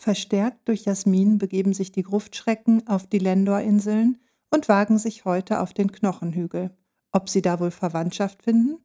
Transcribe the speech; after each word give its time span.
Verstärkt 0.00 0.66
durch 0.66 0.86
Jasmin 0.86 1.36
begeben 1.36 1.74
sich 1.74 1.92
die 1.92 2.04
Gruftschrecken 2.04 2.86
auf 2.86 3.06
die 3.06 3.18
Lendor-Inseln 3.18 4.16
und 4.50 4.66
wagen 4.66 4.96
sich 4.96 5.26
heute 5.26 5.60
auf 5.60 5.74
den 5.74 5.92
Knochenhügel. 5.92 6.70
Ob 7.12 7.28
sie 7.28 7.42
da 7.42 7.60
wohl 7.60 7.70
Verwandtschaft 7.70 8.42
finden? 8.42 8.78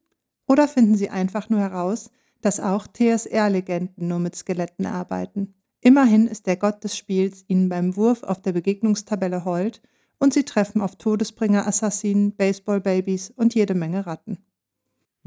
Oder 0.46 0.68
finden 0.68 0.94
sie 0.94 1.08
einfach 1.08 1.48
nur 1.48 1.60
heraus, 1.60 2.10
dass 2.42 2.60
auch 2.60 2.86
TSR-Legenden 2.86 4.08
nur 4.08 4.18
mit 4.18 4.36
Skeletten 4.36 4.84
arbeiten? 4.84 5.54
Immerhin 5.80 6.26
ist 6.26 6.46
der 6.46 6.58
Gott 6.58 6.84
des 6.84 6.98
Spiels 6.98 7.46
ihnen 7.48 7.70
beim 7.70 7.96
Wurf 7.96 8.22
auf 8.22 8.42
der 8.42 8.52
Begegnungstabelle 8.52 9.46
hold 9.46 9.80
und 10.18 10.34
sie 10.34 10.44
treffen 10.44 10.82
auf 10.82 10.96
Todesbringer-Assassinen, 10.96 12.36
Baseball-Babys 12.36 13.30
und 13.30 13.54
jede 13.54 13.74
Menge 13.74 14.06
Ratten. 14.06 14.44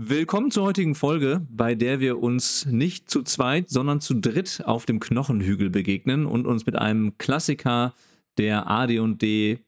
Willkommen 0.01 0.49
zur 0.49 0.63
heutigen 0.63 0.95
Folge, 0.95 1.45
bei 1.49 1.75
der 1.75 1.99
wir 1.99 2.23
uns 2.23 2.65
nicht 2.65 3.09
zu 3.09 3.21
zweit, 3.21 3.69
sondern 3.69 3.99
zu 3.99 4.13
dritt 4.13 4.61
auf 4.63 4.85
dem 4.85 5.01
Knochenhügel 5.01 5.69
begegnen 5.69 6.25
und 6.25 6.47
uns 6.47 6.65
mit 6.65 6.77
einem 6.77 7.17
Klassiker 7.17 7.93
der 8.37 8.71
AD&D 8.71 9.59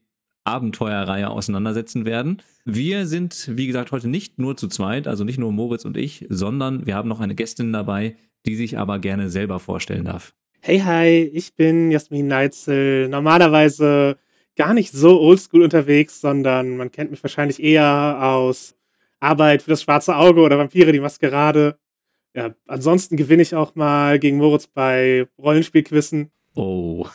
Abenteuerreihe 0.44 1.28
auseinandersetzen 1.28 2.06
werden. 2.06 2.40
Wir 2.64 3.06
sind, 3.06 3.50
wie 3.52 3.66
gesagt, 3.66 3.92
heute 3.92 4.08
nicht 4.08 4.38
nur 4.38 4.56
zu 4.56 4.68
zweit, 4.68 5.06
also 5.06 5.22
nicht 5.22 5.36
nur 5.36 5.52
Moritz 5.52 5.84
und 5.84 5.98
ich, 5.98 6.24
sondern 6.30 6.86
wir 6.86 6.94
haben 6.94 7.10
noch 7.10 7.20
eine 7.20 7.34
Gästin 7.34 7.70
dabei, 7.70 8.16
die 8.46 8.56
sich 8.56 8.78
aber 8.78 9.00
gerne 9.00 9.28
selber 9.28 9.60
vorstellen 9.60 10.06
darf. 10.06 10.32
Hey, 10.60 10.78
hi, 10.78 11.30
ich 11.30 11.54
bin 11.56 11.90
Jasmin 11.90 12.28
Neitzel. 12.28 13.10
Normalerweise 13.10 14.16
gar 14.56 14.72
nicht 14.72 14.92
so 14.92 15.20
oldschool 15.20 15.60
unterwegs, 15.60 16.22
sondern 16.22 16.78
man 16.78 16.90
kennt 16.90 17.10
mich 17.10 17.22
wahrscheinlich 17.22 17.62
eher 17.62 18.16
aus 18.22 18.76
Arbeit 19.22 19.62
für 19.62 19.70
das 19.70 19.82
schwarze 19.82 20.16
Auge 20.16 20.40
oder 20.40 20.58
Vampire, 20.58 20.92
die 20.92 21.00
Maskerade. 21.00 21.78
Ja, 22.34 22.54
ansonsten 22.66 23.16
gewinne 23.16 23.42
ich 23.42 23.54
auch 23.54 23.74
mal 23.74 24.18
gegen 24.18 24.38
Moritz 24.38 24.66
bei 24.66 25.28
Rollenspielquissen. 25.38 26.30
Oh. 26.54 27.06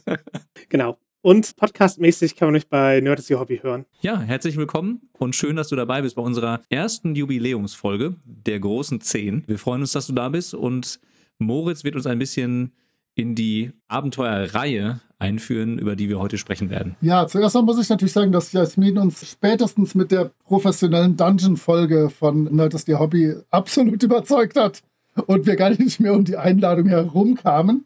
genau. 0.68 0.98
Und 1.20 1.56
podcastmäßig 1.56 2.36
kann 2.36 2.48
man 2.48 2.56
euch 2.56 2.68
bei 2.68 3.00
Nerd 3.00 3.18
is 3.18 3.30
Your 3.30 3.40
Hobby 3.40 3.58
hören. 3.58 3.86
Ja, 4.00 4.20
herzlich 4.20 4.56
willkommen 4.56 5.08
und 5.12 5.34
schön, 5.34 5.56
dass 5.56 5.68
du 5.68 5.76
dabei 5.76 6.02
bist 6.02 6.16
bei 6.16 6.22
unserer 6.22 6.60
ersten 6.68 7.14
Jubiläumsfolge 7.14 8.16
der 8.24 8.60
großen 8.60 9.00
10. 9.00 9.44
Wir 9.46 9.58
freuen 9.58 9.80
uns, 9.80 9.92
dass 9.92 10.06
du 10.06 10.12
da 10.12 10.28
bist 10.28 10.54
und 10.54 11.00
Moritz 11.38 11.82
wird 11.82 11.96
uns 11.96 12.06
ein 12.06 12.18
bisschen 12.18 12.72
in 13.14 13.34
die 13.34 13.72
Abenteuerreihe 13.88 15.00
einführen, 15.18 15.78
über 15.78 15.96
die 15.96 16.08
wir 16.08 16.18
heute 16.18 16.38
sprechen 16.38 16.70
werden. 16.70 16.96
Ja, 17.00 17.26
zuerst 17.26 17.54
mal 17.54 17.62
muss 17.62 17.80
ich 17.80 17.88
natürlich 17.88 18.12
sagen, 18.12 18.32
dass 18.32 18.52
Jasmin 18.52 18.98
uns 18.98 19.28
spätestens 19.28 19.94
mit 19.94 20.12
der 20.12 20.30
professionellen 20.46 21.16
Dungeon-Folge 21.16 22.10
von 22.10 22.44
Nerd 22.44 22.74
ist 22.74 22.88
Your 22.88 23.00
Hobby 23.00 23.34
absolut 23.50 24.02
überzeugt 24.02 24.56
hat 24.56 24.82
und 25.26 25.46
wir 25.46 25.56
gar 25.56 25.70
nicht 25.70 26.00
mehr 26.00 26.14
um 26.14 26.24
die 26.24 26.36
Einladung 26.36 26.86
herumkamen. 26.86 27.84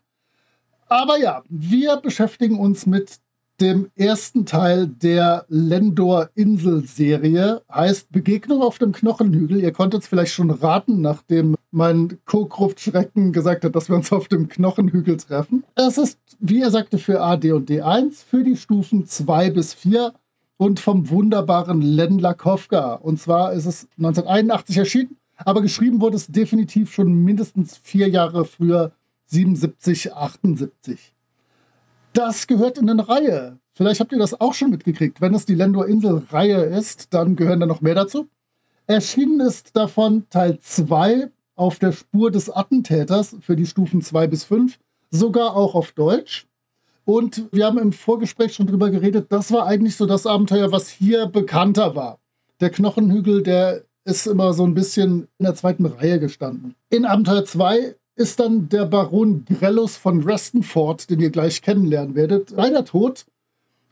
Aber 0.89 1.19
ja, 1.19 1.43
wir 1.49 1.97
beschäftigen 1.97 2.59
uns 2.59 2.85
mit 2.85 3.22
dem 3.61 3.91
ersten 3.95 4.47
Teil 4.47 4.89
der 4.89 5.45
Lendor-Insel-Serie. 5.49 7.63
Heißt 7.73 8.11
Begegnung 8.11 8.63
auf 8.63 8.79
dem 8.79 8.91
Knochenhügel. 8.93 9.61
Ihr 9.61 9.73
konntet 9.73 10.03
es 10.03 10.09
vielleicht 10.09 10.33
schon 10.33 10.51
raten, 10.51 11.01
nachdem 11.01 11.55
mein 11.71 12.19
Co-Gruft 12.25 12.81
Schrecken 12.81 13.33
gesagt 13.33 13.65
hat, 13.65 13.77
dass 13.77 13.89
wir 13.89 13.97
uns 13.97 14.13
auf 14.13 14.29
dem 14.29 14.49
Knochenhügel 14.49 15.17
treffen. 15.17 15.65
Es 15.75 15.99
ist, 15.99 16.19
wie 16.41 16.61
er 16.61 16.71
sagte, 16.71 16.99
für 16.99 17.21
AD 17.21 17.51
und 17.53 17.71
D1, 17.71 18.25
für 18.25 18.45
die 18.45 18.57
Stufen 18.57 19.07
2 19.07 19.51
bis 19.51 19.75
4 19.75 20.13
und 20.57 20.81
vom 20.81 21.11
wunderbaren 21.11 21.83
Len 21.83 22.19
Lakowka. 22.19 22.95
Und 22.95 23.21
zwar 23.21 23.53
ist 23.53 23.67
es 23.67 23.89
1981 23.99 24.77
erschienen, 24.77 25.17
aber 25.37 25.63
geschrieben 25.63 26.01
wurde 26.01 26.17
es 26.17 26.27
definitiv 26.27 26.93
schon 26.93 27.25
mindestens 27.25 27.79
vier 27.79 28.09
Jahre 28.09 28.45
früher, 28.45 28.91
77, 29.27 30.13
78. 30.13 31.15
Das 32.13 32.47
gehört 32.47 32.77
in 32.77 32.91
eine 32.91 33.09
Reihe. 33.09 33.59
Vielleicht 33.73 34.01
habt 34.01 34.13
ihr 34.13 34.19
das 34.19 34.39
auch 34.39 34.53
schon 34.53 34.71
mitgekriegt. 34.71 35.23
Wenn 35.23 35.35
es 35.35 35.47
die 35.47 35.55
Lendor-Insel-Reihe 35.55 36.65
ist, 36.65 37.15
dann 37.15 37.37
gehören 37.37 37.61
da 37.61 37.67
noch 37.67 37.81
mehr 37.81 37.95
dazu. 37.95 38.29
Erschienen 38.87 39.41
ist 39.41 39.75
davon 39.77 40.27
Teil 40.29 40.59
2 40.61 41.31
auf 41.55 41.79
der 41.79 41.93
Spur 41.93 42.31
des 42.31 42.51
Attentäters 42.51 43.37
für 43.41 43.57
die 43.57 43.67
Stufen 43.67 44.03
2 44.03 44.27
bis 44.27 44.45
5, 44.45 44.79
sogar 45.11 45.57
auch 45.57 45.75
auf 45.75 45.93
Deutsch. 45.93 46.47
Und 47.05 47.49
wir 47.51 47.65
haben 47.65 47.79
im 47.79 47.93
Vorgespräch 47.93 48.55
schon 48.55 48.67
drüber 48.67 48.91
geredet, 48.91 49.27
das 49.31 49.51
war 49.51 49.67
eigentlich 49.67 49.97
so 49.97 50.05
das 50.05 50.27
Abenteuer, 50.27 50.71
was 50.71 50.89
hier 50.89 51.27
bekannter 51.27 51.97
war. 51.97 52.19
Der 52.61 52.71
Knochenhügel, 52.71 53.43
der 53.43 53.85
ist 54.05 54.27
immer 54.27 54.53
so 54.53 54.65
ein 54.65 54.75
bisschen 54.75 55.29
in 55.39 55.45
der 55.45 55.55
zweiten 55.55 55.87
Reihe 55.87 56.21
gestanden. 56.21 56.75
In 56.91 57.07
Abenteuer 57.07 57.45
2 57.45 57.95
ist 58.15 58.41
dann 58.41 58.69
der 58.69 58.87
Baron 58.87 59.45
Grellus 59.47 59.97
von 59.97 60.23
Restenford, 60.23 61.11
den 61.11 61.21
ihr 61.21 61.31
gleich 61.31 61.63
kennenlernen 61.63 62.15
werdet, 62.15 62.51
leider 62.51 62.85
tot. 62.85 63.25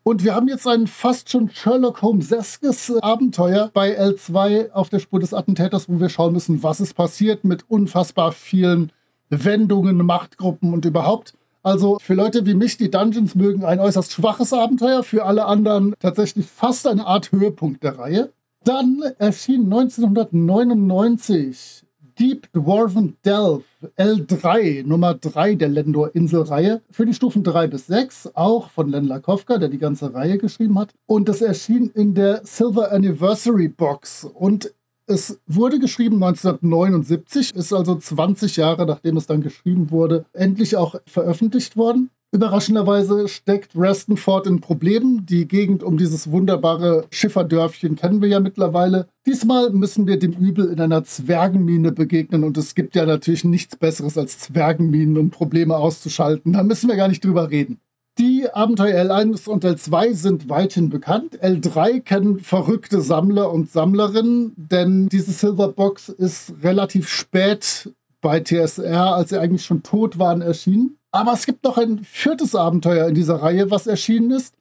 Und 0.03 0.25
wir 0.25 0.35
haben 0.35 0.49
jetzt 0.49 0.67
ein 0.67 0.87
fast 0.87 1.31
schon 1.31 1.51
Sherlock 1.51 2.03
Holmes-eskes 2.03 2.93
Abenteuer 3.03 3.71
bei 3.73 3.99
L2 3.99 4.73
auf 4.73 4.89
der 4.89 4.99
Spur 4.99 5.21
des 5.21 5.35
Attentäters, 5.35 5.89
wo 5.89 6.01
wir 6.01 6.09
schauen 6.09 6.33
müssen, 6.33 6.63
was 6.63 6.81
ist 6.81 6.95
passiert 6.95 7.45
mit 7.45 7.65
unfassbar 7.69 8.33
vielen 8.33 8.93
Wendungen, 9.29 9.99
Machtgruppen 9.99 10.73
und 10.73 10.85
überhaupt. 10.85 11.35
Also 11.63 11.99
für 12.01 12.15
Leute 12.15 12.47
wie 12.47 12.55
mich, 12.55 12.79
die 12.79 12.91
Dungeons 12.91 13.35
mögen, 13.35 13.65
ein 13.65 13.81
äußerst 13.81 14.13
schwaches 14.13 14.55
Abenteuer, 14.55 15.03
für 15.03 15.27
alle 15.27 15.45
anderen 15.45 15.95
tatsächlich 15.99 16.47
fast 16.47 16.87
eine 16.87 17.07
Art 17.07 17.33
Höhepunkt 17.33 17.83
der 17.83 17.99
Reihe. 17.99 18.33
Dann 18.65 19.03
erschien 19.19 19.65
1999 19.65 21.85
Deep 22.21 22.53
Dwarven 22.53 23.17
Delve 23.25 23.65
L3, 23.97 24.87
Nummer 24.87 25.15
3 25.15 25.55
der 25.55 25.71
Lendor-Inselreihe, 25.71 26.83
für 26.91 27.07
die 27.07 27.15
Stufen 27.15 27.43
3 27.43 27.69
bis 27.69 27.87
6, 27.87 28.33
auch 28.35 28.69
von 28.69 28.91
Len 28.91 29.07
Lakowka, 29.07 29.57
der 29.57 29.71
die 29.71 29.79
ganze 29.79 30.13
Reihe 30.13 30.37
geschrieben 30.37 30.79
hat. 30.79 30.93
Und 31.07 31.31
das 31.31 31.41
erschien 31.41 31.91
in 31.95 32.13
der 32.15 32.43
Silver 32.45 32.93
Anniversary 32.93 33.69
Box. 33.69 34.25
Und 34.35 34.75
es 35.07 35.41
wurde 35.47 35.79
geschrieben 35.79 36.23
1979, 36.23 37.55
ist 37.55 37.73
also 37.73 37.97
20 37.97 38.55
Jahre 38.57 38.85
nachdem 38.85 39.17
es 39.17 39.27
dann 39.27 39.41
geschrieben 39.41 39.91
wurde, 39.91 40.27
endlich 40.35 40.77
auch 40.77 40.97
veröffentlicht 41.07 41.79
worden. 41.79 42.11
Überraschenderweise 42.33 43.27
steckt 43.27 43.73
Restonford 43.75 44.47
in 44.47 44.61
Problemen. 44.61 45.27
Die 45.27 45.49
Gegend 45.49 45.83
um 45.83 45.97
dieses 45.99 46.31
wunderbare 46.31 47.07
Schifferdörfchen 47.11 47.97
kennen 47.97 48.23
wir 48.23 48.29
ja 48.29 48.39
mittlerweile. 48.39 49.09
Diesmal 49.27 49.71
müssen 49.71 50.07
wir 50.07 50.17
dem 50.17 50.33
Übel 50.33 50.67
in 50.71 50.81
einer 50.81 51.03
Zwergenmine 51.03 51.91
begegnen 51.91 52.45
und 52.45 52.57
es 52.57 52.77
gibt 52.77 52.95
ja 52.95 53.05
natürlich 53.05 53.43
nichts 53.43 53.75
Besseres 53.75 54.17
als 54.17 54.39
Zwergenminen, 54.39 55.19
um 55.19 55.31
Probleme 55.31 55.77
auszuschalten. 55.77 56.53
Da 56.53 56.63
müssen 56.63 56.89
wir 56.89 56.95
gar 56.95 57.09
nicht 57.09 57.25
drüber 57.25 57.51
reden. 57.51 57.81
Die 58.19 58.49
Abenteuer 58.49 59.03
L1 59.11 59.49
und 59.49 59.65
L2 59.65 60.15
sind 60.15 60.49
weithin 60.49 60.89
bekannt. 60.89 61.43
L3 61.43 62.01
kennen 62.01 62.39
verrückte 62.39 63.01
Sammler 63.01 63.51
und 63.51 63.73
Sammlerinnen, 63.73 64.53
denn 64.57 65.09
diese 65.09 65.33
Silverbox 65.33 66.11
ist 66.11 66.53
relativ 66.63 67.09
spät 67.09 67.91
bei 68.21 68.39
TSR, 68.41 69.15
als 69.15 69.31
sie 69.31 69.41
eigentlich 69.41 69.65
schon 69.65 69.83
tot 69.83 70.19
waren, 70.19 70.43
erschienen. 70.43 71.00
Aber 71.13 71.33
es 71.33 71.47
gibt 71.47 71.65
noch 71.65 71.77
ein 71.77 72.05
viertes 72.05 72.55
Abenteuer 72.55 73.09
in 73.09 73.15
dieser 73.15 73.37
Reihe, 73.37 73.71
was 73.71 73.87
erschienen 73.87 74.31
ist. 74.31 74.55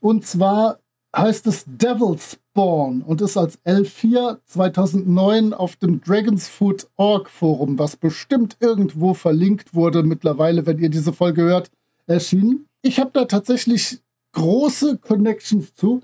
Und 0.00 0.26
zwar 0.26 0.80
heißt 1.16 1.46
es 1.46 1.64
Devil's 1.66 2.38
Spawn 2.54 3.02
und 3.02 3.20
ist 3.20 3.36
als 3.36 3.58
L4 3.64 4.38
2009 4.44 5.54
auf 5.54 5.76
dem 5.76 6.00
Dragon's 6.00 6.48
Foot 6.48 6.88
Org 6.96 7.30
Forum, 7.30 7.78
was 7.78 7.96
bestimmt 7.96 8.56
irgendwo 8.60 9.14
verlinkt 9.14 9.74
wurde 9.74 10.02
mittlerweile, 10.02 10.66
wenn 10.66 10.78
ihr 10.78 10.90
diese 10.90 11.12
Folge 11.12 11.42
hört, 11.42 11.70
erschienen. 12.06 12.66
Ich 12.82 13.00
habe 13.00 13.10
da 13.12 13.24
tatsächlich 13.24 14.00
große 14.32 14.98
Connections 14.98 15.74
zu. 15.74 16.02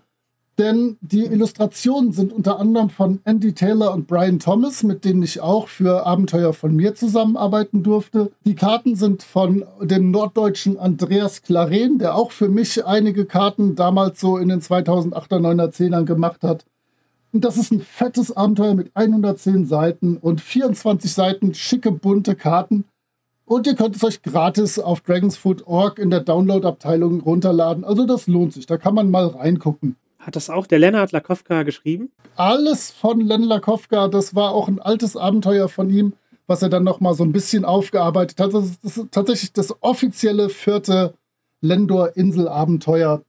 Denn 0.60 0.98
die 1.00 1.24
Illustrationen 1.24 2.12
sind 2.12 2.34
unter 2.34 2.60
anderem 2.60 2.90
von 2.90 3.20
Andy 3.24 3.54
Taylor 3.54 3.94
und 3.94 4.06
Brian 4.06 4.38
Thomas, 4.38 4.82
mit 4.82 5.06
denen 5.06 5.22
ich 5.22 5.40
auch 5.40 5.68
für 5.68 6.04
Abenteuer 6.04 6.52
von 6.52 6.76
mir 6.76 6.94
zusammenarbeiten 6.94 7.82
durfte. 7.82 8.30
Die 8.44 8.56
Karten 8.56 8.94
sind 8.94 9.22
von 9.22 9.64
dem 9.80 10.10
norddeutschen 10.10 10.78
Andreas 10.78 11.40
Claren, 11.40 11.96
der 11.98 12.14
auch 12.14 12.30
für 12.30 12.50
mich 12.50 12.84
einige 12.84 13.24
Karten 13.24 13.74
damals 13.74 14.20
so 14.20 14.36
in 14.36 14.50
den 14.50 14.60
2008er, 14.60 15.38
9er, 15.40 15.70
10ern 15.70 16.04
gemacht 16.04 16.42
hat. 16.42 16.66
Und 17.32 17.46
das 17.46 17.56
ist 17.56 17.72
ein 17.72 17.80
fettes 17.80 18.36
Abenteuer 18.36 18.74
mit 18.74 18.90
110 18.92 19.64
Seiten 19.64 20.18
und 20.18 20.42
24 20.42 21.10
Seiten 21.10 21.54
schicke 21.54 21.90
bunte 21.90 22.34
Karten. 22.34 22.84
Und 23.46 23.66
ihr 23.66 23.76
könnt 23.76 23.96
es 23.96 24.04
euch 24.04 24.20
gratis 24.20 24.78
auf 24.78 25.00
dragonsfoot.org 25.00 25.98
in 25.98 26.10
der 26.10 26.20
Download-Abteilung 26.20 27.22
runterladen. 27.22 27.82
Also 27.82 28.04
das 28.04 28.26
lohnt 28.26 28.52
sich, 28.52 28.66
da 28.66 28.76
kann 28.76 28.94
man 28.94 29.10
mal 29.10 29.28
reingucken. 29.28 29.96
Hat 30.20 30.36
das 30.36 30.50
auch 30.50 30.66
der 30.66 30.78
Lennart 30.78 31.12
Lakowka 31.12 31.62
geschrieben? 31.62 32.12
Alles 32.36 32.90
von 32.90 33.20
Len 33.20 33.42
Lakowka, 33.42 34.08
das 34.08 34.34
war 34.34 34.52
auch 34.52 34.68
ein 34.68 34.78
altes 34.78 35.16
Abenteuer 35.16 35.68
von 35.68 35.88
ihm, 35.88 36.12
was 36.46 36.60
er 36.62 36.68
dann 36.68 36.84
nochmal 36.84 37.14
so 37.14 37.24
ein 37.24 37.32
bisschen 37.32 37.64
aufgearbeitet 37.64 38.38
hat. 38.38 38.52
Das 38.52 38.64
ist, 38.66 38.84
das 38.84 38.96
ist 38.98 39.12
tatsächlich 39.12 39.52
das 39.54 39.74
offizielle 39.82 40.50
vierte 40.50 41.14
Lendor-Insel-Abenteuer. 41.62 43.22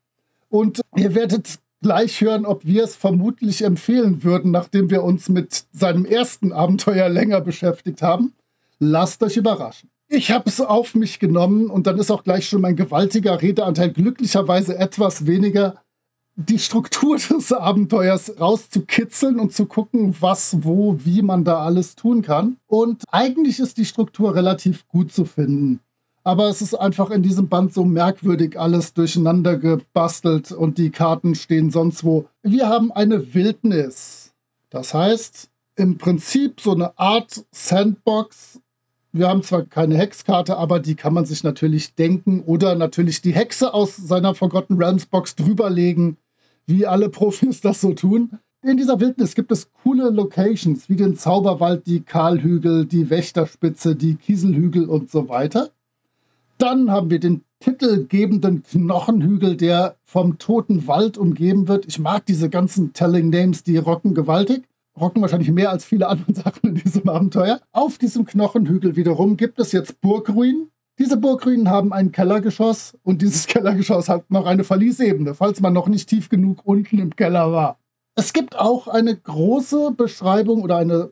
Und 0.49 0.81
ihr 0.97 1.15
werdet 1.15 1.59
gleich 1.81 2.19
hören, 2.19 2.45
ob 2.45 2.65
wir 2.65 2.83
es 2.83 2.95
vermutlich 2.95 3.63
empfehlen 3.63 4.23
würden, 4.23 4.51
nachdem 4.51 4.89
wir 4.89 5.03
uns 5.03 5.29
mit 5.29 5.63
seinem 5.71 6.05
ersten 6.05 6.51
Abenteuer 6.51 7.07
länger 7.07 7.39
beschäftigt 7.39 8.01
haben. 8.01 8.33
Lasst 8.79 9.23
euch 9.23 9.37
überraschen. 9.37 9.89
Ich 10.09 10.31
habe 10.31 10.49
es 10.49 10.59
auf 10.59 10.93
mich 10.93 11.19
genommen 11.19 11.69
und 11.69 11.87
dann 11.87 11.97
ist 11.97 12.11
auch 12.11 12.25
gleich 12.25 12.49
schon 12.49 12.59
mein 12.59 12.75
gewaltiger 12.75 13.41
Redeanteil 13.41 13.91
glücklicherweise 13.91 14.77
etwas 14.77 15.25
weniger. 15.25 15.81
Die 16.35 16.59
Struktur 16.59 17.17
des 17.17 17.51
Abenteuers 17.51 18.39
rauszukitzeln 18.39 19.39
und 19.39 19.53
zu 19.53 19.65
gucken, 19.65 20.15
was, 20.19 20.63
wo, 20.63 20.97
wie 21.03 21.21
man 21.21 21.43
da 21.43 21.59
alles 21.59 21.95
tun 21.95 22.21
kann. 22.21 22.57
Und 22.67 23.03
eigentlich 23.11 23.59
ist 23.59 23.77
die 23.77 23.85
Struktur 23.85 24.33
relativ 24.33 24.87
gut 24.87 25.11
zu 25.11 25.25
finden. 25.25 25.81
Aber 26.23 26.49
es 26.49 26.61
ist 26.61 26.75
einfach 26.75 27.09
in 27.09 27.23
diesem 27.23 27.49
Band 27.49 27.73
so 27.73 27.83
merkwürdig 27.83 28.59
alles 28.59 28.93
durcheinander 28.93 29.57
gebastelt 29.57 30.51
und 30.51 30.77
die 30.77 30.91
Karten 30.91 31.35
stehen 31.35 31.71
sonst 31.71 32.03
wo. 32.03 32.25
Wir 32.43 32.69
haben 32.69 32.91
eine 32.91 33.33
Wildnis. 33.33 34.33
Das 34.69 34.93
heißt, 34.93 35.49
im 35.75 35.97
Prinzip 35.97 36.61
so 36.61 36.73
eine 36.73 36.97
Art 36.97 37.43
Sandbox 37.51 38.60
wir 39.13 39.27
haben 39.27 39.43
zwar 39.43 39.63
keine 39.63 39.97
Hexkarte, 39.97 40.57
aber 40.57 40.79
die 40.79 40.95
kann 40.95 41.13
man 41.13 41.25
sich 41.25 41.43
natürlich 41.43 41.95
denken 41.95 42.41
oder 42.45 42.75
natürlich 42.75 43.21
die 43.21 43.33
Hexe 43.33 43.73
aus 43.73 43.97
seiner 43.97 44.35
Forgotten 44.35 44.77
Realms 44.77 45.05
Box 45.05 45.35
drüberlegen, 45.35 46.17
wie 46.65 46.87
alle 46.87 47.09
Profis 47.09 47.61
das 47.61 47.81
so 47.81 47.93
tun. 47.93 48.39
In 48.63 48.77
dieser 48.77 48.99
Wildnis 48.99 49.35
gibt 49.35 49.51
es 49.51 49.71
coole 49.83 50.11
Locations 50.11 50.87
wie 50.87 50.95
den 50.95 51.17
Zauberwald, 51.17 51.87
die 51.87 52.01
Kahlhügel, 52.01 52.85
die 52.85 53.09
Wächterspitze, 53.09 53.95
die 53.95 54.15
Kieselhügel 54.15 54.85
und 54.87 55.09
so 55.09 55.27
weiter. 55.27 55.71
Dann 56.57 56.91
haben 56.91 57.09
wir 57.09 57.19
den 57.19 57.43
titelgebenden 57.59 58.63
Knochenhügel, 58.63 59.57
der 59.57 59.97
vom 60.03 60.37
toten 60.37 60.87
Wald 60.87 61.17
umgeben 61.17 61.67
wird. 61.67 61.85
Ich 61.87 61.99
mag 61.99 62.25
diese 62.25 62.49
ganzen 62.49 62.93
Telling 62.93 63.29
Names, 63.29 63.63
die 63.63 63.77
rocken 63.77 64.13
gewaltig 64.13 64.63
rocken 65.01 65.21
wahrscheinlich 65.21 65.51
mehr 65.51 65.71
als 65.71 65.83
viele 65.83 66.07
andere 66.07 66.33
Sachen 66.35 66.69
in 66.69 66.75
diesem 66.75 67.09
Abenteuer. 67.09 67.59
Auf 67.71 67.97
diesem 67.97 68.25
Knochenhügel 68.25 68.95
wiederum 68.95 69.35
gibt 69.35 69.59
es 69.59 69.71
jetzt 69.71 69.99
Burgruinen. 70.01 70.71
Diese 70.99 71.17
Burgruinen 71.17 71.69
haben 71.69 71.93
ein 71.93 72.11
Kellergeschoss 72.11 72.97
und 73.03 73.21
dieses 73.21 73.47
Kellergeschoss 73.47 74.07
hat 74.07 74.29
noch 74.29 74.45
eine 74.45 74.63
Verliesebene, 74.63 75.33
falls 75.33 75.59
man 75.59 75.73
noch 75.73 75.87
nicht 75.87 76.07
tief 76.07 76.29
genug 76.29 76.61
unten 76.63 76.99
im 76.99 77.15
Keller 77.15 77.51
war. 77.51 77.79
Es 78.15 78.33
gibt 78.33 78.57
auch 78.57 78.87
eine 78.87 79.15
große 79.15 79.91
Beschreibung 79.97 80.61
oder 80.61 80.77
eine 80.77 81.11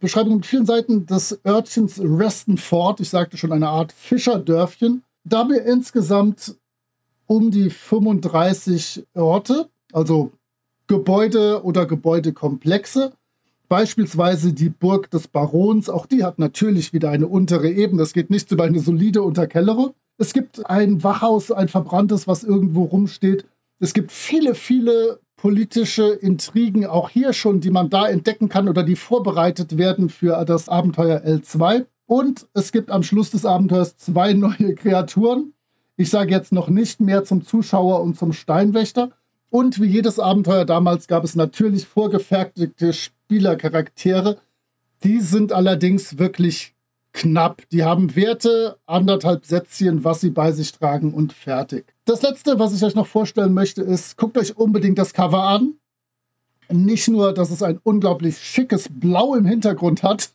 Beschreibung 0.00 0.36
mit 0.36 0.46
vielen 0.46 0.66
Seiten 0.66 1.06
des 1.06 1.40
Örtchens 1.46 2.00
Reston 2.02 2.56
Fort. 2.56 3.00
Ich 3.00 3.10
sagte 3.10 3.36
schon 3.36 3.52
eine 3.52 3.68
Art 3.68 3.92
Fischerdörfchen. 3.92 5.02
Da 5.24 5.48
wir 5.48 5.64
insgesamt 5.64 6.56
um 7.26 7.50
die 7.50 7.70
35 7.70 9.06
Orte, 9.14 9.68
also 9.92 10.32
Gebäude 10.86 11.62
oder 11.62 11.86
Gebäudekomplexe 11.86 13.12
Beispielsweise 13.70 14.52
die 14.52 14.68
Burg 14.68 15.12
des 15.12 15.28
Barons, 15.28 15.88
auch 15.88 16.04
die 16.04 16.24
hat 16.24 16.40
natürlich 16.40 16.92
wieder 16.92 17.08
eine 17.10 17.28
untere 17.28 17.70
Ebene. 17.70 18.02
Es 18.02 18.12
geht 18.12 18.28
nicht 18.28 18.50
über 18.50 18.64
eine 18.64 18.80
solide 18.80 19.22
Unterkellerung. 19.22 19.94
Es 20.18 20.32
gibt 20.32 20.68
ein 20.68 21.04
Wachhaus, 21.04 21.52
ein 21.52 21.68
verbranntes, 21.68 22.26
was 22.26 22.42
irgendwo 22.42 22.82
rumsteht. 22.82 23.44
Es 23.78 23.94
gibt 23.94 24.10
viele, 24.10 24.56
viele 24.56 25.20
politische 25.36 26.08
Intrigen, 26.08 26.84
auch 26.84 27.10
hier 27.10 27.32
schon, 27.32 27.60
die 27.60 27.70
man 27.70 27.90
da 27.90 28.08
entdecken 28.08 28.48
kann 28.48 28.68
oder 28.68 28.82
die 28.82 28.96
vorbereitet 28.96 29.78
werden 29.78 30.08
für 30.08 30.44
das 30.44 30.68
Abenteuer 30.68 31.22
L2. 31.24 31.86
Und 32.06 32.48
es 32.54 32.72
gibt 32.72 32.90
am 32.90 33.04
Schluss 33.04 33.30
des 33.30 33.46
Abenteuers 33.46 33.96
zwei 33.96 34.32
neue 34.32 34.74
Kreaturen. 34.74 35.52
Ich 35.96 36.10
sage 36.10 36.32
jetzt 36.32 36.50
noch 36.50 36.68
nicht 36.68 36.98
mehr 36.98 37.22
zum 37.22 37.44
Zuschauer 37.44 38.02
und 38.02 38.18
zum 38.18 38.32
Steinwächter. 38.32 39.12
Und 39.48 39.80
wie 39.80 39.86
jedes 39.86 40.18
Abenteuer 40.18 40.64
damals 40.64 41.06
gab 41.06 41.22
es 41.22 41.36
natürlich 41.36 41.86
vorgefertigte 41.86 42.92
Spielercharaktere. 43.30 44.38
Die 45.04 45.20
sind 45.20 45.52
allerdings 45.52 46.18
wirklich 46.18 46.74
knapp. 47.12 47.62
Die 47.70 47.84
haben 47.84 48.16
Werte, 48.16 48.76
anderthalb 48.86 49.46
Sätzchen, 49.46 50.02
was 50.02 50.20
sie 50.20 50.30
bei 50.30 50.50
sich 50.50 50.72
tragen 50.72 51.14
und 51.14 51.32
fertig. 51.32 51.94
Das 52.06 52.22
letzte, 52.22 52.58
was 52.58 52.74
ich 52.74 52.82
euch 52.82 52.96
noch 52.96 53.06
vorstellen 53.06 53.54
möchte, 53.54 53.82
ist, 53.82 54.16
guckt 54.16 54.36
euch 54.36 54.56
unbedingt 54.56 54.98
das 54.98 55.12
Cover 55.12 55.44
an. 55.44 55.74
Nicht 56.72 57.06
nur, 57.06 57.32
dass 57.32 57.52
es 57.52 57.62
ein 57.62 57.78
unglaublich 57.84 58.38
schickes 58.38 58.88
Blau 58.90 59.36
im 59.36 59.44
Hintergrund 59.44 60.02
hat, 60.02 60.30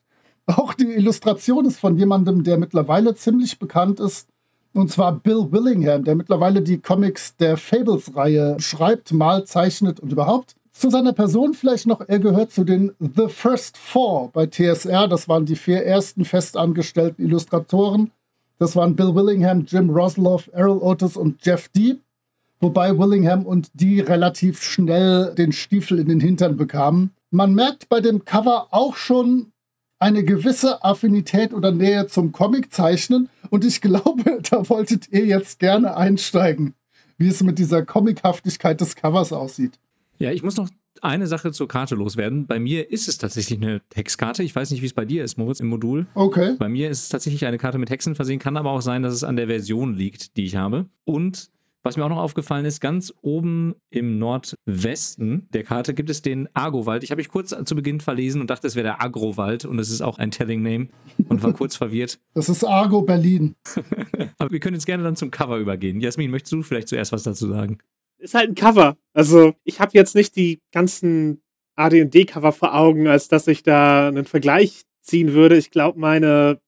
auch 0.45 0.73
die 0.73 0.93
Illustration 0.93 1.65
ist 1.65 1.79
von 1.79 1.97
jemandem, 1.97 2.45
der 2.45 2.57
mittlerweile 2.57 3.13
ziemlich 3.13 3.59
bekannt 3.59 3.99
ist. 3.99 4.29
Und 4.73 4.89
zwar 4.89 5.11
Bill 5.11 5.51
Willingham, 5.51 6.05
der 6.05 6.15
mittlerweile 6.15 6.61
die 6.61 6.77
Comics 6.77 7.35
der 7.35 7.57
Fables-Reihe 7.57 8.55
schreibt, 8.59 9.11
malt, 9.11 9.49
zeichnet 9.49 9.99
und 9.99 10.13
überhaupt. 10.13 10.55
Zu 10.77 10.89
seiner 10.89 11.13
Person 11.13 11.53
vielleicht 11.53 11.87
noch, 11.87 12.01
er 12.01 12.19
gehört 12.19 12.51
zu 12.51 12.65
den 12.65 12.91
The 12.99 13.29
First 13.29 13.77
Four 13.77 14.29
bei 14.33 14.45
TSR. 14.45 15.07
Das 15.07 15.29
waren 15.29 15.45
die 15.45 15.55
vier 15.55 15.85
ersten 15.85 16.25
festangestellten 16.25 17.23
Illustratoren. 17.23 18.11
Das 18.59 18.75
waren 18.75 18.93
Bill 18.93 19.15
Willingham, 19.15 19.63
Jim 19.65 19.89
Rosloff, 19.89 20.49
Errol 20.51 20.79
Otis 20.79 21.15
und 21.15 21.45
Jeff 21.45 21.69
Deep. 21.69 22.01
Wobei 22.59 22.97
Willingham 22.97 23.45
und 23.45 23.69
die 23.73 24.01
relativ 24.01 24.61
schnell 24.61 25.33
den 25.33 25.53
Stiefel 25.53 25.97
in 25.97 26.09
den 26.09 26.19
Hintern 26.19 26.57
bekamen. 26.57 27.11
Man 27.31 27.55
merkt 27.55 27.87
bei 27.87 28.01
dem 28.01 28.25
Cover 28.25 28.67
auch 28.71 28.97
schon 28.97 29.53
eine 29.97 30.25
gewisse 30.25 30.83
Affinität 30.83 31.53
oder 31.53 31.71
Nähe 31.71 32.07
zum 32.07 32.33
Comic 32.33 32.73
zeichnen. 32.73 33.29
Und 33.49 33.63
ich 33.63 33.79
glaube, 33.79 34.41
da 34.51 34.69
wolltet 34.69 35.07
ihr 35.09 35.25
jetzt 35.25 35.59
gerne 35.59 35.95
einsteigen, 35.95 36.73
wie 37.17 37.29
es 37.29 37.41
mit 37.43 37.59
dieser 37.59 37.85
Comichaftigkeit 37.85 38.81
des 38.81 38.97
Covers 38.97 39.31
aussieht. 39.31 39.79
Ja, 40.19 40.31
ich 40.31 40.43
muss 40.43 40.57
noch 40.57 40.69
eine 41.01 41.27
Sache 41.27 41.51
zur 41.51 41.67
Karte 41.67 41.95
loswerden. 41.95 42.47
Bei 42.47 42.59
mir 42.59 42.89
ist 42.89 43.07
es 43.07 43.17
tatsächlich 43.17 43.59
eine 43.61 43.81
Textkarte. 43.89 44.43
Ich 44.43 44.55
weiß 44.55 44.71
nicht, 44.71 44.81
wie 44.81 44.85
es 44.85 44.93
bei 44.93 45.05
dir 45.05 45.23
ist, 45.23 45.37
Moritz, 45.37 45.59
im 45.59 45.67
Modul. 45.67 46.07
Okay. 46.15 46.55
Bei 46.57 46.69
mir 46.69 46.89
ist 46.89 47.03
es 47.03 47.09
tatsächlich 47.09 47.45
eine 47.45 47.57
Karte 47.57 47.77
mit 47.77 47.89
Hexen 47.89 48.15
versehen. 48.15 48.39
Kann 48.39 48.57
aber 48.57 48.71
auch 48.71 48.81
sein, 48.81 49.03
dass 49.03 49.13
es 49.13 49.23
an 49.23 49.35
der 49.35 49.47
Version 49.47 49.93
liegt, 49.93 50.37
die 50.37 50.45
ich 50.45 50.55
habe. 50.55 50.85
Und 51.03 51.51
was 51.85 51.97
mir 51.97 52.05
auch 52.05 52.09
noch 52.09 52.17
aufgefallen 52.17 52.65
ist, 52.65 52.81
ganz 52.81 53.13
oben 53.21 53.75
im 53.91 54.17
Nordwesten 54.17 55.47
der 55.53 55.63
Karte 55.63 55.93
gibt 55.93 56.09
es 56.09 56.23
den 56.23 56.49
Argowald. 56.55 57.03
Ich 57.03 57.11
habe 57.11 57.19
mich 57.19 57.29
kurz 57.29 57.55
zu 57.63 57.75
Beginn 57.75 57.99
verlesen 58.01 58.41
und 58.41 58.49
dachte, 58.49 58.65
es 58.65 58.75
wäre 58.75 58.85
der 58.85 59.03
Agrowald 59.03 59.65
und 59.65 59.77
es 59.77 59.91
ist 59.91 60.01
auch 60.01 60.17
ein 60.17 60.31
Telling 60.31 60.63
Name 60.63 60.87
und 61.29 61.43
war 61.43 61.53
kurz 61.53 61.75
verwirrt. 61.77 62.17
Das 62.33 62.49
ist 62.49 62.63
Argo 62.63 63.03
Berlin. 63.03 63.55
Aber 64.39 64.49
wir 64.49 64.59
können 64.59 64.73
jetzt 64.73 64.87
gerne 64.87 65.03
dann 65.03 65.15
zum 65.15 65.29
Cover 65.29 65.59
übergehen. 65.59 66.01
Jasmin, 66.01 66.31
möchtest 66.31 66.53
du 66.53 66.63
vielleicht 66.63 66.87
zuerst 66.87 67.11
was 67.11 67.21
dazu 67.21 67.49
sagen? 67.49 67.77
Ist 68.25 68.33
halt 68.33 68.49
ein 68.49 68.55
Cover. 68.55 68.97
Also 69.13 69.53
ich 69.63 69.79
habe 69.79 69.91
jetzt 69.93 70.15
nicht 70.15 70.35
die 70.35 70.61
ganzen 70.71 71.41
AD&D-Cover 71.75 72.51
vor 72.51 72.75
Augen, 72.75 73.07
als 73.07 73.27
dass 73.27 73.47
ich 73.47 73.63
da 73.63 74.07
einen 74.07 74.25
Vergleich 74.25 74.83
ziehen 75.01 75.33
würde. 75.33 75.57
Ich 75.57 75.71
glaube, 75.71 75.99
meine 75.99 76.59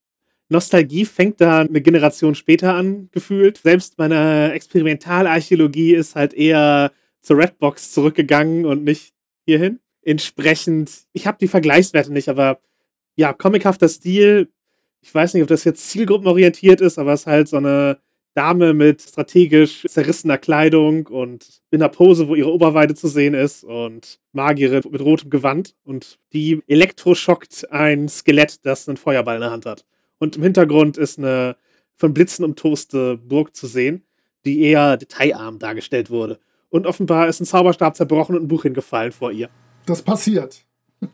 Nostalgie 0.50 1.06
fängt 1.06 1.42
da 1.42 1.62
eine 1.62 1.82
Generation 1.82 2.36
später 2.36 2.74
an, 2.74 3.10
gefühlt. 3.12 3.58
Selbst 3.58 3.98
meine 3.98 4.54
Experimentalarchäologie 4.54 5.94
ist 5.94 6.16
halt 6.16 6.34
eher 6.34 6.92
zur 7.22 7.38
Redbox 7.38 7.92
zurückgegangen 7.92 8.66
und 8.66 8.84
nicht 8.84 9.14
hierhin. 9.46 9.80
Entsprechend, 10.04 11.08
ich 11.12 11.28
habe 11.28 11.38
die 11.40 11.50
Vergleichswerte 11.50 12.14
nicht, 12.14 12.30
aber 12.30 12.60
ja, 13.16 13.34
comichafter 13.34 13.90
Stil. 13.90 14.50
Ich 15.02 15.14
weiß 15.14 15.34
nicht, 15.34 15.44
ob 15.44 15.50
das 15.50 15.64
jetzt 15.64 15.90
zielgruppenorientiert 15.90 16.82
ist, 16.82 16.98
aber 16.98 17.14
es 17.14 17.22
ist 17.22 17.28
halt 17.28 17.48
so 17.48 17.58
eine 17.58 17.98
Dame 18.38 18.75
mit 18.75 19.01
strategisch 19.01 19.84
zerrissener 19.88 20.38
Kleidung 20.38 21.08
und 21.08 21.60
in 21.72 21.82
einer 21.82 21.89
Pose, 21.89 22.27
wo 22.27 22.36
ihre 22.36 22.53
Oberweite 22.53 22.94
zu 22.94 23.08
sehen 23.08 23.34
ist 23.34 23.63
und 23.63 24.20
Magierin 24.32 24.84
mit 24.91 25.01
rotem 25.01 25.32
Gewand 25.32 25.74
und 25.84 26.20
die 26.34 26.62
elektroschockt 26.67 27.72
ein 27.72 28.08
Skelett, 28.08 28.63
das 28.63 28.88
einen 28.88 28.98
Feuerball 28.98 29.38
in 29.38 29.41
der 29.41 29.50
Hand 29.50 29.65
hat. 29.65 29.86
Und 30.20 30.36
im 30.36 30.44
Hintergrund 30.44 30.98
ist 30.98 31.17
eine 31.17 31.58
von 31.96 32.13
Blitzen 32.13 32.46
umtoste 32.46 33.17
Burg 33.17 33.56
zu 33.56 33.65
sehen, 33.65 34.03
die 34.46 34.62
eher 34.62 34.98
detailarm 34.98 35.58
dargestellt 35.58 36.12
wurde. 36.12 36.39
Und 36.70 36.86
offenbar 36.86 37.27
ist 37.27 37.39
ein 37.39 37.46
Zauberstab 37.46 37.96
zerbrochen 37.96 38.36
und 38.36 38.44
ein 38.44 38.48
Buch 38.48 38.63
hingefallen 38.63 39.12
vor 39.12 39.32
ihr. 39.32 39.50
Das 39.88 40.03
passiert. 40.03 40.63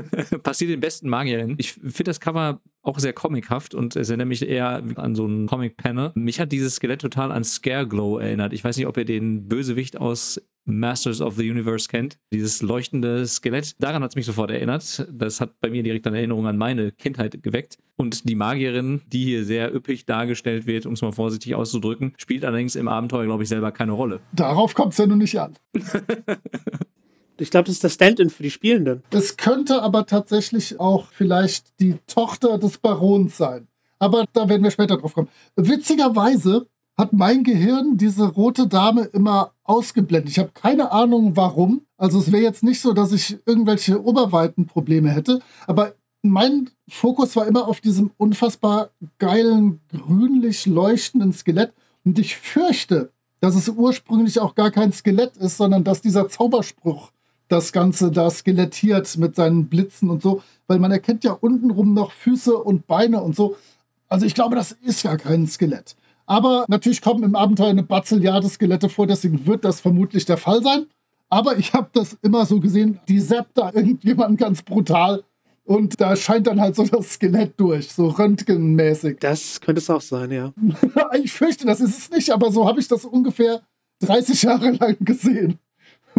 Passiert 0.42 0.70
den 0.70 0.80
besten 0.80 1.10
Magierinnen. 1.10 1.56
Ich 1.58 1.74
finde 1.74 2.04
das 2.04 2.18
Cover 2.18 2.62
auch 2.86 2.98
sehr 2.98 3.12
comichaft 3.12 3.74
und 3.74 3.96
es 3.96 4.08
erinnert 4.08 4.28
mich 4.28 4.46
eher 4.46 4.82
an 4.96 5.14
so 5.14 5.24
einen 5.24 5.46
Comic-Panel. 5.46 6.12
Mich 6.14 6.40
hat 6.40 6.52
dieses 6.52 6.76
Skelett 6.76 7.00
total 7.00 7.32
an 7.32 7.44
Scareglow 7.44 8.18
erinnert. 8.18 8.52
Ich 8.52 8.62
weiß 8.62 8.76
nicht, 8.76 8.86
ob 8.86 8.96
ihr 8.96 9.04
den 9.04 9.48
Bösewicht 9.48 9.98
aus 9.98 10.40
Masters 10.66 11.20
of 11.20 11.36
the 11.36 11.48
Universe 11.48 11.88
kennt. 11.88 12.18
Dieses 12.32 12.60
leuchtende 12.60 13.26
Skelett. 13.26 13.74
Daran 13.80 14.02
hat 14.02 14.10
es 14.10 14.16
mich 14.16 14.26
sofort 14.26 14.50
erinnert. 14.50 15.06
Das 15.12 15.40
hat 15.40 15.60
bei 15.60 15.70
mir 15.70 15.82
direkt 15.82 16.06
eine 16.06 16.18
Erinnerung 16.18 16.46
an 16.46 16.58
meine 16.58 16.92
Kindheit 16.92 17.42
geweckt. 17.42 17.78
Und 17.96 18.28
die 18.28 18.34
Magierin, 18.34 19.00
die 19.06 19.24
hier 19.24 19.44
sehr 19.44 19.74
üppig 19.74 20.06
dargestellt 20.06 20.66
wird, 20.66 20.86
um 20.86 20.92
es 20.94 21.02
mal 21.02 21.12
vorsichtig 21.12 21.54
auszudrücken, 21.54 22.14
spielt 22.18 22.44
allerdings 22.44 22.76
im 22.76 22.88
Abenteuer, 22.88 23.24
glaube 23.24 23.44
ich, 23.44 23.48
selber 23.48 23.72
keine 23.72 23.92
Rolle. 23.92 24.20
Darauf 24.32 24.74
kommt 24.74 24.92
es 24.92 24.98
ja 24.98 25.06
nun 25.06 25.18
nicht 25.18 25.38
an. 25.38 25.54
Ich 27.38 27.50
glaube, 27.50 27.66
das 27.66 27.76
ist 27.76 27.84
der 27.84 27.90
Stand-in 27.90 28.30
für 28.30 28.42
die 28.42 28.50
Spielenden. 28.50 29.02
Es 29.10 29.36
könnte 29.36 29.82
aber 29.82 30.06
tatsächlich 30.06 30.80
auch 30.80 31.06
vielleicht 31.10 31.80
die 31.80 31.96
Tochter 32.06 32.58
des 32.58 32.78
Barons 32.78 33.36
sein. 33.36 33.68
Aber 33.98 34.24
da 34.32 34.48
werden 34.48 34.62
wir 34.62 34.70
später 34.70 34.96
drauf 34.96 35.14
kommen. 35.14 35.28
Witzigerweise 35.56 36.66
hat 36.96 37.12
mein 37.12 37.44
Gehirn 37.44 37.96
diese 37.96 38.26
rote 38.26 38.66
Dame 38.66 39.02
immer 39.02 39.52
ausgeblendet. 39.64 40.30
Ich 40.30 40.38
habe 40.38 40.50
keine 40.54 40.92
Ahnung 40.92 41.36
warum. 41.36 41.82
Also 41.98 42.18
es 42.18 42.32
wäre 42.32 42.42
jetzt 42.42 42.62
nicht 42.62 42.80
so, 42.80 42.92
dass 42.92 43.12
ich 43.12 43.38
irgendwelche 43.46 44.02
Oberweitenprobleme 44.02 45.10
hätte, 45.10 45.40
aber 45.66 45.94
mein 46.22 46.70
Fokus 46.88 47.36
war 47.36 47.46
immer 47.46 47.68
auf 47.68 47.80
diesem 47.80 48.10
unfassbar 48.16 48.90
geilen, 49.18 49.80
grünlich 49.88 50.66
leuchtenden 50.66 51.32
Skelett. 51.32 51.72
Und 52.04 52.18
ich 52.18 52.36
fürchte, 52.36 53.12
dass 53.40 53.54
es 53.54 53.68
ursprünglich 53.68 54.40
auch 54.40 54.54
gar 54.54 54.70
kein 54.70 54.92
Skelett 54.92 55.36
ist, 55.36 55.56
sondern 55.56 55.84
dass 55.84 56.00
dieser 56.00 56.28
Zauberspruch 56.28 57.12
das 57.48 57.72
Ganze 57.72 58.10
da 58.10 58.30
skelettiert 58.30 59.16
mit 59.18 59.36
seinen 59.36 59.68
Blitzen 59.68 60.10
und 60.10 60.22
so, 60.22 60.42
weil 60.66 60.78
man 60.78 60.90
erkennt 60.90 61.24
ja 61.24 61.32
untenrum 61.32 61.94
noch 61.94 62.12
Füße 62.12 62.56
und 62.56 62.86
Beine 62.86 63.22
und 63.22 63.36
so. 63.36 63.56
Also 64.08 64.26
ich 64.26 64.34
glaube, 64.34 64.56
das 64.56 64.72
ist 64.72 65.02
ja 65.02 65.16
kein 65.16 65.46
Skelett. 65.46 65.96
Aber 66.26 66.64
natürlich 66.68 67.00
kommen 67.00 67.22
im 67.22 67.36
Abenteuer 67.36 67.68
eine 67.68 67.84
Bazilliarde 67.84 68.48
Skelette 68.48 68.88
vor, 68.88 69.06
deswegen 69.06 69.46
wird 69.46 69.64
das 69.64 69.80
vermutlich 69.80 70.24
der 70.24 70.36
Fall 70.36 70.62
sein. 70.62 70.86
Aber 71.28 71.56
ich 71.58 71.72
habe 71.72 71.88
das 71.92 72.16
immer 72.22 72.46
so 72.46 72.60
gesehen, 72.60 73.00
die 73.08 73.20
zappt 73.20 73.58
da 73.58 73.72
irgendjemand 73.72 74.38
ganz 74.38 74.62
brutal 74.62 75.24
und 75.64 76.00
da 76.00 76.14
scheint 76.14 76.46
dann 76.46 76.60
halt 76.60 76.76
so 76.76 76.84
das 76.84 77.14
Skelett 77.14 77.54
durch, 77.58 77.92
so 77.92 78.08
röntgenmäßig. 78.08 79.18
Das 79.18 79.60
könnte 79.60 79.80
es 79.80 79.90
auch 79.90 80.00
sein, 80.00 80.30
ja. 80.30 80.52
ich 81.22 81.32
fürchte, 81.32 81.66
das 81.66 81.80
ist 81.80 81.98
es 81.98 82.10
nicht, 82.10 82.30
aber 82.30 82.52
so 82.52 82.66
habe 82.66 82.78
ich 82.78 82.86
das 82.86 83.04
ungefähr 83.04 83.62
30 84.00 84.42
Jahre 84.42 84.70
lang 84.70 84.96
gesehen. 85.00 85.58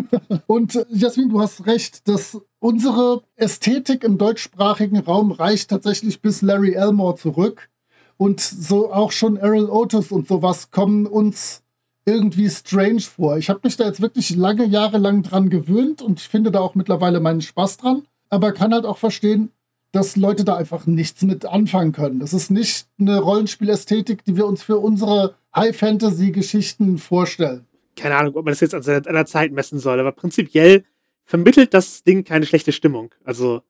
Und 0.48 0.76
äh, 0.76 0.86
Jasmin, 0.90 1.30
du 1.30 1.40
hast 1.40 1.66
recht, 1.66 2.08
dass 2.08 2.40
unsere 2.60 3.24
Ästhetik 3.36 4.04
im 4.04 4.18
deutschsprachigen 4.18 5.00
Raum 5.00 5.32
reicht 5.32 5.70
tatsächlich 5.70 6.22
bis 6.22 6.42
Larry 6.42 6.74
Elmore 6.74 7.16
zurück. 7.16 7.70
Und 8.18 8.40
so 8.40 8.92
auch 8.92 9.12
schon 9.12 9.38
Errol 9.38 9.70
Otis 9.70 10.12
und 10.12 10.28
sowas 10.28 10.72
kommen 10.72 11.06
uns 11.06 11.62
irgendwie 12.06 12.50
strange 12.50 13.02
vor. 13.02 13.38
Ich 13.38 13.50
habe 13.50 13.60
mich 13.64 13.78
da 13.78 13.86
jetzt 13.86 14.02
wirklich 14.02 14.36
lange 14.36 14.66
Jahre 14.66 14.98
lang 14.98 15.22
dran 15.24 15.50
gewöhnt 15.50 16.02
und 16.02 16.20
ich 16.20 16.28
finde 16.28 16.52
da 16.52 16.60
auch 16.62 16.74
mittlerweile 16.74 17.20
meinen 17.20 17.42
Spaß 17.42 17.78
dran. 17.78 18.04
Aber 18.30 18.54
kann 18.54 18.74
halt 18.74 18.86
auch 18.86 18.98
verstehen, 18.98 19.52
dass 19.92 20.16
Leute 20.16 20.44
da 20.44 20.56
einfach 20.56 20.86
nichts 20.86 21.22
mit 21.22 21.46
anfangen 21.46 21.92
können. 21.92 22.20
Das 22.20 22.34
ist 22.34 22.50
nicht 22.50 22.88
eine 23.00 23.20
Rollenspielästhetik, 23.20 24.24
die 24.26 24.36
wir 24.36 24.48
uns 24.48 24.64
für 24.64 24.78
unsere 24.78 25.36
High-Fantasy-Geschichten 25.56 26.98
vorstellen 26.98 27.68
keine 27.98 28.16
Ahnung, 28.16 28.36
ob 28.36 28.46
man 28.46 28.54
das 28.54 28.62
jetzt 28.62 28.74
an 28.74 29.06
einer 29.06 29.26
Zeit 29.26 29.52
messen 29.52 29.80
soll, 29.80 30.00
aber 30.00 30.12
prinzipiell 30.12 30.86
vermittelt 31.26 31.74
das 31.74 32.04
Ding 32.04 32.24
keine 32.24 32.46
schlechte 32.46 32.72
Stimmung. 32.72 33.14
Also, 33.26 33.62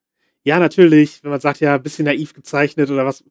ja, 0.43 0.60
natürlich, 0.60 1.24
wenn 1.24 1.31
man 1.31 1.39
sagt, 1.39 1.60
ja, 1.60 1.75
ein 1.75 1.84
bisschen 1.84 2.05
naiv 2.05 2.34
gezeichnet 2.34 2.91
oder 2.91 3.05
was, 3.05 3.24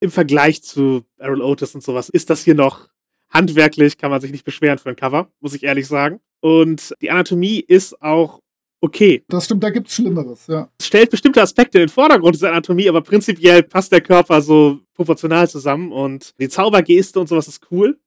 im 0.00 0.10
Vergleich 0.10 0.62
zu 0.62 1.04
Errol 1.18 1.42
Otis 1.42 1.74
und 1.74 1.82
sowas, 1.82 2.08
ist 2.08 2.30
das 2.30 2.44
hier 2.44 2.54
noch 2.54 2.88
handwerklich, 3.30 3.98
kann 3.98 4.10
man 4.10 4.20
sich 4.20 4.32
nicht 4.32 4.44
beschweren 4.44 4.78
für 4.78 4.88
ein 4.90 4.96
Cover, 4.96 5.30
muss 5.40 5.54
ich 5.54 5.62
ehrlich 5.64 5.86
sagen. 5.86 6.20
Und 6.40 6.94
die 7.00 7.10
Anatomie 7.10 7.60
ist 7.60 8.00
auch 8.00 8.40
okay. 8.80 9.24
Das 9.28 9.46
stimmt, 9.46 9.62
da 9.62 9.70
gibt's 9.70 9.94
Schlimmeres, 9.94 10.46
ja. 10.46 10.70
Es 10.78 10.86
stellt 10.86 11.10
bestimmte 11.10 11.42
Aspekte 11.42 11.78
in 11.78 11.86
den 11.86 11.88
Vordergrund 11.88 12.34
dieser 12.34 12.50
Anatomie, 12.50 12.88
aber 12.88 13.00
prinzipiell 13.00 13.62
passt 13.62 13.92
der 13.92 14.00
Körper 14.00 14.40
so 14.40 14.80
proportional 14.94 15.48
zusammen 15.48 15.92
und 15.92 16.32
die 16.38 16.48
Zaubergeste 16.48 17.18
und 17.20 17.28
sowas 17.28 17.48
ist 17.48 17.66
cool 17.70 17.98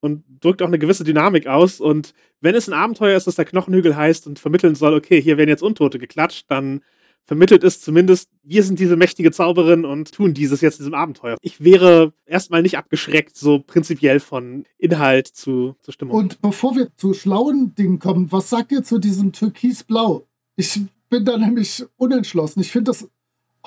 und 0.00 0.24
drückt 0.40 0.62
auch 0.62 0.68
eine 0.68 0.78
gewisse 0.78 1.04
Dynamik 1.04 1.46
aus. 1.46 1.80
Und 1.80 2.14
wenn 2.40 2.54
es 2.54 2.68
ein 2.68 2.74
Abenteuer 2.74 3.16
ist, 3.16 3.26
das 3.26 3.36
der 3.36 3.44
Knochenhügel 3.44 3.96
heißt 3.96 4.26
und 4.26 4.38
vermitteln 4.38 4.74
soll, 4.74 4.94
okay, 4.94 5.20
hier 5.20 5.36
werden 5.36 5.48
jetzt 5.48 5.62
Untote 5.62 5.98
geklatscht, 5.98 6.46
dann 6.48 6.82
vermittelt 7.28 7.62
es 7.62 7.82
zumindest, 7.82 8.30
wir 8.42 8.62
sind 8.62 8.78
diese 8.78 8.96
mächtige 8.96 9.30
Zauberin 9.30 9.84
und 9.84 10.12
tun 10.12 10.32
dieses 10.32 10.62
jetzt 10.62 10.78
in 10.78 10.84
diesem 10.84 10.94
Abenteuer. 10.94 11.36
Ich 11.42 11.62
wäre 11.62 12.14
erstmal 12.24 12.62
nicht 12.62 12.78
abgeschreckt, 12.78 13.36
so 13.36 13.58
prinzipiell 13.58 14.18
von 14.18 14.64
Inhalt 14.78 15.26
zu, 15.26 15.76
zu 15.82 15.92
Stimmung. 15.92 16.16
Und 16.16 16.40
bevor 16.40 16.74
wir 16.74 16.88
zu 16.96 17.12
schlauen 17.12 17.74
Dingen 17.74 17.98
kommen, 17.98 18.32
was 18.32 18.48
sagt 18.48 18.72
ihr 18.72 18.82
zu 18.82 18.98
diesem 18.98 19.32
Türkisblau? 19.32 20.26
Ich 20.56 20.80
bin 21.10 21.26
da 21.26 21.36
nämlich 21.36 21.84
unentschlossen. 21.96 22.60
Ich 22.60 22.72
finde 22.72 22.92
das 22.92 23.08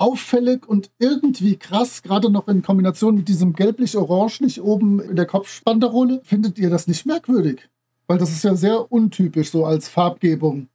auffällig 0.02 0.68
und 0.68 0.90
irgendwie 0.98 1.56
krass, 1.56 2.02
gerade 2.02 2.28
noch 2.28 2.48
in 2.48 2.62
Kombination 2.62 3.14
mit 3.14 3.28
diesem 3.28 3.52
gelblich-orange 3.52 4.60
oben 4.60 4.98
in 5.00 5.14
der 5.14 5.26
Kopfspanderole. 5.26 6.20
Findet 6.24 6.58
ihr 6.58 6.70
das 6.70 6.88
nicht 6.88 7.06
merkwürdig? 7.06 7.68
Weil 8.08 8.18
das 8.18 8.32
ist 8.32 8.42
ja 8.42 8.56
sehr 8.56 8.90
untypisch 8.90 9.52
so 9.52 9.64
als 9.64 9.88
Farbgebung. 9.88 10.68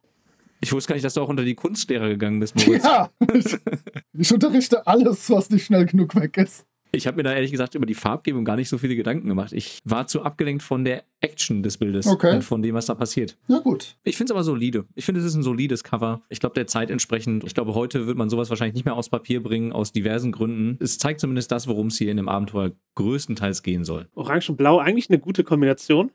Ich 0.60 0.72
wusste 0.72 0.88
gar 0.88 0.94
nicht, 0.94 1.04
dass 1.04 1.14
du 1.14 1.20
auch 1.20 1.28
unter 1.28 1.44
die 1.44 1.54
Kunstlehrer 1.54 2.08
gegangen 2.08 2.40
bist, 2.40 2.56
Moritz. 2.56 2.84
Ja, 2.84 3.10
ich 4.18 4.32
unterrichte 4.32 4.86
alles, 4.86 5.28
was 5.28 5.50
nicht 5.50 5.66
schnell 5.66 5.84
genug 5.84 6.14
weg 6.14 6.38
ist. 6.38 6.64
Ich 6.92 7.06
habe 7.06 7.16
mir 7.16 7.22
da 7.22 7.34
ehrlich 7.34 7.50
gesagt 7.50 7.74
über 7.74 7.86
die 7.86 7.94
Farbgebung 7.94 8.44
gar 8.44 8.56
nicht 8.56 8.68
so 8.68 8.78
viele 8.78 8.96
Gedanken 8.96 9.28
gemacht. 9.28 9.52
Ich 9.52 9.80
war 9.84 10.06
zu 10.06 10.22
abgelenkt 10.22 10.62
von 10.62 10.84
der 10.84 11.04
Action 11.20 11.62
des 11.62 11.78
Bildes 11.78 12.06
okay. 12.06 12.36
und 12.36 12.42
von 12.42 12.62
dem, 12.62 12.74
was 12.74 12.86
da 12.86 12.94
passiert. 12.94 13.36
Na 13.46 13.58
gut. 13.58 13.96
Ich 14.04 14.16
finde 14.16 14.32
es 14.32 14.34
aber 14.34 14.44
solide. 14.44 14.84
Ich 14.94 15.04
finde, 15.04 15.20
es 15.20 15.26
ist 15.26 15.34
ein 15.34 15.42
solides 15.42 15.84
Cover. 15.84 16.22
Ich 16.28 16.40
glaube, 16.40 16.54
der 16.54 16.66
Zeit 16.66 16.90
entsprechend. 16.90 17.44
Ich 17.44 17.54
glaube, 17.54 17.74
heute 17.74 18.06
wird 18.06 18.16
man 18.16 18.30
sowas 18.30 18.50
wahrscheinlich 18.50 18.74
nicht 18.74 18.84
mehr 18.84 18.94
aus 18.94 19.08
Papier 19.08 19.42
bringen, 19.42 19.72
aus 19.72 19.92
diversen 19.92 20.32
Gründen. 20.32 20.78
Es 20.82 20.98
zeigt 20.98 21.20
zumindest 21.20 21.50
das, 21.52 21.66
worum 21.68 21.88
es 21.88 21.98
hier 21.98 22.10
in 22.10 22.16
dem 22.16 22.28
Abenteuer 22.28 22.72
größtenteils 22.94 23.62
gehen 23.62 23.84
soll. 23.84 24.08
Orange 24.14 24.50
und 24.50 24.56
Blau, 24.56 24.78
eigentlich 24.78 25.10
eine 25.10 25.18
gute 25.18 25.44
Kombination. 25.44 26.10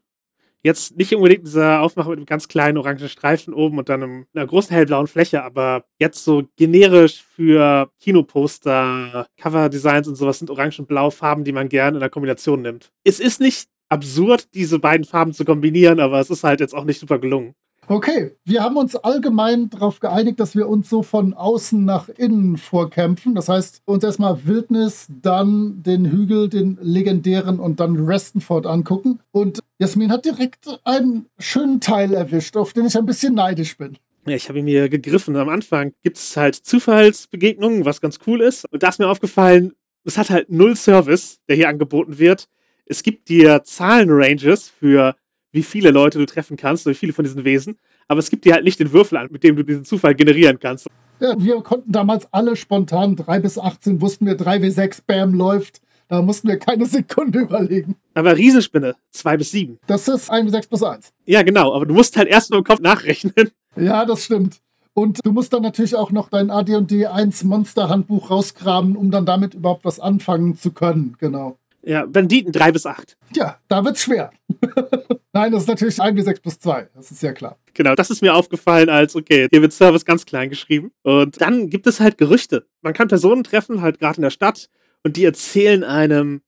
Jetzt 0.65 0.96
nicht 0.96 1.13
unbedingt 1.13 1.46
dieser 1.46 1.82
Aufmacher 1.82 2.10
mit 2.12 2.20
einem 2.20 2.25
ganz 2.25 2.48
kleinen 2.48 2.77
orangen 2.77 3.10
Streifen 3.10 3.53
oben 3.53 3.77
und 3.79 3.89
dann 3.89 4.25
einer 4.34 4.48
großen 4.48 4.74
hellblauen 4.74 5.08
Fläche, 5.08 5.43
aber 5.43 5.84
jetzt 6.00 6.24
so 6.24 6.43
generisch 6.55 7.22
für 7.22 7.91
Kinoposter, 8.00 9.27
Cover-Designs 9.38 10.08
und 10.08 10.15
sowas 10.15 10.39
sind 10.39 10.50
orange 10.50 10.79
und 10.79 10.88
blau 10.88 11.10
Farben, 11.10 11.43
die 11.43 11.51
man 11.51 11.67
gerne 11.67 11.98
in 11.98 12.00
der 12.00 12.10
Kombination 12.10 12.62
nimmt. 12.62 12.93
Es 13.03 13.20
ist 13.20 13.41
nicht 13.41 13.67
absurd, 13.89 14.53
diese 14.53 14.79
beiden 14.79 15.05
Farben 15.05 15.34
zu 15.34 15.43
kombinieren, 15.43 16.00
aber 16.00 16.22
es 16.22 16.29
ist 16.29 16.46
halt 16.46 16.62
jetzt 16.62 16.74
auch 16.74 16.86
nicht 16.86 17.00
super 17.00 17.20
gelungen. 17.20 17.55
Okay, 17.87 18.31
wir 18.45 18.63
haben 18.63 18.77
uns 18.77 18.95
allgemein 18.95 19.69
darauf 19.69 19.99
geeinigt, 19.99 20.39
dass 20.39 20.55
wir 20.55 20.69
uns 20.69 20.89
so 20.89 21.03
von 21.03 21.33
außen 21.33 21.83
nach 21.83 22.07
innen 22.07 22.55
vorkämpfen. 22.57 23.35
Das 23.35 23.49
heißt, 23.49 23.81
uns 23.85 24.03
erstmal 24.03 24.45
Wildnis, 24.45 25.07
dann 25.21 25.83
den 25.83 26.09
Hügel, 26.09 26.47
den 26.47 26.77
legendären 26.81 27.59
und 27.59 27.81
dann 27.81 28.05
Restenford 28.05 28.65
angucken. 28.65 29.19
Und 29.31 29.59
Jasmin 29.79 30.11
hat 30.11 30.23
direkt 30.23 30.79
einen 30.85 31.25
schönen 31.37 31.81
Teil 31.81 32.13
erwischt, 32.13 32.55
auf 32.55 32.71
den 32.71 32.85
ich 32.85 32.97
ein 32.97 33.05
bisschen 33.05 33.33
neidisch 33.33 33.77
bin. 33.77 33.97
Ja, 34.25 34.35
ich 34.35 34.47
habe 34.47 34.59
ihn 34.59 34.65
mir 34.65 34.87
gegriffen. 34.87 35.35
Am 35.35 35.49
Anfang 35.49 35.91
gibt 36.03 36.17
es 36.17 36.37
halt 36.37 36.55
Zufallsbegegnungen, 36.55 37.83
was 37.83 37.99
ganz 37.99 38.19
cool 38.25 38.41
ist. 38.41 38.65
Und 38.71 38.81
da 38.81 38.89
ist 38.89 38.99
mir 38.99 39.09
aufgefallen, 39.09 39.73
es 40.05 40.17
hat 40.17 40.29
halt 40.29 40.49
null 40.49 40.77
Service, 40.77 41.39
der 41.49 41.57
hier 41.57 41.67
angeboten 41.67 42.17
wird. 42.17 42.47
Es 42.85 43.03
gibt 43.03 43.27
dir 43.27 43.63
Zahlenranges 43.63 44.69
für 44.69 45.15
wie 45.53 45.63
viele 45.63 45.91
Leute 45.91 46.19
du 46.19 46.25
treffen 46.25 46.57
kannst, 46.57 46.86
wie 46.86 46.93
viele 46.93 47.13
von 47.13 47.24
diesen 47.24 47.45
Wesen. 47.45 47.77
Aber 48.10 48.19
es 48.19 48.29
gibt 48.29 48.43
dir 48.43 48.53
halt 48.53 48.65
nicht 48.65 48.79
den 48.79 48.91
Würfel 48.91 49.17
an, 49.17 49.29
mit 49.31 49.43
dem 49.43 49.55
du 49.55 49.63
diesen 49.63 49.86
Zufall 49.86 50.15
generieren 50.15 50.60
kannst. 50.60 50.88
Ja, 51.19 51.36
wir 51.38 51.62
konnten 51.62 51.91
damals 51.91 52.27
alle 52.33 52.55
spontan 52.57 53.15
3 53.15 53.39
bis 53.39 53.57
18, 53.57 54.01
wussten 54.01 54.25
wir 54.25 54.38
3W6, 54.38 55.03
Bam, 55.07 55.33
läuft. 55.33 55.79
Da 56.10 56.22
mussten 56.22 56.48
wir 56.48 56.60
keine 56.60 56.86
Sekunde 56.88 57.39
überlegen. 57.39 57.95
Aber 58.13 58.36
Riesenspinne, 58.36 58.95
2 59.12 59.38
bis 59.38 59.51
7. 59.51 59.79
Das 59.88 60.07
ist 60.07 60.31
1W6 60.31 60.67
plus 60.67 60.83
1. 60.83 61.13
Ja, 61.25 61.43
genau, 61.43 61.74
aber 61.74 61.86
du 61.86 61.93
musst 61.93 62.17
halt 62.17 62.27
erst 62.27 62.50
nur 62.50 62.60
im 62.60 62.65
Kopf 62.65 62.81
nachrechnen. 62.81 63.33
Ja, 63.75 64.05
das 64.05 64.25
stimmt. 64.25 64.60
Und 64.93 65.25
du 65.25 65.31
musst 65.31 65.51
dann 65.51 65.63
natürlich 65.63 65.95
auch 65.95 66.12
noch 66.12 66.29
dein 66.29 66.51
AD&D 66.51 67.07
1 67.07 67.43
Monster-Handbuch 67.45 68.29
rausgraben, 68.29 68.95
um 68.95 69.10
dann 69.10 69.25
damit 69.25 69.55
überhaupt 69.55 69.83
was 69.83 70.00
anfangen 70.00 70.55
zu 70.55 70.72
können. 70.72 71.15
Genau. 71.19 71.57
Ja, 71.85 72.05
Banditen 72.05 72.51
3 72.51 72.71
bis 72.71 72.85
8. 72.85 73.17
Ja, 73.35 73.59
da 73.67 73.83
wird's 73.83 74.03
schwer. 74.03 74.31
Nein, 75.33 75.51
das 75.51 75.63
ist 75.63 75.67
natürlich 75.67 76.01
1 76.01 76.15
bis 76.15 76.25
6 76.25 76.39
plus 76.39 76.59
2. 76.59 76.89
Das 76.95 77.11
ist 77.11 77.21
ja 77.21 77.33
klar. 77.33 77.57
Genau, 77.73 77.95
das 77.95 78.09
ist 78.09 78.21
mir 78.21 78.35
aufgefallen 78.35 78.89
als, 78.89 79.15
okay, 79.15 79.47
hier 79.51 79.61
wird 79.61 79.73
Service 79.73 80.05
ganz 80.05 80.25
klein 80.25 80.49
geschrieben. 80.49 80.91
Und 81.01 81.41
dann 81.41 81.69
gibt 81.69 81.85
es 81.87 81.99
halt 81.99 82.17
Gerüchte. 82.17 82.67
Man 82.81 82.93
kann 82.93 83.09
Personen 83.09 83.43
treffen, 83.43 83.81
halt 83.81 83.99
gerade 83.99 84.17
in 84.17 84.21
der 84.21 84.29
Stadt, 84.29 84.69
und 85.03 85.17
die 85.17 85.25
erzählen 85.25 85.83
einem 85.83 86.41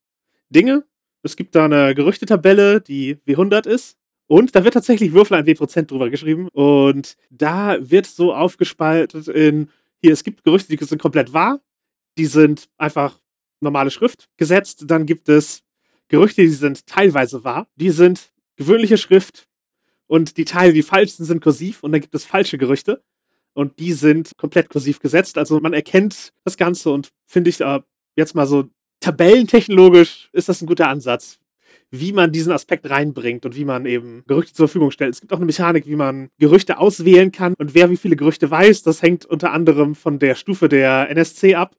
Dinge. 0.49 0.85
Es 1.23 1.35
gibt 1.35 1.55
da 1.55 1.65
eine 1.65 1.95
Gerüchtetabelle, 1.95 2.79
die 2.79 3.15
W100 3.27 3.67
ist. 3.67 3.97
Und 4.27 4.55
da 4.55 4.63
wird 4.63 4.75
tatsächlich 4.75 5.11
Würfel 5.13 5.37
ein 5.37 5.45
W-Prozent 5.45 5.91
drüber 5.91 6.09
geschrieben. 6.09 6.47
Und 6.53 7.17
da 7.29 7.77
wird 7.79 8.05
so 8.05 8.33
aufgespaltet 8.33 9.27
in, 9.27 9.69
hier, 10.01 10.13
es 10.13 10.23
gibt 10.23 10.43
Gerüchte, 10.43 10.75
die 10.75 10.83
sind 10.83 11.01
komplett 11.01 11.33
wahr. 11.33 11.59
Die 12.17 12.25
sind 12.25 12.69
einfach 12.77 13.19
normale 13.65 13.91
Schrift 13.91 14.29
gesetzt. 14.37 14.85
Dann 14.87 15.05
gibt 15.05 15.27
es 15.29 15.61
Gerüchte, 16.07 16.41
die 16.41 16.49
sind 16.49 16.85
teilweise 16.87 17.43
wahr. 17.43 17.67
Die 17.75 17.89
sind 17.89 18.31
gewöhnliche 18.55 18.97
Schrift. 18.97 19.47
Und 20.07 20.37
die 20.37 20.45
Teile, 20.45 20.71
die 20.73 20.83
falschen 20.83 21.25
sind 21.25 21.41
kursiv 21.41 21.83
und 21.83 21.91
dann 21.91 22.01
gibt 22.01 22.13
es 22.15 22.25
falsche 22.25 22.57
Gerüchte. 22.57 23.03
Und 23.53 23.79
die 23.79 23.93
sind 23.93 24.31
komplett 24.37 24.69
kursiv 24.69 24.99
gesetzt. 24.99 25.37
Also 25.37 25.59
man 25.59 25.73
erkennt 25.73 26.31
das 26.43 26.57
Ganze 26.57 26.91
und 26.91 27.09
finde 27.25 27.49
ich 27.49 27.59
äh, 27.61 27.81
jetzt 28.15 28.35
mal 28.35 28.45
so 28.45 28.69
tabellentechnologisch 28.99 30.29
ist 30.33 30.49
das 30.49 30.61
ein 30.61 30.65
guter 30.65 30.89
Ansatz, 30.89 31.39
wie 31.91 32.11
man 32.11 32.31
diesen 32.31 32.51
Aspekt 32.51 32.89
reinbringt 32.89 33.45
und 33.45 33.55
wie 33.55 33.65
man 33.65 33.85
eben 33.85 34.23
Gerüchte 34.27 34.53
zur 34.53 34.67
Verfügung 34.67 34.91
stellt. 34.91 35.13
Es 35.13 35.21
gibt 35.21 35.31
auch 35.31 35.37
eine 35.37 35.45
Mechanik, 35.45 35.85
wie 35.85 35.95
man 35.95 36.29
Gerüchte 36.39 36.77
auswählen 36.79 37.31
kann 37.31 37.53
und 37.57 37.75
wer 37.75 37.89
wie 37.89 37.97
viele 37.97 38.15
Gerüchte 38.15 38.49
weiß, 38.49 38.83
das 38.83 39.01
hängt 39.01 39.25
unter 39.25 39.51
anderem 39.51 39.95
von 39.95 40.19
der 40.19 40.35
Stufe 40.35 40.69
der 40.69 41.09
NSC 41.09 41.55
ab. 41.55 41.75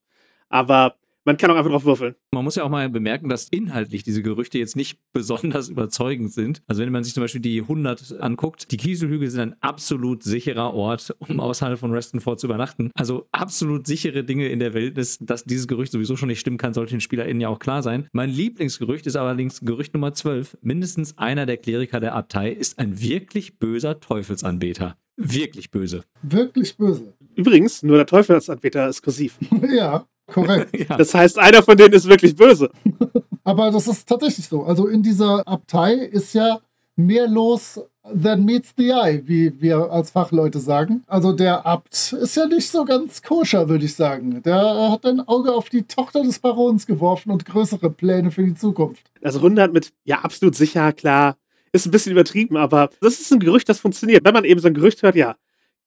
Aber 0.48 0.96
man 1.26 1.36
kann 1.36 1.50
auch 1.50 1.56
einfach 1.56 1.70
drauf 1.70 1.84
würfeln. 1.84 2.14
Man 2.32 2.44
muss 2.44 2.54
ja 2.54 2.64
auch 2.64 2.70
mal 2.70 2.88
bemerken, 2.88 3.28
dass 3.28 3.48
inhaltlich 3.48 4.04
diese 4.04 4.22
Gerüchte 4.22 4.58
jetzt 4.58 4.76
nicht 4.76 4.98
besonders 5.12 5.68
überzeugend 5.68 6.32
sind. 6.32 6.62
Also 6.66 6.82
wenn 6.82 6.92
man 6.92 7.04
sich 7.04 7.12
zum 7.12 7.22
Beispiel 7.22 7.40
die 7.40 7.60
100 7.60 8.20
anguckt, 8.20 8.70
die 8.70 8.76
Kieselhügel 8.76 9.28
sind 9.28 9.40
ein 9.40 9.56
absolut 9.60 10.22
sicherer 10.22 10.72
Ort, 10.72 11.14
um 11.18 11.40
außerhalb 11.40 11.78
von 11.78 11.92
Restenford 11.92 12.40
zu 12.40 12.46
übernachten. 12.46 12.90
Also 12.94 13.26
absolut 13.32 13.86
sichere 13.86 14.24
Dinge 14.24 14.48
in 14.48 14.60
der 14.60 14.72
Wildnis, 14.72 15.18
dass 15.20 15.44
dieses 15.44 15.66
Gerücht 15.66 15.92
sowieso 15.92 16.16
schon 16.16 16.28
nicht 16.28 16.40
stimmen 16.40 16.58
kann, 16.58 16.74
sollte 16.74 16.92
den 16.94 17.00
SpielerInnen 17.00 17.40
ja 17.40 17.48
auch 17.48 17.58
klar 17.58 17.82
sein. 17.82 18.08
Mein 18.12 18.30
Lieblingsgerücht 18.30 19.06
ist 19.06 19.16
allerdings 19.16 19.60
Gerücht 19.60 19.94
Nummer 19.94 20.14
12. 20.14 20.58
Mindestens 20.62 21.18
einer 21.18 21.44
der 21.44 21.56
Kleriker 21.56 21.98
der 21.98 22.14
Abtei 22.14 22.50
ist 22.52 22.78
ein 22.78 23.00
wirklich 23.00 23.58
böser 23.58 23.98
Teufelsanbeter. 23.98 24.96
Wirklich 25.16 25.70
böse. 25.70 26.04
Wirklich 26.22 26.76
böse. 26.76 27.14
Übrigens, 27.34 27.82
nur 27.82 27.96
der 27.96 28.06
Teufelsanbeter 28.06 28.88
ist 28.88 29.02
kursiv. 29.02 29.38
ja. 29.74 30.06
Korrekt. 30.26 30.76
Ja. 30.88 30.96
Das 30.96 31.14
heißt, 31.14 31.38
einer 31.38 31.62
von 31.62 31.76
denen 31.76 31.94
ist 31.94 32.08
wirklich 32.08 32.34
böse. 32.34 32.70
Aber 33.44 33.70
das 33.70 33.86
ist 33.86 34.08
tatsächlich 34.08 34.46
so. 34.46 34.64
Also 34.64 34.88
in 34.88 35.02
dieser 35.02 35.46
Abtei 35.46 35.94
ist 35.94 36.34
ja 36.34 36.58
mehr 36.96 37.28
los 37.28 37.80
than 38.14 38.44
meets 38.44 38.72
the 38.76 38.90
eye, 38.90 39.22
wie 39.24 39.60
wir 39.60 39.90
als 39.90 40.10
Fachleute 40.10 40.58
sagen. 40.58 41.02
Also 41.06 41.32
der 41.32 41.66
Abt 41.66 42.12
ist 42.12 42.36
ja 42.36 42.46
nicht 42.46 42.68
so 42.68 42.84
ganz 42.84 43.22
koscher, 43.22 43.68
würde 43.68 43.84
ich 43.84 43.94
sagen. 43.94 44.42
Der 44.42 44.90
hat 44.90 45.04
ein 45.04 45.20
Auge 45.26 45.52
auf 45.52 45.68
die 45.68 45.82
Tochter 45.82 46.22
des 46.22 46.38
Barons 46.38 46.86
geworfen 46.86 47.30
und 47.30 47.44
größere 47.44 47.90
Pläne 47.90 48.30
für 48.30 48.44
die 48.44 48.54
Zukunft. 48.54 49.10
Also 49.22 49.40
Runde 49.40 49.62
hat 49.62 49.72
mit, 49.72 49.92
ja, 50.04 50.20
absolut 50.20 50.54
sicher, 50.54 50.92
klar, 50.92 51.36
ist 51.72 51.86
ein 51.86 51.90
bisschen 51.90 52.12
übertrieben, 52.12 52.56
aber 52.56 52.90
das 53.00 53.20
ist 53.20 53.32
ein 53.32 53.40
Gerücht, 53.40 53.68
das 53.68 53.80
funktioniert. 53.80 54.24
Wenn 54.24 54.34
man 54.34 54.44
eben 54.44 54.60
so 54.60 54.68
ein 54.68 54.74
Gerücht 54.74 55.02
hört, 55.02 55.16
ja, 55.16 55.36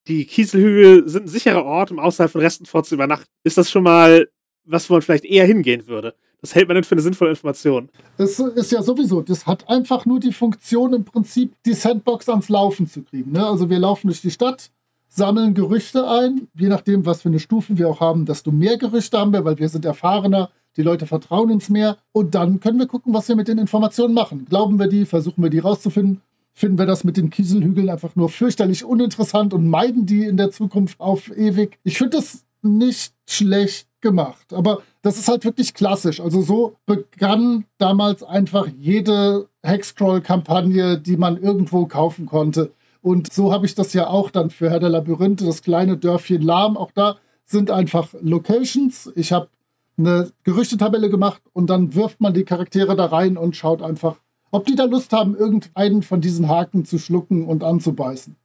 die 0.08 0.26
Kieselhügel 0.26 1.08
sind 1.08 1.26
ein 1.26 1.28
sicherer 1.28 1.64
Ort, 1.64 1.92
um 1.92 2.00
außerhalb 2.00 2.32
von 2.32 2.42
Restenfort 2.42 2.84
zu 2.84 2.96
übernachten, 2.96 3.26
ist 3.44 3.58
das 3.58 3.70
schon 3.70 3.84
mal 3.84 4.28
was, 4.66 4.90
wo 4.90 4.94
man 4.94 5.02
vielleicht 5.02 5.26
eher 5.26 5.46
hingehen 5.46 5.88
würde. 5.88 6.16
Das 6.42 6.56
hält 6.56 6.68
man 6.68 6.76
dann 6.76 6.84
für 6.84 6.94
eine 6.94 7.02
sinnvolle 7.02 7.32
Information. 7.32 7.90
Das 8.18 8.40
ist 8.40 8.72
ja 8.72 8.82
sowieso, 8.82 9.22
das 9.22 9.46
hat 9.46 9.68
einfach 9.68 10.06
nur 10.06 10.20
die 10.20 10.32
Funktion 10.32 10.94
im 10.94 11.04
Prinzip, 11.04 11.54
die 11.66 11.74
Sandbox 11.74 12.30
ans 12.30 12.50
Laufen 12.50 12.88
zu 12.88 13.04
kriegen. 13.04 13.32
Ne? 13.32 13.46
Also 13.46 13.70
wir 13.70 13.80
laufen 13.80 14.08
durch 14.08 14.22
die 14.22 14.32
Stadt, 14.32 14.72
sammeln 15.10 15.54
Gerüchte 15.54 16.08
ein, 16.08 16.48
je 16.56 16.70
nachdem, 16.70 17.06
was 17.06 17.24
für 17.24 17.30
eine 17.30 17.40
Stufe 17.40 17.78
wir 17.78 17.90
auch 17.90 18.00
haben, 18.00 18.26
desto 18.26 18.52
mehr 18.52 18.78
Gerüchte 18.78 19.20
haben 19.20 19.34
wir, 19.34 19.44
weil 19.44 19.60
wir 19.60 19.68
sind 19.68 19.84
erfahrener, 19.84 20.50
die 20.78 20.84
Leute 20.84 21.08
vertrauen 21.08 21.52
uns 21.52 21.68
mehr 21.68 21.98
und 22.14 22.36
dann 22.36 22.60
können 22.60 22.80
wir 22.80 22.88
gucken, 22.88 23.14
was 23.14 23.28
wir 23.28 23.36
mit 23.36 23.48
den 23.48 23.58
Informationen 23.58 24.14
machen. 24.14 24.46
Glauben 24.46 24.80
wir 24.80 24.88
die, 24.88 25.06
versuchen 25.06 25.44
wir 25.44 25.50
die 25.50 25.60
rauszufinden, 25.60 26.22
finden 26.54 26.78
wir 26.78 26.86
das 26.86 27.04
mit 27.04 27.18
den 27.18 27.30
Kieselhügeln 27.30 27.90
einfach 27.90 28.16
nur 28.16 28.30
fürchterlich 28.30 28.84
uninteressant 28.84 29.54
und 29.54 29.68
meiden 29.68 30.06
die 30.06 30.26
in 30.26 30.38
der 30.38 30.52
Zukunft 30.52 31.00
auf 31.00 31.30
ewig. 31.36 31.80
Ich 31.84 31.98
finde 31.98 32.18
das 32.18 32.46
nicht 32.62 33.14
schlecht 33.28 33.88
gemacht, 34.02 34.54
aber 34.54 34.82
das 35.02 35.18
ist 35.18 35.28
halt 35.28 35.46
wirklich 35.46 35.74
klassisch. 35.74 36.20
Also 36.20 36.42
so 36.42 36.76
begann 36.86 37.66
damals 37.78 38.24
einfach 38.24 38.68
jede 38.78 39.48
Hexcrawl-Kampagne, 39.64 40.98
die 41.00 41.18
man 41.18 41.42
irgendwo 41.42 41.86
kaufen 41.86 42.26
konnte. 42.26 42.72
Und 43.02 43.32
so 43.32 43.54
habe 43.54 43.66
ich 43.66 43.76
das 43.76 43.94
ja 43.94 44.08
auch 44.08 44.30
dann 44.30 44.50
für 44.50 44.70
Herr 44.70 44.80
der 44.80 44.90
Labyrinthe, 44.90 45.46
das 45.46 45.62
kleine 45.62 45.98
Dörfchen 45.98 46.42
Lahm. 46.42 46.76
Auch 46.76 46.92
da 46.92 47.18
sind 47.46 47.72
einfach 47.72 48.14
Locations. 48.22 49.12
Ich 49.16 49.32
habe 49.32 49.50
eine 49.98 50.32
Gerüchtetabelle 50.44 51.10
gemacht 51.10 51.42
und 51.54 51.70
dann 51.70 51.96
wirft 51.96 52.22
man 52.22 52.34
die 52.34 52.44
Charaktere 52.44 52.96
da 52.96 53.06
rein 53.06 53.38
und 53.38 53.56
schaut 53.56 53.82
einfach, 53.82 54.18
ob 54.52 54.66
die 54.66 54.76
da 54.76 54.86
Lust 54.86 55.12
haben, 55.14 55.36
irgendeinen 55.36 56.04
von 56.04 56.22
diesen 56.22 56.48
Haken 56.48 56.86
zu 56.86 56.98
schlucken 56.98 57.46
und 57.46 57.64
anzubeißen. 57.64 58.36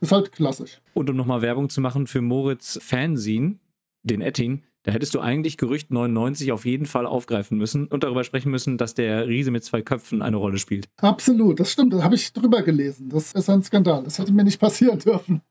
Ist 0.00 0.12
halt 0.12 0.32
klassisch. 0.32 0.80
Und 0.94 1.08
um 1.10 1.16
nochmal 1.16 1.42
Werbung 1.42 1.68
zu 1.68 1.80
machen 1.80 2.06
für 2.06 2.20
Moritz 2.20 2.78
Fanzine, 2.82 3.58
den 4.02 4.20
Ettin, 4.20 4.62
da 4.82 4.90
hättest 4.90 5.14
du 5.14 5.20
eigentlich 5.20 5.58
Gerücht 5.58 5.92
99 5.92 6.50
auf 6.50 6.64
jeden 6.64 6.86
Fall 6.86 7.06
aufgreifen 7.06 7.56
müssen 7.56 7.86
und 7.86 8.02
darüber 8.02 8.24
sprechen 8.24 8.50
müssen, 8.50 8.78
dass 8.78 8.94
der 8.94 9.28
Riese 9.28 9.52
mit 9.52 9.62
zwei 9.62 9.80
Köpfen 9.80 10.22
eine 10.22 10.36
Rolle 10.36 10.58
spielt. 10.58 10.88
Absolut, 10.96 11.60
das 11.60 11.70
stimmt. 11.70 11.92
Da 11.92 12.02
habe 12.02 12.16
ich 12.16 12.32
drüber 12.32 12.62
gelesen. 12.62 13.08
Das 13.08 13.32
ist 13.32 13.48
ein 13.48 13.62
Skandal. 13.62 14.02
Das 14.02 14.18
hätte 14.18 14.32
mir 14.32 14.42
nicht 14.44 14.60
passieren 14.60 14.98
dürfen. 14.98 15.42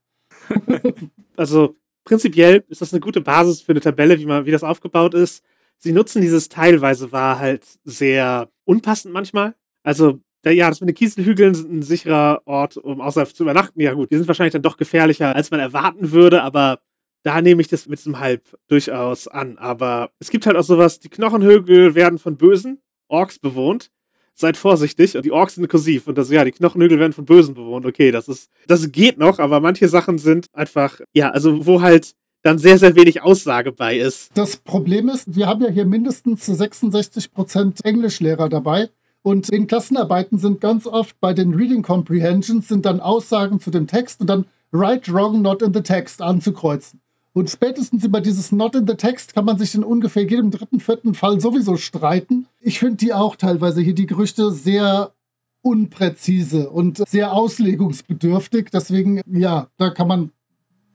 Also 1.38 1.75
prinzipiell 2.04 2.63
ist 2.67 2.82
das 2.82 2.93
eine 2.93 2.99
gute 2.99 3.21
Basis 3.21 3.62
für 3.62 3.71
eine 3.71 3.80
Tabelle, 3.80 4.19
wie, 4.19 4.25
man, 4.25 4.45
wie 4.45 4.51
das 4.51 4.63
aufgebaut 4.63 5.15
ist. 5.15 5.43
Sie 5.77 5.91
nutzen 5.91 6.21
dieses 6.21 6.49
teilweise 6.49 7.12
war 7.12 7.39
halt 7.39 7.65
sehr 7.84 8.49
unpassend 8.65 9.13
manchmal. 9.13 9.56
Also 9.83 10.19
ja, 10.45 10.69
das 10.69 10.81
mit 10.81 10.89
den 10.89 10.95
Kieselhügeln 10.95 11.53
sind 11.53 11.71
ein 11.71 11.81
sicherer 11.83 12.41
Ort, 12.45 12.77
um 12.77 12.99
außerhalb 12.99 13.35
zu 13.35 13.43
übernachten. 13.43 13.79
Ja 13.79 13.93
gut, 13.93 14.11
die 14.11 14.17
sind 14.17 14.27
wahrscheinlich 14.27 14.53
dann 14.53 14.63
doch 14.63 14.77
gefährlicher, 14.77 15.35
als 15.35 15.51
man 15.51 15.59
erwarten 15.59 16.11
würde, 16.11 16.41
aber 16.41 16.79
da 17.23 17.41
nehme 17.41 17.61
ich 17.61 17.67
das 17.67 17.87
mit 17.87 18.03
einem 18.05 18.19
Halb 18.19 18.57
durchaus 18.67 19.27
an. 19.27 19.57
Aber 19.59 20.09
es 20.19 20.29
gibt 20.31 20.45
halt 20.47 20.57
auch 20.57 20.63
sowas, 20.63 20.99
die 20.99 21.09
Knochenhügel 21.09 21.93
werden 21.93 22.17
von 22.17 22.37
bösen 22.37 22.79
Orks 23.07 23.37
bewohnt. 23.37 23.91
Seid 24.33 24.57
vorsichtig. 24.57 25.15
Und 25.15 25.25
die 25.25 25.31
Orks 25.31 25.55
sind 25.55 25.67
kursiv. 25.69 26.07
Und 26.07 26.17
das, 26.17 26.31
ja, 26.31 26.43
die 26.43 26.51
Knochenhügel 26.51 26.97
werden 26.97 27.13
von 27.13 27.25
Bösen 27.25 27.53
bewohnt. 27.53 27.85
Okay, 27.85 28.11
das 28.11 28.27
ist, 28.27 28.49
das 28.65 28.91
geht 28.91 29.19
noch, 29.19 29.37
aber 29.37 29.59
manche 29.59 29.87
Sachen 29.87 30.17
sind 30.17 30.47
einfach, 30.53 30.99
ja, 31.13 31.29
also 31.29 31.65
wo 31.67 31.81
halt 31.81 32.15
dann 32.41 32.57
sehr, 32.57 32.79
sehr 32.79 32.95
wenig 32.95 33.21
Aussage 33.21 33.71
bei 33.71 33.97
ist. 33.97 34.31
Das 34.33 34.57
Problem 34.57 35.09
ist, 35.09 35.35
wir 35.35 35.45
haben 35.45 35.61
ja 35.61 35.69
hier 35.69 35.85
mindestens 35.85 36.45
66 36.45 37.31
Prozent 37.33 37.85
Englischlehrer 37.85 38.49
dabei. 38.49 38.89
Und 39.23 39.49
in 39.49 39.67
Klassenarbeiten 39.67 40.39
sind 40.39 40.62
ganz 40.62 40.88
oft 40.88 41.19
bei 41.19 41.34
den 41.34 41.53
Reading 41.53 41.84
Comprehensions 41.84 42.67
sind 42.67 42.86
dann 42.86 42.99
Aussagen 42.99 43.60
zu 43.60 43.69
dem 43.69 43.88
Text 43.88 44.21
und 44.21 44.27
dann 44.27 44.45
right, 44.73 45.12
wrong, 45.12 45.41
not 45.41 45.62
in 45.62 45.73
the 45.73 45.81
text 45.81 46.21
anzukreuzen. 46.21 47.01
Und 47.34 47.49
spätestens 47.49 48.03
über 48.03 48.19
dieses 48.19 48.51
Not 48.51 48.75
in 48.75 48.88
the 48.88 48.95
Text 48.95 49.34
kann 49.34 49.45
man 49.45 49.57
sich 49.57 49.73
in 49.73 49.86
ungefähr 49.86 50.23
jedem 50.23 50.51
dritten, 50.51 50.81
vierten 50.81 51.13
Fall 51.13 51.39
sowieso 51.39 51.77
streiten. 51.77 52.45
Ich 52.60 52.79
finde 52.79 52.97
die 52.97 53.13
auch 53.13 53.38
teilweise 53.38 53.81
hier 53.81 53.95
die 53.95 54.05
Gerüchte 54.05 54.51
sehr 54.51 55.13
unpräzise 55.62 56.69
und 56.69 57.07
sehr 57.07 57.31
auslegungsbedürftig. 57.31 58.69
Deswegen, 58.73 59.21
ja, 59.31 59.67
da 59.77 59.91
kann 59.91 60.10
man 60.10 60.31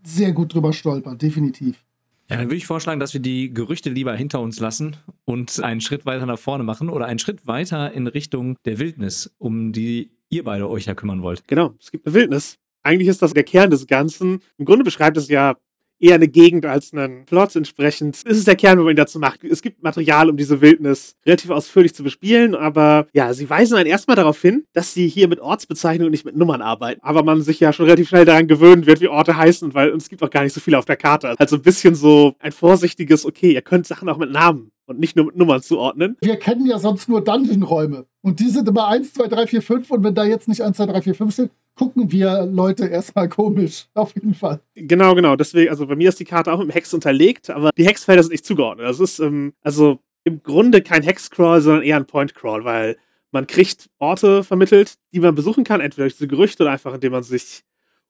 sehr 0.03 0.33
gut 0.33 0.53
drüber 0.53 0.75
stolpern, 0.75 1.17
definitiv. 1.17 1.86
Ja, 2.29 2.37
dann 2.37 2.47
würde 2.47 2.57
ich 2.57 2.67
vorschlagen, 2.67 2.99
dass 2.99 3.15
wir 3.15 3.21
die 3.21 3.55
Gerüchte 3.55 3.89
lieber 3.89 4.15
hinter 4.15 4.41
uns 4.41 4.59
lassen 4.59 4.97
und 5.25 5.63
einen 5.63 5.81
Schritt 5.81 6.07
weiter 6.07 6.27
nach 6.27 6.39
vorne 6.39 6.65
machen 6.65 6.89
oder 6.89 7.07
einen 7.07 7.21
Schritt 7.21 7.47
weiter 7.47 7.93
in 7.93 8.09
Richtung 8.09 8.57
der 8.65 8.79
Wildnis, 8.81 9.33
um 9.39 9.73
die 9.73 10.11
ihr 10.29 10.43
beide 10.43 10.69
euch 10.69 10.87
ja 10.87 10.95
kümmern 10.95 11.23
wollt. 11.23 11.47
Genau, 11.47 11.75
es 11.81 11.93
gibt 11.93 12.07
eine 12.07 12.15
Wildnis. 12.15 12.57
Eigentlich 12.83 13.09
ist 13.09 13.23
das 13.23 13.33
der 13.33 13.45
Kern 13.45 13.71
des 13.71 13.87
Ganzen. 13.87 14.41
Im 14.59 14.65
Grunde 14.65 14.85
beschreibt 14.85 15.17
es 15.17 15.29
ja 15.29 15.57
eher 15.99 16.15
eine 16.15 16.29
Gegend 16.29 16.67
als 16.67 16.93
einen 16.93 17.25
Plot. 17.25 17.57
Entsprechend 17.57 18.17
ist 18.17 18.39
es 18.39 18.45
der 18.45 18.57
Kern, 18.57 18.79
wo 18.79 18.83
man 18.83 18.93
ihn 18.93 18.97
dazu 18.97 19.19
macht. 19.19 19.45
Es 19.45 19.63
gibt 19.63 19.83
Material, 19.83 20.31
um 20.31 20.37
diese 20.37 20.61
Wildnis 20.61 21.17
relativ 21.25 21.51
ausführlich 21.51 21.95
zu 21.95 22.03
bespielen, 22.03 22.55
aber 22.55 23.07
ja, 23.13 23.33
sie 23.33 23.49
weisen 23.49 23.77
einen 23.77 23.89
erstmal 23.89 24.17
darauf 24.17 24.41
hin, 24.41 24.65
dass 24.73 24.93
sie 24.93 25.09
hier 25.09 25.29
mit 25.29 25.41
Ortsbezeichnungen 25.41 26.07
und 26.07 26.13
nicht 26.13 26.25
mit 26.25 26.37
Nummern 26.37 26.63
arbeiten. 26.63 27.01
Aber 27.03 27.23
man 27.23 27.43
sich 27.43 27.61
ja 27.61 27.73
schon 27.73 27.87
relativ 27.87 28.09
schnell 28.09 28.25
daran 28.25 28.49
gewöhnen 28.49 28.87
wird, 28.87 29.01
wie 29.01 29.09
Orte 29.09 29.37
heißen, 29.37 29.75
weil 29.75 29.91
es 29.91 30.09
gibt 30.09 30.23
auch 30.23 30.31
gar 30.31 30.43
nicht 30.43 30.53
so 30.53 30.61
viele 30.61 30.79
auf 30.79 30.85
der 30.85 30.97
Karte. 30.97 31.35
Also 31.39 31.57
ein 31.57 31.63
bisschen 31.63 31.95
so 31.95 32.35
ein 32.39 32.53
vorsichtiges, 32.53 33.25
okay, 33.25 33.53
ihr 33.53 33.63
könnt 33.63 33.87
Sachen 33.87 34.09
auch 34.09 34.19
mit 34.19 34.31
Namen 34.31 34.71
und 34.87 34.99
nicht 34.99 35.17
nur 35.17 35.27
mit 35.27 35.37
Nummern 35.37 35.63
zuordnen. 35.63 36.17
Wir 36.21 36.37
kennen 36.37 36.67
ja 36.67 36.79
sonst 36.79 37.09
nur 37.09 37.23
Dungeon-Räume. 37.23 38.07
Und 38.23 38.41
die 38.41 38.49
sind 38.49 38.69
immer 38.69 38.89
1, 38.89 39.15
2, 39.15 39.29
3, 39.29 39.47
4, 39.47 39.63
5. 39.63 39.91
Und 39.91 40.05
wenn 40.05 40.15
da 40.15 40.25
jetzt 40.25 40.49
nicht 40.49 40.63
1, 40.63 40.77
2, 40.77 40.87
3, 40.87 41.03
4, 41.03 41.15
5 41.15 41.33
steht, 41.33 41.51
gucken 41.75 42.11
wir 42.11 42.47
Leute 42.47 42.87
erstmal 42.87 43.29
komisch. 43.29 43.87
Auf 43.95 44.15
jeden 44.15 44.35
Fall. 44.35 44.61
Genau, 44.75 45.15
genau. 45.15 45.37
Deswegen, 45.37 45.71
also 45.71 45.87
bei 45.87 45.97
mir 45.97 46.09
ist 46.09 46.21
die 46.21 46.25
Karte 46.25 46.53
auch 46.53 46.59
mit 46.59 46.69
dem 46.69 46.73
Hex 46.73 46.95
unterlegt, 46.95 47.51
aber 47.51 47.71
die 47.77 47.87
Hexfelder 47.87 48.23
sind 48.23 48.33
nicht 48.33 48.47
zugeordnet. 48.47 48.89
Das 48.89 49.01
ist, 49.01 49.19
ähm, 49.19 49.53
also 49.63 49.99
im 50.25 50.43
Grunde 50.43 50.83
kein 50.83 51.03
Hexcrawl, 51.03 51.61
sondern 51.61 51.83
eher 51.85 51.97
ein 51.97 52.07
Point-Crawl, 52.07 52.65
weil 52.65 52.97
man 53.31 53.47
kriegt 53.47 53.91
Orte 53.99 54.43
vermittelt, 54.43 54.95
die 55.13 55.21
man 55.21 55.35
besuchen 55.35 55.63
kann, 55.65 55.81
entweder 55.81 56.09
durch 56.09 56.29
Gerüchte 56.29 56.63
oder 56.63 56.73
einfach, 56.73 56.95
indem 56.95 57.13
man 57.13 57.23
sich 57.23 57.63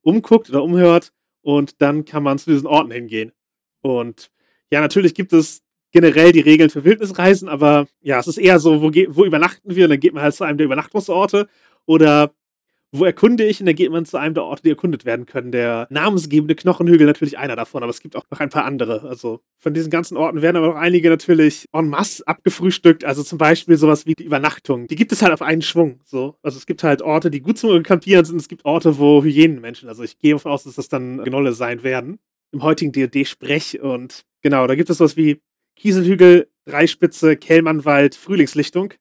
umguckt 0.02 0.48
oder 0.48 0.62
umhört 0.62 1.12
und 1.42 1.82
dann 1.82 2.04
kann 2.04 2.22
man 2.22 2.38
zu 2.38 2.50
diesen 2.50 2.66
Orten 2.66 2.90
hingehen. 2.90 3.32
Und 3.82 4.30
ja, 4.70 4.80
natürlich 4.80 5.14
gibt 5.14 5.32
es 5.32 5.62
generell 5.96 6.30
die 6.32 6.40
Regeln 6.40 6.68
für 6.68 6.84
Wildnisreisen, 6.84 7.48
aber 7.48 7.86
ja, 8.02 8.18
es 8.18 8.26
ist 8.26 8.36
eher 8.36 8.58
so, 8.58 8.82
wo, 8.82 8.90
wo 8.90 9.24
übernachten 9.24 9.74
wir? 9.74 9.84
Und 9.84 9.90
dann 9.90 10.00
geht 10.00 10.12
man 10.12 10.22
halt 10.22 10.34
zu 10.34 10.44
einem 10.44 10.58
der 10.58 10.66
Übernachtungsorte 10.66 11.48
oder 11.86 12.32
wo 12.92 13.06
erkunde 13.06 13.44
ich? 13.46 13.60
Und 13.60 13.66
dann 13.66 13.74
geht 13.74 13.90
man 13.90 14.04
zu 14.04 14.18
einem 14.18 14.34
der 14.34 14.44
Orte, 14.44 14.62
die 14.62 14.68
erkundet 14.68 15.06
werden 15.06 15.24
können. 15.24 15.52
Der 15.52 15.86
namensgebende 15.88 16.54
Knochenhügel 16.54 17.06
natürlich 17.06 17.38
einer 17.38 17.56
davon, 17.56 17.82
aber 17.82 17.88
es 17.88 18.00
gibt 18.00 18.14
auch 18.14 18.24
noch 18.30 18.40
ein 18.40 18.50
paar 18.50 18.66
andere. 18.66 19.08
Also 19.08 19.40
von 19.56 19.72
diesen 19.72 19.88
ganzen 19.88 20.18
Orten 20.18 20.42
werden 20.42 20.56
aber 20.56 20.74
auch 20.74 20.78
einige 20.78 21.08
natürlich 21.08 21.64
en 21.72 21.88
masse 21.88 22.26
abgefrühstückt. 22.26 23.02
Also 23.06 23.22
zum 23.22 23.38
Beispiel 23.38 23.78
sowas 23.78 24.04
wie 24.04 24.12
die 24.12 24.24
Übernachtung. 24.24 24.86
Die 24.86 24.96
gibt 24.96 25.12
es 25.12 25.22
halt 25.22 25.32
auf 25.32 25.40
einen 25.40 25.62
Schwung. 25.62 26.00
So. 26.04 26.36
Also 26.42 26.58
es 26.58 26.66
gibt 26.66 26.82
halt 26.82 27.00
Orte, 27.00 27.30
die 27.30 27.40
gut 27.40 27.56
zum 27.56 27.82
Campieren 27.82 28.26
sind. 28.26 28.38
Es 28.38 28.48
gibt 28.48 28.66
Orte, 28.66 28.98
wo 28.98 29.22
Hyänenmenschen, 29.22 29.88
also 29.88 30.02
ich 30.02 30.18
gehe 30.18 30.34
davon 30.34 30.52
aus, 30.52 30.64
dass 30.64 30.74
das 30.74 30.90
dann 30.90 31.24
Gnolle 31.24 31.54
sein 31.54 31.82
werden. 31.82 32.18
Im 32.52 32.62
heutigen 32.62 32.92
D&D-Sprech 32.92 33.80
und 33.80 34.26
genau, 34.42 34.66
da 34.66 34.74
gibt 34.74 34.90
es 34.90 34.98
sowas 34.98 35.16
wie 35.16 35.40
Kieselhügel, 35.76 36.48
Dreispitze, 36.64 37.36
Kellmannwald, 37.36 38.14
Frühlingslichtung. 38.14 38.94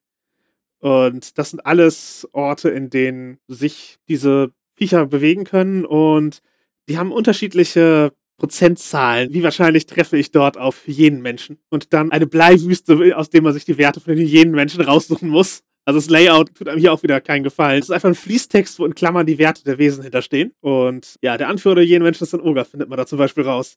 Und 0.78 1.38
das 1.38 1.50
sind 1.50 1.66
alles 1.66 2.28
Orte, 2.32 2.68
in 2.68 2.90
denen 2.90 3.38
sich 3.48 3.96
diese 4.08 4.52
Viecher 4.74 5.06
bewegen 5.06 5.44
können 5.44 5.84
und 5.84 6.42
die 6.88 6.98
haben 6.98 7.10
unterschiedliche 7.10 8.12
Prozentzahlen. 8.38 9.32
Wie 9.32 9.42
wahrscheinlich 9.42 9.86
treffe 9.86 10.18
ich 10.18 10.30
dort 10.30 10.58
auf 10.58 10.86
Hyänenmenschen? 10.86 11.58
Und 11.70 11.92
dann 11.92 12.12
eine 12.12 12.26
Bleiwüste, 12.26 13.16
aus 13.16 13.30
der 13.30 13.42
man 13.42 13.54
sich 13.54 13.64
die 13.64 13.78
Werte 13.78 14.00
von 14.00 14.14
den 14.14 14.28
Hyänenmenschen 14.28 14.82
raussuchen 14.82 15.28
muss. 15.28 15.62
Also 15.86 15.98
das 15.98 16.10
Layout 16.10 16.54
tut 16.54 16.68
einem 16.68 16.78
hier 16.78 16.92
auch 16.92 17.02
wieder 17.02 17.20
keinen 17.20 17.44
Gefallen. 17.44 17.78
Es 17.78 17.86
ist 17.86 17.92
einfach 17.92 18.10
ein 18.10 18.14
Fließtext, 18.14 18.78
wo 18.78 18.84
in 18.84 18.94
Klammern 18.94 19.26
die 19.26 19.38
Werte 19.38 19.64
der 19.64 19.78
Wesen 19.78 20.02
hinterstehen. 20.02 20.52
Und 20.60 21.16
ja, 21.22 21.38
der 21.38 21.48
Anführer 21.48 21.76
der 21.76 21.84
Hyänenmenschen 21.84 22.26
ist 22.26 22.34
ein 22.34 22.40
Oger, 22.40 22.64
findet 22.64 22.88
man 22.88 22.98
da 22.98 23.06
zum 23.06 23.18
Beispiel 23.18 23.44
raus 23.44 23.76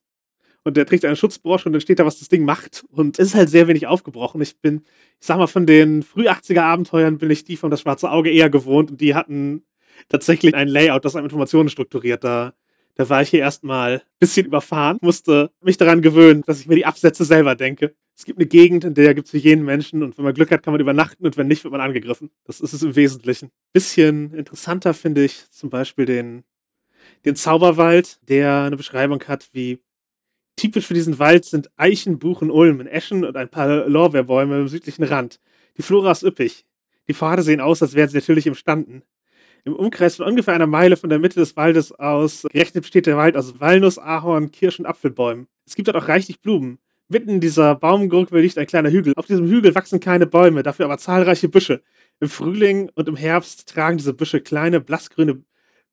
und 0.63 0.78
der 0.78 0.86
trägt 0.86 1.06
eine 1.06 1.15
Schutzbrosche 1.15 1.67
und 1.67 1.74
dann 1.74 1.82
steht 1.82 2.00
da, 2.00 2.06
was 2.06 2.19
das 2.19 2.30
Ding 2.30 2.43
macht. 2.43 2.86
Und 2.91 3.19
es 3.19 3.30
ist 3.30 3.36
halt 3.36 3.50
sehr 3.50 3.67
wenig 3.67 3.88
aufgebrochen. 3.88 4.41
Ich 4.41 4.60
bin, 4.60 4.84
ich 5.19 5.28
sag 5.28 5.38
mal, 5.38 5.48
von 5.48 5.65
den 5.65 6.04
früh 6.04 6.28
80er 6.28 6.62
Abenteuern 6.62 7.17
bin 7.17 7.32
ich 7.32 7.43
die 7.43 7.58
von 7.58 7.72
das 7.72 7.82
schwarze 7.82 8.12
Auge 8.12 8.30
eher 8.30 8.50
gewohnt 8.50 8.91
und 8.91 9.02
die 9.02 9.15
hatten 9.15 9.63
tatsächlich 10.08 10.56
ein 10.56 10.67
Layout, 10.67 11.06
das 11.06 11.15
einem 11.15 11.26
Informationen 11.26 11.69
strukturiert. 11.69 12.24
Da, 12.24 12.54
da 12.95 13.10
war 13.10 13.22
ich 13.22 13.30
hier 13.30 13.39
erstmal 13.39 13.95
ein 13.95 14.02
bisschen 14.19 14.45
überfahren, 14.45 14.98
musste 15.02 15.52
mich 15.62 15.78
daran 15.78 16.02
gewöhnen, 16.02 16.43
dass 16.45 16.60
ich 16.60 16.67
mir 16.67 16.76
die 16.76 16.86
Absätze 16.86 17.26
selber 17.26 17.56
denke. 17.56 17.95
Es 18.15 18.26
gibt 18.26 18.38
eine 18.38 18.48
Gegend, 18.48 18.84
in 18.84 18.93
der 18.93 19.13
gibt 19.13 19.28
es 19.28 19.32
für 19.32 19.38
jeden 19.38 19.63
Menschen 19.63 20.04
und 20.04 20.17
wenn 20.17 20.26
man 20.26 20.34
Glück 20.34 20.52
hat, 20.52 20.63
kann 20.63 20.74
man 20.74 20.82
übernachten 20.82 21.26
und 21.26 21.38
wenn 21.38 21.48
nicht, 21.48 21.63
wird 21.63 21.72
man 21.72 21.80
angegriffen. 21.80 22.30
Das 22.43 22.60
ist 22.60 22.74
es 22.74 22.84
im 22.84 22.95
Wesentlichen. 22.98 23.50
Bisschen 23.72 24.34
interessanter 24.34 24.93
finde 24.93 25.24
ich 25.24 25.50
zum 25.52 25.69
Beispiel 25.69 26.06
den, 26.06 26.43
den 27.24 27.38
Zauberwald, 27.38 28.19
der 28.28 28.63
eine 28.63 28.76
Beschreibung 28.76 29.24
hat, 29.24 29.48
wie 29.54 29.80
Typisch 30.60 30.88
für 30.88 30.93
diesen 30.93 31.19
Wald 31.19 31.45
sind 31.45 31.69
Eichen, 31.78 32.19
Buchen, 32.19 32.52
Ulmen, 32.52 32.86
Eschen 32.86 33.24
und 33.24 33.38
ein 33.38 33.48
paar 33.48 33.88
Lorbeerbäume 33.88 34.60
im 34.60 34.67
südlichen 34.67 35.06
Rand. 35.06 35.39
Die 35.78 35.82
Flora 35.82 36.12
ist 36.12 36.22
üppig. 36.22 36.65
Die 37.08 37.13
Pfade 37.13 37.43
sehen 37.43 37.62
aus, 37.62 37.82
als 37.82 37.93
wären 37.93 38.10
sie 38.10 38.17
natürlich 38.17 38.45
imstanden. 38.45 39.04
Im 39.63 39.74
Umkreis 39.74 40.17
von 40.17 40.26
ungefähr 40.26 40.54
einer 40.54 40.67
Meile 40.67 40.98
von 40.98 41.10
der 41.10 41.17
Mitte 41.17 41.39
des 41.39 41.56
Waldes 41.56 41.93
aus 41.93 42.45
gerechnet 42.52 42.82
besteht 42.82 43.06
der 43.06 43.15
Wald 43.15 43.38
aus 43.38 43.62
Walnuss, 43.62 43.98
Ahorn, 43.98 44.52
Kirsch 44.52 44.80
und 44.80 44.86
Apfelbäumen. 44.86 45.48
Es 45.65 45.76
gibt 45.76 45.88
dort 45.88 45.95
auch 45.95 46.10
reichlich 46.10 46.41
Blumen. 46.41 46.80
Mitten 47.08 47.30
in 47.30 47.39
dieser 47.39 47.76
Baumgruppe 47.76 48.41
liegt 48.41 48.58
ein 48.58 48.67
kleiner 48.67 48.91
Hügel. 48.91 49.13
Auf 49.15 49.28
diesem 49.28 49.48
Hügel 49.48 49.74
wachsen 49.76 50.02
keine 50.02 50.28
Bäume, 50.28 50.62
dafür 50.62 50.84
aber 50.88 50.98
zahlreiche 50.98 51.48
Büsche. 51.48 51.82
Im 52.19 52.28
Frühling 52.28 52.91
und 52.95 53.08
im 53.08 53.15
Herbst 53.15 53.69
tragen 53.69 53.95
diese 53.95 54.13
Büsche 54.13 54.41
kleine, 54.41 54.82
blassgrüne 54.82 55.41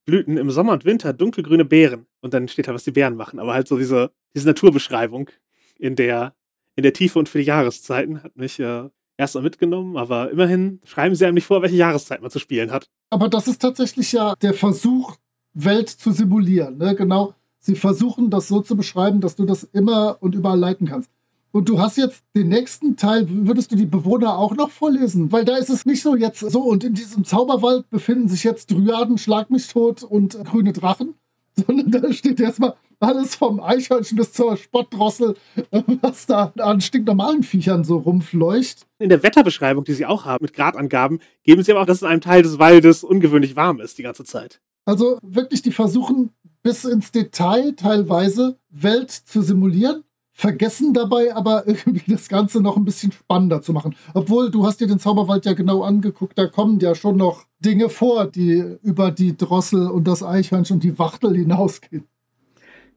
Blüten 0.06 0.36
im 0.36 0.50
Sommer 0.50 0.72
und 0.72 0.84
Winter 0.84 1.12
dunkelgrüne 1.12 1.64
Beeren. 1.64 2.06
Und 2.20 2.32
dann 2.32 2.48
steht 2.48 2.68
da, 2.68 2.74
was 2.74 2.84
die 2.84 2.92
Beeren 2.92 3.16
machen. 3.16 3.38
Aber 3.38 3.52
halt 3.52 3.68
so 3.68 3.76
diese, 3.76 4.12
diese 4.34 4.46
Naturbeschreibung 4.46 5.30
in 5.78 5.96
der, 5.96 6.34
in 6.76 6.84
der 6.84 6.92
Tiefe 6.92 7.18
und 7.18 7.28
für 7.28 7.38
die 7.38 7.44
Jahreszeiten 7.44 8.22
hat 8.22 8.36
mich 8.36 8.58
äh, 8.60 8.88
erst 9.16 9.34
mal 9.34 9.42
mitgenommen. 9.42 9.96
Aber 9.96 10.30
immerhin 10.30 10.80
schreiben 10.84 11.14
sie 11.14 11.26
einem 11.26 11.34
nicht 11.34 11.46
vor, 11.46 11.60
welche 11.60 11.76
Jahreszeit 11.76 12.22
man 12.22 12.30
zu 12.30 12.38
spielen 12.38 12.70
hat. 12.70 12.88
Aber 13.10 13.28
das 13.28 13.48
ist 13.48 13.60
tatsächlich 13.60 14.12
ja 14.12 14.34
der 14.40 14.54
Versuch, 14.54 15.16
Welt 15.56 15.88
zu 15.88 16.12
simulieren. 16.12 16.78
Ne? 16.78 16.94
Genau. 16.94 17.34
Sie 17.58 17.74
versuchen 17.74 18.30
das 18.30 18.46
so 18.46 18.60
zu 18.60 18.76
beschreiben, 18.76 19.20
dass 19.20 19.36
du 19.36 19.44
das 19.44 19.64
immer 19.64 20.18
und 20.20 20.34
überall 20.34 20.58
leiten 20.58 20.86
kannst. 20.86 21.10
Und 21.56 21.70
du 21.70 21.80
hast 21.80 21.96
jetzt 21.96 22.22
den 22.36 22.50
nächsten 22.50 22.98
Teil, 22.98 23.26
würdest 23.30 23.72
du 23.72 23.76
die 23.76 23.86
Bewohner 23.86 24.36
auch 24.36 24.54
noch 24.54 24.70
vorlesen? 24.70 25.32
Weil 25.32 25.46
da 25.46 25.56
ist 25.56 25.70
es 25.70 25.86
nicht 25.86 26.02
so 26.02 26.14
jetzt 26.14 26.40
so, 26.40 26.60
und 26.60 26.84
in 26.84 26.92
diesem 26.92 27.24
Zauberwald 27.24 27.88
befinden 27.88 28.28
sich 28.28 28.44
jetzt 28.44 28.70
Dryaden, 28.70 29.16
Schlag 29.16 29.48
mich 29.48 29.66
tot 29.66 30.02
und 30.02 30.38
grüne 30.44 30.74
Drachen, 30.74 31.14
sondern 31.54 31.90
da 31.90 32.12
steht 32.12 32.40
erstmal 32.40 32.74
alles 33.00 33.36
vom 33.36 33.60
Eichhörnchen 33.60 34.18
bis 34.18 34.34
zur 34.34 34.58
Spottdrossel, 34.58 35.34
was 36.02 36.26
da 36.26 36.52
an 36.58 36.82
stinknormalen 36.82 37.42
Viechern 37.42 37.84
so 37.84 37.96
rumfleucht. 37.96 38.86
In 38.98 39.08
der 39.08 39.22
Wetterbeschreibung, 39.22 39.84
die 39.84 39.94
sie 39.94 40.04
auch 40.04 40.26
haben, 40.26 40.44
mit 40.44 40.52
Gradangaben, 40.52 41.20
geben 41.42 41.62
sie 41.62 41.72
aber 41.72 41.80
auch, 41.80 41.86
dass 41.86 41.96
es 41.96 42.02
in 42.02 42.08
einem 42.08 42.20
Teil 42.20 42.42
des 42.42 42.58
Waldes 42.58 43.02
ungewöhnlich 43.02 43.56
warm 43.56 43.80
ist 43.80 43.96
die 43.96 44.02
ganze 44.02 44.24
Zeit. 44.24 44.60
Also 44.84 45.16
wirklich, 45.22 45.62
die 45.62 45.72
versuchen 45.72 46.34
bis 46.62 46.84
ins 46.84 47.12
Detail 47.12 47.72
teilweise 47.76 48.58
Welt 48.68 49.10
zu 49.10 49.40
simulieren 49.40 50.02
vergessen 50.36 50.92
dabei 50.92 51.34
aber 51.34 51.66
irgendwie 51.66 52.12
das 52.12 52.28
Ganze 52.28 52.60
noch 52.60 52.76
ein 52.76 52.84
bisschen 52.84 53.10
spannender 53.10 53.62
zu 53.62 53.72
machen. 53.72 53.96
Obwohl, 54.12 54.50
du 54.50 54.66
hast 54.66 54.80
dir 54.80 54.86
den 54.86 54.98
Zauberwald 54.98 55.46
ja 55.46 55.54
genau 55.54 55.82
angeguckt, 55.82 56.38
da 56.38 56.46
kommen 56.46 56.78
ja 56.78 56.94
schon 56.94 57.16
noch 57.16 57.46
Dinge 57.58 57.88
vor, 57.88 58.26
die 58.26 58.62
über 58.82 59.10
die 59.10 59.36
Drossel 59.36 59.88
und 59.88 60.04
das 60.06 60.22
Eichhörnchen 60.22 60.76
und 60.76 60.84
die 60.84 60.98
Wachtel 60.98 61.34
hinausgehen. 61.34 62.04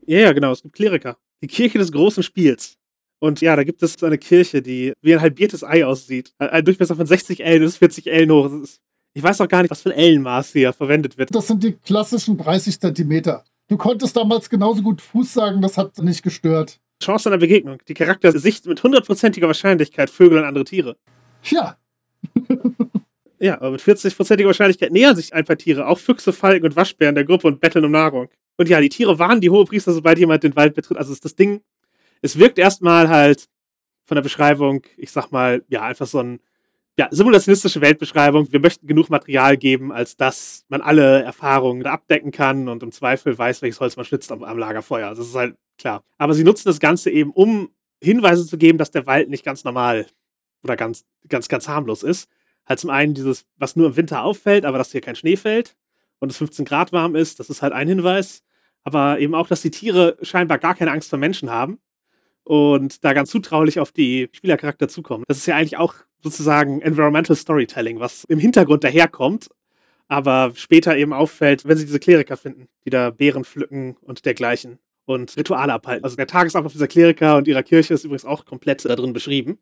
Ja, 0.06 0.20
ja, 0.20 0.34
genau, 0.34 0.52
es 0.52 0.62
gibt 0.62 0.76
Kleriker. 0.76 1.18
Die 1.42 1.48
Kirche 1.48 1.78
des 1.78 1.92
großen 1.92 2.24
Spiels. 2.24 2.76
Und 3.20 3.40
ja, 3.42 3.56
da 3.56 3.64
gibt 3.64 3.82
es 3.84 4.02
eine 4.04 4.18
Kirche, 4.18 4.62
die 4.62 4.94
wie 5.02 5.14
ein 5.14 5.22
halbiertes 5.22 5.64
Ei 5.64 5.86
aussieht. 5.86 6.34
Ein 6.40 6.66
Durchmesser 6.66 6.96
von 6.96 7.06
60 7.06 7.42
Ellen, 7.44 7.64
ist 7.64 7.78
40 7.78 8.08
Ellen 8.08 8.32
hoch. 8.32 8.50
Ich 9.14 9.24
weiß 9.24 9.40
auch 9.40 9.48
gar 9.48 9.62
nicht, 9.62 9.72
was 9.72 9.82
für 9.82 9.92
ein 9.92 9.98
Ellenmaß 9.98 10.52
hier 10.52 10.74
verwendet 10.74 11.18
wird. 11.18 11.34
Das 11.34 11.48
sind 11.48 11.64
die 11.64 11.74
klassischen 11.74 12.38
30 12.38 12.80
Zentimeter. 12.80 13.46
Du 13.70 13.78
konntest 13.78 14.18
damals 14.18 14.50
genauso 14.50 14.82
gut 14.82 15.02
Fuß 15.02 15.34
sagen, 15.34 15.62
das 15.62 15.78
hat 15.78 15.98
nicht 16.00 16.24
gestört. 16.24 16.80
Chance 17.02 17.30
einer 17.30 17.38
Begegnung. 17.38 17.80
Die 17.88 17.94
Charakter 17.94 18.32
sicht 18.38 18.66
mit 18.66 18.84
hundertprozentiger 18.84 19.48
Wahrscheinlichkeit 19.48 20.10
Vögel 20.10 20.40
und 20.40 20.46
andere 20.46 20.66
Tiere. 20.66 20.98
Ja. 21.44 21.78
ja, 23.40 23.56
aber 23.56 23.72
mit 23.72 23.82
40-prozentiger 23.82 24.48
Wahrscheinlichkeit 24.48 24.92
nähern 24.92 25.16
sich 25.16 25.34
ein 25.34 25.46
paar 25.46 25.58
Tiere, 25.58 25.88
auch 25.88 25.98
Füchse, 25.98 26.34
Falken 26.34 26.66
und 26.66 26.76
Waschbären 26.76 27.16
der 27.16 27.24
Gruppe 27.24 27.48
und 27.48 27.62
betteln 27.62 27.86
um 27.86 27.92
Nahrung. 27.92 28.30
Und 28.58 28.68
ja, 28.68 28.82
die 28.82 28.90
Tiere 28.90 29.18
warnen 29.20 29.40
die 29.40 29.50
Hohepriester, 29.50 29.94
sobald 29.94 30.20
jemand 30.20 30.44
den 30.44 30.56
Wald 30.56 30.76
betritt. 30.76 30.98
Also 30.98 31.14
ist 31.14 31.24
das 31.24 31.36
Ding, 31.36 31.62
es 32.22 32.38
wirkt 32.38 32.60
erstmal 32.60 33.08
halt 33.08 33.46
von 34.04 34.16
der 34.16 34.22
Beschreibung, 34.22 34.82
ich 34.98 35.12
sag 35.12 35.32
mal, 35.32 35.64
ja, 35.70 35.84
einfach 35.84 36.08
so 36.08 36.20
ein 36.20 36.40
ja, 36.98 37.08
simulationistische 37.12 37.80
Weltbeschreibung. 37.80 38.52
Wir 38.52 38.60
möchten 38.60 38.86
genug 38.86 39.10
Material 39.10 39.56
geben, 39.56 39.94
als 39.94 40.18
dass 40.18 40.66
man 40.68 40.82
alle 40.82 41.24
Erfahrungen 41.24 41.86
abdecken 41.86 42.32
kann 42.32 42.68
und 42.68 42.84
im 42.84 42.92
Zweifel 42.92 43.38
weiß, 43.38 43.62
welches 43.62 43.80
Holz 43.80 43.96
man 43.96 44.06
schnitzt 44.06 44.34
am, 44.34 44.44
am 44.44 44.58
Lagerfeuer. 44.58 45.08
Also 45.08 45.22
das 45.22 45.30
ist 45.30 45.36
halt 45.36 45.56
klar. 45.80 46.04
Aber 46.18 46.34
sie 46.34 46.44
nutzen 46.44 46.68
das 46.68 46.80
Ganze 46.80 47.10
eben, 47.10 47.32
um 47.32 47.72
Hinweise 48.02 48.46
zu 48.46 48.58
geben, 48.58 48.78
dass 48.78 48.92
der 48.92 49.08
Wald 49.08 49.30
nicht 49.30 49.44
ganz 49.44 49.64
normal 49.64 50.06
oder 50.64 50.76
ganz, 50.76 51.06
ganz, 51.28 51.48
ganz 51.48 51.68
harmlos 51.68 52.04
ist. 52.04 52.30
Halt 52.66 52.80
zum 52.80 52.90
einen 52.92 53.14
dieses, 53.14 53.46
was 53.58 53.76
nur 53.76 53.88
im 53.88 53.96
Winter 53.96 54.24
auffällt, 54.24 54.66
aber 54.66 54.78
dass 54.78 54.92
hier 54.92 55.02
kein 55.02 55.16
Schnee 55.16 55.38
fällt 55.38 55.76
und 56.20 56.32
es 56.32 56.38
15 56.38 56.66
Grad 56.66 56.92
warm 56.92 57.16
ist, 57.16 57.40
das 57.40 57.50
ist 57.50 57.62
halt 57.62 57.74
ein 57.74 57.88
Hinweis. 57.88 58.44
Aber 58.84 59.20
eben 59.20 59.36
auch, 59.36 59.48
dass 59.48 59.62
die 59.62 59.72
Tiere 59.72 60.18
scheinbar 60.22 60.58
gar 60.58 60.76
keine 60.76 60.92
Angst 60.92 61.10
vor 61.10 61.20
Menschen 61.20 61.50
haben 61.50 61.80
und 62.44 63.04
da 63.04 63.14
ganz 63.14 63.30
zutraulich 63.30 63.80
auf 63.80 63.92
die 63.92 64.30
Spielercharakter 64.32 64.88
zukommen. 64.88 65.24
Das 65.28 65.38
ist 65.38 65.46
ja 65.46 65.56
eigentlich 65.56 65.78
auch 65.78 65.96
sozusagen 66.22 66.82
Environmental 66.82 67.36
Storytelling, 67.36 68.00
was 68.00 68.24
im 68.26 68.40
Hintergrund 68.40 68.84
daherkommt, 68.84 69.50
aber 70.08 70.52
später 70.56 70.96
eben 70.98 71.14
auffällt, 71.14 71.66
wenn 71.66 71.78
sie 71.78 71.86
diese 71.86 72.00
Kleriker 72.00 72.38
finden, 72.38 72.68
die 72.86 72.90
da 72.90 73.10
Beeren 73.12 73.46
pflücken 73.46 73.98
und 74.02 74.26
dergleichen 74.26 74.80
und 75.10 75.36
Rituale 75.36 75.74
abhalten. 75.74 76.04
Also 76.04 76.16
der 76.16 76.28
Tagesablauf 76.28 76.72
dieser 76.72 76.88
Kleriker 76.88 77.38
und 77.38 77.48
ihrer 77.48 77.64
Kirche 77.64 77.96
ist 77.96 78.04
übrigens 78.04 78.26
auch 78.26 78.46
komplett 78.46 78.86
da 78.86 78.96
drin 78.96 79.12
beschrieben. 79.12 79.58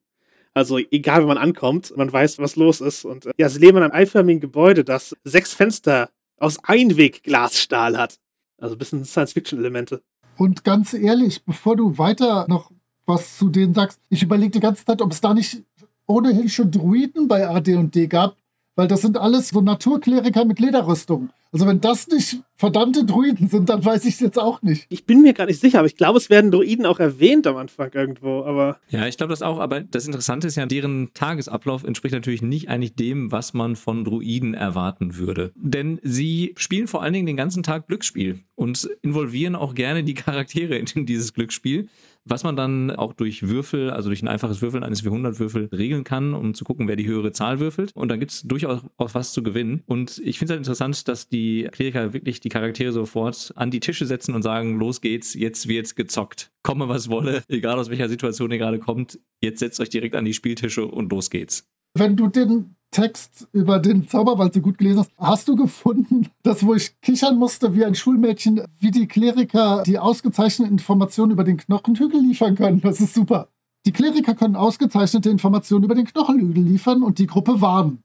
Also 0.53 0.77
egal, 0.77 1.21
wenn 1.21 1.27
man 1.27 1.37
ankommt, 1.37 1.95
man 1.95 2.11
weiß, 2.11 2.39
was 2.39 2.57
los 2.57 2.81
ist. 2.81 3.05
Und 3.05 3.27
äh, 3.27 3.31
ja, 3.37 3.47
sie 3.47 3.59
leben 3.59 3.77
in 3.77 3.83
einem 3.83 3.93
eiförmigen 3.93 4.41
Gebäude, 4.41 4.83
das 4.83 5.15
sechs 5.23 5.53
Fenster 5.53 6.09
aus 6.37 6.57
Einwegglasstahl 6.63 7.97
hat. 7.97 8.19
Also 8.57 8.75
ein 8.75 8.77
bisschen 8.77 9.05
Science-Fiction-Elemente. 9.05 10.01
Und 10.35 10.63
ganz 10.65 10.93
ehrlich, 10.93 11.45
bevor 11.45 11.75
du 11.77 11.97
weiter 11.97 12.45
noch 12.49 12.71
was 13.05 13.37
zu 13.37 13.49
denen 13.49 13.73
sagst, 13.73 14.01
ich 14.09 14.21
überlege 14.21 14.51
die 14.51 14.59
ganze 14.59 14.83
Zeit, 14.83 15.01
ob 15.01 15.11
es 15.11 15.21
da 15.21 15.33
nicht 15.33 15.63
ohnehin 16.07 16.49
schon 16.49 16.71
Druiden 16.71 17.29
bei 17.29 17.47
AD&D 17.47 18.07
gab, 18.07 18.35
weil 18.77 18.87
das 18.87 19.01
sind 19.01 19.17
alles 19.17 19.49
so 19.49 19.59
Naturkleriker 19.59 20.45
mit 20.45 20.59
Lederrüstung. 20.59 21.29
Also 21.51 21.65
wenn 21.65 21.81
das 21.81 22.07
nicht 22.07 22.41
verdammte 22.55 23.05
Druiden 23.05 23.47
sind, 23.47 23.69
dann 23.69 23.83
weiß 23.83 24.05
ich 24.05 24.15
es 24.15 24.19
jetzt 24.19 24.37
auch 24.37 24.61
nicht. 24.61 24.85
Ich 24.89 25.05
bin 25.05 25.21
mir 25.21 25.33
gar 25.33 25.45
nicht 25.45 25.59
sicher, 25.59 25.79
aber 25.79 25.87
ich 25.87 25.95
glaube, 25.95 26.17
es 26.17 26.29
werden 26.29 26.51
Druiden 26.51 26.85
auch 26.85 26.99
erwähnt 26.99 27.47
am 27.47 27.57
Anfang 27.57 27.89
irgendwo. 27.93 28.43
Aber 28.43 28.79
ja, 28.89 29.07
ich 29.07 29.17
glaube 29.17 29.31
das 29.31 29.41
auch. 29.41 29.59
Aber 29.59 29.81
das 29.81 30.05
Interessante 30.05 30.47
ist 30.47 30.57
ja, 30.57 30.65
deren 30.65 31.13
Tagesablauf 31.13 31.83
entspricht 31.83 32.13
natürlich 32.13 32.41
nicht 32.41 32.69
eigentlich 32.69 32.95
dem, 32.95 33.31
was 33.31 33.53
man 33.53 33.75
von 33.75 34.03
Druiden 34.03 34.53
erwarten 34.53 35.17
würde. 35.17 35.51
Denn 35.55 35.99
sie 36.03 36.53
spielen 36.57 36.87
vor 36.87 37.01
allen 37.01 37.13
Dingen 37.13 37.27
den 37.27 37.37
ganzen 37.37 37.63
Tag 37.63 37.87
Glücksspiel 37.87 38.39
und 38.55 38.87
involvieren 39.01 39.55
auch 39.55 39.73
gerne 39.73 40.03
die 40.03 40.13
Charaktere 40.13 40.77
in 40.77 41.05
dieses 41.05 41.33
Glücksspiel 41.33 41.87
was 42.29 42.43
man 42.43 42.55
dann 42.55 42.91
auch 42.91 43.13
durch 43.13 43.47
Würfel, 43.47 43.89
also 43.89 44.09
durch 44.09 44.21
ein 44.21 44.27
einfaches 44.27 44.61
Würfeln 44.61 44.83
eines 44.83 45.03
400-Würfel 45.03 45.73
regeln 45.75 46.03
kann, 46.03 46.33
um 46.33 46.53
zu 46.53 46.65
gucken, 46.65 46.87
wer 46.87 46.95
die 46.95 47.07
höhere 47.07 47.31
Zahl 47.31 47.59
würfelt. 47.59 47.91
Und 47.95 48.09
dann 48.09 48.19
gibt 48.19 48.31
es 48.31 48.43
durchaus 48.43 48.81
auch 48.97 49.13
was 49.13 49.33
zu 49.33 49.43
gewinnen. 49.43 49.83
Und 49.85 50.21
ich 50.23 50.39
finde 50.39 50.53
es 50.53 50.57
halt 50.57 50.59
interessant, 50.59 51.07
dass 51.07 51.29
die 51.29 51.37
die 51.37 51.67
Kleriker 51.71 52.13
wirklich 52.13 52.39
die 52.39 52.49
Charaktere 52.49 52.91
sofort 52.91 53.53
an 53.55 53.71
die 53.71 53.79
Tische 53.79 54.05
setzen 54.05 54.33
und 54.33 54.41
sagen, 54.41 54.79
los 54.79 55.01
geht's, 55.01 55.33
jetzt 55.33 55.67
wird's 55.67 55.95
gezockt. 55.95 56.51
Komme 56.63 56.89
was 56.89 57.09
wolle, 57.09 57.43
egal 57.47 57.79
aus 57.79 57.89
welcher 57.89 58.09
Situation 58.09 58.51
ihr 58.51 58.57
gerade 58.57 58.79
kommt, 58.79 59.19
jetzt 59.41 59.59
setzt 59.59 59.79
euch 59.79 59.89
direkt 59.89 60.15
an 60.15 60.25
die 60.25 60.33
Spieltische 60.33 60.85
und 60.85 61.11
los 61.11 61.29
geht's. 61.29 61.69
Wenn 61.93 62.15
du 62.15 62.27
den 62.27 62.76
Text 62.91 63.47
über 63.51 63.79
den 63.79 64.07
Zauberwald 64.07 64.53
so 64.53 64.61
gut 64.61 64.77
gelesen 64.77 64.99
hast, 64.99 65.11
hast 65.17 65.47
du 65.47 65.55
gefunden, 65.55 66.29
dass 66.43 66.65
wo 66.65 66.73
ich 66.73 66.99
kichern 67.01 67.37
musste 67.37 67.75
wie 67.75 67.85
ein 67.85 67.95
Schulmädchen, 67.95 68.61
wie 68.79 68.91
die 68.91 69.07
Kleriker 69.07 69.83
die 69.83 69.99
ausgezeichneten 69.99 70.73
Informationen 70.73 71.31
über 71.31 71.43
den 71.43 71.57
Knochenhügel 71.57 72.21
liefern 72.21 72.55
können. 72.55 72.81
Das 72.81 73.01
ist 73.01 73.13
super. 73.13 73.49
Die 73.85 73.91
Kleriker 73.91 74.35
können 74.35 74.55
ausgezeichnete 74.55 75.29
Informationen 75.29 75.85
über 75.85 75.95
den 75.95 76.05
Knochenhügel 76.05 76.63
liefern 76.63 77.03
und 77.03 77.19
die 77.19 77.27
Gruppe 77.27 77.61
warnen. 77.61 78.03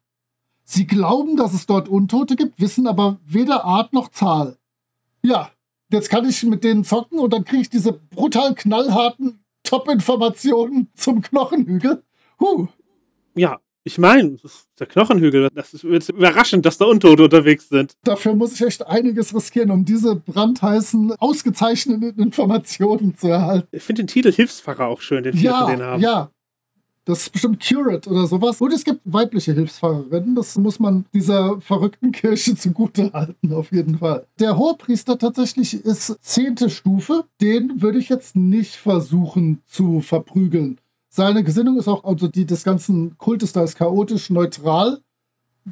Sie 0.64 0.87
glauben, 0.87 1.37
dass 1.37 1.55
es 1.55 1.66
dort 1.66 1.88
Untote 1.88 2.37
gibt, 2.37 2.61
wissen 2.61 2.87
aber 2.87 3.18
weder 3.27 3.64
Art 3.64 3.92
noch 3.92 4.09
Zahl. 4.09 4.59
Ja, 5.23 5.51
jetzt 5.90 6.09
kann 6.09 6.29
ich 6.29 6.42
mit 6.45 6.62
denen 6.64 6.85
zocken 6.85 7.18
und 7.18 7.33
dann 7.33 7.45
kriege 7.45 7.62
ich 7.62 7.71
diese 7.71 7.92
brutal 7.92 8.55
knallharten 8.55 9.45
Top-Informationen 9.64 10.88
zum 10.95 11.23
Knochenhügel. 11.23 12.03
Huh. 12.38 12.68
Ja, 13.35 13.59
ich 13.85 13.99
meine, 13.99 14.37
der 14.79 14.87
Knochenhügel, 14.87 15.49
das 15.55 15.75
ist 15.75 15.85
jetzt 15.85 16.11
überraschend, 16.11 16.64
dass 16.64 16.79
da 16.79 16.85
Untote 16.85 17.25
unterwegs 17.25 17.68
sind. 17.68 17.95
Dafür 18.05 18.35
muss 18.35 18.55
ich 18.55 18.62
echt 18.62 18.87
einiges 18.87 19.35
riskieren, 19.35 19.71
um 19.71 19.85
diese 19.85 20.16
brandheißen, 20.16 21.12
ausgezeichneten 21.18 22.16
Informationen 22.18 23.16
zu 23.16 23.29
erhalten. 23.29 23.68
Ich 23.73 23.83
finde 23.83 24.03
den 24.03 24.07
Titel 24.09 24.33
Hilfspfarrer 24.33 24.87
auch 24.87 25.01
schön, 25.01 25.25
den 25.25 25.33
viele 25.33 25.51
ja, 25.51 25.61
von 25.61 25.71
denen 25.71 25.83
haben. 25.83 26.03
Ja, 26.03 26.31
das 27.05 27.23
ist 27.23 27.31
bestimmt 27.31 27.66
Curate 27.66 28.09
oder 28.09 28.27
sowas. 28.29 28.61
Und 28.61 28.73
es 28.73 28.85
gibt 28.85 29.01
weibliche 29.05 29.53
Hilfsfahrerinnen. 29.53 30.37
Das 30.37 30.57
muss 30.57 30.79
man 30.79 31.05
dieser 31.12 31.61
verrückten 31.61 32.12
Kirche 32.12 32.55
zugute 32.57 33.12
halten, 33.12 33.53
auf 33.53 33.73
jeden 33.73 33.99
Fall. 33.99 34.27
Der 34.38 34.57
Hohepriester 34.57 35.18
tatsächlich 35.18 35.75
ist 35.75 36.16
zehnte 36.21 36.71
Stufe. 36.71 37.25
Den 37.40 37.83
würde 37.83 37.99
ich 37.99 38.09
jetzt 38.09 38.37
nicht 38.37 38.77
versuchen 38.77 39.62
zu 39.66 40.01
verprügeln. 40.01 40.79
Seine 41.14 41.44
Gesinnung 41.44 41.77
ist 41.77 41.88
auch, 41.88 42.05
also 42.05 42.27
die 42.27 42.46
des 42.46 42.64
ganzen 42.64 43.18
Kultes 43.18 43.53
da 43.53 43.62
ist 43.62 43.77
chaotisch 43.77 44.31
neutral. 44.31 45.01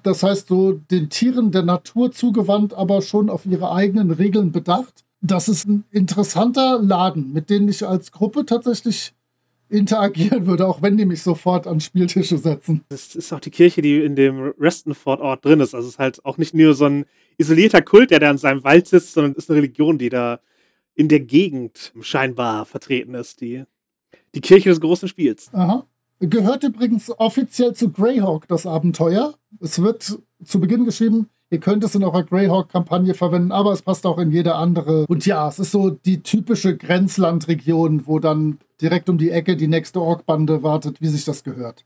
Das 0.02 0.22
heißt, 0.22 0.48
so 0.48 0.72
den 0.72 1.08
Tieren 1.08 1.50
der 1.50 1.62
Natur 1.62 2.12
zugewandt, 2.12 2.74
aber 2.74 3.00
schon 3.00 3.30
auf 3.30 3.46
ihre 3.46 3.72
eigenen 3.72 4.10
Regeln 4.10 4.52
bedacht. 4.52 5.02
Das 5.22 5.48
ist 5.48 5.66
ein 5.66 5.84
interessanter 5.90 6.78
Laden, 6.82 7.32
mit 7.32 7.48
dem 7.48 7.70
ich 7.70 7.86
als 7.86 8.12
Gruppe 8.12 8.44
tatsächlich 8.44 9.14
interagieren 9.70 10.46
würde, 10.46 10.66
auch 10.66 10.82
wenn 10.82 10.98
die 10.98 11.06
mich 11.06 11.22
sofort 11.22 11.66
an 11.66 11.80
Spieltische 11.80 12.36
setzen. 12.36 12.84
Das 12.90 13.14
ist 13.14 13.32
auch 13.32 13.40
die 13.40 13.50
Kirche, 13.50 13.80
die 13.80 13.96
in 14.04 14.16
dem 14.16 14.52
Restonford-Ort 14.60 15.42
drin 15.42 15.60
ist. 15.60 15.74
Also 15.74 15.88
es 15.88 15.94
ist 15.94 15.98
halt 15.98 16.22
auch 16.26 16.36
nicht 16.36 16.52
nur 16.52 16.74
so 16.74 16.84
ein 16.84 17.06
isolierter 17.38 17.80
Kult, 17.80 18.10
der 18.10 18.20
da 18.20 18.30
in 18.30 18.36
seinem 18.36 18.62
Wald 18.62 18.88
sitzt, 18.88 19.14
sondern 19.14 19.32
es 19.32 19.44
ist 19.44 19.50
eine 19.50 19.56
Religion, 19.56 19.96
die 19.96 20.10
da 20.10 20.40
in 20.94 21.08
der 21.08 21.20
Gegend 21.20 21.94
scheinbar 22.02 22.66
vertreten 22.66 23.14
ist. 23.14 23.40
Die, 23.40 23.64
die 24.34 24.40
Kirche 24.40 24.68
des 24.68 24.80
großen 24.80 25.08
Spiels. 25.08 25.50
Aha. 25.52 25.86
Gehört 26.20 26.64
übrigens 26.64 27.10
offiziell 27.18 27.74
zu 27.74 27.90
Greyhawk, 27.90 28.46
das 28.46 28.66
Abenteuer. 28.66 29.34
Es 29.60 29.80
wird 29.80 30.18
zu 30.44 30.60
Beginn 30.60 30.84
geschrieben, 30.84 31.30
ihr 31.48 31.60
könnt 31.60 31.82
es 31.82 31.94
in 31.94 32.04
eurer 32.04 32.24
Greyhawk-Kampagne 32.24 33.14
verwenden, 33.14 33.52
aber 33.52 33.72
es 33.72 33.82
passt 33.82 34.04
auch 34.04 34.18
in 34.18 34.30
jede 34.30 34.54
andere. 34.54 35.06
Und 35.06 35.24
ja, 35.24 35.48
es 35.48 35.58
ist 35.58 35.70
so 35.70 35.90
die 35.90 36.22
typische 36.22 36.76
Grenzlandregion, 36.76 38.06
wo 38.06 38.18
dann 38.18 38.58
direkt 38.80 39.08
um 39.08 39.16
die 39.16 39.30
Ecke 39.30 39.56
die 39.56 39.68
nächste 39.68 40.00
Orkbande 40.00 40.62
wartet, 40.62 41.00
wie 41.00 41.08
sich 41.08 41.24
das 41.24 41.42
gehört. 41.42 41.84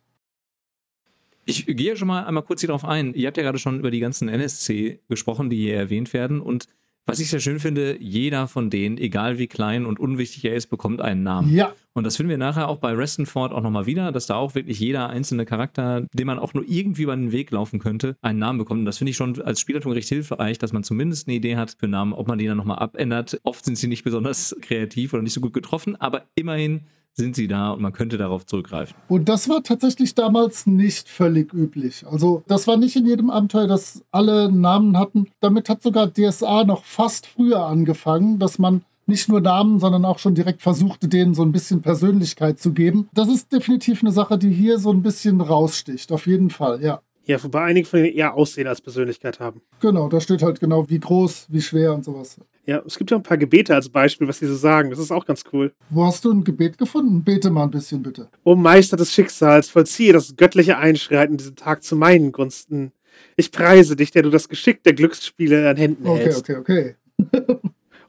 Ich 1.47 1.67
gehe 1.67 1.97
schon 1.97 2.09
mal 2.09 2.25
einmal 2.25 2.43
kurz 2.43 2.61
hier 2.61 2.71
drauf 2.71 2.85
ein. 2.85 3.15
Ihr 3.15 3.27
habt 3.27 3.37
ja 3.37 3.43
gerade 3.43 3.59
schon 3.59 3.79
über 3.79 3.91
die 3.91 4.01
ganzen 4.01 4.29
NSC 4.29 5.01
gesprochen, 5.09 5.51
die 5.51 5.59
hier 5.59 5.77
erwähnt 5.77 6.13
werden. 6.13 6.41
Und 6.41 6.67
was 7.07 7.21
ich 7.21 7.29
sehr 7.29 7.41
schön 7.41 7.61
finde, 7.61 7.99
jeder 8.01 8.49
von 8.49 8.71
denen, 8.71 8.97
egal 8.97 9.39
wie 9.39 9.47
klein 9.47 9.85
und 9.85 10.01
unwichtig 10.01 10.45
er 10.45 10.55
ist, 10.55 10.69
bekommt 10.69 11.01
einen 11.01 11.23
Namen. 11.23 11.55
Ja. 11.55 11.73
Und 11.93 12.05
das 12.05 12.17
finden 12.17 12.31
wir 12.31 12.39
nachher 12.39 12.69
auch 12.69 12.79
bei 12.79 12.93
Restonford 12.93 13.53
auch 13.53 13.63
nochmal 13.63 13.87
wieder, 13.87 14.11
dass 14.11 14.27
da 14.27 14.37
auch 14.37 14.55
wirklich 14.55 14.81
jeder 14.81 15.11
einzelne 15.11 15.45
Charakter, 15.45 16.07
den 16.13 16.27
man 16.27 16.39
auch 16.39 16.55
nur 16.55 16.65
irgendwie 16.67 17.03
über 17.03 17.15
den 17.15 17.31
Weg 17.31 17.51
laufen 17.51 17.79
könnte, 17.79 18.17
einen 18.23 18.39
Namen 18.39 18.59
bekommt. 18.59 18.81
Und 18.81 18.87
das 18.87 18.99
finde 18.99 19.11
ich 19.11 19.17
schon 19.17 19.41
als 19.43 19.61
Spielertum 19.61 19.93
recht 19.93 20.09
hilfreich, 20.09 20.59
dass 20.59 20.73
man 20.73 20.83
zumindest 20.83 21.29
eine 21.29 21.37
Idee 21.37 21.57
hat 21.57 21.77
für 21.79 21.87
Namen, 21.87 22.13
ob 22.15 22.27
man 22.27 22.39
die 22.39 22.47
dann 22.47 22.57
nochmal 22.57 22.79
abändert. 22.79 23.39
Oft 23.45 23.65
sind 23.65 23.77
sie 23.77 23.87
nicht 23.87 24.03
besonders 24.03 24.57
kreativ 24.61 25.13
oder 25.13 25.23
nicht 25.23 25.35
so 25.35 25.41
gut 25.41 25.53
getroffen, 25.53 25.97
aber 25.97 26.25
immerhin 26.35 26.87
sind 27.15 27.37
sie 27.37 27.49
da 27.49 27.71
und 27.71 27.81
man 27.81 27.93
könnte 27.93 28.19
darauf 28.19 28.45
zurückgreifen. 28.45 28.95
Und 29.09 29.29
das 29.29 29.49
war 29.49 29.63
tatsächlich 29.63 30.15
damals 30.15 30.67
nicht 30.67 31.09
völlig 31.09 31.55
üblich. 31.55 32.05
Also 32.07 32.43
das 32.47 32.67
war 32.67 32.77
nicht 32.77 32.97
in 32.97 33.07
jedem 33.07 33.31
Abenteuer, 33.31 33.67
dass 33.67 34.03
alle 34.11 34.51
Namen 34.51 34.99
hatten. 34.99 35.29
Damit 35.41 35.69
hat 35.69 35.83
sogar 35.83 36.13
DSA 36.13 36.65
noch 36.65 36.85
fast 36.85 37.27
früher 37.27 37.65
angefangen, 37.65 38.39
dass 38.39 38.59
man 38.59 38.83
nicht 39.07 39.29
nur 39.29 39.41
Namen, 39.41 39.79
sondern 39.81 40.05
auch 40.05 40.19
schon 40.19 40.35
direkt 40.35 40.63
versuchte, 40.63 41.09
denen 41.09 41.35
so 41.35 41.43
ein 41.43 41.53
bisschen 41.53 41.83
Persönlichkeit 41.83 42.59
zu 42.59 42.73
geben. 42.73 43.09
Das 43.13 43.29
ist 43.29 43.53
definitiv 43.53 44.03
eine 44.03 44.13
Sache, 44.13 44.39
die 44.39 44.51
hier 44.51 44.79
so 44.79 44.91
ein 44.91 45.03
bisschen 45.03 45.41
raussticht. 45.41 46.11
Auf 46.11 46.27
jeden 46.27 46.51
Fall, 46.51 46.83
ja. 46.83 47.01
Ja, 47.27 47.43
wobei 47.43 47.63
einige 47.65 47.87
von 47.87 48.03
denen 48.03 48.15
eher 48.15 48.35
Aussehen 48.35 48.67
als 48.67 48.81
Persönlichkeit 48.81 49.41
haben. 49.41 49.63
Genau, 49.81 50.09
da 50.09 50.21
steht 50.21 50.43
halt 50.43 50.61
genau, 50.61 50.89
wie 50.91 50.99
groß, 50.99 51.47
wie 51.49 51.63
schwer 51.63 51.95
und 51.95 52.05
sowas. 52.05 52.39
Ja, 52.67 52.83
es 52.87 52.97
gibt 52.97 53.11
ja 53.11 53.19
ein 53.19 53.23
paar 53.23 53.37
Gebete 53.37 53.75
als 53.75 53.89
Beispiel, 53.91 54.27
was 54.27 54.39
die 54.39 54.47
so 54.47 54.55
sagen. 54.55 54.91
Das 54.91 54.99
ist 54.99 55.11
auch 55.11 55.27
ganz 55.27 55.45
cool. 55.53 55.73
Wo 55.91 56.05
hast 56.07 56.25
du 56.25 56.33
ein 56.33 56.45
Gebet 56.45 56.79
gefunden? 56.79 57.23
Bete 57.23 57.51
mal 57.51 57.65
ein 57.65 57.71
bisschen, 57.71 58.03
bitte. 58.03 58.29
O 58.43 58.55
Meister 58.57 58.97
des 58.97 59.13
Schicksals, 59.13 59.69
vollziehe 59.69 60.13
das 60.15 60.35
göttliche 60.37 60.79
Einschreiten 60.79 61.37
diesen 61.37 61.57
Tag 61.57 61.83
zu 61.83 61.95
meinen 61.95 62.33
Gunsten. 62.33 62.93
Ich 63.37 63.53
preise 63.53 63.97
dich, 63.97 64.11
der 64.13 64.23
du 64.23 64.31
das 64.31 64.49
Geschick 64.49 64.83
der 64.83 64.95
Glücksspiele 64.95 65.69
an 65.69 65.77
Händen 65.77 66.07
Okay, 66.07 66.23
hältst. 66.23 66.49
okay, 66.51 66.57
okay. 66.57 66.97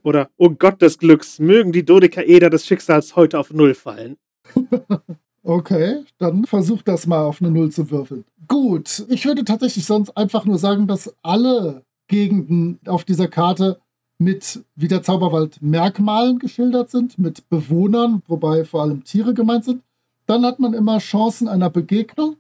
Oder, 0.03 0.29
O 0.37 0.49
Gott 0.51 0.81
des 0.81 0.99
Glücks, 0.99 1.39
mögen 1.39 1.71
die 1.71 1.83
Dodekaeder 1.83 2.49
des 2.49 2.65
Schicksals 2.65 3.15
heute 3.15 3.39
auf 3.39 3.51
Null 3.51 3.73
fallen. 3.73 4.17
Okay, 5.47 6.03
dann 6.17 6.45
versuch 6.45 6.81
das 6.81 7.05
mal 7.05 7.23
auf 7.23 7.39
eine 7.39 7.51
Null 7.51 7.71
zu 7.71 7.91
würfeln. 7.91 8.25
Gut, 8.47 9.05
ich 9.09 9.27
würde 9.27 9.45
tatsächlich 9.45 9.85
sonst 9.85 10.09
einfach 10.17 10.43
nur 10.45 10.57
sagen, 10.57 10.87
dass 10.87 11.13
alle 11.21 11.83
Gegenden 12.07 12.79
auf 12.87 13.03
dieser 13.03 13.27
Karte 13.27 13.79
mit, 14.17 14.63
wie 14.75 14.87
der 14.87 15.03
Zauberwald, 15.03 15.61
Merkmalen 15.61 16.39
geschildert 16.39 16.89
sind, 16.89 17.17
mit 17.17 17.49
Bewohnern, 17.49 18.21
wobei 18.27 18.63
vor 18.65 18.81
allem 18.81 19.03
Tiere 19.03 19.33
gemeint 19.33 19.65
sind. 19.65 19.83
Dann 20.25 20.45
hat 20.45 20.59
man 20.59 20.73
immer 20.73 20.97
Chancen 20.99 21.47
einer 21.47 21.69
Begegnung 21.69 22.37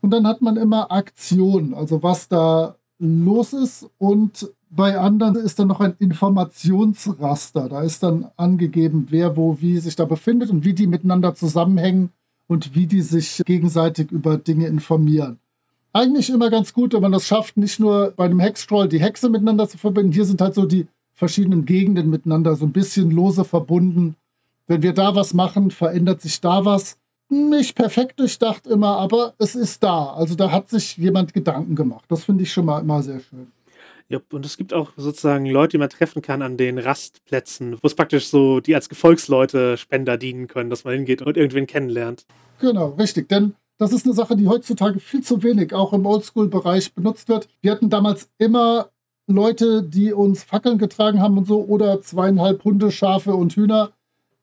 und 0.00 0.10
dann 0.10 0.26
hat 0.26 0.42
man 0.42 0.56
immer 0.56 0.92
Aktion, 0.92 1.74
also 1.74 2.02
was 2.02 2.28
da 2.28 2.76
los 2.98 3.52
ist. 3.52 3.90
Und 3.98 4.50
bei 4.70 4.98
anderen 4.98 5.36
ist 5.36 5.58
dann 5.58 5.68
noch 5.68 5.80
ein 5.80 5.94
Informationsraster. 5.98 7.68
Da 7.68 7.82
ist 7.82 8.02
dann 8.02 8.28
angegeben, 8.36 9.06
wer 9.10 9.36
wo 9.36 9.60
wie 9.60 9.78
sich 9.78 9.96
da 9.96 10.04
befindet 10.04 10.50
und 10.50 10.64
wie 10.64 10.74
die 10.74 10.86
miteinander 10.86 11.34
zusammenhängen 11.34 12.10
und 12.46 12.74
wie 12.74 12.86
die 12.86 13.02
sich 13.02 13.42
gegenseitig 13.44 14.12
über 14.12 14.36
Dinge 14.36 14.66
informieren. 14.68 15.39
Eigentlich 15.92 16.30
immer 16.30 16.50
ganz 16.50 16.72
gut, 16.72 16.92
wenn 16.92 17.02
man 17.02 17.12
das 17.12 17.26
schafft, 17.26 17.56
nicht 17.56 17.80
nur 17.80 18.12
bei 18.16 18.24
einem 18.24 18.38
Hexcrawl 18.38 18.88
die 18.88 19.00
Hexe 19.00 19.28
miteinander 19.28 19.68
zu 19.68 19.76
verbinden. 19.76 20.12
Hier 20.12 20.24
sind 20.24 20.40
halt 20.40 20.54
so 20.54 20.66
die 20.66 20.86
verschiedenen 21.14 21.66
Gegenden 21.66 22.10
miteinander 22.10 22.54
so 22.54 22.64
ein 22.64 22.72
bisschen 22.72 23.10
lose 23.10 23.44
verbunden. 23.44 24.14
Wenn 24.68 24.82
wir 24.82 24.92
da 24.92 25.16
was 25.16 25.34
machen, 25.34 25.70
verändert 25.70 26.20
sich 26.20 26.40
da 26.40 26.64
was. 26.64 26.96
Nicht 27.28 27.74
perfekt 27.76 28.20
durchdacht 28.20 28.66
immer, 28.66 28.98
aber 28.98 29.34
es 29.38 29.54
ist 29.54 29.82
da. 29.82 30.12
Also 30.12 30.34
da 30.34 30.50
hat 30.50 30.68
sich 30.68 30.96
jemand 30.96 31.34
Gedanken 31.34 31.74
gemacht. 31.74 32.04
Das 32.08 32.24
finde 32.24 32.44
ich 32.44 32.52
schon 32.52 32.66
mal 32.66 32.80
immer 32.80 33.02
sehr 33.02 33.20
schön. 33.20 33.50
Ja, 34.08 34.18
und 34.32 34.44
es 34.44 34.56
gibt 34.56 34.72
auch 34.72 34.90
sozusagen 34.96 35.46
Leute, 35.46 35.72
die 35.72 35.78
man 35.78 35.88
treffen 35.88 36.22
kann 36.22 36.42
an 36.42 36.56
den 36.56 36.78
Rastplätzen, 36.78 37.78
wo 37.80 37.86
es 37.86 37.94
praktisch 37.94 38.26
so, 38.26 38.58
die 38.58 38.74
als 38.74 38.88
Gefolgsleute 38.88 39.76
Spender 39.76 40.16
dienen 40.16 40.48
können, 40.48 40.70
dass 40.70 40.82
man 40.82 40.94
hingeht 40.94 41.22
und 41.22 41.36
irgendwen 41.36 41.68
kennenlernt. 41.68 42.26
Genau, 42.60 42.88
richtig. 42.90 43.28
Denn 43.28 43.54
das 43.80 43.94
ist 43.94 44.04
eine 44.04 44.14
Sache, 44.14 44.36
die 44.36 44.46
heutzutage 44.46 45.00
viel 45.00 45.22
zu 45.22 45.42
wenig 45.42 45.72
auch 45.72 45.94
im 45.94 46.04
Oldschool-Bereich 46.04 46.92
benutzt 46.92 47.30
wird. 47.30 47.48
Wir 47.62 47.72
hatten 47.72 47.88
damals 47.88 48.28
immer 48.36 48.90
Leute, 49.26 49.82
die 49.82 50.12
uns 50.12 50.44
Fackeln 50.44 50.76
getragen 50.76 51.22
haben 51.22 51.38
und 51.38 51.46
so 51.46 51.64
oder 51.64 52.02
zweieinhalb 52.02 52.62
Hunde, 52.62 52.90
Schafe 52.90 53.34
und 53.34 53.54
Hühner, 53.54 53.92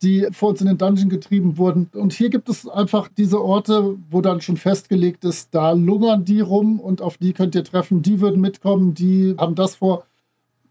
die 0.02 0.28
vor 0.32 0.50
uns 0.50 0.62
in 0.62 0.68
den 0.68 0.80
Dungeon 0.80 1.10
getrieben 1.10 1.60
wurden. 1.60 1.88
Und 1.94 2.14
hier 2.14 2.32
gibt 2.32 2.50
es 2.50 2.68
einfach 2.68 3.10
diese 3.16 3.40
Orte, 3.40 4.00
wo 4.10 4.22
dann 4.22 4.42
schon 4.42 4.58
festgelegt 4.58 5.24
ist, 5.24 5.54
da 5.54 5.74
lungern 5.74 6.26
die 6.26 6.42
rum 6.42 6.80
und 6.80 7.04
auf 7.04 7.18
die 7.18 7.34
könnt 7.34 7.54
ihr 7.54 7.64
treffen. 7.64 8.02
Die 8.02 8.20
würden 8.22 8.42
mitkommen, 8.42 8.96
die 8.96 9.36
haben 9.38 9.54
das 9.54 9.76
vor. 9.76 10.08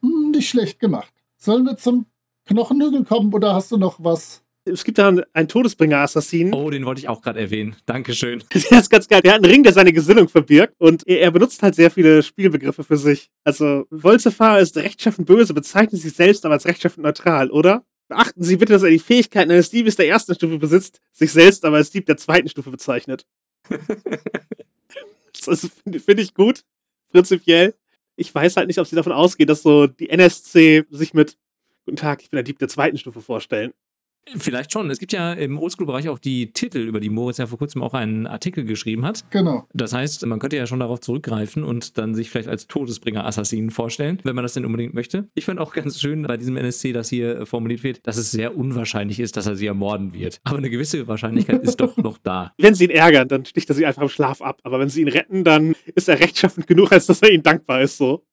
Hm, 0.02 0.32
nicht 0.32 0.48
schlecht 0.48 0.80
gemacht. 0.80 1.12
Sollen 1.36 1.66
wir 1.66 1.76
zum 1.76 2.06
Knochenhügel 2.46 3.04
kommen 3.04 3.32
oder 3.32 3.54
hast 3.54 3.70
du 3.70 3.76
noch 3.76 4.02
was? 4.02 4.42
Es 4.68 4.82
gibt 4.82 4.98
da 4.98 5.14
einen 5.32 5.48
Todesbringer-Assassinen. 5.48 6.52
Oh, 6.52 6.70
den 6.70 6.84
wollte 6.84 7.00
ich 7.00 7.08
auch 7.08 7.22
gerade 7.22 7.38
erwähnen. 7.38 7.76
Dankeschön. 7.86 8.42
Der 8.52 8.80
ist 8.80 8.90
ganz 8.90 9.06
geil. 9.06 9.20
Der 9.22 9.34
hat 9.34 9.42
einen 9.42 9.50
Ring, 9.50 9.62
der 9.62 9.72
seine 9.72 9.92
Gesinnung 9.92 10.28
verbirgt 10.28 10.74
und 10.78 11.06
er, 11.06 11.20
er 11.20 11.30
benutzt 11.30 11.62
halt 11.62 11.76
sehr 11.76 11.90
viele 11.90 12.22
Spielbegriffe 12.22 12.82
für 12.82 12.96
sich. 12.96 13.30
Also, 13.44 13.86
Wolzefar 13.90 14.60
ist 14.60 14.76
rechtschaffend 14.76 15.28
böse, 15.28 15.54
bezeichnet 15.54 16.00
sich 16.02 16.12
selbst 16.12 16.44
aber 16.44 16.54
als 16.54 16.66
rechtschaffend 16.66 17.04
neutral, 17.04 17.50
oder? 17.50 17.84
Beachten 18.08 18.42
Sie 18.42 18.56
bitte, 18.56 18.72
dass 18.72 18.82
er 18.82 18.90
die 18.90 18.98
Fähigkeiten 18.98 19.50
eines 19.50 19.70
Diebes 19.70 19.96
der 19.96 20.08
ersten 20.08 20.34
Stufe 20.34 20.58
besitzt, 20.58 21.00
sich 21.12 21.30
selbst 21.30 21.64
aber 21.64 21.76
als 21.76 21.90
Dieb 21.90 22.06
der 22.06 22.16
zweiten 22.16 22.48
Stufe 22.48 22.70
bezeichnet. 22.70 23.26
das 25.46 25.70
finde 25.82 26.00
find 26.00 26.20
ich 26.20 26.34
gut, 26.34 26.64
prinzipiell. 27.10 27.74
Ich 28.16 28.34
weiß 28.34 28.56
halt 28.56 28.66
nicht, 28.66 28.78
ob 28.78 28.86
sie 28.86 28.96
davon 28.96 29.12
ausgeht, 29.12 29.48
dass 29.48 29.62
so 29.62 29.86
die 29.86 30.08
NSC 30.10 30.84
sich 30.90 31.14
mit 31.14 31.36
Guten 31.86 31.96
Tag, 31.98 32.20
ich 32.20 32.30
bin 32.30 32.38
der 32.38 32.42
Dieb 32.42 32.58
der 32.58 32.66
zweiten 32.66 32.98
Stufe 32.98 33.20
vorstellen. 33.20 33.72
Vielleicht 34.34 34.72
schon. 34.72 34.90
Es 34.90 34.98
gibt 34.98 35.12
ja 35.12 35.32
im 35.32 35.58
Oldschool-Bereich 35.58 36.08
auch 36.08 36.18
die 36.18 36.52
Titel, 36.52 36.78
über 36.78 37.00
die 37.00 37.10
Moritz 37.10 37.38
ja 37.38 37.46
vor 37.46 37.58
kurzem 37.58 37.82
auch 37.82 37.94
einen 37.94 38.26
Artikel 38.26 38.64
geschrieben 38.64 39.04
hat. 39.04 39.24
Genau. 39.30 39.66
Das 39.72 39.92
heißt, 39.92 40.26
man 40.26 40.38
könnte 40.38 40.56
ja 40.56 40.66
schon 40.66 40.80
darauf 40.80 41.00
zurückgreifen 41.00 41.62
und 41.62 41.96
dann 41.98 42.14
sich 42.14 42.30
vielleicht 42.30 42.48
als 42.48 42.66
Todesbringer-Assassinen 42.66 43.70
vorstellen, 43.70 44.18
wenn 44.24 44.34
man 44.34 44.42
das 44.42 44.54
denn 44.54 44.64
unbedingt 44.64 44.94
möchte. 44.94 45.28
Ich 45.34 45.44
fand 45.44 45.60
auch 45.60 45.72
ganz 45.72 46.00
schön 46.00 46.22
bei 46.22 46.36
diesem 46.36 46.56
NSC, 46.56 46.92
dass 46.92 47.08
hier 47.08 47.46
formuliert 47.46 47.84
wird, 47.84 48.06
dass 48.06 48.16
es 48.16 48.30
sehr 48.30 48.56
unwahrscheinlich 48.56 49.20
ist, 49.20 49.36
dass 49.36 49.46
er 49.46 49.56
sie 49.56 49.66
ermorden 49.66 50.12
wird. 50.12 50.40
Aber 50.44 50.58
eine 50.58 50.70
gewisse 50.70 51.06
Wahrscheinlichkeit 51.06 51.62
ist 51.62 51.80
doch 51.80 51.96
noch 51.96 52.18
da. 52.18 52.52
Wenn 52.58 52.74
sie 52.74 52.84
ihn 52.84 52.90
ärgern, 52.90 53.28
dann 53.28 53.44
sticht 53.44 53.68
er 53.68 53.74
sie 53.74 53.86
einfach 53.86 54.02
im 54.02 54.08
Schlaf 54.08 54.42
ab. 54.42 54.60
Aber 54.64 54.80
wenn 54.80 54.88
sie 54.88 55.02
ihn 55.02 55.08
retten, 55.08 55.44
dann 55.44 55.74
ist 55.94 56.08
er 56.08 56.18
rechtschaffend 56.18 56.66
genug, 56.66 56.92
als 56.92 57.06
dass 57.06 57.22
er 57.22 57.30
ihnen 57.30 57.42
dankbar 57.42 57.82
ist. 57.82 57.98
So. 57.98 58.24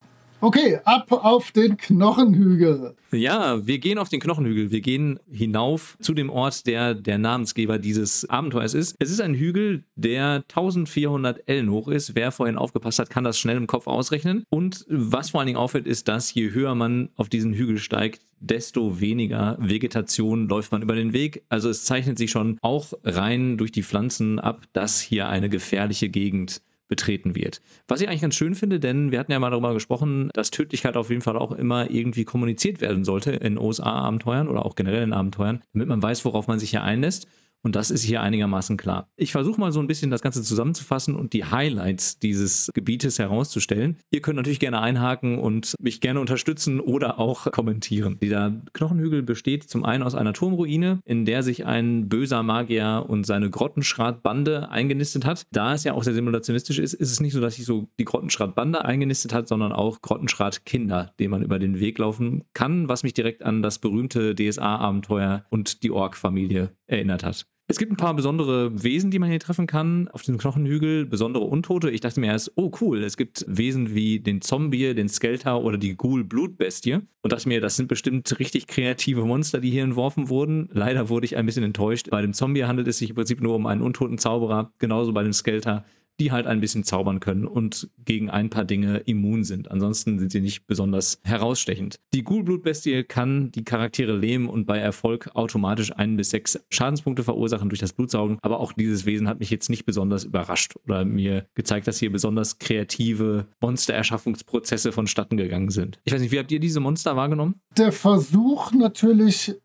Okay, 0.43 0.77
ab 0.83 1.09
auf 1.09 1.53
den 1.53 1.77
Knochenhügel. 1.77 2.97
Ja, 3.13 3.65
wir 3.65 3.79
gehen 3.79 3.97
auf 3.97 4.09
den 4.09 4.19
Knochenhügel. 4.19 4.71
Wir 4.71 4.81
gehen 4.81 5.17
hinauf 5.31 5.97
zu 6.01 6.13
dem 6.13 6.29
Ort, 6.29 6.67
der 6.67 6.95
der 6.95 7.17
Namensgeber 7.17 7.79
dieses 7.79 8.29
Abenteuers 8.29 8.73
ist. 8.73 8.97
Es 8.99 9.09
ist 9.09 9.21
ein 9.21 9.35
Hügel, 9.35 9.85
der 9.95 10.43
1400 10.49 11.47
Ellen 11.47 11.71
hoch 11.71 11.87
ist. 11.87 12.15
Wer 12.15 12.33
vorhin 12.33 12.57
aufgepasst 12.57 12.99
hat, 12.99 13.09
kann 13.09 13.23
das 13.23 13.39
schnell 13.39 13.55
im 13.55 13.67
Kopf 13.67 13.87
ausrechnen. 13.87 14.43
Und 14.49 14.85
was 14.89 15.29
vor 15.29 15.39
allen 15.39 15.47
Dingen 15.47 15.59
auffällt, 15.59 15.87
ist, 15.87 16.09
dass 16.09 16.33
je 16.33 16.51
höher 16.51 16.75
man 16.75 17.07
auf 17.15 17.29
diesen 17.29 17.53
Hügel 17.53 17.77
steigt, 17.77 18.19
desto 18.41 18.99
weniger 18.99 19.55
Vegetation 19.61 20.49
läuft 20.49 20.73
man 20.73 20.81
über 20.81 20.95
den 20.95 21.13
Weg. 21.13 21.45
Also 21.47 21.69
es 21.69 21.85
zeichnet 21.85 22.17
sich 22.17 22.31
schon 22.31 22.57
auch 22.61 22.91
rein 23.05 23.57
durch 23.57 23.71
die 23.71 23.83
Pflanzen 23.83 24.41
ab, 24.41 24.63
dass 24.73 24.99
hier 24.99 25.29
eine 25.29 25.47
gefährliche 25.47 26.09
Gegend 26.09 26.51
ist 26.51 26.63
betreten 26.93 27.33
wird. 27.33 27.59
Was 27.87 28.01
ich 28.01 28.07
eigentlich 28.07 28.21
ganz 28.21 28.35
schön 28.35 28.53
finde, 28.53 28.79
denn 28.79 29.11
wir 29.11 29.17
hatten 29.17 29.31
ja 29.31 29.39
mal 29.39 29.49
darüber 29.49 29.73
gesprochen, 29.73 30.29
dass 30.35 30.51
Tödlichkeit 30.51 30.95
auf 30.95 31.09
jeden 31.09 31.21
Fall 31.21 31.37
auch 31.37 31.51
immer 31.51 31.89
irgendwie 31.89 32.23
kommuniziert 32.23 32.81
werden 32.81 33.03
sollte 33.03 33.31
in 33.31 33.57
OSA-Abenteuern 33.57 34.47
oder 34.47 34.63
auch 34.63 34.75
generell 34.75 35.01
in 35.01 35.11
Abenteuern, 35.11 35.63
damit 35.73 35.87
man 35.87 36.03
weiß, 36.03 36.23
worauf 36.23 36.45
man 36.47 36.59
sich 36.59 36.69
hier 36.69 36.83
einlässt. 36.83 37.27
Und 37.63 37.77
das 37.77 37.91
ist 37.91 38.03
hier 38.03 38.21
einigermaßen 38.21 38.75
klar. 38.75 39.07
Ich 39.15 39.31
versuche 39.31 39.59
mal 39.59 39.71
so 39.71 39.79
ein 39.79 39.87
bisschen 39.87 40.11
das 40.11 40.21
Ganze 40.21 40.43
zusammenzufassen 40.43 41.15
und 41.15 41.31
die 41.31 41.45
Highlights 41.45 42.19
dieses 42.19 42.69
Gebietes 42.73 43.19
herauszustellen. 43.19 43.97
Ihr 44.11 44.21
könnt 44.21 44.35
natürlich 44.35 44.59
gerne 44.59 44.81
einhaken 44.81 45.39
und 45.39 45.73
mich 45.79 46.01
gerne 46.01 46.19
unterstützen 46.19 46.81
oder 46.81 47.19
auch 47.19 47.49
kommentieren. 47.51 48.17
Dieser 48.21 48.61
Knochenhügel 48.73 49.23
besteht 49.23 49.69
zum 49.69 49.85
einen 49.85 50.03
aus 50.03 50.13
einer 50.13 50.33
Turmruine, 50.33 50.99
in 51.05 51.23
der 51.23 51.41
sich 51.41 51.65
ein 51.65 52.09
böser 52.09 52.43
Magier 52.43 53.05
und 53.07 53.25
seine 53.25 53.49
Grottenschratbande 53.49 54.69
eingenistet 54.69 55.25
hat. 55.25 55.45
Da 55.51 55.73
es 55.73 55.85
ja 55.85 55.93
auch 55.93 56.03
sehr 56.03 56.13
simulationistisch 56.13 56.79
ist, 56.79 56.93
ist 56.93 57.11
es 57.11 57.21
nicht 57.21 57.33
so, 57.33 57.39
dass 57.39 57.55
sich 57.55 57.65
so 57.65 57.87
die 57.97 58.05
Grottenschratbande 58.05 58.83
eingenistet 58.83 59.33
hat, 59.33 59.47
sondern 59.47 59.71
auch 59.71 60.01
Grottenschratkinder, 60.01 61.13
denen 61.17 61.31
man 61.31 61.43
über 61.43 61.59
den 61.59 61.79
Weg 61.79 61.97
laufen 61.97 62.43
kann, 62.53 62.89
was 62.89 63.03
mich 63.03 63.13
direkt 63.13 63.43
an 63.43 63.61
das 63.61 63.79
berühmte 63.79 64.35
DSA-Abenteuer 64.35 65.45
und 65.49 65.83
die 65.83 65.91
Ork-Familie 65.91 66.71
erinnert 66.87 67.23
hat. 67.23 67.45
Es 67.67 67.77
gibt 67.77 67.93
ein 67.93 67.97
paar 67.97 68.13
besondere 68.13 68.83
Wesen, 68.83 69.09
die 69.09 69.19
man 69.19 69.29
hier 69.29 69.39
treffen 69.39 69.67
kann 69.67 70.09
auf 70.09 70.21
diesem 70.21 70.37
Knochenhügel, 70.37 71.05
besondere 71.05 71.45
Untote. 71.45 71.89
Ich 71.89 72.01
dachte 72.01 72.19
mir 72.19 72.27
erst, 72.27 72.51
oh 72.55 72.71
cool, 72.81 73.01
es 73.01 73.15
gibt 73.15 73.45
Wesen 73.47 73.95
wie 73.95 74.19
den 74.19 74.41
Zombie, 74.41 74.93
den 74.93 75.07
Skelter 75.07 75.61
oder 75.61 75.77
die 75.77 75.95
Ghoul-Blutbestie. 75.95 76.95
Und 77.21 77.31
dachte 77.31 77.47
mir, 77.47 77.61
das 77.61 77.77
sind 77.77 77.87
bestimmt 77.87 78.37
richtig 78.37 78.67
kreative 78.67 79.23
Monster, 79.23 79.61
die 79.61 79.71
hier 79.71 79.83
entworfen 79.83 80.27
wurden. 80.27 80.69
Leider 80.73 81.07
wurde 81.07 81.25
ich 81.25 81.37
ein 81.37 81.45
bisschen 81.45 81.63
enttäuscht. 81.63 82.09
Bei 82.09 82.21
dem 82.21 82.33
Zombie 82.33 82.65
handelt 82.65 82.89
es 82.89 82.97
sich 82.97 83.11
im 83.11 83.15
Prinzip 83.15 83.41
nur 83.41 83.55
um 83.55 83.65
einen 83.65 83.81
untoten 83.81 84.17
Zauberer, 84.17 84.73
genauso 84.77 85.13
bei 85.13 85.23
dem 85.23 85.33
Skelter 85.33 85.85
die 86.19 86.31
halt 86.31 86.47
ein 86.47 86.59
bisschen 86.59 86.83
zaubern 86.83 87.19
können 87.19 87.45
und 87.45 87.89
gegen 88.05 88.29
ein 88.29 88.49
paar 88.49 88.65
Dinge 88.65 88.97
immun 88.99 89.43
sind. 89.43 89.71
Ansonsten 89.71 90.19
sind 90.19 90.31
sie 90.31 90.41
nicht 90.41 90.67
besonders 90.67 91.19
herausstechend. 91.23 91.99
Die 92.13 92.23
Ghoul-Blutbestie 92.23 93.03
kann 93.03 93.51
die 93.51 93.63
Charaktere 93.63 94.15
lähmen 94.15 94.47
und 94.47 94.65
bei 94.65 94.77
Erfolg 94.77 95.31
automatisch 95.33 95.91
ein 95.95 96.15
bis 96.17 96.29
sechs 96.29 96.59
Schadenspunkte 96.69 97.23
verursachen 97.23 97.69
durch 97.69 97.79
das 97.79 97.93
Blutsaugen. 97.93 98.37
Aber 98.41 98.59
auch 98.59 98.73
dieses 98.73 99.05
Wesen 99.05 99.27
hat 99.27 99.39
mich 99.39 99.49
jetzt 99.49 99.69
nicht 99.69 99.85
besonders 99.85 100.23
überrascht 100.23 100.75
oder 100.85 101.03
mir 101.05 101.47
gezeigt, 101.55 101.87
dass 101.87 101.99
hier 101.99 102.11
besonders 102.11 102.59
kreative 102.59 103.47
Monstererschaffungsprozesse 103.61 104.91
vonstatten 104.91 105.37
gegangen 105.37 105.71
sind. 105.71 105.99
Ich 106.03 106.13
weiß 106.13 106.21
nicht, 106.21 106.31
wie 106.31 106.39
habt 106.39 106.51
ihr 106.51 106.59
diese 106.59 106.79
Monster 106.79 107.15
wahrgenommen? 107.15 107.55
Der 107.77 107.91
Versuch 107.91 108.71
natürlich 108.71 109.55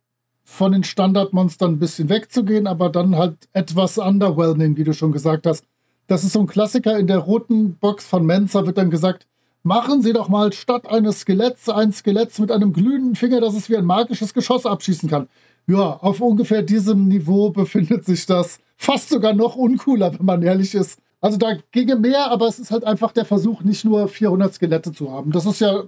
von 0.44 0.72
den 0.72 0.82
Standardmonstern 0.82 1.72
ein 1.72 1.78
bisschen 1.78 2.08
wegzugehen, 2.08 2.66
aber 2.66 2.88
dann 2.88 3.16
halt 3.16 3.48
etwas 3.52 3.98
underwhelming, 3.98 4.78
wie 4.78 4.84
du 4.84 4.94
schon 4.94 5.12
gesagt 5.12 5.46
hast 5.46 5.66
das 6.09 6.25
ist 6.25 6.33
so 6.33 6.40
ein 6.40 6.47
Klassiker 6.47 6.99
in 6.99 7.07
der 7.07 7.18
roten 7.18 7.75
Box 7.75 8.07
von 8.07 8.27
Mensa, 8.27 8.66
wird 8.66 8.79
dann 8.79 8.90
gesagt, 8.90 9.27
machen 9.62 10.03
Sie 10.03 10.12
doch 10.12 10.29
mal 10.29 10.53
statt 10.53 10.90
eines 10.90 11.21
Skeletts 11.21 11.68
ein 11.68 11.92
Skelett 11.92 12.37
mit 12.38 12.51
einem 12.51 12.73
glühenden 12.73 13.14
Finger, 13.14 13.40
das 13.40 13.55
es 13.55 13.71
wie 13.71 13.77
ein 13.77 13.85
magisches 13.85 14.35
Geschoss 14.35 14.66
abschießen 14.66 15.09
kann. 15.09 15.29
Ja, 15.66 15.99
auf 16.01 16.21
ungefähr 16.21 16.62
diesem 16.62 17.09
Niveau 17.09 17.51
befindet 17.51 18.07
sich 18.07 18.25
das. 18.27 18.59
Fast 18.77 19.11
sogar 19.11 19.35
noch 19.35 19.55
uncooler, 19.55 20.18
wenn 20.18 20.25
man 20.25 20.42
ehrlich 20.42 20.75
ist. 20.75 20.99
Also 21.21 21.37
da 21.37 21.59
ginge 21.73 21.97
mehr, 21.97 22.31
aber 22.31 22.47
es 22.47 22.59
ist 22.59 22.71
halt 22.71 22.85
einfach 22.85 23.12
der 23.12 23.25
Versuch, 23.25 23.62
nicht 23.62 23.85
nur 23.85 24.09
400 24.09 24.55
Skelette 24.55 24.92
zu 24.92 25.12
haben. 25.12 25.31
Das 25.31 25.44
ist 25.44 25.61
ja 25.61 25.85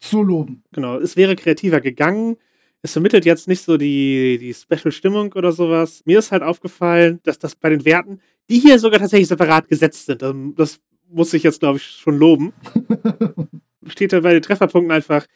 zu 0.00 0.22
loben. 0.22 0.64
Genau, 0.72 0.98
es 0.98 1.16
wäre 1.16 1.36
kreativer 1.36 1.80
gegangen. 1.80 2.36
Es 2.84 2.92
vermittelt 2.92 3.24
jetzt 3.24 3.46
nicht 3.46 3.62
so 3.62 3.76
die, 3.76 4.38
die 4.38 4.52
Special-Stimmung 4.52 5.32
oder 5.34 5.52
sowas. 5.52 6.02
Mir 6.04 6.18
ist 6.18 6.32
halt 6.32 6.42
aufgefallen, 6.42 7.20
dass 7.22 7.38
das 7.38 7.54
bei 7.54 7.70
den 7.70 7.84
Werten 7.84 8.20
die 8.48 8.58
hier 8.58 8.78
sogar 8.78 9.00
tatsächlich 9.00 9.28
separat 9.28 9.68
gesetzt 9.68 10.06
sind. 10.06 10.22
Ähm, 10.22 10.54
das 10.56 10.80
muss 11.08 11.34
ich 11.34 11.42
jetzt, 11.42 11.60
glaube 11.60 11.78
ich, 11.78 11.84
schon 11.84 12.18
loben. 12.18 12.52
Steht 13.86 14.12
da 14.12 14.20
bei 14.20 14.32
den 14.32 14.42
Trefferpunkten 14.42 14.92
einfach 14.92 15.26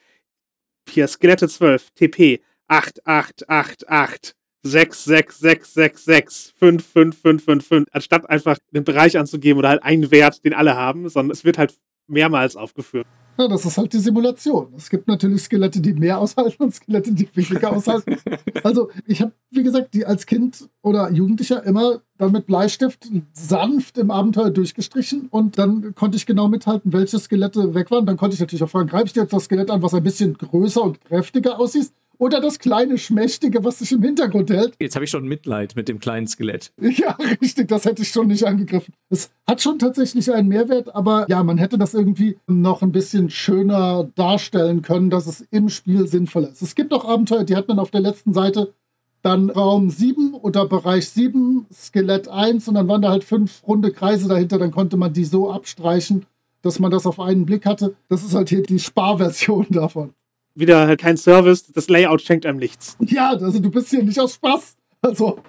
hier 0.89 1.09
Skelette 1.09 1.49
12, 1.49 1.91
TP 1.91 2.41
8888 2.69 4.35
66666 4.63 6.55
55555, 6.59 7.95
anstatt 7.95 8.29
einfach 8.29 8.59
den 8.73 8.85
Bereich 8.85 9.17
anzugeben 9.19 9.59
oder 9.59 9.69
halt 9.71 9.83
einen 9.83 10.11
Wert, 10.11 10.45
den 10.45 10.55
alle 10.55 10.77
haben, 10.77 11.09
sondern 11.09 11.33
es 11.33 11.45
wird 11.45 11.59
halt 11.59 11.75
mehrmals 12.09 12.57
aufgeführt. 12.57 13.07
Ja, 13.39 13.49
das 13.49 13.65
ist 13.65 13.77
halt 13.77 13.93
die 13.93 13.99
Simulation. 13.99 14.69
Es 14.77 14.89
gibt 14.89 15.09
natürlich 15.09 15.43
Skelette, 15.43 15.81
die 15.81 15.93
mehr 15.93 16.19
aushalten 16.19 16.63
und 16.63 16.75
Skelette, 16.75 17.13
die 17.13 17.29
weniger 17.35 17.73
aushalten. 17.73 18.17
Also 18.63 18.91
ich 19.07 19.23
habe, 19.23 19.33
wie 19.51 19.63
gesagt, 19.63 19.95
die 19.95 20.07
als 20.07 20.27
Kind 20.27 20.69
oder 20.83 21.11
Jugendlicher 21.13 21.63
immer 21.65 22.01
dann 22.19 22.33
mit 22.33 22.47
Bleistift 22.47 23.09
sanft 23.33 23.99
im 23.99 24.11
Abenteuer 24.11 24.51
durchgestrichen 24.51 25.29
und 25.31 25.59
dann 25.59 25.95
konnte 25.95 26.17
ich 26.17 26.27
genau 26.27 26.49
mithalten, 26.49 26.93
welche 26.93 27.19
Skelette 27.19 27.75
weg 27.75 27.91
waren. 27.91 28.07
Dann 28.07 28.17
konnte 28.17 28.35
ich 28.35 28.41
natürlich 28.41 28.65
auch 28.65 28.71
fragen, 28.71 28.89
greifst 28.89 29.15
du 29.15 29.21
jetzt 29.21 29.33
das 29.33 29.45
Skelett 29.45 29.71
an, 29.71 29.83
was 29.83 29.95
ein 29.95 30.03
bisschen 30.03 30.35
größer 30.35 30.83
und 30.83 31.01
kräftiger 31.05 31.61
aussieht? 31.61 31.93
Oder 32.19 32.41
das 32.41 32.59
kleine 32.59 32.99
Schmächtige, 32.99 33.65
was 33.65 33.81
sich 33.81 33.93
im 33.93 34.03
Hintergrund 34.03 34.51
hält. 34.51 34.75
Jetzt 34.81 34.95
habe 34.95 35.05
ich 35.05 35.11
schon 35.11 35.27
Mitleid 35.27 35.77
mit 35.77 35.89
dem 35.89 35.99
kleinen 35.99 36.27
Skelett. 36.27 36.73
Ja, 36.81 37.17
richtig, 37.43 37.69
das 37.69 37.85
hätte 37.85 38.03
ich 38.03 38.09
schon 38.09 38.29
nicht 38.29 38.45
angegriffen. 38.45 38.95
Es 39.11 39.31
hat 39.47 39.63
schon 39.63 39.79
tatsächlich 39.79 40.33
einen 40.33 40.49
Mehrwert, 40.49 40.95
aber 40.95 41.27
ja, 41.29 41.43
man 41.43 41.59
hätte 41.59 41.79
das 41.79 41.95
irgendwie 41.95 42.39
noch 42.47 42.83
ein 42.83 42.93
bisschen 42.93 43.31
schöner 43.31 44.09
darstellen 44.15 44.83
können, 44.83 45.11
dass 45.11 45.27
es 45.27 45.43
im 45.51 45.69
Spiel 45.69 46.07
sinnvoller 46.07 46.51
ist. 46.51 46.63
Es 46.63 46.75
gibt 46.75 46.93
auch 46.93 47.05
Abenteuer, 47.05 47.45
die 47.45 47.57
hat 47.57 47.69
man 47.69 47.79
auf 47.79 47.91
der 47.91 48.01
letzten 48.01 48.33
Seite 48.33 48.73
dann 49.23 49.51
Raum 49.51 49.91
7 49.91 50.35
oder 50.35 50.67
Bereich 50.67 51.09
7, 51.09 51.67
Skelett 51.73 52.29
1 52.29 52.69
und 52.69 52.75
dann 52.75 52.87
waren 52.89 53.03
da 53.03 53.11
halt 53.11 53.25
fünf 53.25 53.63
runde 53.67 53.91
Kreise 53.91 54.29
dahinter, 54.29 54.59
dann 54.59 54.71
konnte 54.71 54.97
man 54.97 55.13
die 55.13 55.25
so 55.25 55.51
abstreichen, 55.51 56.27
dass 56.63 56.79
man 56.79 56.91
das 56.91 57.07
auf 57.07 57.19
einen 57.19 57.45
Blick 57.45 57.67
hatte. 57.67 57.97
Das 58.09 58.23
ist 58.23 58.35
halt 58.35 58.49
hier 58.49 58.63
die 58.63 58.79
Sparversion 58.79 59.67
davon 59.71 60.15
wieder 60.57 60.87
halt 60.87 61.01
kein 61.01 61.17
Service, 61.17 61.71
das 61.73 61.89
Layout 61.89 62.23
schenkt 62.23 62.47
einem 62.47 62.59
nichts. 62.59 62.97
Ja, 63.01 63.31
also 63.31 63.59
du 63.59 63.71
bist 63.71 63.91
hier 63.91 64.03
nicht 64.03 64.19
aus 64.19 64.35
Spaß. 64.35 64.77
Also. 65.07 65.41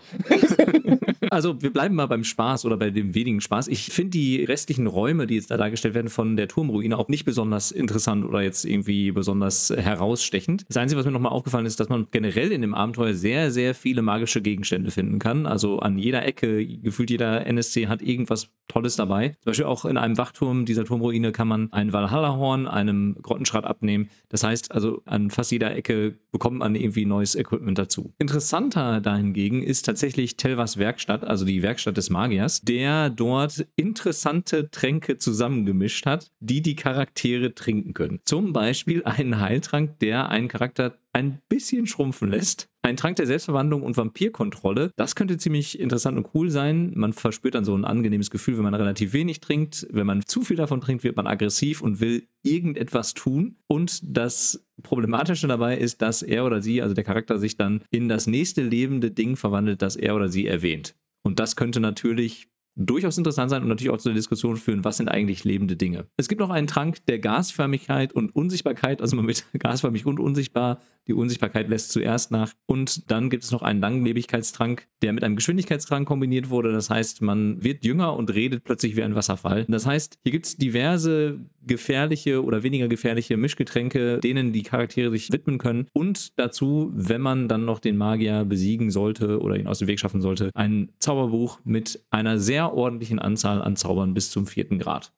also, 1.31 1.61
wir 1.61 1.73
bleiben 1.73 1.95
mal 1.95 2.05
beim 2.05 2.23
Spaß 2.23 2.65
oder 2.65 2.77
bei 2.77 2.91
dem 2.91 3.15
wenigen 3.15 3.41
Spaß. 3.41 3.67
Ich 3.69 3.85
finde 3.85 4.11
die 4.11 4.43
restlichen 4.43 4.85
Räume, 4.85 5.25
die 5.25 5.35
jetzt 5.35 5.49
da 5.49 5.57
dargestellt 5.57 5.95
werden 5.95 6.09
von 6.09 6.37
der 6.37 6.47
Turmruine, 6.47 6.97
auch 6.97 7.07
nicht 7.07 7.25
besonders 7.25 7.71
interessant 7.71 8.23
oder 8.23 8.41
jetzt 8.41 8.65
irgendwie 8.65 9.11
besonders 9.11 9.73
herausstechend. 9.75 10.65
Das 10.67 10.77
Einzige, 10.77 10.99
was 10.99 11.05
mir 11.05 11.11
nochmal 11.11 11.31
aufgefallen 11.31 11.65
ist, 11.65 11.79
dass 11.79 11.89
man 11.89 12.07
generell 12.11 12.51
in 12.51 12.61
dem 12.61 12.75
Abenteuer 12.75 13.15
sehr, 13.15 13.51
sehr 13.51 13.73
viele 13.73 14.03
magische 14.03 14.41
Gegenstände 14.41 14.91
finden 14.91 15.17
kann. 15.17 15.47
Also 15.47 15.79
an 15.79 15.97
jeder 15.97 16.23
Ecke, 16.23 16.65
gefühlt 16.65 17.09
jeder 17.09 17.47
NSC 17.47 17.87
hat 17.87 18.03
irgendwas 18.03 18.49
Tolles 18.67 18.95
dabei. 18.95 19.29
Zum 19.29 19.51
Beispiel 19.51 19.65
auch 19.65 19.85
in 19.85 19.97
einem 19.97 20.17
Wachturm 20.17 20.65
dieser 20.65 20.85
Turmruine 20.85 21.31
kann 21.31 21.47
man 21.47 21.71
ein 21.71 21.93
Valhalla-Horn 21.93 22.67
einem 22.67 23.15
Grottenschrat 23.21 23.65
abnehmen. 23.65 24.09
Das 24.29 24.43
heißt 24.43 24.71
also, 24.71 25.01
an 25.05 25.31
fast 25.31 25.51
jeder 25.51 25.75
Ecke 25.75 26.19
bekommt 26.31 26.59
man 26.59 26.75
irgendwie 26.75 27.05
neues 27.05 27.35
Equipment 27.35 27.77
dazu. 27.77 28.13
Interessanter 28.19 29.01
dahingegen 29.01 29.46
hingegen 29.47 29.63
ist 29.63 29.85
tatsächlich 29.85 30.35
Telvas 30.35 30.77
Werkstatt, 30.77 31.23
also 31.23 31.45
die 31.45 31.61
Werkstatt 31.61 31.95
des 31.95 32.09
Magiers, 32.09 32.61
der 32.61 33.09
dort 33.09 33.65
interessante 33.75 34.69
Tränke 34.69 35.17
zusammengemischt 35.17 36.05
hat, 36.05 36.31
die 36.39 36.61
die 36.61 36.75
Charaktere 36.75 37.55
trinken 37.55 37.93
können. 37.93 38.19
Zum 38.25 38.51
Beispiel 38.51 39.03
einen 39.05 39.39
Heiltrank, 39.39 39.99
der 39.99 40.29
einen 40.29 40.49
Charakter 40.49 40.97
ein 41.13 41.39
bisschen 41.49 41.87
schrumpfen 41.87 42.29
lässt. 42.29 42.69
Ein 42.87 42.95
Trank 42.95 43.17
der 43.17 43.27
Selbstverwandlung 43.27 43.83
und 43.83 43.97
Vampirkontrolle. 43.97 44.91
Das 44.95 45.15
könnte 45.15 45.37
ziemlich 45.37 45.77
interessant 45.77 46.17
und 46.17 46.29
cool 46.33 46.49
sein. 46.49 46.93
Man 46.95 47.11
verspürt 47.11 47.53
dann 47.53 47.65
so 47.65 47.75
ein 47.75 47.83
angenehmes 47.83 48.31
Gefühl, 48.31 48.55
wenn 48.55 48.63
man 48.63 48.73
relativ 48.73 49.11
wenig 49.11 49.41
trinkt. 49.41 49.85
Wenn 49.91 50.07
man 50.07 50.25
zu 50.25 50.41
viel 50.41 50.55
davon 50.55 50.79
trinkt, 50.79 51.03
wird 51.03 51.17
man 51.17 51.27
aggressiv 51.27 51.81
und 51.81 51.99
will 51.99 52.29
irgendetwas 52.43 53.13
tun. 53.13 53.57
Und 53.67 53.99
das 54.05 54.65
Problematische 54.83 55.49
dabei 55.49 55.77
ist, 55.77 56.01
dass 56.01 56.21
er 56.21 56.45
oder 56.45 56.61
sie, 56.61 56.81
also 56.81 56.93
der 56.95 57.03
Charakter, 57.03 57.39
sich 57.39 57.57
dann 57.57 57.81
in 57.91 58.07
das 58.07 58.25
nächste 58.25 58.61
lebende 58.61 59.11
Ding 59.11 59.35
verwandelt, 59.35 59.81
das 59.81 59.97
er 59.97 60.15
oder 60.15 60.29
sie 60.29 60.47
erwähnt. 60.47 60.95
Und 61.23 61.41
das 61.41 61.57
könnte 61.57 61.81
natürlich 61.81 62.47
durchaus 62.77 63.17
interessant 63.17 63.49
sein 63.49 63.63
und 63.63 63.67
natürlich 63.69 63.91
auch 63.91 63.97
zu 63.97 64.09
der 64.09 64.15
Diskussion 64.15 64.55
führen, 64.55 64.83
was 64.83 64.97
sind 64.97 65.09
eigentlich 65.09 65.43
lebende 65.43 65.75
Dinge. 65.75 66.05
Es 66.15 66.27
gibt 66.27 66.39
noch 66.39 66.51
einen 66.51 66.67
Trank 66.67 67.05
der 67.07 67.19
Gasförmigkeit 67.19 68.13
und 68.13 68.33
Unsichtbarkeit, 68.35 69.01
also 69.01 69.15
man 69.15 69.27
wird 69.27 69.45
gasförmig 69.59 70.05
und 70.05 70.19
unsichtbar. 70.19 70.79
Die 71.07 71.13
Unsichtbarkeit 71.13 71.69
lässt 71.69 71.91
zuerst 71.91 72.31
nach. 72.31 72.53
Und 72.65 73.09
dann 73.11 73.29
gibt 73.29 73.43
es 73.43 73.51
noch 73.51 73.61
einen 73.61 73.81
Langlebigkeitstrank, 73.81 74.87
der 75.01 75.13
mit 75.13 75.23
einem 75.23 75.35
Geschwindigkeitstrank 75.35 76.07
kombiniert 76.07 76.49
wurde. 76.49 76.71
Das 76.71 76.89
heißt, 76.89 77.21
man 77.21 77.63
wird 77.63 77.85
jünger 77.85 78.15
und 78.15 78.33
redet 78.33 78.63
plötzlich 78.63 78.95
wie 78.95 79.03
ein 79.03 79.15
Wasserfall. 79.15 79.65
Das 79.69 79.85
heißt, 79.85 80.19
hier 80.23 80.31
gibt 80.31 80.45
es 80.45 80.57
diverse 80.57 81.39
gefährliche 81.65 82.43
oder 82.43 82.63
weniger 82.63 82.87
gefährliche 82.87 83.37
Mischgetränke, 83.37 84.19
denen 84.19 84.53
die 84.53 84.63
Charaktere 84.63 85.11
sich 85.11 85.31
widmen 85.31 85.57
können. 85.57 85.87
Und 85.93 86.39
dazu, 86.39 86.91
wenn 86.93 87.21
man 87.21 87.47
dann 87.47 87.65
noch 87.65 87.79
den 87.79 87.97
Magier 87.97 88.45
besiegen 88.45 88.91
sollte 88.91 89.39
oder 89.41 89.57
ihn 89.57 89.67
aus 89.67 89.79
dem 89.79 89.87
Weg 89.87 89.99
schaffen 89.99 90.21
sollte, 90.21 90.51
ein 90.53 90.89
Zauberbuch 90.99 91.59
mit 91.63 92.03
einer 92.09 92.39
sehr 92.39 92.73
ordentlichen 92.73 93.19
Anzahl 93.19 93.61
an 93.61 93.75
Zaubern 93.75 94.13
bis 94.13 94.31
zum 94.31 94.47
vierten 94.47 94.79
Grad. 94.79 95.13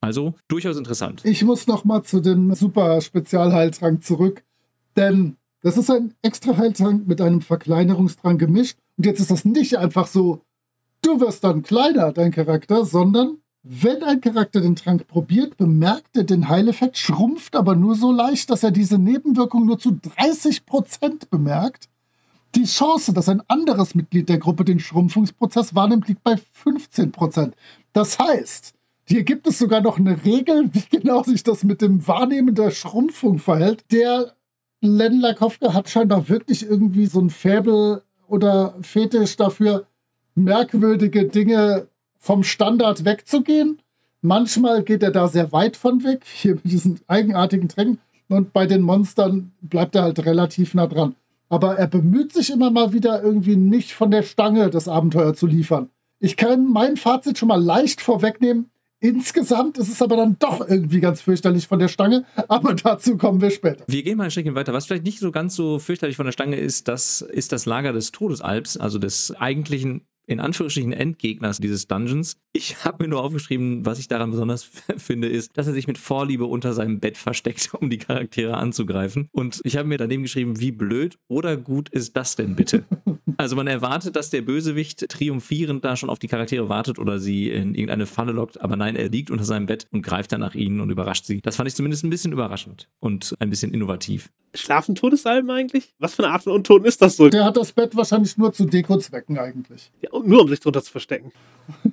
Also 0.00 0.34
durchaus 0.48 0.76
interessant. 0.76 1.22
Ich 1.24 1.42
muss 1.44 1.66
noch 1.66 1.84
mal 1.84 2.02
zu 2.02 2.20
dem 2.20 2.54
super 2.54 3.00
Spezialheiltrank 3.00 4.04
zurück, 4.04 4.44
denn 4.96 5.36
das 5.62 5.78
ist 5.78 5.90
ein 5.90 6.14
extra 6.22 6.56
Heiltrank 6.56 7.06
mit 7.06 7.20
einem 7.20 7.40
Verkleinerungstrank 7.40 8.38
gemischt. 8.38 8.76
Und 8.98 9.06
jetzt 9.06 9.20
ist 9.20 9.30
das 9.30 9.44
nicht 9.44 9.78
einfach 9.78 10.06
so, 10.06 10.42
du 11.00 11.20
wirst 11.20 11.42
dann 11.42 11.62
kleiner, 11.62 12.12
dein 12.12 12.32
Charakter, 12.32 12.84
sondern 12.84 13.38
wenn 13.62 14.02
ein 14.02 14.20
Charakter 14.20 14.60
den 14.60 14.76
Trank 14.76 15.06
probiert, 15.08 15.56
bemerkt 15.56 16.18
er 16.18 16.24
den 16.24 16.50
Heileffekt, 16.50 16.98
schrumpft 16.98 17.56
aber 17.56 17.74
nur 17.76 17.94
so 17.94 18.12
leicht, 18.12 18.50
dass 18.50 18.62
er 18.62 18.72
diese 18.72 18.98
Nebenwirkung 18.98 19.64
nur 19.64 19.78
zu 19.78 19.92
30% 19.92 21.30
bemerkt. 21.30 21.88
Die 22.54 22.64
Chance, 22.64 23.14
dass 23.14 23.30
ein 23.30 23.42
anderes 23.48 23.94
Mitglied 23.94 24.28
der 24.28 24.38
Gruppe 24.38 24.66
den 24.66 24.80
Schrumpfungsprozess 24.80 25.74
wahrnimmt, 25.74 26.08
liegt 26.08 26.22
bei 26.22 26.36
15%. 26.62 27.52
Das 27.94 28.18
heißt, 28.18 28.74
hier 29.06 29.22
gibt 29.24 29.46
es 29.46 29.58
sogar 29.58 29.80
noch 29.80 29.98
eine 29.98 30.26
Regel, 30.26 30.68
wie 30.74 30.84
genau 30.90 31.22
sich 31.22 31.42
das 31.42 31.64
mit 31.64 31.80
dem 31.80 32.06
Wahrnehmen 32.06 32.54
der 32.54 32.70
Schrumpfung 32.70 33.38
verhält. 33.38 33.82
Der 33.90 34.34
Len 34.84 35.20
Lakowka 35.20 35.72
hat 35.72 35.88
scheinbar 35.88 36.28
wirklich 36.28 36.68
irgendwie 36.68 37.06
so 37.06 37.20
ein 37.20 37.30
Fäbel 37.30 38.02
oder 38.28 38.74
Fetisch 38.82 39.36
dafür, 39.36 39.86
merkwürdige 40.34 41.26
Dinge 41.26 41.88
vom 42.18 42.42
Standard 42.42 43.04
wegzugehen. 43.04 43.80
Manchmal 44.20 44.82
geht 44.82 45.02
er 45.02 45.10
da 45.10 45.28
sehr 45.28 45.52
weit 45.52 45.76
von 45.76 46.04
weg, 46.04 46.22
hier 46.32 46.54
mit 46.56 46.64
diesen 46.64 47.00
eigenartigen 47.06 47.68
Tränken. 47.68 47.98
Und 48.28 48.52
bei 48.52 48.66
den 48.66 48.82
Monstern 48.82 49.52
bleibt 49.60 49.94
er 49.94 50.02
halt 50.02 50.24
relativ 50.24 50.74
nah 50.74 50.86
dran. 50.86 51.14
Aber 51.48 51.76
er 51.76 51.86
bemüht 51.86 52.32
sich 52.32 52.50
immer 52.50 52.70
mal 52.70 52.92
wieder 52.92 53.22
irgendwie 53.22 53.56
nicht 53.56 53.92
von 53.92 54.10
der 54.10 54.22
Stange 54.22 54.70
das 54.70 54.88
Abenteuer 54.88 55.34
zu 55.34 55.46
liefern. 55.46 55.90
Ich 56.18 56.36
kann 56.36 56.66
mein 56.66 56.96
Fazit 56.96 57.38
schon 57.38 57.48
mal 57.48 57.62
leicht 57.62 58.00
vorwegnehmen. 58.00 58.70
Insgesamt 59.04 59.76
ist 59.76 59.90
es 59.90 60.00
aber 60.00 60.16
dann 60.16 60.38
doch 60.38 60.66
irgendwie 60.66 60.98
ganz 60.98 61.20
fürchterlich 61.20 61.66
von 61.66 61.78
der 61.78 61.88
Stange, 61.88 62.24
aber 62.48 62.72
dazu 62.82 63.18
kommen 63.18 63.42
wir 63.42 63.50
später. 63.50 63.84
Wir 63.86 64.02
gehen 64.02 64.16
mal 64.16 64.24
ein 64.24 64.30
Stückchen 64.30 64.54
weiter. 64.54 64.72
Was 64.72 64.86
vielleicht 64.86 65.04
nicht 65.04 65.18
so 65.18 65.30
ganz 65.30 65.54
so 65.54 65.78
fürchterlich 65.78 66.16
von 66.16 66.24
der 66.24 66.32
Stange 66.32 66.56
ist, 66.56 66.88
das 66.88 67.20
ist 67.20 67.52
das 67.52 67.66
Lager 67.66 67.92
des 67.92 68.12
Todesalps, 68.12 68.78
also 68.78 68.98
des 68.98 69.36
eigentlichen 69.36 70.06
in 70.26 70.40
Anführungsstrichen 70.40 70.94
Endgegners 70.94 71.58
dieses 71.58 71.86
Dungeons. 71.86 72.38
Ich 72.54 72.82
habe 72.82 73.04
mir 73.04 73.10
nur 73.10 73.22
aufgeschrieben, 73.22 73.84
was 73.84 73.98
ich 73.98 74.08
daran 74.08 74.30
besonders 74.30 74.64
finde, 74.96 75.28
ist, 75.28 75.50
dass 75.58 75.66
er 75.66 75.74
sich 75.74 75.86
mit 75.86 75.98
Vorliebe 75.98 76.46
unter 76.46 76.72
seinem 76.72 76.98
Bett 76.98 77.18
versteckt, 77.18 77.74
um 77.74 77.90
die 77.90 77.98
Charaktere 77.98 78.56
anzugreifen. 78.56 79.28
Und 79.32 79.60
ich 79.64 79.76
habe 79.76 79.86
mir 79.86 79.98
daneben 79.98 80.22
geschrieben, 80.22 80.60
wie 80.60 80.72
blöd 80.72 81.18
oder 81.28 81.58
gut 81.58 81.90
ist 81.90 82.16
das 82.16 82.36
denn 82.36 82.56
bitte? 82.56 82.84
Also 83.36 83.56
man 83.56 83.66
erwartet, 83.66 84.16
dass 84.16 84.30
der 84.30 84.42
Bösewicht 84.42 85.08
triumphierend 85.08 85.84
da 85.84 85.96
schon 85.96 86.10
auf 86.10 86.18
die 86.18 86.28
Charaktere 86.28 86.68
wartet 86.68 86.98
oder 86.98 87.18
sie 87.18 87.50
in 87.50 87.74
irgendeine 87.74 88.06
Falle 88.06 88.32
lockt, 88.32 88.60
aber 88.60 88.76
nein, 88.76 88.96
er 88.96 89.08
liegt 89.08 89.30
unter 89.30 89.44
seinem 89.44 89.66
Bett 89.66 89.86
und 89.90 90.02
greift 90.02 90.32
dann 90.32 90.40
nach 90.40 90.54
ihnen 90.54 90.80
und 90.80 90.90
überrascht 90.90 91.24
sie. 91.24 91.40
Das 91.40 91.56
fand 91.56 91.68
ich 91.68 91.74
zumindest 91.74 92.04
ein 92.04 92.10
bisschen 92.10 92.32
überraschend 92.32 92.88
und 93.00 93.34
ein 93.38 93.50
bisschen 93.50 93.72
innovativ. 93.72 94.30
Schlafen 94.54 94.94
Todesalben 94.94 95.50
eigentlich? 95.50 95.94
Was 95.98 96.14
für 96.14 96.24
eine 96.24 96.32
Art 96.32 96.44
von 96.44 96.52
Untoten 96.52 96.86
ist 96.86 97.02
das 97.02 97.16
so? 97.16 97.28
Der 97.28 97.44
hat 97.44 97.56
das 97.56 97.72
Bett 97.72 97.96
wahrscheinlich 97.96 98.36
nur 98.38 98.52
zu 98.52 98.66
Dekozwecken 98.66 99.38
eigentlich. 99.38 99.90
Ja, 100.00 100.10
nur 100.24 100.42
um 100.42 100.48
sich 100.48 100.60
drunter 100.60 100.82
zu 100.82 100.92
verstecken. 100.92 101.32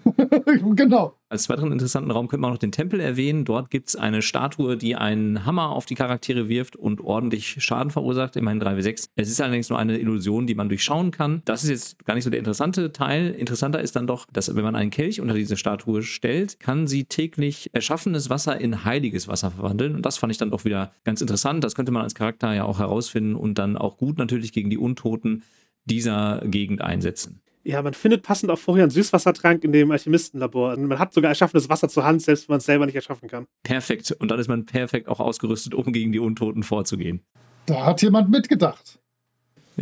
genau. 0.76 1.16
Als 1.32 1.48
weiteren 1.48 1.72
interessanten 1.72 2.12
Raum 2.12 2.28
könnte 2.28 2.42
man 2.42 2.52
noch 2.52 2.58
den 2.58 2.74
Tempel 2.74 3.00
erwähnen. 3.00 3.46
Dort 3.46 3.70
gibt 3.70 3.88
es 3.88 3.96
eine 3.96 4.22
Statue, 4.22 4.76
die 4.76 4.98
einen 4.98 5.46
Hammer 5.46 5.70
auf 5.70 5.86
die 5.86 5.96
Charaktere 5.96 6.50
wirft 6.50 6.76
und 6.76 7.00
ordentlich 7.00 7.64
Schaden 7.64 7.90
verursacht, 7.90 8.36
immerhin 8.36 8.62
3w6. 8.62 9.08
Es 9.16 9.30
ist 9.30 9.40
allerdings 9.40 9.70
nur 9.70 9.80
eine 9.80 9.98
Illusion, 9.98 10.46
die 10.46 10.56
man 10.56 10.68
durchschauen 10.68 11.12
kann. 11.12 11.42
Das 11.46 11.64
ist 11.64 11.70
jetzt 11.70 12.06
gar 12.06 12.16
nicht 12.16 12.26
so 12.26 12.30
der 12.30 12.40
interessante 12.40 12.92
Teil. 12.92 13.32
Interessanter 13.32 13.80
ist 13.80 13.96
dann 13.96 14.08
doch, 14.08 14.28
dass 14.34 14.54
wenn 14.54 14.64
man 14.66 14.76
einen 14.76 14.92
Kelch 14.92 15.22
unter 15.22 15.34
diese 15.34 15.56
Statue 15.56 16.04
stellt, 16.04 16.60
kann 16.60 16.86
sie 16.86 17.06
täglich 17.06 17.70
erschaffenes 17.72 18.30
Wasser 18.30 18.60
in 18.60 18.84
heiliges 18.84 19.30
Wasser 19.30 19.52
verwandeln. 19.52 19.96
Und 19.96 20.06
das 20.06 20.18
fand 20.18 20.32
ich 20.32 20.38
dann 20.38 20.52
doch 20.52 20.66
wieder 20.66 20.92
ganz 21.06 21.22
interessant. 21.22 21.64
Das 21.64 21.76
könnte 21.76 21.94
man 21.94 22.04
als 22.04 22.14
Charakter 22.14 22.54
ja 22.54 22.66
auch 22.66 22.80
herausfinden 22.80 23.36
und 23.36 23.58
dann 23.58 23.78
auch 23.78 23.96
gut 23.96 24.18
natürlich 24.18 24.52
gegen 24.52 24.70
die 24.70 24.78
Untoten 24.78 25.44
dieser 25.86 26.42
Gegend 26.46 26.82
einsetzen. 26.82 27.42
Ja, 27.64 27.82
man 27.82 27.94
findet 27.94 28.24
passend 28.24 28.52
auch 28.52 28.58
vorher 28.58 28.84
einen 28.84 28.92
Süßwassertrank 28.92 29.64
in 29.64 29.72
dem 29.72 29.92
Alchemistenlabor. 29.92 30.74
Und 30.74 30.88
man 30.88 31.00
hat 31.00 31.14
sogar 31.14 31.30
erschaffenes 31.30 31.70
Wasser 31.70 31.90
zur 31.90 32.04
Hand, 32.04 32.22
selbst 32.22 32.48
wenn 32.48 32.54
man 32.54 32.58
es 32.60 32.66
selber 32.66 32.86
nicht 32.86 32.96
erschaffen 32.96 33.30
kann. 33.30 33.46
Perfekt. 33.64 34.12
Und 34.20 34.32
dann 34.32 34.40
ist 34.40 34.48
man 34.48 34.66
perfekt 34.66 35.08
auch 35.08 35.20
ausgerüstet, 35.20 35.74
um 35.74 35.92
gegen 35.92 36.12
die 36.12 36.20
Untoten 36.20 36.64
vorzugehen. 36.64 37.22
Da 37.68 37.86
hat 37.86 38.02
jemand 38.02 38.30
mitgedacht. 38.30 39.01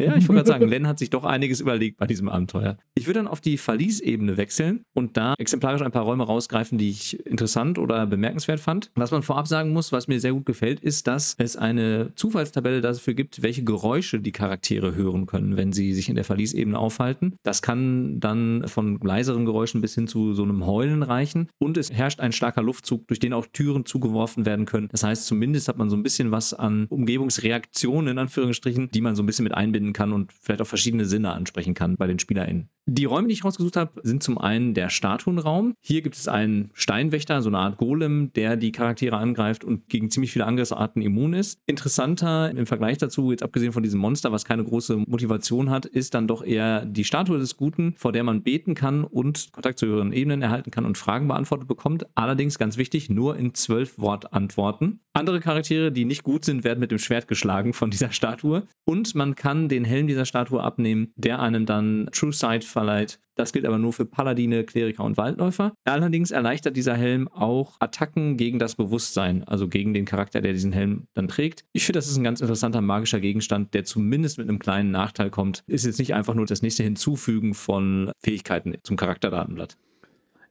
Ja, 0.05 0.15
ich 0.15 0.27
wollte 0.27 0.43
gerade 0.43 0.47
sagen, 0.47 0.67
Len 0.69 0.87
hat 0.87 0.99
sich 0.99 1.09
doch 1.09 1.23
einiges 1.23 1.59
überlegt 1.59 1.97
bei 1.97 2.07
diesem 2.07 2.29
Abenteuer. 2.29 2.77
Ich 2.95 3.07
würde 3.07 3.19
dann 3.19 3.27
auf 3.27 3.41
die 3.41 3.57
Verliesebene 3.57 4.37
wechseln 4.37 4.83
und 4.93 5.17
da 5.17 5.33
exemplarisch 5.37 5.81
ein 5.81 5.91
paar 5.91 6.03
Räume 6.03 6.23
rausgreifen, 6.23 6.77
die 6.77 6.89
ich 6.89 7.25
interessant 7.25 7.77
oder 7.77 8.05
bemerkenswert 8.07 8.59
fand. 8.59 8.91
Was 8.95 9.11
man 9.11 9.23
vorab 9.23 9.47
sagen 9.47 9.71
muss, 9.71 9.91
was 9.91 10.07
mir 10.07 10.19
sehr 10.19 10.33
gut 10.33 10.45
gefällt, 10.45 10.79
ist, 10.79 11.07
dass 11.07 11.35
es 11.37 11.55
eine 11.55 12.11
Zufallstabelle 12.15 12.81
dafür 12.81 13.13
gibt, 13.13 13.41
welche 13.41 13.63
Geräusche 13.63 14.19
die 14.19 14.31
Charaktere 14.31 14.95
hören 14.95 15.25
können, 15.25 15.57
wenn 15.57 15.73
sie 15.73 15.93
sich 15.93 16.09
in 16.09 16.15
der 16.15 16.23
Verliesebene 16.23 16.77
aufhalten. 16.77 17.35
Das 17.43 17.61
kann 17.61 18.19
dann 18.19 18.67
von 18.67 18.99
leiseren 18.99 19.45
Geräuschen 19.45 19.81
bis 19.81 19.95
hin 19.95 20.07
zu 20.07 20.33
so 20.33 20.43
einem 20.43 20.65
Heulen 20.65 21.03
reichen 21.03 21.49
und 21.57 21.77
es 21.77 21.91
herrscht 21.91 22.19
ein 22.19 22.31
starker 22.31 22.61
Luftzug, 22.61 23.07
durch 23.07 23.19
den 23.19 23.33
auch 23.33 23.45
Türen 23.51 23.85
zugeworfen 23.85 24.45
werden 24.45 24.65
können. 24.65 24.89
Das 24.91 25.03
heißt, 25.03 25.25
zumindest 25.25 25.67
hat 25.67 25.77
man 25.77 25.89
so 25.89 25.95
ein 25.95 26.03
bisschen 26.03 26.31
was 26.31 26.53
an 26.53 26.85
Umgebungsreaktionen 26.89 28.09
in 28.09 28.17
Anführungsstrichen, 28.17 28.89
die 28.91 29.01
man 29.01 29.15
so 29.15 29.23
ein 29.23 29.25
bisschen 29.25 29.43
mit 29.43 29.53
einbinden 29.53 29.88
verbinden 29.89 29.93
kann 29.93 30.13
und 30.13 30.33
vielleicht 30.33 30.61
auch 30.61 30.67
verschiedene 30.67 31.05
Sinne 31.05 31.33
ansprechen 31.33 31.73
kann 31.73 31.95
bei 31.97 32.07
den 32.07 32.19
SpielerInnen. 32.19 32.69
Die 32.91 33.05
Räume, 33.05 33.27
die 33.27 33.35
ich 33.35 33.45
rausgesucht 33.45 33.75
habe, 33.75 34.01
sind 34.01 34.23
zum 34.23 34.39
einen 34.39 34.73
der 34.73 34.89
Statuenraum. 34.89 35.75
Hier 35.79 36.01
gibt 36.01 36.15
es 36.15 36.27
einen 36.27 36.71
Steinwächter, 36.73 37.43
so 37.43 37.49
eine 37.49 37.59
Art 37.59 37.77
Golem, 37.77 38.33
der 38.33 38.55
die 38.55 38.71
Charaktere 38.71 39.15
angreift 39.15 39.63
und 39.63 39.89
gegen 39.89 40.09
ziemlich 40.09 40.31
viele 40.31 40.47
Angriffsarten 40.47 41.03
immun 41.03 41.33
ist. 41.33 41.59
Interessanter 41.67 42.49
im 42.49 42.65
Vergleich 42.65 42.97
dazu, 42.97 43.29
jetzt 43.29 43.43
abgesehen 43.43 43.73
von 43.73 43.83
diesem 43.83 43.99
Monster, 43.99 44.31
was 44.31 44.43
keine 44.43 44.63
große 44.63 44.97
Motivation 45.05 45.69
hat, 45.69 45.85
ist 45.85 46.15
dann 46.15 46.27
doch 46.27 46.43
eher 46.43 46.83
die 46.83 47.03
Statue 47.03 47.37
des 47.37 47.57
Guten, 47.57 47.93
vor 47.95 48.11
der 48.11 48.23
man 48.23 48.41
beten 48.41 48.73
kann 48.73 49.03
und 49.03 49.51
Kontakt 49.51 49.77
zu 49.77 49.85
höheren 49.85 50.11
Ebenen 50.11 50.41
erhalten 50.41 50.71
kann 50.71 50.85
und 50.85 50.97
Fragen 50.97 51.27
beantwortet 51.27 51.67
bekommt. 51.67 52.07
Allerdings 52.15 52.57
ganz 52.57 52.77
wichtig, 52.77 53.11
nur 53.11 53.37
in 53.37 53.53
zwölf 53.53 53.99
Wortantworten. 53.99 55.01
Andere 55.13 55.41
Charaktere, 55.41 55.91
die 55.91 56.05
nicht 56.05 56.23
gut 56.23 56.43
sind, 56.43 56.63
werden 56.63 56.79
mit 56.79 56.89
dem 56.89 56.97
Schwert 56.97 57.27
geschlagen 57.27 57.73
von 57.73 57.91
dieser 57.91 58.11
Statue. 58.11 58.63
Und 58.85 59.13
man 59.13 59.35
kann 59.35 59.68
den 59.69 59.85
Helm 59.85 60.07
dieser 60.07 60.25
Statue 60.25 60.61
abnehmen, 60.61 61.13
der 61.15 61.39
einem 61.39 61.65
dann 61.65 62.09
True 62.11 62.33
Sight 62.33 62.63
verleiht. 62.63 63.19
Das 63.35 63.53
gilt 63.53 63.65
aber 63.65 63.77
nur 63.77 63.93
für 63.93 64.05
Paladine, 64.05 64.65
Kleriker 64.65 65.05
und 65.05 65.15
Waldläufer. 65.15 65.73
Allerdings 65.85 66.31
erleichtert 66.31 66.75
dieser 66.75 66.97
Helm 66.97 67.29
auch 67.29 67.77
Attacken 67.79 68.35
gegen 68.35 68.59
das 68.59 68.75
Bewusstsein, 68.75 69.45
also 69.45 69.69
gegen 69.69 69.93
den 69.93 70.03
Charakter, 70.03 70.41
der 70.41 70.51
diesen 70.51 70.73
Helm 70.73 71.07
dann 71.13 71.29
trägt. 71.29 71.63
Ich 71.71 71.85
finde, 71.85 71.99
das 71.99 72.09
ist 72.09 72.17
ein 72.17 72.25
ganz 72.25 72.41
interessanter 72.41 72.81
magischer 72.81 73.21
Gegenstand, 73.21 73.73
der 73.73 73.85
zumindest 73.85 74.39
mit 74.39 74.49
einem 74.49 74.59
kleinen 74.59 74.91
Nachteil 74.91 75.29
kommt. 75.29 75.63
Ist 75.67 75.85
jetzt 75.85 75.99
nicht 75.99 76.13
einfach 76.13 76.33
nur 76.33 76.47
das 76.47 76.61
nächste 76.61 76.83
Hinzufügen 76.83 77.53
von 77.53 78.11
Fähigkeiten 78.19 78.75
zum 78.83 78.97
Charakterdatenblatt. 78.97 79.77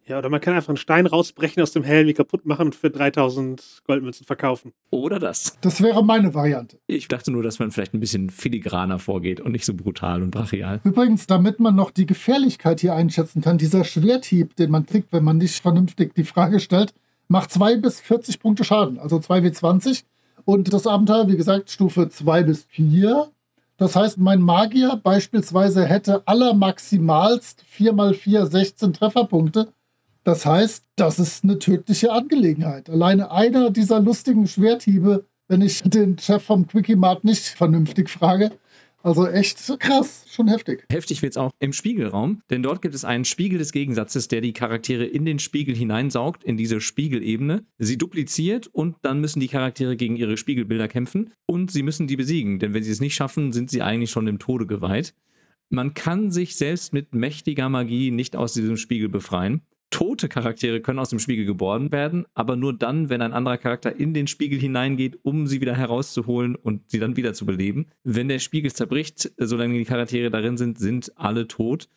Ja, 0.09 0.19
oder 0.19 0.31
man 0.31 0.41
kann 0.41 0.55
einfach 0.55 0.71
einen 0.71 0.79
Stein 0.79 1.07
rausbrechen 1.07 1.63
aus 1.63 1.73
dem 1.73 1.83
Helm, 1.83 2.07
wie 2.07 2.15
kaputt 2.15 2.47
machen 2.47 2.67
und 2.67 2.75
für 2.75 2.89
3000 2.89 3.83
Goldmünzen 3.87 4.25
verkaufen. 4.25 4.73
Oder 4.89 5.19
das. 5.19 5.59
Das 5.61 5.83
wäre 5.83 6.03
meine 6.03 6.33
Variante. 6.33 6.79
Ich 6.87 7.09
dachte 7.09 7.31
nur, 7.31 7.43
dass 7.43 7.59
man 7.59 7.71
vielleicht 7.71 7.93
ein 7.93 8.01
bisschen 8.01 8.31
filigraner 8.31 8.99
vorgeht 8.99 9.39
und 9.41 9.53
nicht 9.53 9.67
so 9.67 9.75
brutal 9.75 10.23
und 10.23 10.31
brachial. 10.31 10.81
Übrigens, 10.83 11.27
damit 11.27 11.61
man 11.61 11.77
noch 11.77 11.91
die 11.91 12.07
Gefährlichkeit 12.07 12.81
hier 12.81 12.95
einschätzen 12.95 13.43
kann, 13.43 13.59
dieser 13.59 13.85
Schwerthieb, 13.85 14.57
den 14.57 14.71
man 14.71 14.87
kriegt, 14.87 15.13
wenn 15.13 15.25
man 15.25 15.37
nicht 15.37 15.61
vernünftig 15.61 16.15
die 16.15 16.25
Frage 16.25 16.59
stellt, 16.59 16.95
macht 17.29 17.53
2 17.53 17.77
bis 17.77 18.01
40 18.01 18.41
Punkte 18.41 18.65
Schaden, 18.65 18.99
also 18.99 19.19
2 19.19 19.43
wie 19.43 19.53
20. 19.53 20.05
Und 20.47 20.73
das 20.73 20.87
Abenteuer, 20.87 21.29
wie 21.29 21.37
gesagt, 21.37 21.71
Stufe 21.71 22.09
2 22.09 22.45
bis 22.45 22.65
4. 22.65 23.29
Das 23.77 23.95
heißt, 23.95 24.17
mein 24.17 24.41
Magier 24.41 24.99
beispielsweise 25.03 25.85
hätte 25.85 26.27
allermaximalst 26.27 27.63
4 27.69 27.93
mal 27.93 28.15
4 28.15 28.47
16 28.47 28.95
Trefferpunkte 28.95 29.69
Das 30.29 30.45
heißt, 30.45 30.85
das 30.97 31.19
ist 31.19 31.43
eine 31.43 31.59
tödliche 31.59 32.13
Angelegenheit. 32.13 32.91
Alleine 32.91 33.31
einer 33.31 33.71
dieser 33.71 33.99
lustigen 33.99 34.47
Schwerthiebe, 34.47 35.25
wenn 35.49 35.63
ich 35.63 35.81
den 35.81 36.19
Chef 36.19 36.43
vom 36.43 36.67
Quickie 36.67 36.97
Mart 36.97 37.25
nicht 37.25 37.45
vernünftig 37.45 38.11
frage, 38.11 38.51
also 39.03 39.27
echt 39.27 39.57
krass, 39.79 40.27
schon 40.31 40.49
heftig. 40.49 40.85
Heftig 40.93 41.23
wird 41.23 41.33
es 41.33 41.39
auch 41.39 41.51
im 41.61 41.73
Spiegelraum, 41.73 42.43
denn 42.51 42.63
dort 42.63 42.83
gibt 42.83 42.95
es 42.95 43.07
einen 43.07 43.25
Spiegel 43.25 43.59
des 43.59 43.73
Gegensatzes, 43.73 44.29
der 44.29 44.43
die 44.43 44.53
Charaktere 44.53 45.07
in 45.07 45.25
den 45.25 45.39
Spiegel 45.39 45.75
hineinsaugt, 45.75 46.45
in 46.45 46.59
diese 46.59 46.83
Spiegelebene, 46.83 47.65
sie 47.79 47.97
dupliziert 47.97 48.67
und 48.67 48.97
dann 49.01 49.23
müssen 49.23 49.41
die 49.41 49.49
Charaktere 49.49 49.97
gegen 49.97 50.17
ihre 50.17 50.37
Spiegelbilder 50.37 50.89
kämpfen 50.89 51.33
und 51.47 51.71
sie 51.71 51.83
müssen 51.83 52.07
die 52.07 52.17
besiegen, 52.17 52.59
denn 52.59 52.75
wenn 52.75 52.83
sie 52.83 52.93
es 52.93 53.01
nicht 53.01 53.15
schaffen, 53.15 53.55
sind 53.55 53.71
sie 53.71 53.81
eigentlich 53.81 54.11
schon 54.11 54.27
dem 54.27 54.39
Tode 54.39 54.67
geweiht. 54.67 55.15
Man 55.71 55.95
kann 55.95 56.31
sich 56.31 56.57
selbst 56.57 56.93
mit 56.93 57.15
mächtiger 57.15 57.71
Magie 57.71 58.11
nicht 58.11 58.37
aus 58.37 58.53
diesem 58.53 58.77
Spiegel 58.77 59.09
befreien 59.09 59.63
tote 59.91 60.29
Charaktere 60.29 60.81
können 60.81 60.99
aus 60.99 61.11
dem 61.11 61.19
Spiegel 61.19 61.47
geboren 61.47 61.91
werden, 61.93 62.27
aber 62.35 62.57
nur 62.57 62.73
dann, 62.73 63.09
wenn 63.09 63.23
ein 63.23 63.33
anderer 63.33 63.59
Charakter 63.59 63.95
in 63.97 64.15
den 64.15 64.27
Spiegel 64.27 64.59
hineingeht, 64.59 65.19
um 65.23 65.47
sie 65.47 65.61
wieder 65.61 65.77
herauszuholen 65.77 66.57
und 66.57 66.91
sie 66.91 66.99
dann 66.99 67.17
wieder 67.17 67.33
zu 67.33 67.47
beleben. 67.47 67.87
Wenn 68.05 68.29
der 68.29 68.39
Spiegel 68.39 68.73
zerbricht, 68.73 69.33
solange 69.39 69.79
die 69.79 69.85
Charaktere 69.85 70.31
darin 70.31 70.57
sind, 70.57 70.79
sind 70.79 71.13
alle 71.17 71.49
tot. 71.49 71.89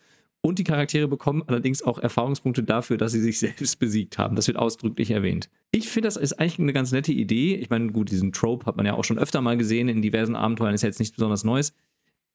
Und 0.43 0.57
die 0.57 0.63
Charaktere 0.63 1.07
bekommen 1.07 1.43
allerdings 1.45 1.83
auch 1.83 1.99
Erfahrungspunkte 1.99 2.63
dafür, 2.63 2.97
dass 2.97 3.11
sie 3.11 3.21
sich 3.21 3.39
selbst 3.39 3.77
besiegt 3.79 4.17
haben. 4.17 4.35
Das 4.35 4.47
wird 4.47 4.57
ausdrücklich 4.57 5.11
erwähnt. 5.11 5.49
Ich 5.71 5.89
finde, 5.89 6.07
das 6.07 6.17
ist 6.17 6.33
eigentlich 6.33 6.59
eine 6.59 6.73
ganz 6.73 6.91
nette 6.91 7.11
Idee. 7.11 7.55
Ich 7.55 7.69
meine, 7.69 7.91
gut, 7.91 8.09
diesen 8.09 8.31
Trope 8.31 8.65
hat 8.65 8.77
man 8.77 8.85
ja 8.85 8.93
auch 8.93 9.03
schon 9.03 9.19
öfter 9.19 9.41
mal 9.41 9.57
gesehen 9.57 9.87
in 9.87 10.01
diversen 10.01 10.35
Abenteuern, 10.35 10.73
ist 10.73 10.81
ja 10.81 10.89
jetzt 10.89 10.99
nichts 10.99 11.15
besonders 11.15 11.43
Neues. 11.43 11.73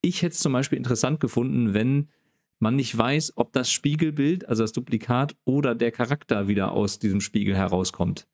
Ich 0.02 0.22
hätte 0.22 0.34
es 0.34 0.38
zum 0.38 0.52
Beispiel 0.52 0.78
interessant 0.78 1.18
gefunden, 1.18 1.74
wenn 1.74 2.08
man 2.58 2.76
nicht 2.76 2.96
weiß, 2.96 3.34
ob 3.36 3.52
das 3.52 3.70
Spiegelbild, 3.70 4.48
also 4.48 4.62
das 4.62 4.72
Duplikat 4.72 5.36
oder 5.44 5.74
der 5.74 5.90
Charakter 5.90 6.48
wieder 6.48 6.72
aus 6.72 6.98
diesem 6.98 7.20
Spiegel 7.20 7.56
herauskommt. 7.56 8.26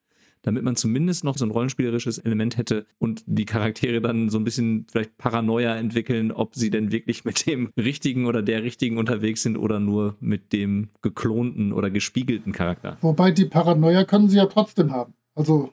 Damit 0.45 0.65
man 0.65 0.75
zumindest 0.75 1.23
noch 1.23 1.39
so 1.39 1.45
ein 1.47 1.53
rollenspielerisches 1.53 2.19
Element 2.19 2.57
hätte 2.57 2.85
und 2.99 3.23
die 3.27 3.45
Charaktere 3.45 4.01
dann 4.01 4.29
so 4.29 4.39
ein 4.39 4.45
bisschen 4.45 4.87
vielleicht 4.91 5.17
Paranoia 5.17 5.77
entwickeln, 5.77 6.33
ob 6.33 6.57
sie 6.57 6.71
denn 6.71 6.91
wirklich 6.91 7.25
mit 7.25 7.47
dem 7.47 7.71
richtigen 7.79 8.27
oder 8.27 8.43
der 8.43 8.65
richtigen 8.65 8.99
unterwegs 8.99 9.43
sind 9.43 9.57
oder 9.57 9.79
nur 9.79 10.17
mit 10.19 10.53
dem 10.53 10.89
geklonten 11.01 11.73
oder 11.73 11.91
gespiegelten 11.91 12.53
Charakter. 12.53 12.99
Wobei 13.03 13.31
die 13.31 13.45
Paranoia 13.45 14.05
können 14.05 14.29
sie 14.29 14.39
ja 14.39 14.47
trotzdem 14.47 14.91
haben. 14.91 15.15
Also 15.37 15.73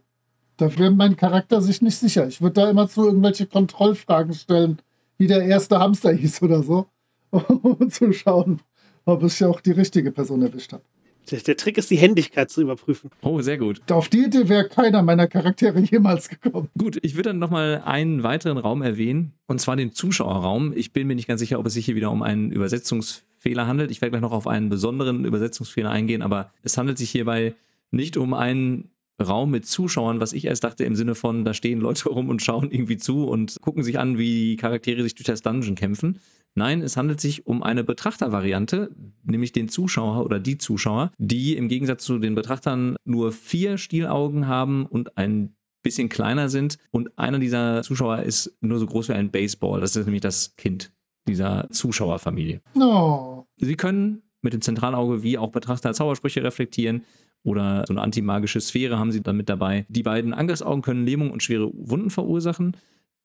da 0.58 0.78
wäre 0.78 0.92
mein 0.92 1.18
Charakter 1.18 1.62
sich 1.62 1.82
nicht 1.82 1.98
sicher. 1.98 2.28
Ich 2.28 2.42
würde 2.42 2.62
da 2.62 2.70
immer 2.70 2.88
zu 2.88 3.06
irgendwelche 3.06 3.48
Kontrollfragen 3.48 4.34
stellen, 4.34 4.80
wie 5.18 5.28
der 5.28 5.44
erste 5.44 5.80
Hamster 5.80 6.12
hieß 6.12 6.44
oder 6.44 6.62
so. 6.62 6.86
um 7.62 7.90
zu 7.90 8.12
schauen, 8.14 8.62
ob 9.06 9.24
ich 9.24 9.44
auch 9.44 9.62
die 9.62 9.72
richtige 9.72 10.12
Person 10.12 10.42
erwischt 10.42 10.74
habe. 10.74 10.84
Der, 11.32 11.40
der, 11.40 11.58
Trick 11.58 11.78
ist, 11.78 11.92
die 11.92 11.98
Händigkeit 11.98 12.50
zu 12.50 12.62
überprüfen. 12.62 13.12
Oh, 13.22 13.40
sehr 13.42 13.58
gut. 13.58 13.82
Auf 13.92 14.10
die 14.10 14.26
Idee 14.26 14.50
wäre 14.50 14.68
keiner 14.68 15.04
meiner 15.04 15.28
Charaktere 15.28 15.80
jemals 15.80 16.30
gekommen. 16.30 16.70
Gut, 16.78 16.98
ich 17.02 17.16
würde 17.16 17.30
dann 17.30 17.40
nochmal 17.40 17.84
einen 17.86 18.24
weiteren 18.24 18.58
Raum 18.58 18.82
erwähnen, 18.82 19.34
und 19.48 19.62
zwar 19.62 19.76
den 19.76 19.92
Zuschauerraum. 19.92 20.74
Ich 20.76 20.92
bin 20.92 21.08
mir 21.08 21.16
nicht 21.16 21.28
ganz 21.28 21.40
sicher, 21.40 21.60
ob 21.60 21.68
es 21.68 21.74
sich 21.74 21.86
hier 21.86 21.96
wieder 21.96 22.12
um 22.12 22.24
einen 22.24 22.52
Übersetzungsfehler 22.52 23.68
handelt. 23.68 23.92
Ich 23.92 24.02
werde 24.02 24.12
gleich 24.12 24.22
noch 24.22 24.32
auf 24.32 24.48
einen 24.48 24.70
besonderen 24.70 25.26
Übersetzungsfehler 25.26 25.92
eingehen, 25.92 26.24
aber 26.24 26.52
es 26.64 26.78
handelt 26.78 26.98
sich 26.98 27.12
hierbei 27.12 27.54
nicht 27.92 28.18
um 28.18 28.34
einen 28.34 28.90
Raum 29.20 29.52
mit 29.52 29.66
Zuschauern, 29.66 30.20
was 30.20 30.34
ich 30.34 30.46
erst 30.46 30.64
dachte 30.64 30.84
im 30.84 30.96
Sinne 30.96 31.16
von, 31.16 31.46
da 31.46 31.54
stehen 31.54 31.80
Leute 31.80 32.10
rum 32.10 32.30
und 32.30 32.42
schauen 32.42 32.72
irgendwie 32.72 32.98
zu 32.98 33.26
und 33.26 33.58
gucken 33.62 33.84
sich 33.84 34.00
an, 34.00 34.18
wie 34.18 34.52
die 34.52 34.56
Charaktere 34.58 35.04
sich 35.04 35.16
durch 35.16 35.26
das 35.26 35.42
Dungeon 35.42 35.76
kämpfen, 35.76 36.20
Nein, 36.56 36.82
es 36.82 36.98
handelt 36.98 37.22
sich 37.22 37.48
um 37.48 37.64
eine 37.64 37.84
Betrachtervariante, 37.84 38.90
nämlich 39.24 39.52
den 39.52 39.70
Zuschauer 39.70 40.26
oder 40.26 40.40
die 40.40 40.58
Zuschauer, 40.58 41.12
die 41.18 41.56
im 41.56 41.70
Gegensatz 41.70 42.04
zu 42.04 42.18
den 42.18 42.36
Betrachtern 42.36 42.96
nur 43.06 43.32
vier 43.32 43.78
Stielaugen 43.78 44.48
haben 44.48 44.86
und 44.86 45.18
ein 45.18 45.56
bisschen 45.84 46.10
kleiner 46.10 46.50
sind. 46.50 46.78
Und 46.92 47.18
einer 47.18 47.40
dieser 47.40 47.84
Zuschauer 47.84 48.24
ist 48.24 48.58
nur 48.62 48.80
so 48.80 48.88
groß 48.88 49.10
wie 49.10 49.14
ein 49.14 49.32
Baseball. 49.32 49.80
Das 49.80 49.96
ist 49.96 50.06
nämlich 50.06 50.22
das 50.22 50.56
Kind 50.58 50.92
dieser 51.28 51.68
Zuschauerfamilie. 51.70 52.62
Oh. 52.76 53.46
Sie 53.58 53.76
können 53.76 54.24
mit 54.42 54.54
dem 54.54 54.62
Zentralauge 54.62 55.22
wie 55.22 55.38
auch 55.38 55.52
Betrachter 55.52 55.94
Zaubersprüche 55.94 56.44
reflektieren 56.44 57.04
oder 57.44 57.86
so 57.88 57.94
eine 57.94 58.02
antimagische 58.02 58.62
Sphäre 58.62 59.00
haben 59.00 59.12
sie 59.12 59.22
dann 59.22 59.38
mit 59.38 59.50
dabei. 59.50 59.86
Die 59.90 60.04
beiden 60.04 60.34
Angriffsaugen 60.34 60.82
können 60.82 61.06
Lähmung 61.06 61.32
und 61.32 61.44
schwere 61.44 61.72
Wunden 61.74 62.10
verursachen. 62.10 62.76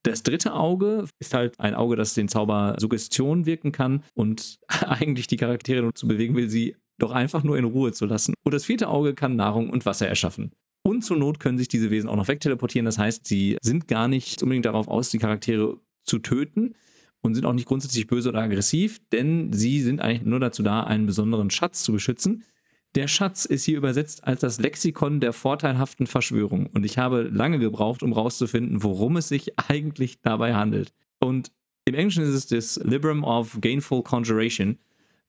Das 0.03 0.23
dritte 0.23 0.55
Auge 0.55 1.07
ist 1.19 1.35
halt 1.35 1.59
ein 1.59 1.75
Auge, 1.75 1.97
das 1.97 2.15
den 2.15 2.29
Zauber 2.29 2.77
Suggestion 2.79 3.47
wirken 3.47 3.73
kann 3.73 4.05
und 4.15 4.59
eigentlich 4.69 5.27
die 5.27 5.37
Charaktere 5.37 5.83
dazu 5.83 6.07
bewegen 6.07 6.37
will, 6.37 6.49
sie 6.49 6.77
doch 6.99 7.11
einfach 7.11 7.43
nur 7.43 7.59
in 7.59 7.65
Ruhe 7.65 7.93
zu 7.93 8.07
lassen. 8.07 8.35
Und 8.45 8.55
das 8.55 8.65
vierte 8.65 8.89
Auge 8.89 9.15
kann 9.15 9.37
Nahrung 9.37 9.71
und 9.71 9.87
Wasser 9.87 10.07
erschaffen. 10.07 10.53
Und 10.87 11.03
zur 11.03 11.17
Not 11.17 11.41
können 11.41 11.59
sich 11.59 11.69
diese 11.69 11.91
Wesen 11.91 12.11
auch 12.11 12.17
noch 12.17 12.29
wegteleportieren. 12.29 12.85
Das 12.85 12.99
heißt, 12.99 13.27
sie 13.27 13.57
sind 13.63 13.89
gar 13.89 14.07
nicht 14.07 14.43
unbedingt 14.43 14.67
darauf 14.67 14.87
aus, 14.87 15.09
die 15.09 15.19
Charaktere 15.19 15.79
zu 16.05 16.19
töten 16.19 16.75
und 17.23 17.35
sind 17.35 17.47
auch 17.47 17.55
nicht 17.55 17.67
grundsätzlich 17.67 18.07
böse 18.07 18.29
oder 18.29 18.43
aggressiv, 18.43 19.01
denn 19.11 19.53
sie 19.53 19.81
sind 19.81 20.03
eigentlich 20.03 20.25
nur 20.25 20.41
dazu 20.41 20.63
da, 20.63 20.83
einen 20.83 21.07
besonderen 21.07 21.49
Schatz 21.51 21.83
zu 21.83 21.93
beschützen, 21.93 22.45
der 22.95 23.09
Schatz 23.09 23.45
ist 23.45 23.65
hier 23.65 23.79
übersetzt 23.79 24.25
als 24.25 24.41
das 24.41 24.61
Lexikon 24.61 25.21
der 25.21 25.33
vorteilhaften 25.33 26.07
Verschwörung. 26.07 26.67
Und 26.67 26.85
ich 26.85 26.99
habe 26.99 27.23
lange 27.23 27.59
gebraucht, 27.59 28.03
um 28.03 28.15
herauszufinden, 28.15 28.83
worum 28.83 29.17
es 29.17 29.29
sich 29.29 29.59
eigentlich 29.59 30.21
dabei 30.23 30.55
handelt. 30.55 30.93
Und 31.19 31.51
im 31.85 31.95
Englischen 31.95 32.25
ist 32.25 32.35
es 32.35 32.47
das 32.47 32.85
Librum 32.85 33.25
of 33.25 33.59
Gainful 33.61 34.03
Conjuration. 34.03 34.79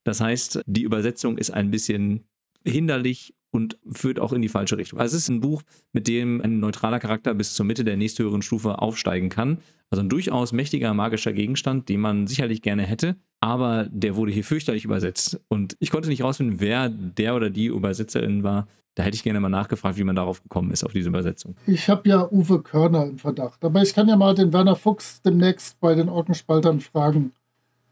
Das 0.04 0.22
heißt, 0.22 0.62
die 0.68 0.84
Übersetzung 0.84 1.38
ist 1.38 1.52
ein 1.52 1.72
bisschen 1.72 2.26
hinderlich 2.64 3.34
und 3.56 3.78
führt 3.90 4.20
auch 4.20 4.34
in 4.34 4.42
die 4.42 4.50
falsche 4.50 4.78
Richtung. 4.78 5.00
Also 5.00 5.16
es 5.16 5.24
ist 5.24 5.30
ein 5.30 5.40
Buch, 5.40 5.64
mit 5.94 6.08
dem 6.08 6.42
ein 6.42 6.60
neutraler 6.60 7.00
Charakter 7.00 7.34
bis 7.34 7.54
zur 7.54 7.66
Mitte 7.66 7.84
der 7.84 7.98
nächsthöheren 7.98 8.42
Stufe 8.42 8.80
aufsteigen 8.80 9.30
kann. 9.30 9.60
Also 9.90 10.04
ein 10.04 10.10
durchaus 10.10 10.52
mächtiger 10.52 10.94
magischer 10.94 11.32
Gegenstand, 11.32 11.90
den 11.90 12.02
man 12.02 12.28
sicherlich 12.28 12.62
gerne 12.62 12.84
hätte, 12.84 13.16
aber 13.40 13.88
der 13.92 14.16
wurde 14.16 14.32
hier 14.32 14.44
fürchterlich 14.44 14.84
übersetzt. 14.84 15.40
Und 15.48 15.78
ich 15.80 15.92
konnte 15.92 16.10
nicht 16.10 16.24
rausfinden, 16.24 16.60
wer 16.60 16.90
der 16.90 17.36
oder 17.36 17.50
die 17.50 17.68
Übersetzerin 17.68 18.44
war. 18.44 18.68
Da 18.96 19.04
hätte 19.04 19.16
ich 19.16 19.24
gerne 19.24 19.40
mal 19.40 19.50
nachgefragt, 19.50 19.98
wie 19.98 20.04
man 20.04 20.16
darauf 20.16 20.42
gekommen 20.42 20.72
ist, 20.72 20.84
auf 20.84 20.94
diese 20.94 21.10
Übersetzung. 21.10 21.56
Ich 21.68 21.90
habe 21.90 22.08
ja 22.10 22.32
Uwe 22.32 22.62
Körner 22.62 23.06
im 23.06 23.18
Verdacht. 23.18 23.64
Aber 23.64 23.82
ich 23.82 23.94
kann 23.94 24.08
ja 24.08 24.16
mal 24.16 24.34
den 24.34 24.54
Werner 24.54 24.76
Fuchs 24.76 25.22
demnächst 25.22 25.80
bei 25.80 25.96
den 25.96 26.10
Orkenspaltern 26.10 26.80
fragen. 26.80 27.34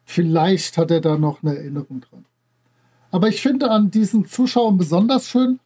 Vielleicht 0.05 0.77
hat 0.77 0.91
er 0.91 1.01
da 1.01 1.17
noch 1.17 1.43
eine 1.43 1.57
Erinnerung 1.57 2.01
dran. 2.01 2.25
Aber 3.13 3.27
ich 3.27 3.43
finde 3.43 3.69
an 3.69 3.91
diesen 3.91 4.25
Zuschauern 4.25 4.75
besonders 4.75 5.27
schön, 5.29 5.59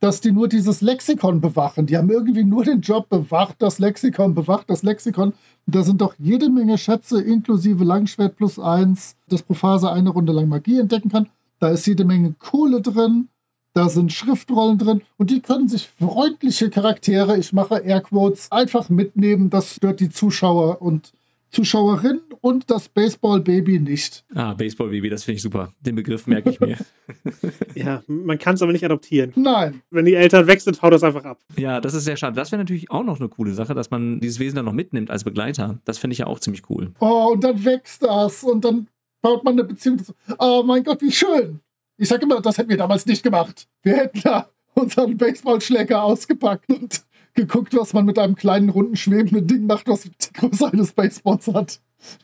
dass 0.00 0.22
die 0.22 0.32
nur 0.32 0.48
dieses 0.48 0.80
Lexikon 0.80 1.42
bewachen. 1.42 1.84
Die 1.84 1.98
haben 1.98 2.08
irgendwie 2.08 2.44
nur 2.44 2.64
den 2.64 2.80
Job 2.80 3.10
bewacht, 3.10 3.56
das 3.58 3.78
Lexikon, 3.78 4.34
bewacht 4.34 4.70
das 4.70 4.82
Lexikon. 4.82 5.34
Da 5.66 5.82
sind 5.82 6.00
doch 6.00 6.14
jede 6.18 6.48
Menge 6.48 6.78
Schätze, 6.78 7.20
inklusive 7.20 7.84
Langschwert 7.84 8.36
plus 8.36 8.58
eins, 8.58 9.16
das 9.28 9.42
Profase 9.42 9.92
eine 9.92 10.08
Runde 10.08 10.32
lang 10.32 10.48
Magie 10.48 10.78
entdecken 10.78 11.10
kann. 11.10 11.28
Da 11.58 11.68
ist 11.68 11.86
jede 11.86 12.06
Menge 12.06 12.34
Kohle 12.38 12.80
drin, 12.80 13.28
da 13.74 13.90
sind 13.90 14.10
Schriftrollen 14.10 14.78
drin 14.78 15.02
und 15.18 15.30
die 15.30 15.40
können 15.40 15.68
sich 15.68 15.90
freundliche 15.98 16.70
Charaktere, 16.70 17.36
ich 17.36 17.52
mache 17.52 17.80
Airquotes, 17.80 18.50
einfach 18.50 18.88
mitnehmen. 18.88 19.50
Das 19.50 19.74
stört 19.74 20.00
die 20.00 20.08
Zuschauer 20.08 20.80
und 20.80 21.12
Zuschauerin 21.54 22.20
und 22.40 22.70
das 22.70 22.88
Baseball-Baby 22.88 23.78
nicht. 23.78 24.24
Ah, 24.34 24.54
Baseball-Baby, 24.54 25.08
das 25.08 25.24
finde 25.24 25.36
ich 25.36 25.42
super. 25.42 25.72
Den 25.80 25.94
Begriff 25.94 26.26
merke 26.26 26.50
ich 26.50 26.60
mir. 26.60 26.76
ja, 27.74 28.02
man 28.06 28.38
kann 28.38 28.56
es 28.56 28.62
aber 28.62 28.72
nicht 28.72 28.84
adoptieren. 28.84 29.32
Nein. 29.36 29.82
Wenn 29.90 30.04
die 30.04 30.14
Eltern 30.14 30.46
weg 30.46 30.60
sind, 30.60 30.82
haut 30.82 30.92
das 30.92 31.04
einfach 31.04 31.24
ab. 31.24 31.40
Ja, 31.56 31.80
das 31.80 31.94
ist 31.94 32.04
sehr 32.04 32.16
schade. 32.16 32.34
Das 32.34 32.50
wäre 32.52 32.60
natürlich 32.60 32.90
auch 32.90 33.04
noch 33.04 33.20
eine 33.20 33.28
coole 33.28 33.54
Sache, 33.54 33.72
dass 33.72 33.90
man 33.90 34.20
dieses 34.20 34.38
Wesen 34.40 34.56
dann 34.56 34.64
noch 34.64 34.72
mitnimmt 34.72 35.10
als 35.10 35.24
Begleiter. 35.24 35.78
Das 35.84 35.98
finde 35.98 36.12
ich 36.12 36.18
ja 36.18 36.26
auch 36.26 36.40
ziemlich 36.40 36.68
cool. 36.68 36.92
Oh, 36.98 37.30
und 37.32 37.44
dann 37.44 37.64
wächst 37.64 38.02
das 38.02 38.42
und 38.42 38.64
dann 38.64 38.88
baut 39.22 39.44
man 39.44 39.54
eine 39.54 39.64
Beziehung. 39.64 40.02
Oh 40.38 40.62
mein 40.66 40.82
Gott, 40.82 41.00
wie 41.00 41.12
schön. 41.12 41.60
Ich 41.96 42.08
sage 42.08 42.24
immer, 42.24 42.40
das 42.40 42.58
hätten 42.58 42.70
wir 42.70 42.76
damals 42.76 43.06
nicht 43.06 43.22
gemacht. 43.22 43.68
Wir 43.82 43.96
hätten 43.96 44.20
da 44.22 44.48
unseren 44.74 45.16
Baseballschläger 45.16 46.02
ausgepackt 46.02 46.68
und 46.68 47.04
geguckt, 47.34 47.74
was 47.76 47.92
man 47.92 48.04
mit 48.04 48.18
einem 48.18 48.36
kleinen, 48.36 48.68
runden, 48.68 48.96
schwebenden 48.96 49.46
Ding 49.46 49.66
macht, 49.66 49.88
was 49.88 50.02
die 50.02 50.32
Größe 50.32 50.72
eines 50.72 50.92
Baseballs 50.92 51.48
hat. 51.48 51.80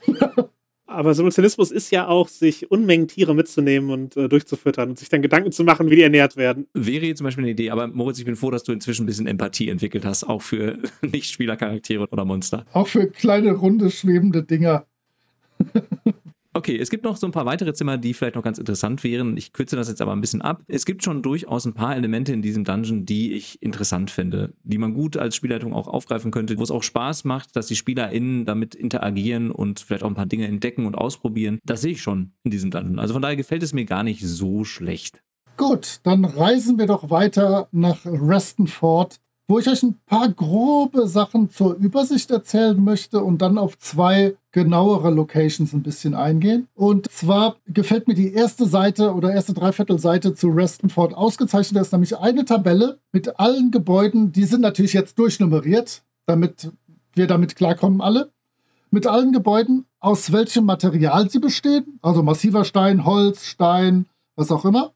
Aber 0.90 1.14
Simultanismus 1.14 1.70
ist 1.70 1.92
ja 1.92 2.08
auch, 2.08 2.26
sich 2.26 2.68
Unmengen 2.68 3.06
Tiere 3.06 3.32
mitzunehmen 3.32 3.90
und 3.90 4.16
äh, 4.16 4.28
durchzufüttern 4.28 4.90
und 4.90 4.98
sich 4.98 5.08
dann 5.08 5.22
Gedanken 5.22 5.52
zu 5.52 5.62
machen, 5.62 5.88
wie 5.88 5.94
die 5.94 6.02
ernährt 6.02 6.36
werden. 6.36 6.66
Wäre 6.74 7.06
jetzt 7.06 7.18
zum 7.18 7.26
Beispiel 7.26 7.44
eine 7.44 7.52
Idee, 7.52 7.70
aber 7.70 7.86
Moritz, 7.86 8.18
ich 8.18 8.24
bin 8.24 8.34
froh, 8.34 8.50
dass 8.50 8.64
du 8.64 8.72
inzwischen 8.72 9.04
ein 9.04 9.06
bisschen 9.06 9.28
Empathie 9.28 9.68
entwickelt 9.68 10.04
hast, 10.04 10.24
auch 10.24 10.42
für 10.42 10.78
Nicht-Spielercharaktere 11.02 12.08
oder 12.08 12.24
Monster. 12.24 12.66
Auch 12.72 12.88
für 12.88 13.06
kleine, 13.06 13.52
runde, 13.52 13.90
schwebende 13.92 14.42
Dinger. 14.42 14.84
Okay, 16.52 16.76
es 16.76 16.90
gibt 16.90 17.04
noch 17.04 17.16
so 17.16 17.28
ein 17.28 17.32
paar 17.32 17.46
weitere 17.46 17.72
Zimmer, 17.74 17.96
die 17.96 18.12
vielleicht 18.12 18.34
noch 18.34 18.42
ganz 18.42 18.58
interessant 18.58 19.04
wären. 19.04 19.36
Ich 19.36 19.52
kürze 19.52 19.76
das 19.76 19.88
jetzt 19.88 20.02
aber 20.02 20.12
ein 20.12 20.20
bisschen 20.20 20.42
ab. 20.42 20.62
Es 20.66 20.84
gibt 20.84 21.04
schon 21.04 21.22
durchaus 21.22 21.64
ein 21.64 21.74
paar 21.74 21.94
Elemente 21.94 22.32
in 22.32 22.42
diesem 22.42 22.64
Dungeon, 22.64 23.06
die 23.06 23.34
ich 23.34 23.62
interessant 23.62 24.10
finde, 24.10 24.52
die 24.64 24.78
man 24.78 24.92
gut 24.92 25.16
als 25.16 25.36
Spielleitung 25.36 25.72
auch 25.72 25.86
aufgreifen 25.86 26.32
könnte, 26.32 26.58
wo 26.58 26.62
es 26.64 26.72
auch 26.72 26.82
Spaß 26.82 27.24
macht, 27.24 27.54
dass 27.54 27.68
die 27.68 27.76
SpielerInnen 27.76 28.46
damit 28.46 28.74
interagieren 28.74 29.52
und 29.52 29.78
vielleicht 29.78 30.02
auch 30.02 30.08
ein 30.08 30.14
paar 30.14 30.26
Dinge 30.26 30.48
entdecken 30.48 30.86
und 30.86 30.96
ausprobieren. 30.96 31.60
Das 31.64 31.82
sehe 31.82 31.92
ich 31.92 32.02
schon 32.02 32.32
in 32.42 32.50
diesem 32.50 32.72
Dungeon. 32.72 32.98
Also 32.98 33.12
von 33.12 33.22
daher 33.22 33.36
gefällt 33.36 33.62
es 33.62 33.72
mir 33.72 33.84
gar 33.84 34.02
nicht 34.02 34.26
so 34.26 34.64
schlecht. 34.64 35.22
Gut, 35.56 36.00
dann 36.02 36.24
reisen 36.24 36.78
wir 36.78 36.86
doch 36.86 37.10
weiter 37.10 37.68
nach 37.70 38.00
Restonford, 38.04 39.20
wo 39.50 39.58
ich 39.58 39.68
euch 39.68 39.82
ein 39.82 39.98
paar 40.06 40.28
grobe 40.28 41.08
Sachen 41.08 41.50
zur 41.50 41.74
Übersicht 41.74 42.30
erzählen 42.30 42.82
möchte 42.82 43.20
und 43.20 43.42
dann 43.42 43.58
auf 43.58 43.76
zwei 43.80 44.36
genauere 44.52 45.10
Locations 45.10 45.72
ein 45.72 45.82
bisschen 45.82 46.14
eingehen. 46.14 46.68
Und 46.76 47.10
zwar 47.10 47.56
gefällt 47.66 48.06
mir 48.06 48.14
die 48.14 48.32
erste 48.32 48.66
Seite 48.66 49.12
oder 49.12 49.32
erste 49.32 49.52
Dreiviertelseite 49.52 50.36
zu 50.36 50.50
Restonford 50.50 51.14
ausgezeichnet. 51.14 51.76
Da 51.76 51.80
ist 51.80 51.90
nämlich 51.90 52.16
eine 52.16 52.44
Tabelle 52.44 53.00
mit 53.10 53.40
allen 53.40 53.72
Gebäuden, 53.72 54.30
die 54.30 54.44
sind 54.44 54.60
natürlich 54.60 54.92
jetzt 54.92 55.18
durchnummeriert, 55.18 56.02
damit 56.26 56.70
wir 57.16 57.26
damit 57.26 57.56
klarkommen 57.56 58.00
alle. 58.00 58.30
Mit 58.92 59.08
allen 59.08 59.32
Gebäuden, 59.32 59.84
aus 59.98 60.30
welchem 60.30 60.64
Material 60.64 61.28
sie 61.28 61.40
bestehen, 61.40 61.98
also 62.02 62.22
massiver 62.22 62.64
Stein, 62.64 63.04
Holz, 63.04 63.44
Stein, 63.46 64.06
was 64.36 64.52
auch 64.52 64.64
immer. 64.64 64.92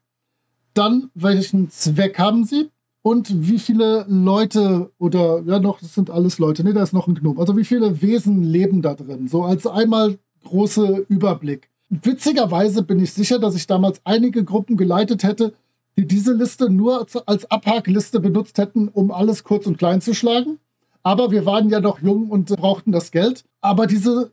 Dann, 0.73 1.11
welchen 1.13 1.69
Zweck 1.69 2.17
haben 2.19 2.45
sie? 2.45 2.69
Und 3.05 3.47
wie 3.47 3.59
viele 3.59 4.03
Leute 4.09 4.89
oder 4.97 5.43
ja 5.45 5.59
noch, 5.59 5.79
das 5.79 5.93
sind 5.93 6.09
alles 6.09 6.39
Leute, 6.39 6.63
ne, 6.63 6.73
da 6.73 6.81
ist 6.81 6.91
noch 6.91 7.07
ein 7.07 7.13
Gnome. 7.13 7.39
Also 7.39 7.55
wie 7.55 7.63
viele 7.63 8.01
Wesen 8.01 8.41
leben 8.41 8.81
da 8.81 8.95
drin? 8.95 9.27
So 9.27 9.43
als 9.43 9.67
einmal 9.67 10.17
große 10.43 11.05
Überblick. 11.07 11.69
Witzigerweise 11.89 12.81
bin 12.81 12.99
ich 12.99 13.13
sicher, 13.13 13.37
dass 13.37 13.55
ich 13.55 13.67
damals 13.67 14.01
einige 14.05 14.43
Gruppen 14.43 14.75
geleitet 14.75 15.23
hätte, 15.23 15.53
die 15.95 16.07
diese 16.07 16.33
Liste 16.33 16.71
nur 16.71 17.05
als 17.27 17.51
Abhakliste 17.51 18.19
benutzt 18.19 18.57
hätten, 18.57 18.87
um 18.87 19.11
alles 19.11 19.43
kurz 19.43 19.67
und 19.67 19.77
klein 19.77 20.01
zu 20.01 20.15
schlagen. 20.15 20.57
Aber 21.03 21.29
wir 21.29 21.45
waren 21.45 21.69
ja 21.69 21.81
noch 21.81 22.01
jung 22.01 22.31
und 22.31 22.47
brauchten 22.47 22.91
das 22.91 23.11
Geld. 23.11 23.43
Aber 23.61 23.85
diese 23.85 24.31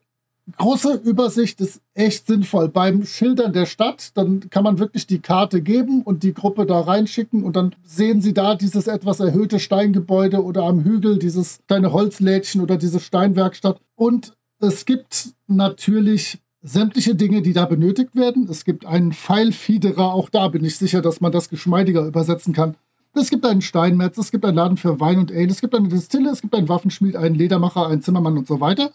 große 0.59 0.95
Übersicht 1.05 1.61
ist 1.61 1.81
echt 1.95 2.27
sinnvoll. 2.27 2.69
Beim 2.69 3.05
Schildern 3.05 3.53
der 3.53 3.67
Stadt, 3.67 4.11
dann 4.15 4.51
kann 4.51 4.65
man 4.65 4.79
wirklich 4.79 5.07
die 5.07 5.21
Karte 5.21 5.63
geben 5.63 6.03
und 6.03 6.23
die 6.23 6.35
Gruppe 6.35 6.67
da 6.67 6.81
reinschicken 6.81 7.45
und 7.45 7.57
dann 7.57 7.75
sehen 7.85 8.21
sie 8.21 8.35
da 8.35 8.55
dieses 8.55 8.87
etwas 8.87 9.21
erhöhte 9.21 9.61
Steingebäude 9.61 10.43
oder 10.43 10.65
am 10.65 10.83
Hügel 10.85 11.19
dieses 11.19 11.61
kleine 11.69 11.93
Holzlädchen 11.93 12.61
oder 12.61 12.77
diese 12.77 13.01
Steinwerkstatt. 13.01 13.81
Und 13.95 14.35
es 14.59 14.85
gibt 14.85 15.35
natürlich 15.47 16.39
sämtliche 16.63 17.15
Dinge, 17.15 17.43
die 17.43 17.53
da 17.53 17.67
benötigt 17.67 18.15
werden. 18.15 18.47
Es 18.49 18.65
gibt 18.65 18.87
einen 18.87 19.13
Pfeilfiederer, 19.13 20.13
auch 20.13 20.29
da 20.29 20.49
bin 20.49 20.65
ich 20.65 20.77
sicher, 20.77 21.03
dass 21.03 21.21
man 21.21 21.33
das 21.33 21.49
geschmeidiger 21.49 22.07
übersetzen 22.07 22.53
kann. 22.53 22.77
Es 23.15 23.29
gibt 23.29 23.45
einen 23.45 23.61
Steinmetz, 23.61 24.17
es 24.17 24.31
gibt 24.31 24.45
einen 24.45 24.57
Laden 24.57 24.77
für 24.77 24.99
Wein 24.99 25.19
und 25.19 25.31
Ale, 25.31 25.49
es 25.49 25.61
gibt 25.61 25.75
eine 25.75 25.89
Distille, 25.89 26.31
es 26.31 26.41
gibt 26.41 26.55
einen 26.55 26.69
Waffenschmied, 26.69 27.17
einen 27.17 27.35
Ledermacher, 27.35 27.87
einen 27.89 28.01
Zimmermann 28.01 28.39
und 28.39 28.47
so 28.47 28.61
weiter. 28.61 28.91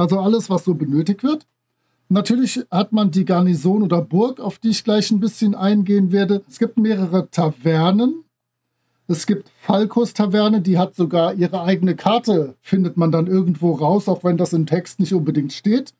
Also 0.00 0.18
alles, 0.18 0.48
was 0.48 0.64
so 0.64 0.72
benötigt 0.72 1.22
wird. 1.22 1.46
Natürlich 2.08 2.64
hat 2.70 2.90
man 2.90 3.10
die 3.10 3.26
Garnison 3.26 3.82
oder 3.82 4.00
Burg, 4.00 4.40
auf 4.40 4.58
die 4.58 4.70
ich 4.70 4.82
gleich 4.82 5.10
ein 5.10 5.20
bisschen 5.20 5.54
eingehen 5.54 6.10
werde. 6.10 6.42
Es 6.48 6.58
gibt 6.58 6.78
mehrere 6.78 7.28
Tavernen. 7.28 8.24
Es 9.08 9.26
gibt 9.26 9.50
Falkos 9.60 10.14
Taverne, 10.14 10.62
die 10.62 10.78
hat 10.78 10.94
sogar 10.94 11.34
ihre 11.34 11.64
eigene 11.64 11.96
Karte, 11.96 12.54
findet 12.62 12.96
man 12.96 13.12
dann 13.12 13.26
irgendwo 13.26 13.72
raus, 13.72 14.08
auch 14.08 14.24
wenn 14.24 14.38
das 14.38 14.54
im 14.54 14.64
Text 14.64 15.00
nicht 15.00 15.12
unbedingt 15.12 15.52
steht. 15.52 15.92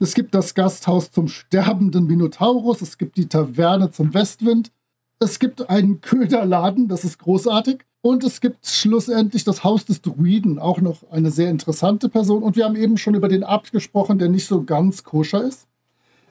Es 0.00 0.14
gibt 0.14 0.34
das 0.34 0.54
Gasthaus 0.54 1.12
zum 1.12 1.28
sterbenden 1.28 2.08
Minotaurus, 2.08 2.82
es 2.82 2.98
gibt 2.98 3.16
die 3.16 3.28
Taverne 3.28 3.92
zum 3.92 4.12
Westwind, 4.12 4.72
es 5.20 5.38
gibt 5.38 5.70
einen 5.70 6.00
Köderladen, 6.00 6.88
das 6.88 7.04
ist 7.04 7.20
großartig. 7.20 7.84
Und 8.06 8.22
es 8.22 8.40
gibt 8.40 8.64
schlussendlich 8.64 9.42
das 9.42 9.64
Haus 9.64 9.84
des 9.84 10.00
Druiden, 10.00 10.60
auch 10.60 10.80
noch 10.80 11.10
eine 11.10 11.32
sehr 11.32 11.50
interessante 11.50 12.08
Person. 12.08 12.44
Und 12.44 12.54
wir 12.54 12.64
haben 12.64 12.76
eben 12.76 12.98
schon 12.98 13.16
über 13.16 13.26
den 13.26 13.42
Abt 13.42 13.72
gesprochen, 13.72 14.20
der 14.20 14.28
nicht 14.28 14.46
so 14.46 14.62
ganz 14.62 15.02
koscher 15.02 15.42
ist. 15.42 15.66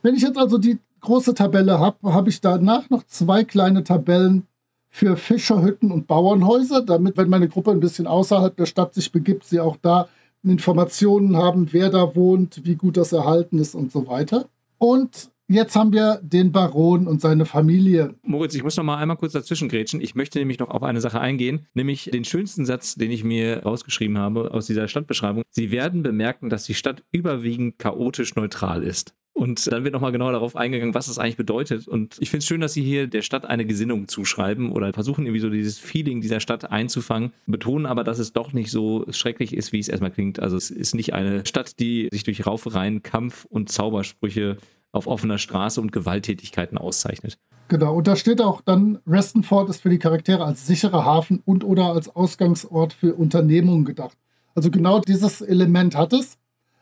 Wenn 0.02 0.16
ich 0.16 0.22
jetzt 0.22 0.38
also 0.38 0.58
die 0.58 0.80
große 1.02 1.34
Tabelle 1.34 1.78
habe, 1.78 2.14
habe 2.14 2.30
ich 2.30 2.40
danach 2.40 2.90
noch 2.90 3.04
zwei 3.04 3.44
kleine 3.44 3.84
Tabellen 3.84 4.48
für 4.90 5.18
Fischerhütten 5.18 5.92
und 5.92 6.08
Bauernhäuser, 6.08 6.82
damit, 6.82 7.18
wenn 7.18 7.28
meine 7.28 7.50
Gruppe 7.50 7.72
ein 7.72 7.82
bisschen 7.82 8.08
außerhalb 8.08 8.56
der 8.56 8.68
Stadt 8.68 8.94
sich 8.94 9.12
begibt, 9.12 9.44
sie 9.44 9.60
auch 9.60 9.76
da 9.82 10.08
Informationen 10.44 11.36
haben, 11.36 11.74
wer 11.74 11.90
da 11.90 12.16
wohnt, 12.16 12.62
wie 12.64 12.76
gut 12.76 12.96
das 12.96 13.12
erhalten 13.12 13.60
ist 13.60 13.76
und 13.76 13.92
so 13.92 14.08
weiter. 14.08 14.46
Und 14.78 15.30
Jetzt 15.48 15.76
haben 15.76 15.94
wir 15.94 16.20
den 16.24 16.52
Baron 16.52 17.06
und 17.08 17.22
seine 17.22 17.46
Familie. 17.46 18.16
Moritz, 18.24 18.56
ich 18.56 18.64
muss 18.64 18.78
noch 18.78 18.84
mal 18.84 18.98
einmal 18.98 19.18
kurz 19.18 19.34
dazwischen 19.34 19.70
grätschen. 19.70 20.02
Ich 20.02 20.16
möchte 20.16 20.40
nämlich 20.40 20.58
noch 20.58 20.70
auf 20.70 20.82
eine 20.82 21.02
Sache 21.02 21.20
eingehen, 21.20 21.68
nämlich 21.76 22.10
den 22.12 22.26
schönsten 22.26 22.66
Satz, 22.66 22.96
den 22.96 23.12
ich 23.12 23.24
mir 23.24 23.62
rausgeschrieben 23.62 24.18
habe 24.18 24.52
aus 24.52 24.66
dieser 24.66 24.88
Stadtbeschreibung. 24.88 25.44
Sie 25.52 25.70
werden 25.70 26.02
bemerken, 26.02 26.50
dass 26.50 26.66
die 26.66 26.74
Stadt 26.74 27.04
überwiegend 27.12 27.78
chaotisch 27.78 28.36
neutral 28.36 28.82
ist. 28.82 29.14
Und 29.38 29.70
dann 29.70 29.84
wird 29.84 29.94
nochmal 29.94 30.14
genauer 30.14 30.32
darauf 30.32 30.56
eingegangen, 30.56 30.96
was 30.96 31.08
das 31.08 31.20
eigentlich 31.20 31.36
bedeutet. 31.36 31.90
Und 31.90 32.16
ich 32.22 32.30
finde 32.30 32.40
es 32.40 32.48
schön, 32.48 32.62
dass 32.62 32.72
Sie 32.72 32.84
hier 32.84 33.06
der 33.06 33.22
Stadt 33.22 33.46
eine 33.46 33.66
Gesinnung 33.66 34.08
zuschreiben 34.08 34.72
oder 34.72 34.94
versuchen 34.94 35.26
irgendwie 35.26 35.42
so 35.42 35.50
dieses 35.50 35.78
Feeling 35.78 36.22
dieser 36.22 36.40
Stadt 36.40 36.72
einzufangen, 36.72 37.34
betonen 37.46 37.86
aber, 37.86 38.06
dass 38.06 38.18
es 38.18 38.32
doch 38.32 38.54
nicht 38.54 38.72
so 38.72 39.06
schrecklich 39.12 39.54
ist, 39.54 39.74
wie 39.74 39.80
es 39.80 39.90
erstmal 39.90 40.12
klingt. 40.12 40.40
Also 40.40 40.56
es 40.56 40.72
ist 40.72 40.96
nicht 40.96 41.14
eine 41.14 41.46
Stadt, 41.46 41.80
die 41.80 42.08
sich 42.14 42.24
durch 42.24 42.48
Raufereien, 42.48 43.04
Kampf 43.04 43.44
und 43.44 43.70
Zaubersprüche 43.70 44.56
auf 44.96 45.08
offener 45.08 45.38
Straße 45.38 45.80
und 45.82 45.92
Gewalttätigkeiten 45.92 46.78
auszeichnet. 46.78 47.38
Genau, 47.68 47.96
und 47.96 48.08
da 48.08 48.16
steht 48.16 48.42
auch 48.42 48.62
dann, 48.62 49.00
Restonford 49.08 49.70
ist 49.70 49.82
für 49.82 49.90
die 49.90 49.98
Charaktere 49.98 50.46
als 50.46 50.68
sicherer 50.68 51.04
Hafen 51.04 51.42
und 51.46 51.64
oder 51.64 51.94
als 51.94 52.16
Ausgangsort 52.16 52.94
für 52.94 53.16
Unternehmungen 53.16 53.86
gedacht. 53.86 54.18
Also 54.54 54.72
genau 54.72 55.00
dieses 55.00 55.42
Element 55.42 55.96
hat 55.96 56.14
es. 56.14 56.38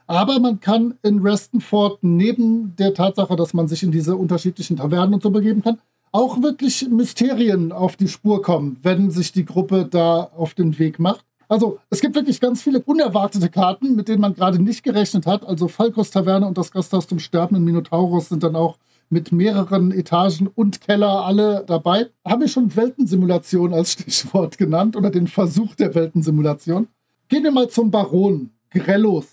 Aber 0.05 0.39
man 0.39 0.59
kann 0.59 0.95
in 1.01 1.19
Restonford 1.19 1.99
neben 2.03 2.75
der 2.75 2.93
Tatsache, 2.93 3.35
dass 3.37 3.53
man 3.53 3.69
sich 3.69 3.83
in 3.83 3.91
diese 3.91 4.17
unterschiedlichen 4.17 4.75
Tavernen 4.75 5.13
und 5.13 5.23
so 5.23 5.31
begeben 5.31 5.63
kann, 5.63 5.79
auch 6.11 6.41
wirklich 6.41 6.87
Mysterien 6.89 7.71
auf 7.71 7.95
die 7.95 8.09
Spur 8.09 8.41
kommen, 8.41 8.77
wenn 8.83 9.09
sich 9.09 9.31
die 9.31 9.45
Gruppe 9.45 9.87
da 9.89 10.23
auf 10.35 10.53
den 10.53 10.77
Weg 10.77 10.99
macht. 10.99 11.25
Also 11.53 11.77
es 11.91 12.01
gibt 12.01 12.15
wirklich 12.15 12.41
ganz 12.41 12.63
viele 12.63 12.81
unerwartete 12.81 13.47
Karten, 13.47 13.95
mit 13.95 14.07
denen 14.07 14.21
man 14.21 14.33
gerade 14.33 14.57
nicht 14.59 14.81
gerechnet 14.81 15.27
hat. 15.27 15.45
Also 15.45 15.67
Falkos 15.67 16.09
Taverne 16.09 16.47
und 16.47 16.57
das 16.57 16.71
Gasthaus 16.71 17.07
zum 17.07 17.19
sterbenden 17.19 17.63
Minotaurus 17.63 18.29
sind 18.29 18.41
dann 18.41 18.55
auch 18.55 18.79
mit 19.11 19.31
mehreren 19.31 19.91
Etagen 19.91 20.47
und 20.47 20.81
Keller 20.81 21.23
alle 21.23 21.63
dabei. 21.67 22.07
Habe 22.25 22.45
ich 22.45 22.53
schon 22.53 22.75
Weltensimulation 22.75 23.71
als 23.71 23.91
Stichwort 23.93 24.57
genannt 24.57 24.95
oder 24.95 25.11
den 25.11 25.27
Versuch 25.27 25.75
der 25.75 25.93
Weltensimulation. 25.93 26.87
Gehen 27.27 27.43
wir 27.43 27.51
mal 27.51 27.69
zum 27.69 27.91
Baron 27.91 28.49
Grellos, 28.71 29.27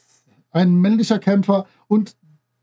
ein 0.50 0.74
männlicher 0.74 1.20
Kämpfer 1.20 1.64
und 1.88 2.16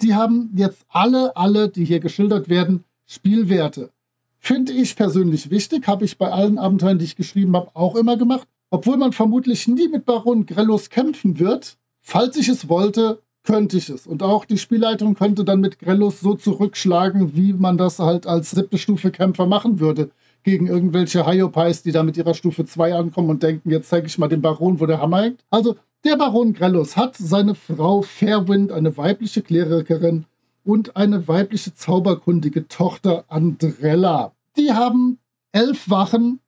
die 0.03 0.14
haben 0.14 0.51
jetzt 0.55 0.86
alle, 0.89 1.36
alle, 1.36 1.70
die 1.70 1.84
hier 1.84 1.99
geschildert 1.99 2.47
werden, 2.47 2.84
Spielwerte. 3.08 3.89
Finde 4.38 4.72
ich 4.72 4.95
persönlich 4.95 5.49
wichtig, 5.49 5.88
habe 5.88 6.05
ich 6.05 6.20
bei 6.20 6.32
allen 6.32 6.60
Abenteuern, 6.60 6.99
die 6.99 7.05
ich 7.05 7.16
geschrieben 7.16 7.55
habe, 7.55 7.72
auch 7.74 7.95
immer 7.95 8.18
gemacht. 8.18 8.47
Obwohl 8.70 8.97
man 8.97 9.13
vermutlich 9.13 9.68
nie 9.68 9.88
mit 9.88 10.05
Baron 10.05 10.45
Grellos 10.45 10.89
kämpfen 10.89 11.39
wird, 11.39 11.78
falls 12.01 12.36
ich 12.38 12.49
es 12.49 12.68
wollte, 12.70 13.22
könnte 13.43 13.78
ich 13.78 13.89
es. 13.89 14.05
Und 14.05 14.24
auch 14.24 14.43
die 14.43 14.57
Spielleitung 14.57 15.15
könnte 15.15 15.45
dann 15.45 15.61
mit 15.61 15.80
Grellos 15.80 16.20
so 16.20 16.34
zurückschlagen, 16.34 17.36
wie 17.36 17.53
man 17.53 17.78
das 17.78 17.99
halt 17.99 18.28
als 18.28 18.51
siebte 18.51 18.78
Stufe 18.78 19.09
Kämpfer 19.09 19.45
machen 19.45 19.80
würde. 19.80 20.11
Gegen 20.43 20.68
irgendwelche 20.68 21.26
Hyopais, 21.26 21.82
die 21.82 21.91
da 21.91 22.03
mit 22.03 22.18
ihrer 22.18 22.34
Stufe 22.34 22.65
2 22.65 22.93
ankommen 22.93 23.30
und 23.30 23.43
denken, 23.43 23.72
jetzt 23.72 23.89
zeige 23.89 24.07
ich 24.07 24.18
mal 24.18 24.28
dem 24.28 24.41
Baron, 24.41 24.80
wo 24.80 24.86
der 24.86 25.01
Hammer 25.01 25.22
hängt. 25.22 25.45
Also, 25.49 25.78
der 26.03 26.18
Baron 26.18 26.53
Grellos 26.53 26.95
hat 26.97 27.15
seine 27.18 27.55
Frau 27.55 28.01
Fairwind, 28.01 28.72
eine 28.72 28.97
weibliche 28.97 29.41
Klerikerin, 29.41 30.26
und 30.68 30.97
eine 30.97 31.28
weibliche 31.30 31.74
zauberkundige 31.74 32.68
Tochter 32.68 33.24
Andrella. 33.30 34.34
Die 34.57 34.74
haben 34.74 35.20
elf 35.53 35.89
Wachen 35.89 36.41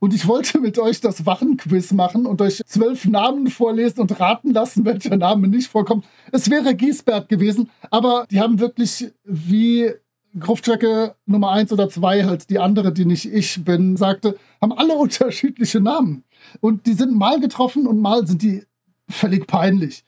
und 0.00 0.14
ich 0.14 0.26
wollte 0.26 0.60
mit 0.60 0.78
euch 0.78 1.00
das 1.00 1.26
Wachenquiz 1.26 1.92
machen 1.92 2.26
und 2.26 2.40
euch 2.40 2.62
zwölf 2.66 3.04
Namen 3.06 3.48
vorlesen 3.48 4.00
und 4.00 4.18
raten 4.20 4.52
lassen, 4.52 4.84
welcher 4.84 5.16
Name 5.16 5.48
nicht 5.48 5.68
vorkommt. 5.68 6.04
Es 6.32 6.50
wäre 6.50 6.74
Giesbert 6.74 7.28
gewesen, 7.28 7.70
aber 7.90 8.26
die 8.30 8.40
haben 8.40 8.60
wirklich 8.60 9.10
wie 9.24 9.92
Gruftstrecke 10.38 11.14
Nummer 11.26 11.50
eins 11.50 11.72
oder 11.72 11.88
zwei, 11.88 12.24
halt 12.24 12.50
die 12.50 12.58
andere, 12.58 12.92
die 12.92 13.04
nicht 13.04 13.32
ich 13.32 13.64
bin, 13.64 13.96
sagte, 13.96 14.38
haben 14.60 14.72
alle 14.72 14.94
unterschiedliche 14.96 15.80
Namen. 15.80 16.24
Und 16.60 16.86
die 16.86 16.92
sind 16.92 17.14
mal 17.14 17.40
getroffen 17.40 17.86
und 17.86 18.00
mal 18.00 18.26
sind 18.26 18.42
die 18.42 18.64
völlig 19.08 19.46
peinlich. 19.46 20.04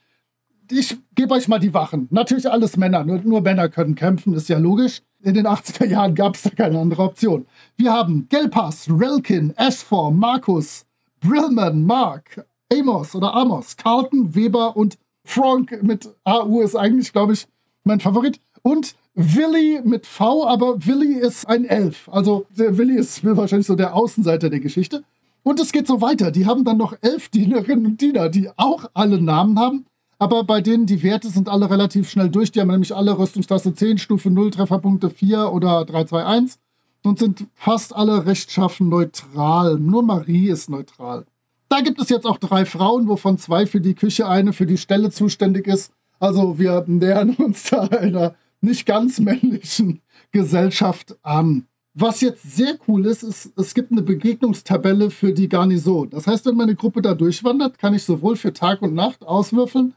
Ich 0.69 0.97
gebe 1.15 1.33
euch 1.33 1.47
mal 1.49 1.59
die 1.59 1.73
Wachen. 1.73 2.07
Natürlich 2.11 2.49
alles 2.49 2.77
Männer, 2.77 3.03
nur, 3.03 3.19
nur 3.19 3.41
Männer 3.41 3.67
können 3.67 3.95
kämpfen, 3.95 4.33
ist 4.33 4.47
ja 4.47 4.57
logisch. 4.57 5.01
In 5.23 5.35
den 5.35 5.45
80er 5.45 5.85
Jahren 5.85 6.15
gab 6.15 6.35
es 6.35 6.41
da 6.41 6.49
keine 6.49 6.79
andere 6.79 7.03
Option. 7.03 7.45
Wir 7.77 7.93
haben 7.93 8.27
Gelpas, 8.29 8.87
Relkin, 8.89 9.53
Ashfor, 9.55 10.09
Markus, 10.09 10.85
Brillman, 11.19 11.85
Mark, 11.85 12.43
Amos 12.73 13.13
oder 13.13 13.31
Amos, 13.35 13.77
Carlton, 13.77 14.33
Weber 14.33 14.75
und 14.75 14.97
Frank 15.23 15.83
mit 15.83 16.09
AU 16.23 16.61
ist 16.61 16.75
eigentlich, 16.75 17.13
glaube 17.13 17.33
ich, 17.33 17.47
mein 17.83 17.99
Favorit. 17.99 18.39
Und 18.63 18.95
Willi 19.13 19.81
mit 19.83 20.07
V, 20.07 20.47
aber 20.47 20.83
Willi 20.85 21.19
ist 21.19 21.47
ein 21.47 21.65
Elf. 21.65 22.09
Also 22.09 22.47
der 22.57 22.77
Willi 22.77 22.95
ist 22.95 23.23
wahrscheinlich 23.23 23.67
so 23.67 23.75
der 23.75 23.93
Außenseiter 23.93 24.49
der 24.49 24.59
Geschichte. 24.59 25.03
Und 25.43 25.59
es 25.59 25.71
geht 25.71 25.85
so 25.85 26.01
weiter. 26.01 26.31
Die 26.31 26.47
haben 26.47 26.63
dann 26.63 26.77
noch 26.77 26.95
elf 27.01 27.29
Dienerinnen 27.29 27.85
und 27.85 28.01
Diener, 28.01 28.29
die 28.29 28.49
auch 28.57 28.85
alle 28.93 29.21
Namen 29.21 29.59
haben 29.59 29.85
aber 30.21 30.43
bei 30.43 30.61
denen 30.61 30.85
die 30.85 31.01
Werte 31.01 31.29
sind 31.29 31.49
alle 31.49 31.71
relativ 31.71 32.07
schnell 32.07 32.29
durch. 32.29 32.51
Die 32.51 32.61
haben 32.61 32.67
nämlich 32.67 32.95
alle 32.95 33.17
Rüstungsklasse 33.17 33.73
10, 33.73 33.97
Stufe 33.97 34.29
0, 34.29 34.51
Trefferpunkte 34.51 35.09
4 35.09 35.51
oder 35.51 35.83
3, 35.83 36.03
2, 36.03 36.23
1. 36.23 36.59
und 37.03 37.17
sind 37.17 37.47
fast 37.55 37.95
alle 37.95 38.23
rechtschaffen 38.27 38.87
neutral. 38.87 39.79
Nur 39.79 40.03
Marie 40.03 40.49
ist 40.49 40.69
neutral. 40.69 41.25
Da 41.69 41.81
gibt 41.81 41.99
es 41.99 42.09
jetzt 42.09 42.27
auch 42.27 42.37
drei 42.37 42.65
Frauen, 42.65 43.07
wovon 43.07 43.39
zwei 43.39 43.65
für 43.65 43.81
die 43.81 43.95
Küche, 43.95 44.27
eine 44.27 44.53
für 44.53 44.67
die 44.67 44.77
Stelle 44.77 45.09
zuständig 45.09 45.65
ist. 45.65 45.91
Also 46.19 46.59
wir 46.59 46.83
nähern 46.85 47.31
uns 47.31 47.71
da 47.71 47.85
einer 47.85 48.35
nicht 48.59 48.85
ganz 48.85 49.19
männlichen 49.19 50.01
Gesellschaft 50.31 51.17
an. 51.23 51.65
Was 51.95 52.21
jetzt 52.21 52.43
sehr 52.43 52.77
cool 52.87 53.07
ist, 53.07 53.23
ist, 53.23 53.53
es 53.57 53.73
gibt 53.73 53.91
eine 53.91 54.03
Begegnungstabelle 54.03 55.09
für 55.09 55.33
die 55.33 55.49
Garnison. 55.49 56.11
Das 56.11 56.27
heißt, 56.27 56.45
wenn 56.45 56.57
meine 56.57 56.75
Gruppe 56.75 57.01
da 57.01 57.15
durchwandert, 57.15 57.79
kann 57.79 57.95
ich 57.95 58.03
sowohl 58.03 58.35
für 58.35 58.53
Tag 58.53 58.83
und 58.83 58.93
Nacht 58.93 59.23
auswürfeln, 59.25 59.95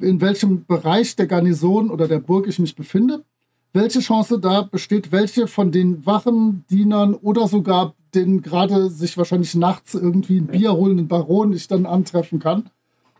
in 0.00 0.20
welchem 0.20 0.64
Bereich 0.64 1.16
der 1.16 1.26
Garnison 1.26 1.90
oder 1.90 2.08
der 2.08 2.18
Burg 2.20 2.46
ich 2.46 2.58
mich 2.58 2.74
befinde, 2.74 3.24
welche 3.72 4.00
Chance 4.00 4.40
da 4.40 4.62
besteht, 4.62 5.12
welche 5.12 5.46
von 5.46 5.70
den 5.70 6.04
Wachen, 6.06 6.64
Dienern 6.70 7.14
oder 7.14 7.46
sogar 7.46 7.94
den 8.14 8.42
gerade 8.42 8.90
sich 8.90 9.16
wahrscheinlich 9.16 9.54
nachts 9.54 9.94
irgendwie 9.94 10.38
ein 10.38 10.48
Bier 10.48 10.72
holenden 10.72 11.08
Baron 11.08 11.52
ich 11.52 11.68
dann 11.68 11.86
antreffen 11.86 12.40
kann. 12.40 12.70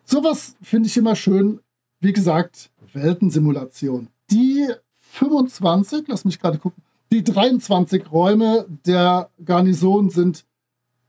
Sowas 0.04 0.56
finde 0.62 0.88
ich 0.88 0.96
immer 0.96 1.14
schön. 1.14 1.60
Wie 2.00 2.12
gesagt, 2.12 2.70
Weltensimulation. 2.92 4.08
Die 4.30 4.66
25, 4.98 6.04
lass 6.08 6.24
mich 6.24 6.40
gerade 6.40 6.58
gucken, 6.58 6.82
die 7.12 7.22
23 7.22 8.10
Räume 8.10 8.66
der 8.86 9.30
Garnison 9.44 10.10
sind 10.10 10.44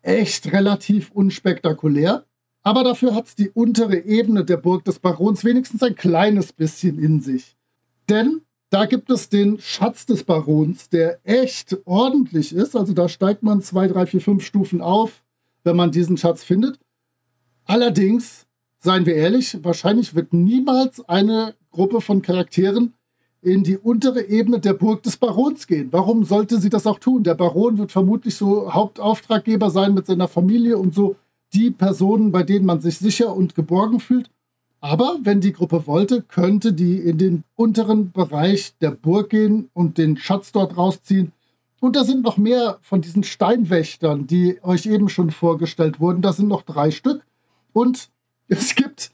echt 0.01 0.51
relativ 0.51 1.11
unspektakulär. 1.11 2.25
Aber 2.63 2.83
dafür 2.83 3.15
hat 3.15 3.37
die 3.39 3.49
untere 3.49 4.05
Ebene 4.05 4.45
der 4.45 4.57
Burg 4.57 4.85
des 4.85 4.99
Barons 4.99 5.43
wenigstens 5.43 5.81
ein 5.81 5.95
kleines 5.95 6.53
bisschen 6.53 6.99
in 6.99 7.19
sich. 7.19 7.55
Denn 8.09 8.41
da 8.69 8.85
gibt 8.85 9.09
es 9.09 9.29
den 9.29 9.59
Schatz 9.59 10.05
des 10.05 10.23
Barons, 10.23 10.89
der 10.89 11.19
echt 11.23 11.77
ordentlich 11.85 12.53
ist. 12.53 12.75
Also 12.75 12.93
da 12.93 13.09
steigt 13.09 13.43
man 13.43 13.61
zwei, 13.61 13.87
drei, 13.87 14.05
vier, 14.05 14.21
fünf 14.21 14.45
Stufen 14.45 14.81
auf, 14.81 15.23
wenn 15.63 15.75
man 15.75 15.91
diesen 15.91 16.17
Schatz 16.17 16.43
findet. 16.43 16.79
Allerdings, 17.65 18.45
seien 18.79 19.05
wir 19.05 19.15
ehrlich, 19.15 19.57
wahrscheinlich 19.63 20.15
wird 20.15 20.33
niemals 20.33 21.07
eine 21.09 21.55
Gruppe 21.71 21.99
von 21.99 22.21
Charakteren 22.21 22.93
in 23.41 23.63
die 23.63 23.77
untere 23.77 24.23
Ebene 24.27 24.59
der 24.59 24.73
Burg 24.73 25.03
des 25.03 25.17
Barons 25.17 25.65
gehen. 25.65 25.89
Warum 25.91 26.23
sollte 26.23 26.59
sie 26.59 26.69
das 26.69 26.85
auch 26.85 26.99
tun? 26.99 27.23
Der 27.23 27.33
Baron 27.33 27.77
wird 27.77 27.91
vermutlich 27.91 28.35
so 28.35 28.71
Hauptauftraggeber 28.71 29.71
sein 29.71 29.93
mit 29.93 30.05
seiner 30.05 30.27
Familie 30.27 30.77
und 30.77 30.93
so 30.93 31.15
die 31.53 31.71
Personen, 31.71 32.31
bei 32.31 32.43
denen 32.43 32.65
man 32.65 32.81
sich 32.81 32.97
sicher 32.97 33.35
und 33.35 33.55
geborgen 33.55 33.99
fühlt. 33.99 34.29
Aber 34.79 35.19
wenn 35.23 35.41
die 35.41 35.53
Gruppe 35.53 35.85
wollte, 35.85 36.23
könnte 36.23 36.73
die 36.73 36.97
in 36.97 37.17
den 37.17 37.43
unteren 37.55 38.11
Bereich 38.11 38.73
der 38.81 38.91
Burg 38.91 39.29
gehen 39.29 39.69
und 39.73 39.97
den 39.97 40.17
Schatz 40.17 40.51
dort 40.51 40.75
rausziehen. 40.77 41.31
Und 41.79 41.95
da 41.95 42.03
sind 42.03 42.23
noch 42.23 42.37
mehr 42.37 42.79
von 42.81 43.01
diesen 43.01 43.23
Steinwächtern, 43.23 44.27
die 44.27 44.59
euch 44.63 44.85
eben 44.85 45.09
schon 45.09 45.31
vorgestellt 45.31 45.99
wurden. 45.99 46.21
Da 46.21 46.33
sind 46.33 46.47
noch 46.47 46.63
drei 46.63 46.91
Stück. 46.91 47.23
Und 47.73 48.09
es 48.47 48.75
gibt 48.75 49.11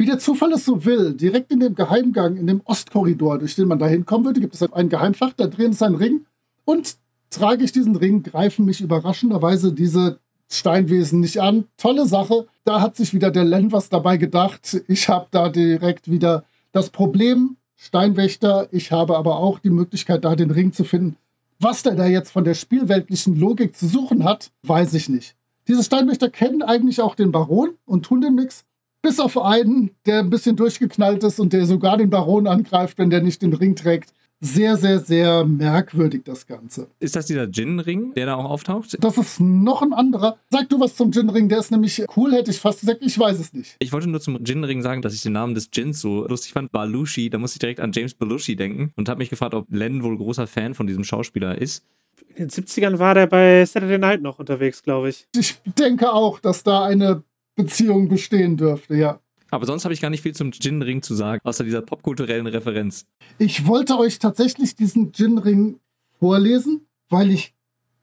wie 0.00 0.06
der 0.06 0.18
Zufall 0.18 0.50
es 0.54 0.64
so 0.64 0.86
will, 0.86 1.12
direkt 1.12 1.52
in 1.52 1.60
dem 1.60 1.74
Geheimgang, 1.74 2.38
in 2.38 2.46
dem 2.46 2.62
Ostkorridor, 2.64 3.38
durch 3.38 3.54
den 3.54 3.68
man 3.68 3.78
da 3.78 3.86
hinkommen 3.86 4.24
würde, 4.24 4.40
gibt 4.40 4.54
es 4.54 4.62
ein 4.62 4.88
Geheimfach, 4.88 5.34
da 5.36 5.46
drin 5.46 5.72
ist 5.72 5.82
ein 5.82 5.94
Ring 5.94 6.24
und 6.64 6.96
trage 7.28 7.64
ich 7.64 7.72
diesen 7.72 7.96
Ring, 7.96 8.22
greifen 8.22 8.64
mich 8.64 8.80
überraschenderweise 8.80 9.74
diese 9.74 10.18
Steinwesen 10.52 11.20
nicht 11.20 11.40
an. 11.40 11.64
Tolle 11.76 12.06
Sache. 12.06 12.46
Da 12.64 12.80
hat 12.80 12.96
sich 12.96 13.14
wieder 13.14 13.30
der 13.30 13.44
Len 13.44 13.72
was 13.72 13.88
dabei 13.88 14.16
gedacht. 14.16 14.82
Ich 14.88 15.08
habe 15.08 15.28
da 15.30 15.48
direkt 15.48 16.10
wieder 16.10 16.44
das 16.72 16.90
Problem, 16.90 17.56
Steinwächter. 17.76 18.68
Ich 18.72 18.92
habe 18.92 19.16
aber 19.16 19.36
auch 19.36 19.60
die 19.60 19.70
Möglichkeit, 19.70 20.24
da 20.24 20.34
den 20.34 20.50
Ring 20.50 20.72
zu 20.72 20.84
finden. 20.84 21.16
Was 21.60 21.82
der 21.82 21.94
da 21.94 22.06
jetzt 22.06 22.32
von 22.32 22.44
der 22.44 22.54
spielweltlichen 22.54 23.36
Logik 23.36 23.76
zu 23.76 23.86
suchen 23.86 24.24
hat, 24.24 24.50
weiß 24.62 24.94
ich 24.94 25.08
nicht. 25.08 25.36
Diese 25.68 25.84
Steinwächter 25.84 26.30
kennen 26.30 26.62
eigentlich 26.62 27.00
auch 27.00 27.14
den 27.14 27.32
Baron 27.32 27.70
und 27.84 28.04
tun 28.04 28.20
den 28.20 28.34
nix. 28.34 28.64
Bis 29.02 29.20
auf 29.20 29.38
einen, 29.38 29.90
der 30.04 30.20
ein 30.20 30.30
bisschen 30.30 30.56
durchgeknallt 30.56 31.22
ist 31.22 31.38
und 31.38 31.52
der 31.52 31.66
sogar 31.66 31.96
den 31.96 32.10
Baron 32.10 32.46
angreift, 32.46 32.98
wenn 32.98 33.10
der 33.10 33.22
nicht 33.22 33.40
den 33.42 33.52
Ring 33.52 33.76
trägt. 33.76 34.12
Sehr, 34.42 34.78
sehr, 34.78 35.00
sehr 35.00 35.44
merkwürdig, 35.44 36.22
das 36.24 36.46
Ganze. 36.46 36.88
Ist 36.98 37.14
das 37.14 37.26
dieser 37.26 37.50
Gin-Ring, 37.50 38.14
der 38.14 38.24
da 38.24 38.36
auch 38.36 38.46
auftaucht? 38.46 38.96
Das 38.98 39.18
ist 39.18 39.38
noch 39.38 39.82
ein 39.82 39.92
anderer. 39.92 40.38
Sag 40.48 40.70
du 40.70 40.80
was 40.80 40.96
zum 40.96 41.12
Gin-Ring, 41.12 41.50
der 41.50 41.58
ist 41.58 41.70
nämlich 41.70 42.02
cool, 42.16 42.32
hätte 42.32 42.50
ich 42.50 42.58
fast 42.58 42.80
gesagt. 42.80 43.00
Ich 43.02 43.18
weiß 43.18 43.38
es 43.38 43.52
nicht. 43.52 43.76
Ich 43.80 43.92
wollte 43.92 44.08
nur 44.08 44.20
zum 44.20 44.42
Gin-Ring 44.42 44.80
sagen, 44.80 45.02
dass 45.02 45.12
ich 45.12 45.20
den 45.20 45.34
Namen 45.34 45.54
des 45.54 45.70
Gins 45.70 46.00
so 46.00 46.26
lustig 46.26 46.54
fand. 46.54 46.72
Balushi, 46.72 47.28
da 47.28 47.36
musste 47.36 47.56
ich 47.56 47.60
direkt 47.60 47.80
an 47.80 47.92
James 47.92 48.14
Belushi 48.14 48.56
denken 48.56 48.92
und 48.96 49.10
habe 49.10 49.18
mich 49.18 49.28
gefragt, 49.28 49.52
ob 49.52 49.66
Len 49.70 50.02
wohl 50.02 50.16
großer 50.16 50.46
Fan 50.46 50.72
von 50.72 50.86
diesem 50.86 51.04
Schauspieler 51.04 51.58
ist. 51.58 51.84
In 52.28 52.48
den 52.48 52.48
70ern 52.48 52.98
war 52.98 53.14
der 53.14 53.26
bei 53.26 53.66
Saturday 53.66 53.98
Night 53.98 54.22
noch 54.22 54.38
unterwegs, 54.38 54.82
glaube 54.82 55.10
ich. 55.10 55.26
Ich 55.36 55.60
denke 55.78 56.12
auch, 56.12 56.40
dass 56.40 56.62
da 56.62 56.84
eine 56.84 57.24
Beziehung 57.56 58.08
bestehen 58.08 58.56
dürfte, 58.56 58.96
ja. 58.96 59.20
Aber 59.50 59.66
sonst 59.66 59.84
habe 59.84 59.94
ich 59.94 60.00
gar 60.00 60.10
nicht 60.10 60.22
viel 60.22 60.34
zum 60.34 60.52
Gin-Ring 60.52 61.02
zu 61.02 61.14
sagen, 61.14 61.40
außer 61.44 61.64
dieser 61.64 61.82
popkulturellen 61.82 62.46
Referenz. 62.46 63.06
Ich 63.38 63.66
wollte 63.66 63.98
euch 63.98 64.18
tatsächlich 64.18 64.76
diesen 64.76 65.12
Gin-Ring 65.12 65.80
vorlesen, 66.18 66.86
weil 67.08 67.30
ich 67.30 67.54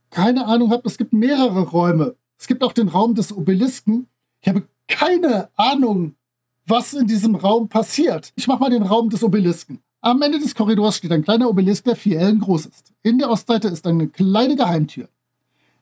keine 0.10 0.46
Ahnung 0.46 0.72
habe. 0.72 0.84
Es 0.86 0.98
gibt 0.98 1.14
mehrere 1.14 1.62
Räume. 1.62 2.16
Es 2.38 2.48
gibt 2.48 2.64
auch 2.64 2.74
den 2.74 2.88
Raum 2.88 3.16
des 3.16 3.32
Obelisken. 3.34 4.08
Ich 4.42 4.50
habe 4.50 4.64
keine 4.88 5.50
Ahnung, 5.56 6.16
was 6.66 6.94
in 6.94 7.08
diesem 7.08 7.36
Raum 7.36 7.70
passiert. 7.70 8.32
Ich 8.36 8.48
mache 8.48 8.60
mal 8.60 8.70
den 8.70 8.84
Raum 8.84 9.10
des 9.10 9.24
Obelisken. 9.24 9.80
Am 10.02 10.22
Ende 10.22 10.40
des 10.40 10.54
Korridors 10.54 10.98
steht 10.98 11.12
ein 11.12 11.24
kleiner 11.24 11.50
Obelisk, 11.50 11.86
der 11.86 11.96
vier 11.96 12.20
Ellen 12.20 12.40
groß 12.40 12.68
ist. 12.68 12.94
In 13.04 13.18
der 13.18 13.30
Ostseite 13.30 13.68
ist 13.68 13.88
eine 13.88 14.08
kleine 14.08 14.56
Geheimtür. 14.56 15.10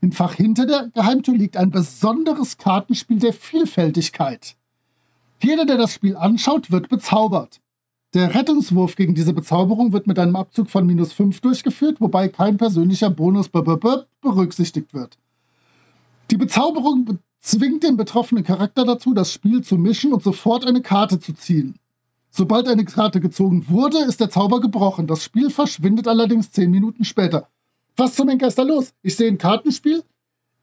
Im 0.01 0.11
Fach 0.11 0.33
hinter 0.33 0.65
der 0.65 0.89
Geheimtür 0.93 1.35
liegt 1.35 1.57
ein 1.57 1.71
besonderes 1.71 2.57
Kartenspiel 2.57 3.19
der 3.19 3.33
Vielfältigkeit. 3.33 4.55
Jeder, 5.41 5.65
der 5.65 5.77
das 5.77 5.93
Spiel 5.93 6.15
anschaut, 6.15 6.71
wird 6.71 6.89
bezaubert. 6.89 7.59
Der 8.13 8.33
Rettungswurf 8.33 8.95
gegen 8.95 9.13
diese 9.13 9.33
Bezauberung 9.33 9.91
wird 9.91 10.07
mit 10.07 10.17
einem 10.17 10.37
Abzug 10.37 10.69
von 10.69 10.85
minus 10.85 11.11
5 11.11 11.41
durchgeführt, 11.41 11.99
wobei 11.99 12.29
kein 12.29 12.55
persönlicher 12.57 13.09
Bonus 13.09 13.49
berücksichtigt 13.49 14.93
wird. 14.93 15.17
Die 16.31 16.37
Bezauberung 16.37 17.19
zwingt 17.41 17.83
den 17.83 17.97
betroffenen 17.97 18.43
Charakter 18.43 18.85
dazu, 18.85 19.13
das 19.13 19.31
Spiel 19.31 19.61
zu 19.63 19.77
mischen 19.77 20.13
und 20.13 20.23
sofort 20.23 20.65
eine 20.65 20.81
Karte 20.81 21.19
zu 21.19 21.33
ziehen. 21.33 21.75
Sobald 22.31 22.67
eine 22.67 22.85
Karte 22.85 23.21
gezogen 23.21 23.65
wurde, 23.69 23.99
ist 23.99 24.19
der 24.19 24.29
Zauber 24.29 24.59
gebrochen. 24.61 25.07
Das 25.07 25.23
Spiel 25.23 25.49
verschwindet 25.49 26.07
allerdings 26.07 26.51
10 26.51 26.71
Minuten 26.71 27.03
später. 27.03 27.49
Was 27.95 28.15
zum 28.15 28.29
Henker 28.29 28.47
ist 28.47 28.57
da 28.57 28.63
los? 28.63 28.93
Ich 29.01 29.15
sehe 29.15 29.29
ein 29.29 29.37
Kartenspiel, 29.37 30.03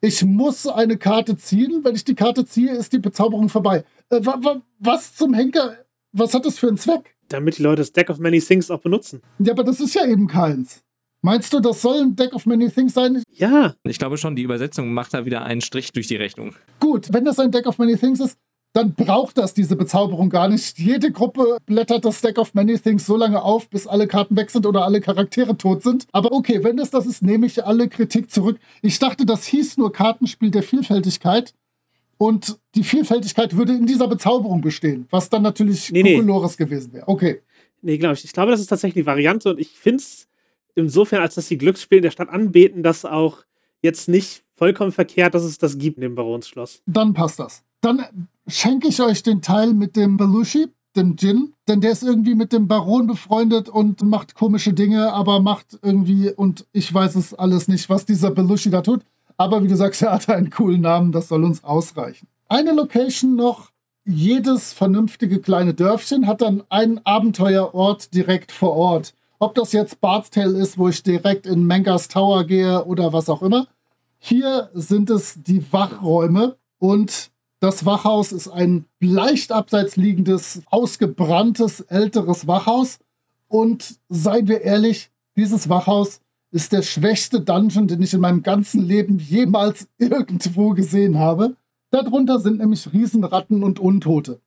ich 0.03 0.24
muss 0.24 0.66
eine 0.66 0.98
Karte 0.98 1.36
ziehen. 1.36 1.84
Wenn 1.84 1.94
ich 1.94 2.05
die 2.05 2.16
Karte 2.16 2.44
ziehe, 2.44 2.72
ist 2.72 2.92
die 2.92 2.98
Bezauberung 2.98 3.48
vorbei. 3.48 3.84
Äh, 4.11 4.18
wa, 4.26 4.36
wa, 4.42 4.61
was 4.80 5.14
zum 5.14 5.32
Henker? 5.32 5.76
Was 6.12 6.34
hat 6.34 6.44
das 6.44 6.59
für 6.59 6.68
einen 6.68 6.76
Zweck? 6.76 7.14
Damit 7.28 7.57
die 7.59 7.62
Leute 7.62 7.82
das 7.82 7.92
Deck 7.92 8.11
of 8.11 8.18
Many 8.18 8.40
Things 8.40 8.70
auch 8.70 8.80
benutzen. 8.80 9.22
Ja, 9.38 9.53
aber 9.53 9.64
das 9.64 9.80
ist 9.80 9.94
ja 9.94 10.05
eben 10.05 10.26
keins. 10.26 10.82
Meinst 11.22 11.53
du, 11.53 11.61
das 11.61 11.80
soll 11.80 12.03
ein 12.03 12.16
Deck 12.16 12.34
of 12.34 12.46
Many 12.46 12.68
Things 12.68 12.94
sein? 12.94 13.22
Ja. 13.32 13.76
Ich 13.84 14.00
glaube 14.00 14.18
schon, 14.18 14.34
die 14.34 14.42
Übersetzung 14.42 14.92
macht 14.92 15.14
da 15.14 15.24
wieder 15.24 15.44
einen 15.44 15.61
Strich 15.61 15.92
durch 15.92 16.09
die 16.09 16.16
Rechnung. 16.16 16.57
Gut, 16.80 17.12
wenn 17.12 17.24
das 17.24 17.38
ein 17.38 17.53
Deck 17.53 17.66
of 17.66 17.78
Many 17.78 17.96
Things 17.96 18.18
ist, 18.18 18.36
dann 18.72 18.94
braucht 18.94 19.38
das 19.38 19.52
diese 19.54 19.76
Bezauberung 19.76 20.30
gar 20.30 20.48
nicht. 20.48 20.78
Jede 20.78 21.12
Gruppe 21.12 21.58
blättert 21.66 22.04
das 22.04 22.20
Deck 22.20 22.38
of 22.38 22.54
Many 22.54 22.78
Things 22.78 23.04
so 23.04 23.16
lange 23.16 23.42
auf, 23.42 23.68
bis 23.68 23.86
alle 23.86 24.06
Karten 24.06 24.36
weg 24.36 24.50
sind 24.50 24.64
oder 24.64 24.84
alle 24.84 25.00
Charaktere 25.00 25.56
tot 25.56 25.82
sind. 25.82 26.06
Aber 26.12 26.32
okay, 26.32 26.64
wenn 26.64 26.78
das 26.78 26.90
das 26.90 27.06
ist, 27.06 27.22
nehme 27.22 27.46
ich 27.46 27.64
alle 27.64 27.88
Kritik 27.88 28.30
zurück. 28.30 28.58
Ich 28.80 28.98
dachte, 28.98 29.26
das 29.26 29.44
hieß 29.44 29.76
nur 29.76 29.92
Kartenspiel 29.92 30.50
der 30.50 30.62
Vielfältigkeit. 30.62 31.54
Und 32.16 32.58
die 32.76 32.84
Vielfältigkeit 32.84 33.56
würde 33.56 33.72
in 33.72 33.84
dieser 33.84 34.06
Bezauberung 34.06 34.60
bestehen, 34.60 35.06
was 35.10 35.28
dann 35.28 35.42
natürlich 35.42 35.90
nee, 35.90 36.04
nee. 36.04 36.16
gewesen 36.16 36.92
wäre. 36.92 37.08
Okay. 37.08 37.42
Nee, 37.82 37.98
glaube 37.98 38.14
ich. 38.14 38.24
Ich 38.24 38.32
glaube, 38.32 38.52
das 38.52 38.60
ist 38.60 38.68
tatsächlich 38.68 39.02
die 39.02 39.06
Variante 39.06 39.50
und 39.50 39.58
ich 39.58 39.70
finde 39.70 39.96
es 39.96 40.28
insofern, 40.76 41.20
als 41.20 41.34
dass 41.34 41.48
die 41.48 41.58
Glücksspiele 41.58 41.98
in 41.98 42.04
der 42.04 42.10
Stadt 42.12 42.28
anbeten, 42.28 42.84
das 42.84 43.04
auch 43.04 43.38
jetzt 43.82 44.08
nicht 44.08 44.44
vollkommen 44.54 44.92
verkehrt, 44.92 45.34
dass 45.34 45.42
es 45.42 45.58
das 45.58 45.78
gibt 45.78 45.96
in 45.96 46.02
dem 46.02 46.14
Baronsschloss. 46.14 46.82
Dann 46.86 47.12
passt 47.12 47.40
das. 47.40 47.64
Dann 47.80 48.28
schenke 48.47 48.88
ich 48.88 49.01
euch 49.01 49.22
den 49.22 49.43
Teil 49.43 49.74
mit 49.74 49.97
dem 49.97 50.16
Belushi, 50.16 50.68
dem 50.97 51.16
Djinn, 51.16 51.55
denn 51.68 51.80
der 51.80 51.93
ist 51.93 52.03
irgendwie 52.03 52.34
mit 52.34 52.53
dem 52.53 52.68
Baron 52.68 53.07
befreundet 53.07 53.68
und 53.68 54.03
macht 54.03 54.34
komische 54.34 54.72
Dinge, 54.72 55.12
aber 55.12 55.40
macht 55.40 55.78
irgendwie, 55.82 56.30
und 56.30 56.66
ich 56.72 56.93
weiß 56.93 57.14
es 57.16 57.34
alles 57.34 57.68
nicht, 57.68 57.88
was 57.88 58.05
dieser 58.05 58.30
Belushi 58.30 58.70
da 58.70 58.82
tut. 58.82 59.03
Aber 59.36 59.62
wie 59.62 59.68
du 59.68 59.76
sagst, 59.76 60.03
er 60.03 60.12
hat 60.12 60.28
einen 60.28 60.51
coolen 60.51 60.82
Namen, 60.82 61.12
das 61.12 61.28
soll 61.28 61.45
uns 61.45 61.64
ausreichen. 61.64 62.28
Eine 62.49 62.72
Location 62.72 63.36
noch. 63.36 63.70
Jedes 64.05 64.72
vernünftige 64.72 65.40
kleine 65.40 65.74
Dörfchen 65.74 66.26
hat 66.26 66.43
dann 66.43 66.64
einen 66.68 67.01
Abenteuerort 67.05 68.12
direkt 68.12 68.51
vor 68.51 68.72
Ort. 68.72 69.14
Ob 69.38 69.55
das 69.55 69.72
jetzt 69.72 70.01
Bard's 70.01 70.36
ist, 70.36 70.76
wo 70.76 70.88
ich 70.88 71.03
direkt 71.03 71.47
in 71.47 71.66
Mangas 71.66 72.09
Tower 72.09 72.45
gehe 72.45 72.84
oder 72.84 73.12
was 73.12 73.28
auch 73.28 73.43
immer. 73.43 73.68
Hier 74.18 74.70
sind 74.74 75.09
es 75.09 75.43
die 75.43 75.72
Wachräume 75.72 76.57
und 76.78 77.32
das 77.62 77.86
Wachhaus 77.86 78.32
ist 78.32 78.48
ein 78.48 78.86
leicht 78.98 79.52
abseits 79.52 79.94
liegendes, 79.94 80.62
ausgebranntes, 80.66 81.80
älteres 81.82 82.48
Wachhaus. 82.48 82.98
Und 83.46 84.00
seien 84.08 84.48
wir 84.48 84.62
ehrlich, 84.62 85.12
dieses 85.36 85.68
Wachhaus 85.68 86.20
ist 86.50 86.72
der 86.72 86.82
schwächste 86.82 87.40
Dungeon, 87.40 87.86
den 87.86 88.02
ich 88.02 88.14
in 88.14 88.20
meinem 88.20 88.42
ganzen 88.42 88.82
Leben 88.82 89.20
jemals 89.20 89.86
irgendwo 89.98 90.70
gesehen 90.70 91.20
habe. 91.20 91.54
Darunter 91.92 92.40
sind 92.40 92.58
nämlich 92.58 92.92
Riesenratten 92.92 93.62
und 93.62 93.78
Untote. 93.78 94.40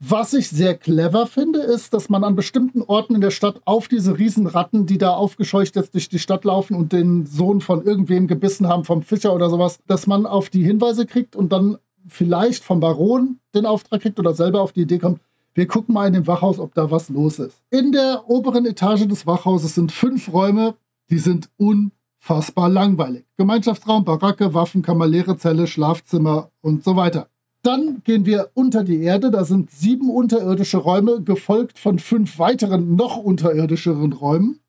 Was 0.00 0.34
ich 0.34 0.48
sehr 0.48 0.76
clever 0.76 1.28
finde, 1.28 1.60
ist, 1.60 1.94
dass 1.94 2.08
man 2.08 2.24
an 2.24 2.34
bestimmten 2.34 2.82
Orten 2.82 3.14
in 3.14 3.20
der 3.20 3.30
Stadt 3.30 3.60
auf 3.66 3.86
diese 3.86 4.18
Riesenratten, 4.18 4.84
die 4.84 4.98
da 4.98 5.10
aufgescheucht 5.10 5.76
jetzt 5.76 5.94
durch 5.94 6.08
die 6.08 6.18
Stadt 6.18 6.44
laufen 6.44 6.74
und 6.74 6.92
den 6.92 7.24
Sohn 7.24 7.60
von 7.60 7.84
irgendwem 7.84 8.26
gebissen 8.26 8.66
haben, 8.66 8.84
vom 8.84 9.02
Fischer 9.02 9.32
oder 9.32 9.48
sowas, 9.48 9.78
dass 9.86 10.08
man 10.08 10.26
auf 10.26 10.50
die 10.50 10.64
Hinweise 10.64 11.06
kriegt 11.06 11.36
und 11.36 11.52
dann 11.52 11.78
vielleicht 12.08 12.64
vom 12.64 12.80
Baron 12.80 13.38
den 13.54 13.66
Auftrag 13.66 14.02
kriegt 14.02 14.18
oder 14.18 14.34
selber 14.34 14.60
auf 14.60 14.72
die 14.72 14.82
Idee 14.82 14.98
kommt, 14.98 15.20
wir 15.54 15.66
gucken 15.66 15.94
mal 15.94 16.06
in 16.06 16.12
dem 16.12 16.26
Wachhaus, 16.26 16.58
ob 16.58 16.74
da 16.74 16.90
was 16.90 17.08
los 17.08 17.38
ist. 17.38 17.60
In 17.70 17.92
der 17.92 18.28
oberen 18.28 18.64
Etage 18.64 19.08
des 19.08 19.26
Wachhauses 19.26 19.74
sind 19.74 19.90
fünf 19.90 20.32
Räume, 20.32 20.74
die 21.10 21.18
sind 21.18 21.48
unfassbar 21.56 22.68
langweilig. 22.68 23.24
Gemeinschaftsraum, 23.36 24.04
Baracke, 24.04 24.54
Waffenkammer, 24.54 25.06
leere 25.06 25.36
Zelle, 25.36 25.66
Schlafzimmer 25.66 26.50
und 26.60 26.84
so 26.84 26.94
weiter. 26.96 27.28
Dann 27.62 28.02
gehen 28.04 28.24
wir 28.24 28.50
unter 28.54 28.84
die 28.84 29.02
Erde. 29.02 29.30
Da 29.30 29.44
sind 29.44 29.70
sieben 29.70 30.10
unterirdische 30.10 30.78
Räume, 30.78 31.22
gefolgt 31.22 31.78
von 31.78 31.98
fünf 31.98 32.38
weiteren 32.38 32.94
noch 32.94 33.16
unterirdischeren 33.16 34.12
Räumen. 34.12 34.60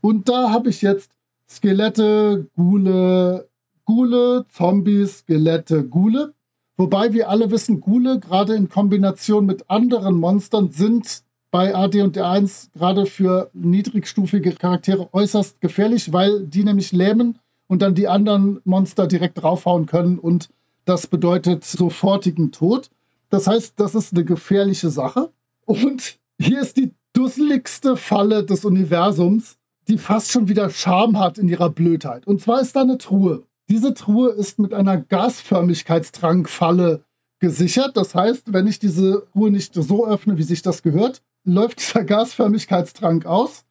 Und 0.00 0.28
da 0.28 0.50
habe 0.50 0.70
ich 0.70 0.80
jetzt 0.80 1.10
Skelette, 1.48 2.46
Gule, 2.54 3.48
Gule, 3.84 4.46
Zombies, 4.48 5.18
Skelette, 5.18 5.84
Gule. 5.84 6.34
Wobei 6.80 7.12
wir 7.12 7.28
alle 7.28 7.50
wissen, 7.50 7.82
Gule 7.82 8.20
gerade 8.20 8.54
in 8.54 8.70
Kombination 8.70 9.44
mit 9.44 9.68
anderen 9.68 10.14
Monstern 10.14 10.72
sind 10.72 11.24
bei 11.50 11.74
AD&D 11.74 12.18
1 12.18 12.70
gerade 12.72 13.04
für 13.04 13.50
niedrigstufige 13.52 14.52
Charaktere 14.52 15.12
äußerst 15.12 15.60
gefährlich, 15.60 16.14
weil 16.14 16.46
die 16.46 16.64
nämlich 16.64 16.92
lähmen 16.92 17.38
und 17.66 17.82
dann 17.82 17.94
die 17.94 18.08
anderen 18.08 18.62
Monster 18.64 19.06
direkt 19.06 19.42
draufhauen 19.42 19.84
können 19.84 20.18
und 20.18 20.48
das 20.86 21.06
bedeutet 21.06 21.66
sofortigen 21.66 22.50
Tod. 22.50 22.88
Das 23.28 23.46
heißt, 23.46 23.74
das 23.76 23.94
ist 23.94 24.14
eine 24.14 24.24
gefährliche 24.24 24.88
Sache. 24.88 25.32
Und 25.66 26.18
hier 26.40 26.62
ist 26.62 26.78
die 26.78 26.94
dusseligste 27.12 27.98
Falle 27.98 28.42
des 28.42 28.64
Universums, 28.64 29.58
die 29.86 29.98
fast 29.98 30.30
schon 30.30 30.48
wieder 30.48 30.70
Charme 30.70 31.18
hat 31.18 31.36
in 31.36 31.50
ihrer 31.50 31.68
Blödheit. 31.68 32.26
Und 32.26 32.40
zwar 32.40 32.62
ist 32.62 32.74
da 32.74 32.80
eine 32.80 32.96
Truhe. 32.96 33.42
Diese 33.70 33.94
Truhe 33.94 34.30
ist 34.30 34.58
mit 34.58 34.74
einer 34.74 34.98
Gasförmigkeitstrankfalle 34.98 37.04
gesichert. 37.38 37.96
Das 37.96 38.14
heißt, 38.14 38.52
wenn 38.52 38.66
ich 38.66 38.78
diese 38.78 39.26
Truhe 39.32 39.50
nicht 39.50 39.74
so 39.74 40.06
öffne, 40.06 40.36
wie 40.36 40.42
sich 40.42 40.60
das 40.62 40.82
gehört, 40.82 41.22
läuft 41.44 41.80
dieser 41.80 42.04
Gasförmigkeitstrank 42.04 43.24
aus 43.26 43.64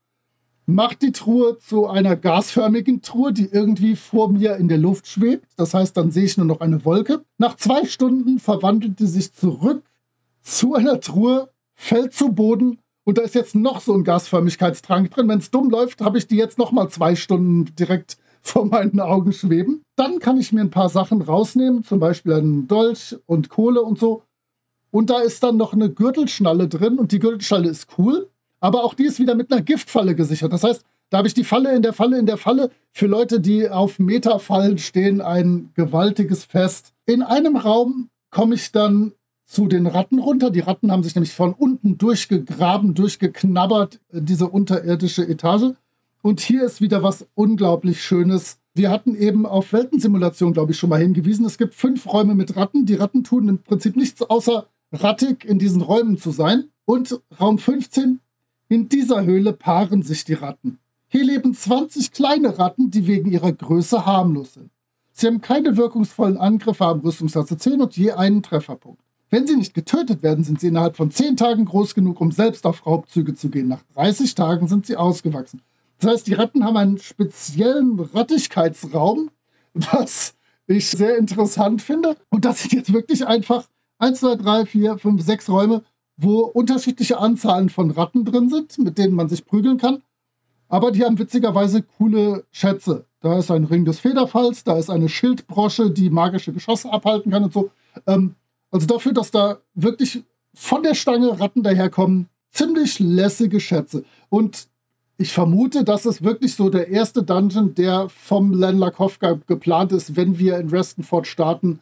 macht 0.69 1.01
die 1.01 1.11
Truhe 1.11 1.57
zu 1.57 1.87
einer 1.87 2.15
gasförmigen 2.15 3.01
Truhe, 3.01 3.33
die 3.33 3.49
irgendwie 3.51 3.95
vor 3.95 4.29
mir 4.29 4.55
in 4.57 4.67
der 4.67 4.77
Luft 4.77 5.07
schwebt. 5.07 5.47
Das 5.57 5.73
heißt, 5.73 5.97
dann 5.97 6.11
sehe 6.11 6.25
ich 6.25 6.37
nur 6.37 6.45
noch 6.45 6.61
eine 6.61 6.85
Wolke. 6.85 7.25
Nach 7.37 7.55
zwei 7.55 7.85
Stunden 7.85 8.39
verwandelt 8.39 8.99
die 8.99 9.07
sich 9.07 9.33
zurück 9.33 9.83
zu 10.41 10.75
einer 10.75 10.99
Truhe, 10.99 11.49
fällt 11.73 12.13
zu 12.13 12.33
Boden 12.33 12.79
und 13.03 13.17
da 13.17 13.23
ist 13.23 13.35
jetzt 13.35 13.55
noch 13.55 13.81
so 13.81 13.93
ein 13.93 14.03
Gasförmigkeitstrank 14.03 15.09
drin. 15.09 15.27
Wenn 15.27 15.39
es 15.39 15.49
dumm 15.49 15.71
läuft, 15.71 16.01
habe 16.01 16.19
ich 16.19 16.27
die 16.27 16.37
jetzt 16.37 16.59
noch 16.59 16.71
mal 16.71 16.87
zwei 16.89 17.15
Stunden 17.15 17.73
direkt 17.75 18.17
vor 18.41 18.65
meinen 18.65 18.99
Augen 18.99 19.33
schweben. 19.33 19.81
Dann 19.95 20.19
kann 20.19 20.39
ich 20.39 20.51
mir 20.51 20.61
ein 20.61 20.71
paar 20.71 20.89
Sachen 20.89 21.21
rausnehmen, 21.21 21.83
zum 21.83 21.99
Beispiel 21.99 22.33
einen 22.33 22.67
Dolch 22.67 23.17
und 23.25 23.49
Kohle 23.49 23.81
und 23.81 23.99
so. 23.99 24.23
Und 24.91 25.09
da 25.09 25.19
ist 25.19 25.43
dann 25.43 25.57
noch 25.57 25.73
eine 25.73 25.89
Gürtelschnalle 25.89 26.67
drin 26.67 26.97
und 26.97 27.11
die 27.11 27.19
Gürtelschnalle 27.19 27.69
ist 27.69 27.87
cool 27.97 28.29
aber 28.59 28.83
auch 28.83 28.93
die 28.93 29.05
ist 29.05 29.19
wieder 29.19 29.35
mit 29.35 29.51
einer 29.51 29.61
Giftfalle 29.61 30.15
gesichert. 30.15 30.53
Das 30.53 30.63
heißt, 30.63 30.83
da 31.09 31.19
habe 31.19 31.27
ich 31.27 31.33
die 31.33 31.43
Falle 31.43 31.75
in 31.75 31.81
der 31.81 31.93
Falle 31.93 32.19
in 32.19 32.25
der 32.25 32.37
Falle. 32.37 32.71
Für 32.91 33.07
Leute, 33.07 33.39
die 33.39 33.69
auf 33.69 33.99
Metafallen 33.99 34.77
stehen, 34.77 35.21
ein 35.21 35.71
gewaltiges 35.75 36.45
Fest. 36.45 36.93
In 37.05 37.23
einem 37.23 37.55
Raum 37.55 38.09
komme 38.29 38.55
ich 38.55 38.71
dann 38.71 39.13
zu 39.45 39.67
den 39.67 39.87
Ratten 39.87 40.19
runter. 40.19 40.51
Die 40.51 40.59
Ratten 40.59 40.91
haben 40.91 41.03
sich 41.03 41.15
nämlich 41.15 41.33
von 41.33 41.53
unten 41.53 41.97
durchgegraben, 41.97 42.93
durchgeknabbert, 42.93 43.99
diese 44.11 44.47
unterirdische 44.47 45.27
Etage. 45.27 45.73
Und 46.21 46.41
hier 46.41 46.63
ist 46.63 46.81
wieder 46.81 47.01
was 47.01 47.27
unglaublich 47.35 48.03
Schönes. 48.03 48.57
Wir 48.73 48.89
hatten 48.89 49.15
eben 49.15 49.45
auf 49.45 49.71
Weltensimulation, 49.71 50.53
glaube 50.53 50.73
ich, 50.73 50.77
schon 50.77 50.89
mal 50.89 50.99
hingewiesen. 50.99 51.45
Es 51.45 51.57
gibt 51.57 51.73
fünf 51.73 52.11
Räume 52.11 52.35
mit 52.35 52.55
Ratten. 52.55 52.85
Die 52.85 52.95
Ratten 52.95 53.23
tun 53.23 53.47
im 53.47 53.59
Prinzip 53.59 53.95
nichts 53.95 54.21
außer 54.21 54.67
rattig 54.91 55.45
in 55.45 55.59
diesen 55.59 55.81
Räumen 55.81 56.17
zu 56.17 56.31
sein. 56.31 56.65
Und 56.85 57.21
Raum 57.39 57.57
15 57.57 58.19
in 58.67 58.89
dieser 58.89 59.23
Höhle 59.23 59.53
paaren 59.53 60.03
sich 60.03 60.25
die 60.25 60.33
Ratten. 60.33 60.79
Hier 61.07 61.23
leben 61.23 61.53
20 61.53 62.11
kleine 62.11 62.59
Ratten, 62.59 62.91
die 62.91 63.07
wegen 63.07 63.31
ihrer 63.31 63.51
Größe 63.51 64.05
harmlos 64.05 64.55
sind. 64.55 64.69
Sie 65.11 65.27
haben 65.27 65.41
keine 65.41 65.75
wirkungsvollen 65.75 66.37
Angriffe, 66.37 66.85
haben 66.85 67.01
Rüstungsklasse 67.01 67.57
10 67.57 67.81
und 67.81 67.97
je 67.97 68.11
einen 68.11 68.43
Trefferpunkt. 68.43 69.01
Wenn 69.29 69.47
sie 69.47 69.55
nicht 69.55 69.73
getötet 69.73 70.23
werden, 70.23 70.43
sind 70.43 70.59
sie 70.59 70.67
innerhalb 70.67 70.97
von 70.97 71.11
10 71.11 71.37
Tagen 71.37 71.65
groß 71.65 71.95
genug, 71.95 72.21
um 72.21 72.31
selbst 72.31 72.65
auf 72.65 72.85
Raubzüge 72.85 73.35
zu 73.35 73.49
gehen. 73.49 73.67
Nach 73.67 73.83
30 73.95 74.35
Tagen 74.35 74.67
sind 74.67 74.85
sie 74.85 74.97
ausgewachsen. 74.97 75.61
Das 75.99 76.11
heißt, 76.11 76.27
die 76.27 76.33
Ratten 76.33 76.63
haben 76.63 76.77
einen 76.77 76.97
speziellen 76.97 77.99
Rattigkeitsraum, 77.99 79.31
was 79.73 80.35
ich 80.67 80.89
sehr 80.89 81.17
interessant 81.17 81.81
finde. 81.81 82.15
Und 82.29 82.45
das 82.45 82.61
sind 82.61 82.73
jetzt 82.73 82.93
wirklich 82.93 83.27
einfach 83.27 83.67
1, 83.99 84.19
2, 84.21 84.35
3, 84.35 84.65
4, 84.65 84.97
5, 84.97 85.21
6 85.21 85.49
Räume, 85.49 85.83
wo 86.15 86.39
unterschiedliche 86.41 87.19
Anzahlen 87.19 87.69
von 87.69 87.91
Ratten 87.91 88.25
drin 88.25 88.49
sind, 88.49 88.77
mit 88.79 88.97
denen 88.97 89.13
man 89.13 89.29
sich 89.29 89.45
prügeln 89.45 89.77
kann. 89.77 90.01
Aber 90.67 90.91
die 90.91 91.03
haben 91.03 91.19
witzigerweise 91.19 91.81
coole 91.81 92.45
Schätze. 92.51 93.05
Da 93.21 93.37
ist 93.39 93.51
ein 93.51 93.65
Ring 93.65 93.83
des 93.85 93.99
Federfalls, 93.99 94.63
da 94.63 94.77
ist 94.77 94.89
eine 94.89 95.09
Schildbrosche, 95.09 95.91
die 95.91 96.09
magische 96.09 96.53
Geschosse 96.53 96.91
abhalten 96.91 97.31
kann 97.31 97.43
und 97.43 97.53
so. 97.53 97.71
Ähm, 98.07 98.35
also 98.71 98.85
dafür, 98.85 99.13
dass 99.13 99.31
da 99.31 99.59
wirklich 99.73 100.23
von 100.53 100.83
der 100.83 100.93
Stange 100.93 101.39
Ratten 101.39 101.63
daherkommen, 101.63 102.29
ziemlich 102.51 102.99
lässige 102.99 103.59
Schätze. 103.59 104.03
Und 104.29 104.67
ich 105.19 105.33
vermute, 105.33 105.83
das 105.83 106.05
ist 106.05 106.23
wirklich 106.23 106.55
so 106.55 106.69
der 106.69 106.87
erste 106.87 107.23
Dungeon, 107.23 107.75
der 107.75 108.07
vom 108.07 108.53
Len 108.53 108.77
Lakowka 108.77 109.37
geplant 109.47 109.91
ist, 109.91 110.15
wenn 110.15 110.39
wir 110.39 110.57
in 110.57 110.69
Restenford 110.69 111.27
starten, 111.27 111.81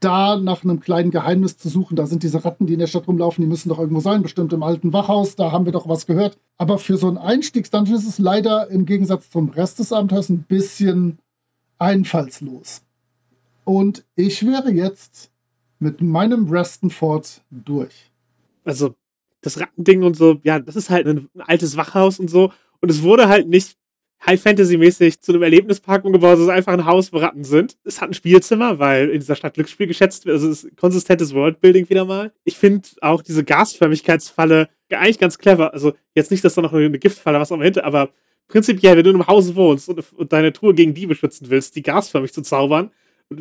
da 0.00 0.38
nach 0.38 0.64
einem 0.64 0.80
kleinen 0.80 1.10
Geheimnis 1.10 1.58
zu 1.58 1.68
suchen. 1.68 1.96
Da 1.96 2.06
sind 2.06 2.22
diese 2.22 2.42
Ratten, 2.46 2.66
die 2.66 2.72
in 2.72 2.78
der 2.78 2.86
Stadt 2.86 3.06
rumlaufen, 3.06 3.42
die 3.42 3.48
müssen 3.48 3.68
doch 3.68 3.78
irgendwo 3.78 4.00
sein, 4.00 4.22
bestimmt 4.22 4.54
im 4.54 4.62
alten 4.62 4.94
Wachhaus, 4.94 5.36
da 5.36 5.52
haben 5.52 5.66
wir 5.66 5.72
doch 5.72 5.86
was 5.86 6.06
gehört. 6.06 6.38
Aber 6.56 6.78
für 6.78 6.96
so 6.96 7.08
einen 7.08 7.18
Einstiegsdungeon 7.18 7.94
ist 7.94 8.08
es 8.08 8.18
leider 8.18 8.68
im 8.70 8.86
Gegensatz 8.86 9.28
zum 9.28 9.50
Rest 9.50 9.80
des 9.80 9.92
Abenteuers 9.92 10.30
ein 10.30 10.44
bisschen 10.44 11.18
einfallslos. 11.78 12.80
Und 13.64 14.06
ich 14.16 14.46
wäre 14.46 14.70
jetzt 14.70 15.30
mit 15.78 16.00
meinem 16.00 16.48
Restenfort 16.48 17.42
durch. 17.50 18.10
Also 18.64 18.94
das 19.42 19.60
Rattending 19.60 20.04
und 20.04 20.16
so, 20.16 20.40
ja, 20.42 20.58
das 20.58 20.74
ist 20.74 20.88
halt 20.88 21.06
ein 21.06 21.28
altes 21.40 21.76
Wachhaus 21.76 22.18
und 22.18 22.30
so. 22.30 22.50
Und 22.80 22.90
es 22.90 23.02
wurde 23.02 23.28
halt 23.28 23.48
nicht 23.48 23.76
High-Fantasy-mäßig 24.26 25.20
zu 25.20 25.32
einem 25.32 25.42
Erlebnispark 25.42 26.04
umgebaut. 26.04 26.34
Es 26.34 26.44
ist 26.44 26.48
einfach 26.48 26.72
ein 26.72 26.84
Haus, 26.84 27.12
wo 27.12 27.18
Ratten 27.18 27.44
sind. 27.44 27.76
Es 27.84 28.00
hat 28.00 28.10
ein 28.10 28.14
Spielzimmer, 28.14 28.78
weil 28.78 29.10
in 29.10 29.20
dieser 29.20 29.36
Stadt 29.36 29.54
Glücksspiel 29.54 29.86
geschätzt 29.86 30.26
wird. 30.26 30.34
Also 30.34 30.50
es 30.50 30.64
ist 30.64 30.76
konsistentes 30.76 31.34
Worldbuilding 31.34 31.88
wieder 31.88 32.04
mal. 32.04 32.32
Ich 32.44 32.56
finde 32.56 32.88
auch 33.00 33.22
diese 33.22 33.44
Gasförmigkeitsfalle 33.44 34.68
eigentlich 34.90 35.18
ganz 35.18 35.38
clever. 35.38 35.72
Also 35.72 35.94
jetzt 36.14 36.30
nicht, 36.30 36.44
dass 36.44 36.54
da 36.54 36.62
noch 36.62 36.72
eine 36.72 36.98
Giftfalle 36.98 37.38
was 37.38 37.52
am 37.52 37.62
hinter, 37.62 37.84
aber 37.84 38.10
prinzipiell, 38.48 38.96
wenn 38.96 39.04
du 39.04 39.10
in 39.10 39.16
einem 39.16 39.26
Haus 39.26 39.54
wohnst 39.54 39.88
und, 39.88 40.12
und 40.14 40.32
deine 40.32 40.52
Truhe 40.52 40.74
gegen 40.74 40.94
Diebe 40.94 41.14
schützen 41.14 41.50
willst, 41.50 41.76
die 41.76 41.82
gasförmig 41.82 42.32
zu 42.32 42.42
zaubern 42.42 42.90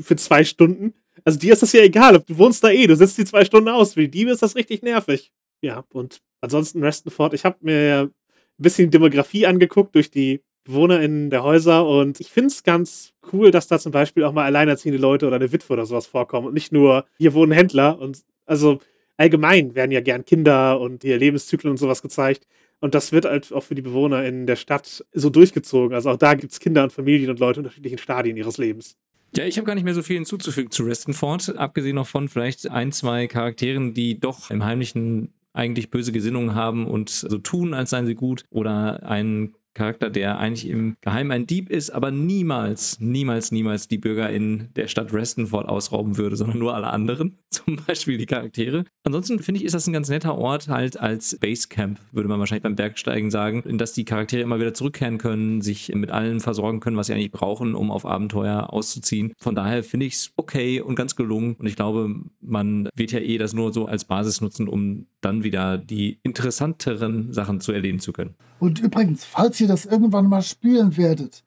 für 0.02 0.18
zwei 0.18 0.44
Stunden, 0.44 0.94
also 1.24 1.40
dir 1.40 1.54
ist 1.54 1.64
das 1.64 1.74
ja 1.74 1.82
egal, 1.82 2.20
du 2.20 2.38
wohnst 2.38 2.64
da 2.64 2.70
eh, 2.70 2.86
du 2.88 2.96
sitzt 2.96 3.18
die 3.18 3.26
zwei 3.26 3.46
Stunden 3.46 3.70
aus. 3.70 3.94
Für 3.94 4.02
die 4.02 4.12
Diebe 4.12 4.32
ist 4.32 4.42
das 4.42 4.56
richtig 4.56 4.84
nervig. 4.84 5.32
Ja, 5.62 5.84
und 5.92 6.22
ansonsten 6.42 6.84
Resten 6.84 7.10
fort. 7.10 7.34
Ich 7.34 7.46
habe 7.46 7.58
mir 7.62 8.12
ein 8.60 8.64
bisschen 8.64 8.92
Demografie 8.92 9.46
angeguckt 9.46 9.96
durch 9.96 10.12
die 10.12 10.42
BewohnerInnen 10.66 11.30
der 11.30 11.44
Häuser 11.44 11.88
und 11.88 12.20
ich 12.20 12.30
finde 12.30 12.48
es 12.48 12.64
ganz 12.64 13.14
cool, 13.32 13.52
dass 13.52 13.68
da 13.68 13.80
zum 13.80 13.92
Beispiel 13.92 14.24
auch 14.24 14.34
mal 14.34 14.46
alleinerziehende 14.46 15.00
Leute 15.00 15.28
oder 15.28 15.38
eine 15.38 15.52
Witwe 15.52 15.74
oder 15.74 15.86
sowas 15.86 16.08
vorkommen 16.08 16.48
und 16.48 16.54
nicht 16.54 16.72
nur 16.72 17.06
hier 17.18 17.34
wohnen 17.34 17.54
Händler 17.54 18.00
und 18.00 18.24
also 18.46 18.80
allgemein 19.18 19.76
werden 19.76 19.92
ja 19.92 20.02
gern 20.02 20.26
Kinder 20.26 20.80
und 20.80 21.04
ihr 21.04 21.18
Lebenszyklen 21.18 21.72
und 21.72 21.78
sowas 21.78 22.02
gezeigt. 22.02 22.48
Und 22.80 22.94
das 22.94 23.12
wird 23.12 23.26
halt 23.26 23.52
auch 23.52 23.64
für 23.64 23.76
die 23.76 23.82
Bewohner 23.82 24.24
in 24.24 24.46
der 24.46 24.56
Stadt 24.56 25.04
so 25.12 25.30
durchgezogen. 25.30 25.96
Also 25.96 26.12
auch 26.12 26.18
da 26.18 26.36
gibt 26.36 26.54
es 26.54 26.60
Kinder 26.60 26.84
und 26.84 26.94
Familien 26.94 27.32
und 27.32 27.40
Leute 27.40 27.60
in 27.60 27.66
unterschiedlichen 27.66 27.98
Stadien 27.98 28.38
ihres 28.38 28.60
Lebens. 28.60 28.96
Ja, 29.36 29.46
ich 29.46 29.58
habe 29.58 29.66
gar 29.66 29.76
nicht 29.76 29.84
mehr 29.84 29.94
so 29.94 30.04
viel 30.04 30.16
hinzuzufügen 30.16 30.72
zu 30.72 30.84
Restenford, 30.84 31.58
abgesehen 31.58 31.96
noch 31.96 32.08
von 32.08 32.30
vielleicht 32.30 32.70
ein, 32.70 32.92
zwei 32.92 33.28
Charakteren, 33.28 33.94
die 33.94 34.20
doch 34.20 34.52
im 34.52 34.64
Heimlichen 34.64 35.34
eigentlich 35.58 35.90
böse 35.90 36.12
Gesinnungen 36.12 36.56
haben 36.56 36.88
und 36.88 37.10
so 37.10 37.38
tun, 37.38 37.74
als 37.74 37.90
seien 37.90 38.06
sie 38.06 38.16
gut. 38.16 38.44
Oder 38.50 39.04
einen 39.04 39.54
Charakter, 39.78 40.10
der 40.10 40.40
eigentlich 40.40 40.68
im 40.68 40.98
Geheimen 41.02 41.32
ein 41.32 41.46
Dieb 41.46 41.70
ist, 41.70 41.92
aber 41.92 42.10
niemals, 42.10 43.00
niemals, 43.00 43.52
niemals 43.52 43.88
die 43.88 44.00
Bürger 44.00 44.30
in 44.30 44.70
der 44.76 44.88
Stadt 44.88 45.14
Restenford 45.14 45.70
ausrauben 45.70 46.18
würde, 46.18 46.36
sondern 46.36 46.58
nur 46.58 46.74
alle 46.74 46.88
anderen, 46.88 47.38
zum 47.52 47.78
Beispiel 47.88 48.18
die 48.18 48.26
Charaktere. 48.26 48.86
Ansonsten 49.04 49.40
finde 49.40 49.60
ich, 49.60 49.66
ist 49.66 49.76
das 49.76 49.86
ein 49.86 49.94
ganz 49.94 50.10
netter 50.10 50.36
Ort 50.36 50.68
halt 50.68 51.00
als 51.00 51.38
Basecamp, 51.40 52.00
würde 52.12 52.28
man 52.28 52.40
wahrscheinlich 52.40 52.64
beim 52.64 52.76
Bergsteigen 52.76 53.30
sagen, 53.30 53.62
in 53.64 53.78
das 53.78 53.94
die 53.94 54.04
Charaktere 54.04 54.42
immer 54.42 54.60
wieder 54.60 54.74
zurückkehren 54.74 55.20
können, 55.20 55.62
sich 55.62 55.94
mit 55.94 56.10
allem 56.10 56.40
versorgen 56.40 56.80
können, 56.80 56.98
was 56.98 57.08
sie 57.08 57.14
eigentlich 57.14 57.32
brauchen, 57.32 57.76
um 57.76 57.92
auf 57.92 58.06
Abenteuer 58.06 58.74
auszuziehen. 58.74 59.34
Von 59.38 59.54
daher 59.54 59.84
finde 59.84 60.08
ich 60.08 60.16
es 60.16 60.32
okay 60.38 60.82
und 60.82 60.96
ganz 60.96 61.16
gelungen 61.16 61.54
und 61.54 61.68
ich 61.68 61.76
glaube, 61.76 62.16
man 62.48 62.90
wird 62.96 63.12
ja 63.12 63.20
eh 63.20 63.38
das 63.38 63.54
nur 63.54 63.74
so 63.74 63.86
als 63.86 64.06
Basis 64.06 64.42
nutzen, 64.42 64.68
um 64.68 65.08
dann 65.22 65.44
wieder 65.44 65.78
die 65.78 66.20
interessanteren 66.24 67.34
Sachen 67.34 67.62
zu 67.62 67.72
erleben 67.72 68.00
zu 68.00 68.14
können. 68.14 68.36
Und 68.60 68.80
übrigens, 68.80 69.26
falls 69.26 69.60
ihr 69.62 69.68
das 69.68 69.86
irgendwann 69.86 70.28
mal 70.28 70.42
spielen 70.42 70.98
werdet, 70.98 71.44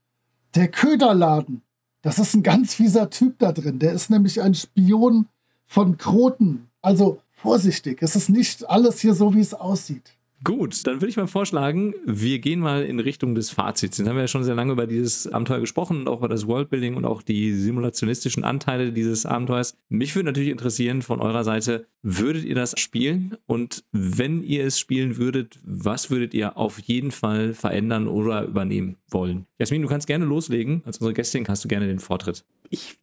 der 0.54 0.68
Köderladen, 0.68 1.62
das 2.02 2.18
ist 2.18 2.34
ein 2.34 2.42
ganz 2.42 2.74
fieser 2.74 3.10
Typ 3.10 3.38
da 3.38 3.52
drin. 3.52 3.78
Der 3.78 3.92
ist 3.92 4.10
nämlich 4.10 4.40
ein 4.40 4.54
Spion 4.54 5.26
von 5.66 5.96
Kroten. 5.98 6.68
Also 6.82 7.20
vorsichtig, 7.30 8.02
es 8.02 8.16
ist 8.16 8.30
nicht 8.30 8.68
alles 8.68 9.00
hier 9.00 9.14
so, 9.14 9.34
wie 9.34 9.40
es 9.40 9.54
aussieht. 9.54 10.16
Gut, 10.42 10.86
dann 10.86 10.96
würde 10.96 11.08
ich 11.08 11.18
mal 11.18 11.26
vorschlagen, 11.26 11.94
wir 12.06 12.38
gehen 12.38 12.60
mal 12.60 12.82
in 12.82 12.98
Richtung 12.98 13.34
des 13.34 13.50
Fazits. 13.50 13.98
Jetzt 13.98 14.08
haben 14.08 14.16
wir 14.16 14.22
ja 14.22 14.28
schon 14.28 14.42
sehr 14.42 14.54
lange 14.54 14.72
über 14.72 14.86
dieses 14.86 15.26
Abenteuer 15.26 15.60
gesprochen 15.60 16.00
und 16.00 16.08
auch 16.08 16.20
über 16.20 16.28
das 16.28 16.46
Worldbuilding 16.46 16.94
und 16.94 17.04
auch 17.04 17.20
die 17.20 17.52
simulationistischen 17.52 18.42
Anteile 18.42 18.90
dieses 18.92 19.26
Abenteuers. 19.26 19.76
Mich 19.90 20.14
würde 20.16 20.30
natürlich 20.30 20.48
interessieren 20.48 21.02
von 21.02 21.20
eurer 21.20 21.44
Seite, 21.44 21.88
würdet 22.02 22.44
ihr 22.44 22.54
das 22.54 22.74
spielen? 22.80 23.36
Und 23.44 23.84
wenn 23.92 24.42
ihr 24.42 24.64
es 24.64 24.80
spielen 24.80 25.18
würdet, 25.18 25.58
was 25.62 26.10
würdet 26.10 26.32
ihr 26.32 26.56
auf 26.56 26.78
jeden 26.78 27.10
Fall 27.10 27.52
verändern 27.52 28.08
oder 28.08 28.44
übernehmen 28.44 28.96
wollen? 29.10 29.46
Jasmin, 29.58 29.82
du 29.82 29.88
kannst 29.88 30.06
gerne 30.06 30.24
loslegen. 30.24 30.80
Als 30.86 30.98
unsere 30.98 31.12
Gästin 31.12 31.46
hast 31.48 31.64
du 31.64 31.68
gerne 31.68 31.86
den 31.86 31.98
Vortritt. 31.98 32.46
Ich 32.70 32.96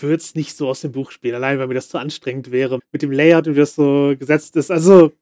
würde 0.00 0.16
es 0.16 0.34
nicht 0.34 0.56
so 0.56 0.68
aus 0.68 0.80
dem 0.80 0.92
Buch 0.92 1.10
spielen, 1.10 1.34
allein 1.34 1.58
weil 1.58 1.66
mir 1.66 1.74
das 1.74 1.90
zu 1.90 1.98
anstrengend 1.98 2.50
wäre. 2.50 2.80
Mit 2.92 3.02
dem 3.02 3.12
Layout, 3.12 3.46
wie 3.46 3.54
das 3.54 3.74
so 3.74 4.14
gesetzt 4.18 4.56
ist. 4.56 4.70
Also, 4.70 5.12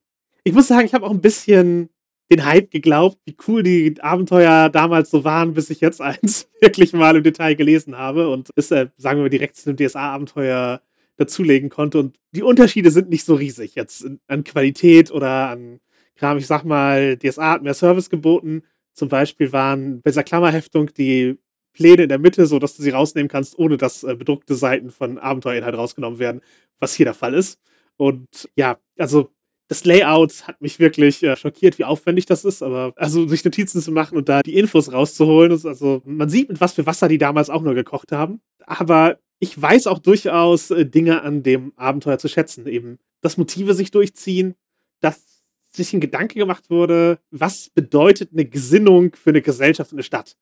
ich 0.45 0.53
muss 0.53 0.69
sagen, 0.69 0.87
ich 0.87 0.95
habe 0.95 1.07
auch 1.07 1.11
ein 1.11 1.21
bisschen 1.21 1.91
den 2.31 2.45
Hype 2.45 2.71
geglaubt, 2.71 3.19
wie 3.25 3.37
cool 3.49 3.63
die 3.63 3.95
Abenteuer 4.01 4.69
damals 4.69 5.11
so 5.11 5.25
waren, 5.25 5.53
bis 5.53 5.69
ich 5.71 5.81
jetzt 5.81 6.01
eins 6.01 6.49
wirklich 6.61 6.93
mal 6.93 7.17
im 7.17 7.23
Detail 7.23 7.55
gelesen 7.55 7.97
habe 7.97 8.29
und 8.31 8.51
es, 8.55 8.71
äh, 8.71 8.89
sagen 8.97 9.19
wir 9.19 9.25
mal, 9.25 9.31
direkt 9.31 9.57
zu 9.57 9.69
einem 9.69 9.77
DSA-Abenteuer 9.77 10.81
dazulegen 11.17 11.69
konnte. 11.69 11.99
Und 11.99 12.19
die 12.33 12.43
Unterschiede 12.43 12.91
sind 12.91 13.11
nicht 13.11 13.25
so 13.25 13.35
riesig 13.35 13.75
jetzt 13.75 14.07
an 14.29 14.45
Qualität 14.45 15.11
oder 15.11 15.51
an 15.51 15.81
Kram. 16.17 16.39
Ich 16.39 16.47
sag 16.47 16.65
mal, 16.65 17.17
DSA 17.17 17.53
hat 17.53 17.63
mehr 17.63 17.75
Service 17.75 18.11
geboten. 18.11 18.63
Zum 18.95 19.09
Beispiel 19.09 19.53
waren 19.53 20.01
bei 20.03 20.11
dieser 20.11 20.23
Klammerheftung 20.23 20.93
die 20.95 21.39
Pläne 21.73 22.05
in 22.05 22.09
der 22.09 22.19
Mitte, 22.19 22.47
so 22.47 22.59
dass 22.59 22.77
du 22.77 22.83
sie 22.83 22.91
rausnehmen 22.91 23.29
kannst, 23.29 23.59
ohne 23.59 23.77
dass 23.77 24.03
äh, 24.03 24.15
bedruckte 24.15 24.55
Seiten 24.55 24.91
von 24.91 25.19
Abenteuerinhalt 25.19 25.77
rausgenommen 25.77 26.19
werden, 26.19 26.41
was 26.79 26.95
hier 26.95 27.07
der 27.07 27.15
Fall 27.15 27.35
ist. 27.35 27.59
Und 27.97 28.49
ja, 28.57 28.79
also 28.99 29.31
das 29.71 29.85
Layout 29.85 30.49
hat 30.49 30.61
mich 30.61 30.81
wirklich 30.81 31.23
äh, 31.23 31.37
schockiert, 31.37 31.79
wie 31.79 31.85
aufwendig 31.85 32.27
das 32.27 32.45
ist, 32.45 32.61
aber 32.61 32.93
also 32.97 33.29
sich 33.29 33.45
Notizen 33.45 33.81
zu 33.81 33.93
machen 33.93 34.19
und 34.19 34.29
da 34.29 34.43
die 34.43 34.57
Infos 34.57 34.93
rauszuholen, 34.93 35.53
ist 35.53 35.65
also 35.65 36.03
man 36.05 36.29
sieht, 36.29 36.49
mit 36.49 36.61
was 36.61 36.73
für 36.73 36.87
Wasser 36.87 37.07
die 37.07 37.19
damals 37.19 37.51
auch 37.51 37.63
nur 37.63 37.75
gekocht 37.75 38.11
haben. 38.11 38.41
Aber 38.67 39.21
ich 39.39 39.61
weiß 39.63 39.87
auch 39.87 40.01
durchaus 40.01 40.73
äh, 40.73 40.87
Dinge 40.87 41.23
an 41.23 41.45
dem 41.45 41.73
Abenteuer 41.77 42.19
zu 42.19 42.27
schätzen, 42.27 42.67
eben, 42.67 42.99
dass 43.21 43.37
Motive 43.37 43.75
sich 43.75 43.93
durchziehen, 43.93 44.57
dass 44.99 45.45
sich 45.69 45.93
ein 45.93 46.01
Gedanke 46.01 46.35
gemacht 46.35 46.69
wurde, 46.69 47.21
was 47.31 47.71
bedeutet 47.71 48.31
eine 48.33 48.47
Gesinnung 48.47 49.15
für 49.15 49.31
eine 49.31 49.41
Gesellschaft 49.41 49.93
und 49.93 49.99
eine 49.99 50.03
Stadt. 50.03 50.37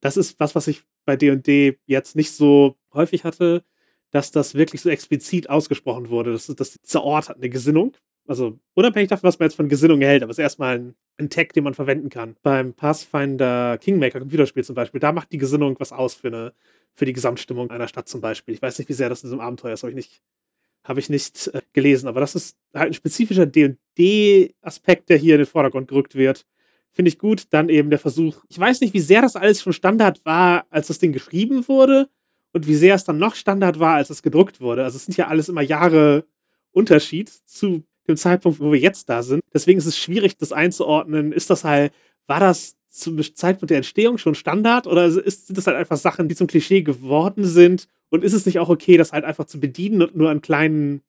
Das 0.00 0.18
ist 0.18 0.38
was, 0.40 0.54
was 0.54 0.68
ich 0.68 0.82
bei 1.06 1.16
D&D 1.16 1.78
jetzt 1.86 2.16
nicht 2.16 2.32
so 2.32 2.76
häufig 2.92 3.24
hatte, 3.24 3.64
dass 4.10 4.30
das 4.30 4.54
wirklich 4.54 4.82
so 4.82 4.90
explizit 4.90 5.48
ausgesprochen 5.48 6.10
wurde. 6.10 6.32
Das 6.32 6.48
dass 6.48 6.78
dieser 6.78 7.02
Ort 7.02 7.30
hat 7.30 7.38
eine 7.38 7.48
Gesinnung 7.48 7.96
also 8.26 8.58
unabhängig 8.74 9.08
davon, 9.08 9.28
was 9.28 9.38
man 9.38 9.46
jetzt 9.46 9.56
von 9.56 9.68
Gesinnung 9.68 10.00
hält, 10.00 10.22
aber 10.22 10.30
es 10.30 10.38
ist 10.38 10.42
erstmal 10.42 10.78
ein, 10.78 10.94
ein 11.18 11.30
Tag, 11.30 11.52
den 11.52 11.64
man 11.64 11.74
verwenden 11.74 12.08
kann. 12.08 12.36
Beim 12.42 12.72
Pathfinder 12.72 13.78
Kingmaker 13.78 14.20
Computerspiel 14.20 14.64
zum 14.64 14.74
Beispiel, 14.74 15.00
da 15.00 15.12
macht 15.12 15.32
die 15.32 15.38
Gesinnung 15.38 15.76
was 15.78 15.92
aus 15.92 16.14
für, 16.14 16.28
eine, 16.28 16.52
für 16.94 17.04
die 17.04 17.12
Gesamtstimmung 17.12 17.70
einer 17.70 17.88
Stadt 17.88 18.08
zum 18.08 18.20
Beispiel. 18.20 18.54
Ich 18.54 18.62
weiß 18.62 18.78
nicht, 18.78 18.88
wie 18.88 18.94
sehr 18.94 19.08
das 19.08 19.22
in 19.22 19.28
diesem 19.28 19.40
Abenteuer 19.40 19.74
ist, 19.74 19.82
habe 19.82 19.90
ich 19.90 19.96
nicht, 19.96 20.22
hab 20.84 20.98
ich 20.98 21.10
nicht 21.10 21.48
äh, 21.48 21.60
gelesen, 21.72 22.08
aber 22.08 22.20
das 22.20 22.34
ist 22.34 22.56
halt 22.72 22.90
ein 22.90 22.94
spezifischer 22.94 23.46
D&D-Aspekt, 23.46 25.10
der 25.10 25.18
hier 25.18 25.34
in 25.34 25.40
den 25.40 25.46
Vordergrund 25.46 25.88
gerückt 25.88 26.14
wird. 26.14 26.46
Finde 26.92 27.08
ich 27.08 27.18
gut. 27.18 27.46
Dann 27.50 27.68
eben 27.68 27.90
der 27.90 27.98
Versuch, 27.98 28.44
ich 28.48 28.58
weiß 28.58 28.80
nicht, 28.80 28.94
wie 28.94 29.00
sehr 29.00 29.20
das 29.20 29.36
alles 29.36 29.60
schon 29.60 29.72
Standard 29.72 30.24
war, 30.24 30.66
als 30.70 30.86
das 30.86 31.00
Ding 31.00 31.12
geschrieben 31.12 31.66
wurde 31.68 32.08
und 32.52 32.68
wie 32.68 32.76
sehr 32.76 32.94
es 32.94 33.04
dann 33.04 33.18
noch 33.18 33.34
Standard 33.34 33.80
war, 33.80 33.96
als 33.96 34.10
es 34.10 34.22
gedruckt 34.22 34.60
wurde. 34.60 34.84
Also 34.84 34.96
es 34.96 35.06
sind 35.06 35.16
ja 35.16 35.26
alles 35.26 35.48
immer 35.48 35.60
Jahre 35.60 36.24
Unterschied 36.70 37.28
zu 37.28 37.84
dem 38.08 38.16
Zeitpunkt, 38.16 38.60
wo 38.60 38.72
wir 38.72 38.78
jetzt 38.78 39.08
da 39.08 39.22
sind. 39.22 39.42
Deswegen 39.52 39.78
ist 39.78 39.86
es 39.86 39.98
schwierig, 39.98 40.36
das 40.36 40.52
einzuordnen. 40.52 41.32
Ist 41.32 41.50
das 41.50 41.64
halt, 41.64 41.92
war 42.26 42.40
das 42.40 42.76
zum 42.90 43.20
Zeitpunkt 43.34 43.70
der 43.70 43.78
Entstehung 43.78 44.18
schon 44.18 44.34
Standard 44.34 44.86
oder 44.86 45.06
ist, 45.06 45.46
sind 45.46 45.56
das 45.56 45.66
halt 45.66 45.76
einfach 45.76 45.96
Sachen, 45.96 46.28
die 46.28 46.36
zum 46.36 46.46
Klischee 46.46 46.82
geworden 46.82 47.44
sind? 47.44 47.88
Und 48.10 48.22
ist 48.22 48.32
es 48.32 48.46
nicht 48.46 48.58
auch 48.60 48.68
okay, 48.68 48.96
das 48.96 49.12
halt 49.12 49.24
einfach 49.24 49.46
zu 49.46 49.58
bedienen 49.58 50.02
und 50.02 50.14
nur 50.14 50.30
an 50.30 50.42
kleinen 50.42 51.02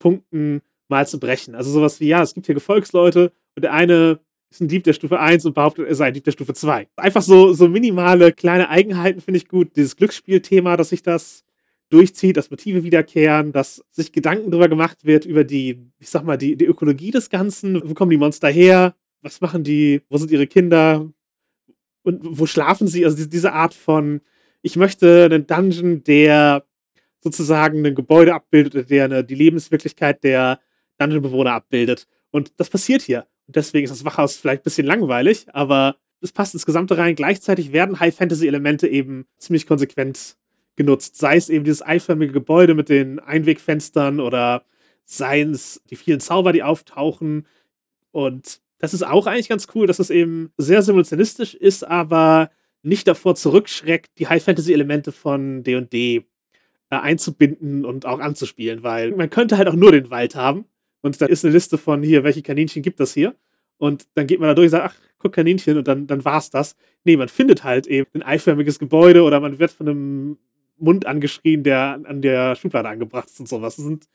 Punkten 0.00 0.62
mal 0.88 1.06
zu 1.06 1.20
brechen? 1.20 1.54
Also 1.54 1.70
sowas 1.70 2.00
wie, 2.00 2.08
ja, 2.08 2.22
es 2.22 2.34
gibt 2.34 2.46
hier 2.46 2.54
Gefolgsleute 2.54 3.32
und 3.54 3.62
der 3.62 3.72
eine 3.72 4.18
ist 4.50 4.60
ein 4.60 4.68
Dieb 4.68 4.84
der 4.84 4.94
Stufe 4.94 5.20
1 5.20 5.44
und 5.44 5.54
behauptet, 5.54 5.86
er 5.86 5.94
sei 5.94 6.06
ein 6.06 6.14
Dieb 6.14 6.24
der 6.24 6.32
Stufe 6.32 6.54
2. 6.54 6.88
Einfach 6.96 7.22
so, 7.22 7.52
so 7.52 7.68
minimale 7.68 8.32
kleine 8.32 8.70
Eigenheiten 8.70 9.20
finde 9.20 9.38
ich 9.38 9.48
gut. 9.48 9.76
Dieses 9.76 9.96
Glücksspielthema, 9.96 10.76
dass 10.76 10.88
sich 10.88 11.02
das 11.02 11.44
durchzieht, 11.90 12.36
dass 12.36 12.50
Motive 12.50 12.82
wiederkehren, 12.82 13.52
dass 13.52 13.82
sich 13.90 14.12
Gedanken 14.12 14.50
darüber 14.50 14.68
gemacht 14.68 15.04
wird, 15.04 15.24
über 15.24 15.44
die, 15.44 15.90
ich 15.98 16.10
sag 16.10 16.24
mal, 16.24 16.36
die, 16.36 16.56
die 16.56 16.66
Ökologie 16.66 17.10
des 17.10 17.30
Ganzen. 17.30 17.80
Wo 17.88 17.94
kommen 17.94 18.10
die 18.10 18.16
Monster 18.16 18.48
her? 18.48 18.94
Was 19.22 19.40
machen 19.40 19.64
die? 19.64 20.02
Wo 20.08 20.18
sind 20.18 20.30
ihre 20.30 20.46
Kinder? 20.46 21.10
Und 22.02 22.20
wo 22.22 22.46
schlafen 22.46 22.88
sie? 22.88 23.04
Also 23.04 23.24
diese 23.26 23.52
Art 23.52 23.74
von, 23.74 24.20
ich 24.62 24.76
möchte 24.76 25.24
einen 25.24 25.46
Dungeon, 25.46 26.04
der 26.04 26.64
sozusagen 27.20 27.84
ein 27.84 27.94
Gebäude 27.94 28.34
abbildet 28.34 28.90
der 28.90 29.04
eine, 29.04 29.24
die 29.24 29.34
Lebenswirklichkeit 29.34 30.22
der 30.24 30.60
Dungeon-Bewohner 30.98 31.52
abbildet. 31.52 32.06
Und 32.30 32.52
das 32.58 32.70
passiert 32.70 33.02
hier. 33.02 33.26
Und 33.46 33.56
deswegen 33.56 33.84
ist 33.84 33.90
das 33.90 34.04
Wachhaus 34.04 34.36
vielleicht 34.36 34.60
ein 34.60 34.64
bisschen 34.64 34.86
langweilig, 34.86 35.46
aber 35.52 35.96
es 36.20 36.32
passt 36.32 36.54
ins 36.54 36.66
Gesamte 36.66 36.98
rein. 36.98 37.14
Gleichzeitig 37.14 37.72
werden 37.72 37.98
High-Fantasy-Elemente 37.98 38.88
eben 38.88 39.26
ziemlich 39.38 39.66
konsequent 39.66 40.36
genutzt. 40.78 41.16
Sei 41.16 41.36
es 41.36 41.50
eben 41.50 41.64
dieses 41.64 41.84
eiförmige 41.84 42.32
Gebäude 42.32 42.74
mit 42.74 42.88
den 42.88 43.18
Einwegfenstern 43.18 44.20
oder 44.20 44.64
seien 45.04 45.50
es 45.50 45.82
die 45.90 45.96
vielen 45.96 46.20
Zauber, 46.20 46.52
die 46.52 46.62
auftauchen. 46.62 47.46
Und 48.12 48.60
das 48.78 48.94
ist 48.94 49.02
auch 49.02 49.26
eigentlich 49.26 49.50
ganz 49.50 49.66
cool, 49.74 49.86
dass 49.86 49.98
es 49.98 50.08
eben 50.08 50.52
sehr 50.56 50.80
simultanistisch 50.82 51.54
ist, 51.54 51.86
aber 51.86 52.50
nicht 52.82 53.06
davor 53.08 53.34
zurückschreckt, 53.34 54.18
die 54.18 54.28
High-Fantasy-Elemente 54.28 55.12
von 55.12 55.62
D&D 55.64 56.16
äh, 56.16 56.22
einzubinden 56.88 57.84
und 57.84 58.06
auch 58.06 58.20
anzuspielen, 58.20 58.82
weil 58.82 59.12
man 59.12 59.30
könnte 59.30 59.58
halt 59.58 59.68
auch 59.68 59.74
nur 59.74 59.92
den 59.92 60.10
Wald 60.10 60.36
haben 60.36 60.64
und 61.00 61.20
da 61.20 61.26
ist 61.26 61.44
eine 61.44 61.52
Liste 61.52 61.76
von 61.76 62.02
hier, 62.02 62.24
welche 62.24 62.42
Kaninchen 62.42 62.82
gibt 62.82 63.00
es 63.00 63.12
hier 63.12 63.34
und 63.78 64.06
dann 64.14 64.26
geht 64.26 64.40
man 64.40 64.48
da 64.48 64.54
durch 64.54 64.66
und 64.66 64.70
sagt, 64.70 64.94
ach, 64.94 65.08
guck 65.18 65.32
Kaninchen 65.32 65.76
und 65.76 65.88
dann, 65.88 66.06
dann 66.06 66.24
war's 66.24 66.50
das. 66.50 66.76
Nee, 67.04 67.16
man 67.16 67.28
findet 67.28 67.64
halt 67.64 67.86
eben 67.88 68.08
ein 68.14 68.22
eiförmiges 68.22 68.78
Gebäude 68.78 69.22
oder 69.22 69.40
man 69.40 69.58
wird 69.58 69.72
von 69.72 69.88
einem 69.88 70.38
Mund 70.78 71.06
angeschrien, 71.06 71.62
der 71.62 72.00
an 72.04 72.22
der 72.22 72.54
Schublade 72.56 72.88
angebracht 72.88 73.28
ist 73.28 73.40
und 73.40 73.48
sowas. 73.48 73.76
Das, 73.76 73.84
sind, 73.84 74.06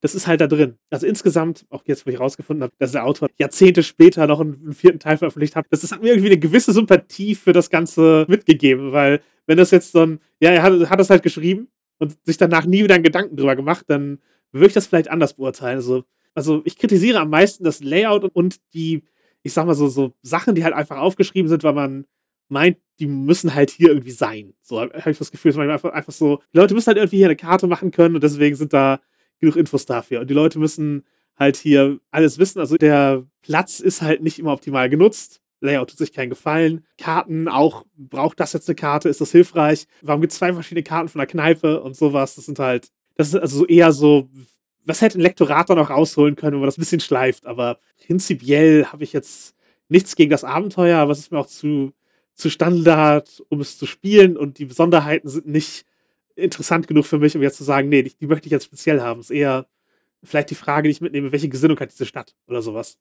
das 0.00 0.14
ist 0.14 0.26
halt 0.26 0.40
da 0.40 0.46
drin. 0.46 0.76
Also 0.90 1.06
insgesamt, 1.06 1.64
auch 1.70 1.82
jetzt, 1.86 2.06
wo 2.06 2.10
ich 2.10 2.20
rausgefunden 2.20 2.64
habe, 2.64 2.72
dass 2.78 2.92
der 2.92 3.04
Autor 3.04 3.28
Jahrzehnte 3.38 3.82
später 3.82 4.26
noch 4.26 4.40
einen 4.40 4.72
vierten 4.72 4.98
Teil 4.98 5.16
veröffentlicht 5.16 5.56
hat, 5.56 5.66
das, 5.70 5.90
hat 5.90 6.02
mir 6.02 6.10
irgendwie 6.10 6.28
eine 6.28 6.38
gewisse 6.38 6.72
Sympathie 6.72 7.34
für 7.34 7.52
das 7.52 7.70
Ganze 7.70 8.24
mitgegeben, 8.28 8.92
weil 8.92 9.20
wenn 9.46 9.58
das 9.58 9.70
jetzt 9.70 9.92
so 9.92 10.02
ein, 10.02 10.20
ja, 10.40 10.50
er 10.50 10.62
hat, 10.62 10.90
hat 10.90 11.00
das 11.00 11.10
halt 11.10 11.22
geschrieben 11.22 11.68
und 11.98 12.16
sich 12.24 12.36
danach 12.36 12.66
nie 12.66 12.84
wieder 12.84 12.94
einen 12.94 13.04
Gedanken 13.04 13.36
drüber 13.36 13.56
gemacht, 13.56 13.84
dann 13.88 14.18
würde 14.52 14.68
ich 14.68 14.74
das 14.74 14.86
vielleicht 14.86 15.10
anders 15.10 15.34
beurteilen. 15.34 15.76
Also, 15.76 16.04
also 16.34 16.62
ich 16.64 16.78
kritisiere 16.78 17.20
am 17.20 17.30
meisten 17.30 17.64
das 17.64 17.82
Layout 17.82 18.24
und 18.24 18.60
die, 18.74 19.02
ich 19.42 19.52
sag 19.52 19.66
mal 19.66 19.74
so, 19.74 19.88
so 19.88 20.12
Sachen, 20.22 20.54
die 20.54 20.64
halt 20.64 20.74
einfach 20.74 20.98
aufgeschrieben 20.98 21.48
sind, 21.48 21.64
weil 21.64 21.74
man 21.74 22.06
meint, 22.52 22.78
die 23.00 23.06
müssen 23.06 23.54
halt 23.54 23.70
hier 23.70 23.88
irgendwie 23.88 24.12
sein. 24.12 24.54
So 24.62 24.80
habe 24.80 25.10
ich 25.10 25.18
das 25.18 25.32
Gefühl, 25.32 25.50
dass 25.50 25.58
man 25.58 25.70
einfach, 25.70 25.92
einfach 25.92 26.12
so, 26.12 26.40
die 26.52 26.58
Leute 26.58 26.74
müssen 26.74 26.86
halt 26.88 26.98
irgendwie 26.98 27.16
hier 27.16 27.26
eine 27.26 27.36
Karte 27.36 27.66
machen 27.66 27.90
können 27.90 28.14
und 28.14 28.22
deswegen 28.22 28.54
sind 28.54 28.72
da 28.72 29.00
genug 29.40 29.56
Infos 29.56 29.86
dafür. 29.86 30.20
Und 30.20 30.30
die 30.30 30.34
Leute 30.34 30.58
müssen 30.58 31.04
halt 31.36 31.56
hier 31.56 31.98
alles 32.10 32.38
wissen. 32.38 32.60
Also 32.60 32.76
der 32.76 33.24
Platz 33.40 33.80
ist 33.80 34.02
halt 34.02 34.22
nicht 34.22 34.38
immer 34.38 34.52
optimal 34.52 34.88
genutzt. 34.88 35.40
Layout 35.60 35.90
tut 35.90 35.98
sich 35.98 36.12
keinen 36.12 36.30
Gefallen. 36.30 36.84
Karten 36.98 37.48
auch, 37.48 37.84
braucht 37.96 38.38
das 38.40 38.52
jetzt 38.52 38.68
eine 38.68 38.76
Karte? 38.76 39.08
Ist 39.08 39.20
das 39.20 39.32
hilfreich? 39.32 39.86
Warum 40.02 40.20
gibt 40.20 40.32
es 40.32 40.38
zwei 40.38 40.52
verschiedene 40.52 40.82
Karten 40.82 41.08
von 41.08 41.18
der 41.18 41.26
Kneipe 41.26 41.80
und 41.82 41.96
sowas? 41.96 42.34
Das 42.34 42.46
sind 42.46 42.58
halt, 42.58 42.88
das 43.16 43.28
ist 43.28 43.36
also 43.36 43.66
eher 43.66 43.92
so, 43.92 44.28
was 44.84 45.00
hätte 45.00 45.18
ein 45.18 45.22
Lektorator 45.22 45.76
noch 45.76 45.90
rausholen 45.90 46.36
können, 46.36 46.54
wenn 46.54 46.60
man 46.60 46.68
das 46.68 46.78
ein 46.78 46.82
bisschen 46.82 47.00
schleift. 47.00 47.46
Aber 47.46 47.78
prinzipiell 48.04 48.86
habe 48.86 49.04
ich 49.04 49.12
jetzt 49.12 49.54
nichts 49.88 50.16
gegen 50.16 50.30
das 50.30 50.44
Abenteuer, 50.44 50.98
aber 50.98 51.12
es 51.12 51.20
ist 51.20 51.32
mir 51.32 51.38
auch 51.38 51.46
zu 51.46 51.92
zu 52.34 52.50
Standard, 52.50 53.42
um 53.48 53.60
es 53.60 53.78
zu 53.78 53.86
spielen 53.86 54.36
und 54.36 54.58
die 54.58 54.64
Besonderheiten 54.64 55.28
sind 55.28 55.46
nicht 55.46 55.84
interessant 56.34 56.88
genug 56.88 57.06
für 57.06 57.18
mich, 57.18 57.36
um 57.36 57.42
jetzt 57.42 57.58
zu 57.58 57.64
sagen, 57.64 57.88
nee, 57.88 58.02
die, 58.02 58.14
die 58.14 58.26
möchte 58.26 58.46
ich 58.46 58.52
jetzt 58.52 58.64
speziell 58.64 59.00
haben. 59.00 59.20
Es 59.20 59.30
ist 59.30 59.36
eher 59.36 59.66
vielleicht 60.24 60.50
die 60.50 60.54
Frage, 60.54 60.88
die 60.88 60.92
ich 60.92 61.00
mitnehme, 61.00 61.32
welche 61.32 61.48
Gesinnung 61.48 61.78
hat 61.78 61.92
diese 61.92 62.06
Stadt 62.06 62.34
oder 62.46 62.62
sowas. 62.62 62.98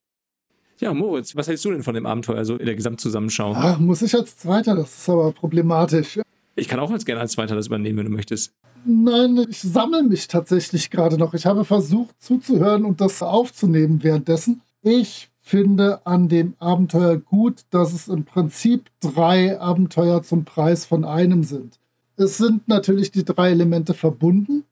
Ja, 0.80 0.94
Moritz, 0.94 1.36
was 1.36 1.48
hältst 1.48 1.64
du 1.64 1.72
denn 1.72 1.84
von 1.84 1.94
dem 1.94 2.06
Abenteuer 2.06 2.44
so 2.44 2.56
in 2.56 2.66
der 2.66 2.76
Gesamtzusammenschau? 2.76 3.54
Ach, 3.56 3.78
muss 3.80 4.02
ich 4.02 4.16
als 4.16 4.36
Zweiter, 4.38 4.76
das 4.76 4.98
ist 4.98 5.10
aber 5.10 5.32
problematisch. 5.32 6.20
Ich 6.56 6.68
kann 6.68 6.80
auch 6.80 6.92
als 6.92 7.06
gerne 7.06 7.22
als 7.22 7.34
Zweiter 7.34 7.56
das 7.56 7.68
übernehmen, 7.68 8.00
wenn 8.00 8.06
du 8.08 8.12
möchtest. 8.12 8.54
Nein, 8.84 9.46
ich 9.50 9.62
sammle 9.62 10.04
mich 10.04 10.28
tatsächlich 10.28 10.90
gerade 10.90 11.18
noch. 11.18 11.36
Ich 11.36 11.46
habe 11.46 11.66
versucht 11.66 12.22
zuzuhören 12.22 12.84
und 12.84 13.00
das 13.00 13.22
aufzunehmen 13.22 14.02
währenddessen. 14.02 14.62
Ich 14.82 15.31
finde 15.52 16.06
an 16.06 16.30
dem 16.30 16.54
Abenteuer 16.60 17.18
gut, 17.18 17.66
dass 17.72 17.92
es 17.92 18.08
im 18.08 18.24
Prinzip 18.24 18.90
drei 19.02 19.60
Abenteuer 19.60 20.24
zum 20.24 20.46
Preis 20.46 20.86
von 20.86 21.04
einem 21.04 21.44
sind. 21.44 21.78
Es 22.16 22.38
sind 22.38 22.70
natürlich 22.70 23.12
die 23.12 23.26
drei 23.26 23.50
Elemente 23.50 23.94
verbunden, 23.94 24.64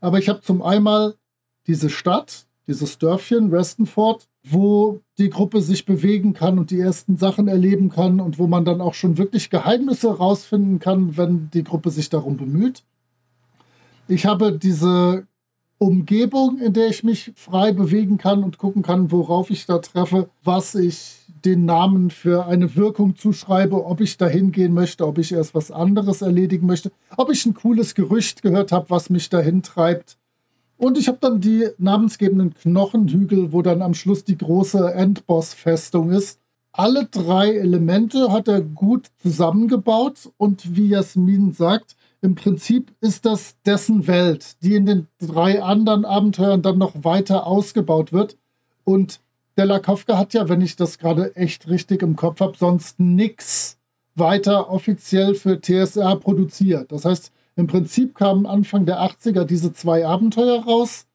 aber 0.00 0.18
ich 0.18 0.28
habe 0.28 0.40
zum 0.40 0.60
einmal 0.60 1.14
diese 1.68 1.88
Stadt, 1.88 2.46
dieses 2.66 2.98
Dörfchen, 2.98 3.50
Restenford, 3.50 4.26
wo 4.42 5.02
die 5.18 5.30
Gruppe 5.30 5.60
sich 5.60 5.86
bewegen 5.86 6.32
kann 6.32 6.58
und 6.58 6.72
die 6.72 6.80
ersten 6.80 7.16
Sachen 7.16 7.46
erleben 7.46 7.88
kann 7.88 8.18
und 8.18 8.40
wo 8.40 8.48
man 8.48 8.64
dann 8.64 8.80
auch 8.80 8.94
schon 8.94 9.18
wirklich 9.18 9.50
Geheimnisse 9.50 10.16
rausfinden 10.16 10.80
kann, 10.80 11.16
wenn 11.16 11.48
die 11.54 11.62
Gruppe 11.62 11.90
sich 11.90 12.08
darum 12.08 12.36
bemüht. 12.36 12.82
Ich 14.08 14.26
habe 14.26 14.58
diese 14.58 15.27
Umgebung, 15.78 16.58
in 16.58 16.72
der 16.72 16.88
ich 16.88 17.04
mich 17.04 17.32
frei 17.36 17.72
bewegen 17.72 18.18
kann 18.18 18.42
und 18.42 18.58
gucken 18.58 18.82
kann, 18.82 19.12
worauf 19.12 19.50
ich 19.50 19.64
da 19.64 19.78
treffe, 19.78 20.28
was 20.42 20.74
ich 20.74 21.18
den 21.44 21.64
Namen 21.64 22.10
für 22.10 22.46
eine 22.46 22.74
Wirkung 22.74 23.16
zuschreibe, 23.16 23.86
ob 23.86 24.00
ich 24.00 24.16
da 24.16 24.26
hingehen 24.26 24.74
möchte, 24.74 25.06
ob 25.06 25.18
ich 25.18 25.32
erst 25.32 25.54
was 25.54 25.70
anderes 25.70 26.20
erledigen 26.20 26.66
möchte, 26.66 26.90
ob 27.16 27.30
ich 27.30 27.46
ein 27.46 27.54
cooles 27.54 27.94
Gerücht 27.94 28.42
gehört 28.42 28.72
habe, 28.72 28.90
was 28.90 29.08
mich 29.08 29.28
dahin 29.28 29.62
treibt. 29.62 30.18
Und 30.76 30.98
ich 30.98 31.08
habe 31.08 31.18
dann 31.20 31.40
die 31.40 31.68
namensgebenden 31.78 32.54
Knochenhügel, 32.54 33.52
wo 33.52 33.62
dann 33.62 33.82
am 33.82 33.94
Schluss 33.94 34.24
die 34.24 34.38
große 34.38 34.94
Endboss-Festung 34.94 36.10
ist. 36.10 36.40
Alle 36.72 37.06
drei 37.06 37.56
Elemente 37.56 38.30
hat 38.30 38.46
er 38.46 38.60
gut 38.60 39.06
zusammengebaut 39.20 40.30
und 40.36 40.76
wie 40.76 40.88
Jasmin 40.88 41.52
sagt, 41.52 41.96
im 42.20 42.34
Prinzip 42.34 42.92
ist 43.00 43.24
das 43.24 43.56
dessen 43.64 44.06
Welt, 44.06 44.62
die 44.62 44.74
in 44.74 44.86
den 44.86 45.06
drei 45.18 45.62
anderen 45.62 46.04
Abenteuern 46.04 46.62
dann 46.62 46.78
noch 46.78 47.04
weiter 47.04 47.46
ausgebaut 47.46 48.12
wird. 48.12 48.36
Und 48.84 49.20
Della 49.56 49.80
Kafka 49.80 50.16
hat 50.16 50.34
ja, 50.34 50.48
wenn 50.48 50.60
ich 50.60 50.76
das 50.76 50.98
gerade 50.98 51.34
echt 51.36 51.68
richtig 51.68 52.02
im 52.02 52.16
Kopf 52.16 52.40
habe, 52.40 52.56
sonst 52.56 53.00
nichts 53.00 53.78
weiter 54.14 54.70
offiziell 54.70 55.34
für 55.34 55.60
TSR 55.60 56.16
produziert. 56.16 56.92
Das 56.92 57.04
heißt, 57.04 57.32
im 57.56 57.66
Prinzip 57.66 58.14
kamen 58.14 58.46
Anfang 58.46 58.86
der 58.86 59.00
80er 59.00 59.44
diese 59.44 59.72
zwei 59.72 60.06
Abenteuer 60.06 60.62
raus. 60.62 61.07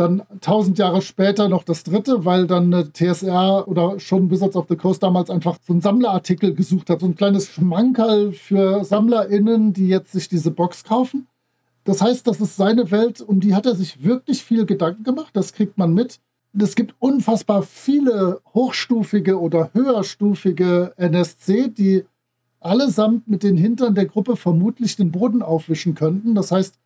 Dann 0.00 0.22
tausend 0.40 0.78
Jahre 0.78 1.02
später 1.02 1.50
noch 1.50 1.62
das 1.62 1.84
dritte, 1.84 2.24
weil 2.24 2.46
dann 2.46 2.72
eine 2.72 2.90
TSR 2.90 3.68
oder 3.68 4.00
schon 4.00 4.30
Wizards 4.30 4.56
of 4.56 4.64
the 4.70 4.76
Coast 4.76 5.02
damals 5.02 5.28
einfach 5.28 5.58
so 5.60 5.74
einen 5.74 5.82
Sammlerartikel 5.82 6.54
gesucht 6.54 6.88
hat. 6.88 7.00
So 7.00 7.06
ein 7.06 7.16
kleines 7.16 7.48
Schmankerl 7.48 8.32
für 8.32 8.82
SammlerInnen, 8.82 9.74
die 9.74 9.88
jetzt 9.88 10.12
sich 10.12 10.30
diese 10.30 10.52
Box 10.52 10.84
kaufen. 10.84 11.26
Das 11.84 12.00
heißt, 12.00 12.26
das 12.26 12.40
ist 12.40 12.56
seine 12.56 12.90
Welt, 12.90 13.20
um 13.20 13.40
die 13.40 13.54
hat 13.54 13.66
er 13.66 13.74
sich 13.74 14.02
wirklich 14.02 14.42
viel 14.42 14.64
Gedanken 14.64 15.04
gemacht. 15.04 15.32
Das 15.34 15.52
kriegt 15.52 15.76
man 15.76 15.92
mit. 15.92 16.18
Es 16.58 16.76
gibt 16.76 16.94
unfassbar 16.98 17.62
viele 17.62 18.40
hochstufige 18.54 19.38
oder 19.38 19.68
höherstufige 19.74 20.94
NSC, 20.96 21.68
die 21.68 22.06
allesamt 22.58 23.28
mit 23.28 23.42
den 23.42 23.58
Hintern 23.58 23.94
der 23.94 24.06
Gruppe 24.06 24.36
vermutlich 24.36 24.96
den 24.96 25.12
Boden 25.12 25.42
aufwischen 25.42 25.94
könnten. 25.94 26.34
Das 26.34 26.52
heißt, 26.52 26.78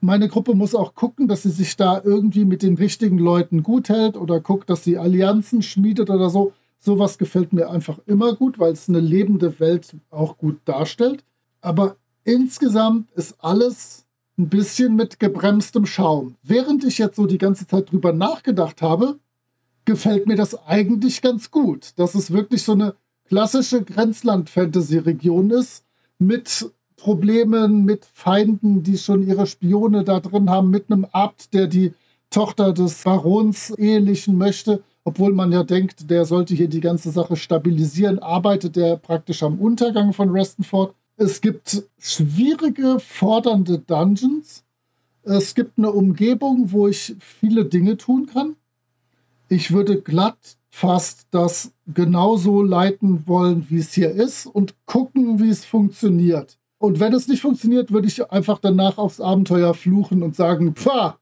meine 0.00 0.28
Gruppe 0.28 0.54
muss 0.54 0.74
auch 0.74 0.94
gucken, 0.94 1.28
dass 1.28 1.42
sie 1.42 1.50
sich 1.50 1.76
da 1.76 2.00
irgendwie 2.02 2.44
mit 2.44 2.62
den 2.62 2.74
richtigen 2.74 3.18
Leuten 3.18 3.62
gut 3.62 3.88
hält 3.88 4.16
oder 4.16 4.40
guckt, 4.40 4.70
dass 4.70 4.84
sie 4.84 4.98
Allianzen 4.98 5.62
schmiedet 5.62 6.10
oder 6.10 6.30
so. 6.30 6.52
Sowas 6.78 7.18
gefällt 7.18 7.52
mir 7.52 7.70
einfach 7.70 7.98
immer 8.06 8.34
gut, 8.34 8.58
weil 8.58 8.72
es 8.72 8.88
eine 8.88 9.00
lebende 9.00 9.60
Welt 9.60 9.94
auch 10.10 10.38
gut 10.38 10.60
darstellt. 10.64 11.24
Aber 11.60 11.96
insgesamt 12.24 13.10
ist 13.12 13.36
alles 13.44 14.06
ein 14.38 14.48
bisschen 14.48 14.96
mit 14.96 15.20
gebremstem 15.20 15.84
Schaum. 15.84 16.36
Während 16.42 16.84
ich 16.84 16.96
jetzt 16.96 17.16
so 17.16 17.26
die 17.26 17.38
ganze 17.38 17.66
Zeit 17.66 17.92
drüber 17.92 18.14
nachgedacht 18.14 18.80
habe, 18.80 19.18
gefällt 19.84 20.26
mir 20.26 20.36
das 20.36 20.66
eigentlich 20.66 21.20
ganz 21.20 21.50
gut. 21.50 21.92
Das 21.96 22.14
ist 22.14 22.30
wirklich 22.30 22.62
so 22.62 22.72
eine 22.72 22.94
klassische 23.26 23.82
Grenzland-Fantasy-Region 23.82 25.50
ist, 25.50 25.84
mit 26.18 26.70
Problemen, 27.00 27.86
mit 27.86 28.04
Feinden, 28.12 28.82
die 28.82 28.98
schon 28.98 29.26
ihre 29.26 29.46
Spione 29.46 30.04
da 30.04 30.20
drin 30.20 30.50
haben, 30.50 30.68
mit 30.68 30.90
einem 30.90 31.06
Abt, 31.06 31.54
der 31.54 31.66
die 31.66 31.94
Tochter 32.28 32.72
des 32.72 33.02
Barons 33.02 33.70
ehelichen 33.70 34.36
möchte, 34.36 34.82
obwohl 35.04 35.32
man 35.32 35.50
ja 35.50 35.64
denkt, 35.64 36.10
der 36.10 36.26
sollte 36.26 36.54
hier 36.54 36.68
die 36.68 36.80
ganze 36.80 37.10
Sache 37.10 37.36
stabilisieren, 37.36 38.18
arbeitet 38.18 38.76
er 38.76 38.96
praktisch 38.96 39.42
am 39.42 39.58
Untergang 39.58 40.12
von 40.12 40.28
Restenford. 40.28 40.94
Es 41.16 41.40
gibt 41.40 41.84
schwierige, 41.98 42.98
fordernde 43.00 43.78
Dungeons. 43.78 44.62
Es 45.22 45.54
gibt 45.54 45.78
eine 45.78 45.90
Umgebung, 45.92 46.70
wo 46.70 46.86
ich 46.86 47.16
viele 47.18 47.64
Dinge 47.64 47.96
tun 47.96 48.26
kann. 48.26 48.56
Ich 49.48 49.72
würde 49.72 50.00
glatt 50.00 50.58
fast 50.68 51.26
das 51.30 51.72
genauso 51.86 52.62
leiten 52.62 53.26
wollen, 53.26 53.66
wie 53.70 53.78
es 53.78 53.94
hier 53.94 54.10
ist 54.10 54.46
und 54.46 54.74
gucken, 54.86 55.40
wie 55.40 55.48
es 55.48 55.64
funktioniert. 55.64 56.59
Und 56.80 56.98
wenn 56.98 57.12
es 57.12 57.28
nicht 57.28 57.42
funktioniert, 57.42 57.92
würde 57.92 58.08
ich 58.08 58.32
einfach 58.32 58.58
danach 58.58 58.96
aufs 58.96 59.20
Abenteuer 59.20 59.74
fluchen 59.74 60.22
und 60.22 60.34
sagen, 60.34 60.74
pfah, 60.74 61.18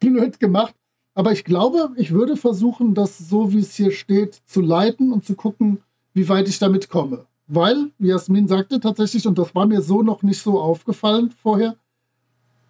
blöd 0.00 0.40
gemacht. 0.40 0.74
Aber 1.14 1.30
ich 1.32 1.44
glaube, 1.44 1.90
ich 1.96 2.12
würde 2.12 2.38
versuchen, 2.38 2.94
das 2.94 3.18
so, 3.18 3.52
wie 3.52 3.58
es 3.58 3.74
hier 3.74 3.90
steht, 3.90 4.40
zu 4.46 4.62
leiten 4.62 5.12
und 5.12 5.26
zu 5.26 5.34
gucken, 5.34 5.82
wie 6.14 6.26
weit 6.30 6.48
ich 6.48 6.58
damit 6.58 6.88
komme. 6.88 7.26
Weil, 7.48 7.90
wie 7.98 8.08
Jasmin 8.08 8.48
sagte 8.48 8.80
tatsächlich, 8.80 9.26
und 9.26 9.36
das 9.36 9.54
war 9.54 9.66
mir 9.66 9.82
so 9.82 10.02
noch 10.02 10.22
nicht 10.22 10.40
so 10.40 10.58
aufgefallen 10.58 11.34
vorher, 11.42 11.76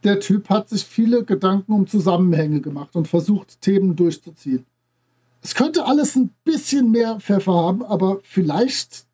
der 0.02 0.18
Typ 0.18 0.50
hat 0.50 0.68
sich 0.68 0.84
viele 0.84 1.22
Gedanken 1.22 1.72
um 1.72 1.86
Zusammenhänge 1.86 2.60
gemacht 2.60 2.96
und 2.96 3.06
versucht, 3.06 3.60
Themen 3.60 3.94
durchzuziehen. 3.94 4.66
Es 5.40 5.54
könnte 5.54 5.86
alles 5.86 6.16
ein 6.16 6.30
bisschen 6.42 6.90
mehr 6.90 7.20
Pfeffer 7.20 7.54
haben, 7.54 7.84
aber 7.84 8.18
vielleicht 8.24 9.07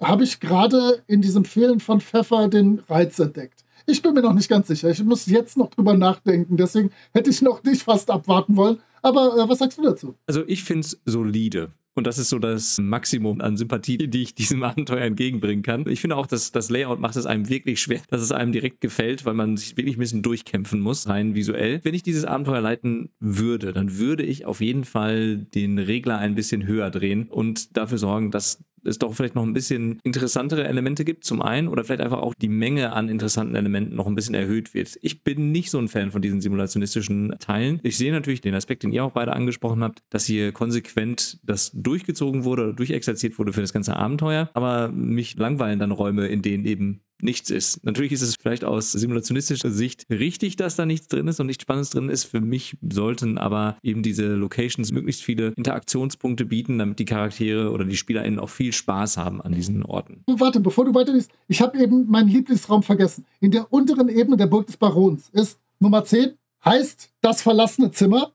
habe 0.00 0.24
ich 0.24 0.40
gerade 0.40 1.02
in 1.06 1.22
diesem 1.22 1.44
Fehlen 1.44 1.80
von 1.80 2.00
Pfeffer 2.00 2.48
den 2.48 2.80
Reiz 2.88 3.18
entdeckt. 3.18 3.64
Ich 3.86 4.02
bin 4.02 4.14
mir 4.14 4.22
noch 4.22 4.34
nicht 4.34 4.48
ganz 4.48 4.66
sicher. 4.66 4.90
Ich 4.90 5.02
muss 5.04 5.26
jetzt 5.26 5.56
noch 5.56 5.70
drüber 5.70 5.94
nachdenken. 5.94 6.56
Deswegen 6.56 6.90
hätte 7.12 7.30
ich 7.30 7.40
noch 7.40 7.62
nicht 7.62 7.82
fast 7.82 8.10
abwarten 8.10 8.56
wollen. 8.56 8.78
Aber 9.02 9.36
äh, 9.36 9.48
was 9.48 9.58
sagst 9.58 9.78
du 9.78 9.82
dazu? 9.82 10.14
Also 10.26 10.42
ich 10.46 10.64
finde 10.64 10.80
es 10.80 11.00
solide. 11.04 11.70
Und 11.94 12.06
das 12.06 12.18
ist 12.18 12.28
so 12.28 12.38
das 12.38 12.78
Maximum 12.78 13.40
an 13.40 13.56
Sympathie, 13.56 13.96
die 13.96 14.22
ich 14.22 14.34
diesem 14.34 14.62
Abenteuer 14.64 15.00
entgegenbringen 15.02 15.62
kann. 15.62 15.88
Ich 15.88 16.00
finde 16.00 16.16
auch, 16.16 16.26
dass 16.26 16.52
das 16.52 16.68
Layout 16.68 17.00
macht 17.00 17.16
es 17.16 17.24
einem 17.24 17.48
wirklich 17.48 17.80
schwer, 17.80 18.02
dass 18.10 18.20
es 18.20 18.32
einem 18.32 18.52
direkt 18.52 18.82
gefällt, 18.82 19.24
weil 19.24 19.32
man 19.32 19.56
sich 19.56 19.76
wirklich 19.76 19.96
ein 19.96 20.00
bisschen 20.00 20.22
durchkämpfen 20.22 20.80
muss, 20.80 21.08
rein 21.08 21.34
visuell. 21.34 21.80
Wenn 21.84 21.94
ich 21.94 22.02
dieses 22.02 22.24
Abenteuer 22.24 22.60
leiten 22.60 23.10
würde, 23.18 23.72
dann 23.72 23.96
würde 23.96 24.24
ich 24.24 24.44
auf 24.44 24.60
jeden 24.60 24.84
Fall 24.84 25.38
den 25.38 25.78
Regler 25.78 26.18
ein 26.18 26.34
bisschen 26.34 26.66
höher 26.66 26.90
drehen 26.90 27.28
und 27.28 27.76
dafür 27.76 27.98
sorgen, 27.98 28.30
dass 28.30 28.62
es 28.84 28.98
doch 28.98 29.14
vielleicht 29.14 29.34
noch 29.34 29.42
ein 29.42 29.52
bisschen 29.52 29.98
interessantere 30.02 30.66
Elemente 30.66 31.04
gibt, 31.04 31.24
zum 31.24 31.42
einen, 31.42 31.68
oder 31.68 31.84
vielleicht 31.84 32.00
einfach 32.00 32.20
auch 32.20 32.34
die 32.34 32.48
Menge 32.48 32.92
an 32.92 33.08
interessanten 33.08 33.54
Elementen 33.54 33.96
noch 33.96 34.06
ein 34.06 34.14
bisschen 34.14 34.34
erhöht 34.34 34.74
wird. 34.74 34.96
Ich 35.02 35.24
bin 35.24 35.52
nicht 35.52 35.70
so 35.70 35.78
ein 35.78 35.88
Fan 35.88 36.10
von 36.10 36.22
diesen 36.22 36.40
simulationistischen 36.40 37.34
Teilen. 37.38 37.80
Ich 37.82 37.96
sehe 37.96 38.12
natürlich 38.12 38.40
den 38.40 38.54
Aspekt, 38.54 38.82
den 38.82 38.92
ihr 38.92 39.04
auch 39.04 39.12
beide 39.12 39.32
angesprochen 39.32 39.82
habt, 39.82 40.02
dass 40.10 40.24
hier 40.24 40.52
konsequent 40.52 41.38
das 41.42 41.72
durchgezogen 41.74 42.44
wurde 42.44 42.64
oder 42.64 42.72
durchexerziert 42.72 43.38
wurde 43.38 43.52
für 43.52 43.60
das 43.60 43.72
ganze 43.72 43.96
Abenteuer, 43.96 44.50
aber 44.54 44.88
mich 44.88 45.36
langweilen 45.36 45.78
dann 45.78 45.92
Räume, 45.92 46.26
in 46.26 46.42
denen 46.42 46.64
eben 46.64 47.02
nichts 47.20 47.50
ist. 47.50 47.84
Natürlich 47.84 48.12
ist 48.12 48.22
es 48.22 48.36
vielleicht 48.36 48.64
aus 48.64 48.92
simulationistischer 48.92 49.70
Sicht 49.70 50.04
richtig, 50.10 50.56
dass 50.56 50.76
da 50.76 50.86
nichts 50.86 51.08
drin 51.08 51.28
ist 51.28 51.40
und 51.40 51.46
nichts 51.46 51.62
Spannendes 51.62 51.90
drin 51.90 52.08
ist. 52.08 52.24
Für 52.24 52.40
mich 52.40 52.76
sollten 52.88 53.38
aber 53.38 53.76
eben 53.82 54.02
diese 54.02 54.34
Locations 54.34 54.92
möglichst 54.92 55.22
viele 55.22 55.52
Interaktionspunkte 55.56 56.44
bieten, 56.44 56.78
damit 56.78 56.98
die 56.98 57.04
Charaktere 57.04 57.70
oder 57.70 57.84
die 57.84 57.96
SpielerInnen 57.96 58.38
auch 58.38 58.50
viel 58.50 58.72
Spaß 58.72 59.16
haben 59.16 59.40
an 59.40 59.52
diesen 59.52 59.84
Orten. 59.84 60.22
Warte, 60.26 60.60
bevor 60.60 60.84
du 60.84 60.94
weiterliest, 60.94 61.30
ich 61.48 61.60
habe 61.60 61.78
eben 61.78 62.06
meinen 62.08 62.28
Lieblingsraum 62.28 62.82
vergessen. 62.82 63.24
In 63.40 63.50
der 63.50 63.72
unteren 63.72 64.08
Ebene 64.08 64.36
der 64.36 64.46
Burg 64.46 64.66
des 64.66 64.76
Barons 64.76 65.28
ist 65.32 65.58
Nummer 65.78 66.04
10, 66.04 66.34
heißt 66.64 67.10
das 67.20 67.42
verlassene 67.42 67.90
Zimmer. 67.90 68.32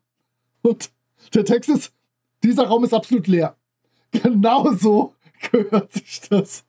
Und 0.61 0.91
der 1.33 1.45
Text 1.45 1.69
ist, 1.69 1.93
dieser 2.43 2.67
Raum 2.67 2.83
ist 2.83 2.93
absolut 2.93 3.27
leer. 3.27 3.55
Genau 4.11 4.73
so 4.73 5.13
gehört 5.51 5.91
sich 5.93 6.21
das. 6.29 6.65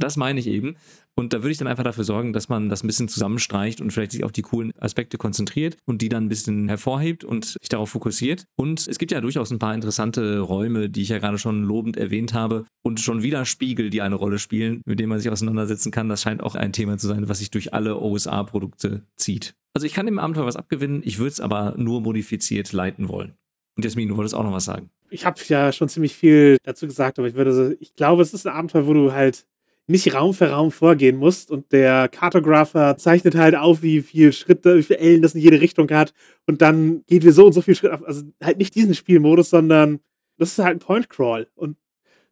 Das 0.00 0.16
meine 0.16 0.40
ich 0.40 0.46
eben. 0.46 0.76
Und 1.14 1.32
da 1.32 1.38
würde 1.38 1.50
ich 1.50 1.58
dann 1.58 1.68
einfach 1.68 1.84
dafür 1.84 2.04
sorgen, 2.04 2.32
dass 2.32 2.48
man 2.48 2.68
das 2.68 2.82
ein 2.82 2.86
bisschen 2.86 3.08
zusammenstreicht 3.08 3.80
und 3.80 3.92
vielleicht 3.92 4.12
sich 4.12 4.24
auf 4.24 4.32
die 4.32 4.42
coolen 4.42 4.72
Aspekte 4.78 5.18
konzentriert 5.18 5.76
und 5.84 6.02
die 6.02 6.08
dann 6.08 6.24
ein 6.24 6.28
bisschen 6.28 6.68
hervorhebt 6.68 7.24
und 7.24 7.44
sich 7.44 7.68
darauf 7.68 7.90
fokussiert. 7.90 8.44
Und 8.56 8.86
es 8.88 8.98
gibt 8.98 9.12
ja 9.12 9.20
durchaus 9.20 9.50
ein 9.50 9.58
paar 9.58 9.74
interessante 9.74 10.40
Räume, 10.40 10.88
die 10.88 11.02
ich 11.02 11.10
ja 11.10 11.18
gerade 11.18 11.38
schon 11.38 11.62
lobend 11.62 11.96
erwähnt 11.96 12.32
habe 12.32 12.64
und 12.82 13.00
schon 13.00 13.22
wieder 13.22 13.44
Spiegel, 13.44 13.90
die 13.90 14.02
eine 14.02 14.14
Rolle 14.14 14.38
spielen, 14.38 14.82
mit 14.86 14.98
denen 14.98 15.10
man 15.10 15.18
sich 15.18 15.30
auseinandersetzen 15.30 15.90
kann. 15.90 16.08
Das 16.08 16.22
scheint 16.22 16.42
auch 16.42 16.54
ein 16.54 16.72
Thema 16.72 16.96
zu 16.96 17.06
sein, 17.06 17.28
was 17.28 17.40
sich 17.40 17.50
durch 17.50 17.74
alle 17.74 17.98
OSA-Produkte 17.98 19.04
zieht. 19.16 19.54
Also 19.74 19.86
ich 19.86 19.92
kann 19.92 20.06
dem 20.06 20.18
Abenteuer 20.18 20.46
was 20.46 20.56
abgewinnen, 20.56 21.02
ich 21.04 21.18
würde 21.18 21.30
es 21.30 21.40
aber 21.40 21.74
nur 21.76 22.00
modifiziert 22.00 22.72
leiten 22.72 23.08
wollen. 23.08 23.34
Und 23.76 23.84
Jasmin, 23.84 24.08
du 24.08 24.16
wolltest 24.16 24.34
auch 24.34 24.42
noch 24.42 24.52
was 24.52 24.64
sagen. 24.64 24.90
Ich 25.10 25.26
habe 25.26 25.40
ja 25.48 25.72
schon 25.72 25.88
ziemlich 25.88 26.14
viel 26.14 26.56
dazu 26.64 26.86
gesagt, 26.86 27.18
aber 27.18 27.28
ich 27.28 27.34
würde 27.34 27.76
ich 27.80 27.94
glaube, 27.94 28.22
es 28.22 28.32
ist 28.32 28.46
ein 28.46 28.52
Abenteuer, 28.52 28.86
wo 28.86 28.94
du 28.94 29.12
halt 29.12 29.46
nicht 29.90 30.14
Raum 30.14 30.34
für 30.34 30.50
Raum 30.50 30.70
vorgehen 30.70 31.16
musst 31.16 31.50
und 31.50 31.72
der 31.72 32.08
Cartographer 32.08 32.96
zeichnet 32.96 33.34
halt 33.34 33.54
auf, 33.54 33.82
wie 33.82 34.00
viel 34.02 34.32
Schritte, 34.32 34.78
wie 34.78 34.82
viele 34.82 35.00
Ellen 35.00 35.22
das 35.22 35.34
in 35.34 35.40
jede 35.40 35.60
Richtung 35.60 35.90
hat 35.90 36.12
und 36.46 36.62
dann 36.62 37.04
geht 37.06 37.24
wir 37.24 37.32
so 37.32 37.46
und 37.46 37.52
so 37.52 37.62
viel 37.62 37.74
Schritt 37.74 37.92
auf. 37.92 38.04
Also 38.04 38.22
halt 38.42 38.58
nicht 38.58 38.74
diesen 38.74 38.94
Spielmodus, 38.94 39.50
sondern 39.50 40.00
das 40.38 40.52
ist 40.52 40.58
halt 40.58 40.76
ein 40.76 40.80
Point 40.80 41.10
Crawl. 41.10 41.48
Und 41.54 41.76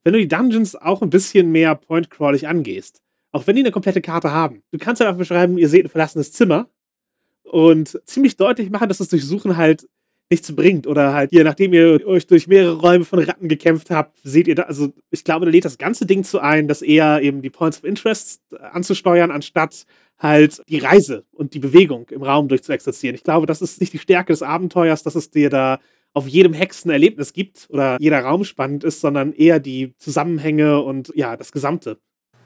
wenn 0.04 0.12
du 0.12 0.18
die 0.18 0.28
Dungeons 0.28 0.76
auch 0.76 1.02
ein 1.02 1.10
bisschen 1.10 1.50
mehr 1.50 1.74
Point 1.74 2.10
Crawlig 2.10 2.46
angehst, 2.48 3.02
auch 3.32 3.46
wenn 3.46 3.56
die 3.56 3.62
eine 3.62 3.72
komplette 3.72 4.00
Karte 4.00 4.32
haben, 4.32 4.62
du 4.70 4.78
kannst 4.78 5.00
halt 5.00 5.08
einfach 5.08 5.18
beschreiben, 5.18 5.58
ihr 5.58 5.68
seht 5.68 5.84
ein 5.84 5.90
verlassenes 5.90 6.32
Zimmer 6.32 6.68
und 7.42 8.00
ziemlich 8.06 8.36
deutlich 8.36 8.70
machen, 8.70 8.88
dass 8.88 8.98
das 8.98 9.08
Durchsuchen 9.08 9.56
halt 9.56 9.88
nichts 10.30 10.54
bringt. 10.54 10.86
Oder 10.86 11.14
halt, 11.14 11.32
je 11.32 11.44
nachdem 11.44 11.72
ihr 11.72 12.06
euch 12.06 12.26
durch 12.26 12.46
mehrere 12.46 12.78
Räume 12.78 13.04
von 13.04 13.18
Ratten 13.18 13.48
gekämpft 13.48 13.90
habt, 13.90 14.18
seht 14.22 14.48
ihr 14.48 14.54
da, 14.54 14.64
also 14.64 14.92
ich 15.10 15.24
glaube, 15.24 15.46
da 15.46 15.52
lädt 15.52 15.64
das 15.64 15.78
ganze 15.78 16.06
Ding 16.06 16.24
zu 16.24 16.40
ein, 16.40 16.68
dass 16.68 16.82
eher 16.82 17.22
eben 17.22 17.42
die 17.42 17.50
Points 17.50 17.78
of 17.78 17.84
Interest 17.84 18.42
anzusteuern, 18.72 19.30
anstatt 19.30 19.86
halt 20.18 20.62
die 20.68 20.78
Reise 20.78 21.24
und 21.32 21.54
die 21.54 21.60
Bewegung 21.60 22.08
im 22.10 22.22
Raum 22.22 22.48
durchzuexerzieren. 22.48 23.14
Ich 23.14 23.22
glaube, 23.22 23.46
das 23.46 23.62
ist 23.62 23.80
nicht 23.80 23.92
die 23.92 23.98
Stärke 23.98 24.32
des 24.32 24.42
Abenteuers, 24.42 25.02
dass 25.02 25.14
es 25.14 25.30
dir 25.30 25.48
da 25.48 25.78
auf 26.12 26.26
jedem 26.26 26.52
Hexen 26.52 26.90
Erlebnis 26.90 27.32
gibt 27.32 27.68
oder 27.70 27.96
jeder 28.00 28.20
Raum 28.20 28.44
spannend 28.44 28.82
ist, 28.82 29.00
sondern 29.00 29.32
eher 29.32 29.60
die 29.60 29.94
Zusammenhänge 29.98 30.80
und 30.80 31.12
ja, 31.14 31.36
das 31.36 31.52
Gesamte. 31.52 31.98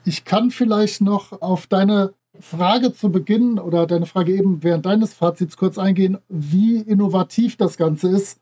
Ich 0.05 0.25
kann 0.25 0.51
vielleicht 0.51 1.01
noch 1.01 1.41
auf 1.41 1.65
deine 1.65 2.13
Frage 2.39 2.93
zu 2.93 3.11
Beginn 3.11 3.59
oder 3.59 3.85
deine 3.85 4.05
Frage 4.05 4.35
eben 4.35 4.63
während 4.63 4.85
deines 4.85 5.13
Fazits 5.13 5.57
kurz 5.57 5.77
eingehen, 5.77 6.17
wie 6.29 6.77
innovativ 6.77 7.57
das 7.57 7.77
Ganze 7.77 8.09
ist. 8.09 8.39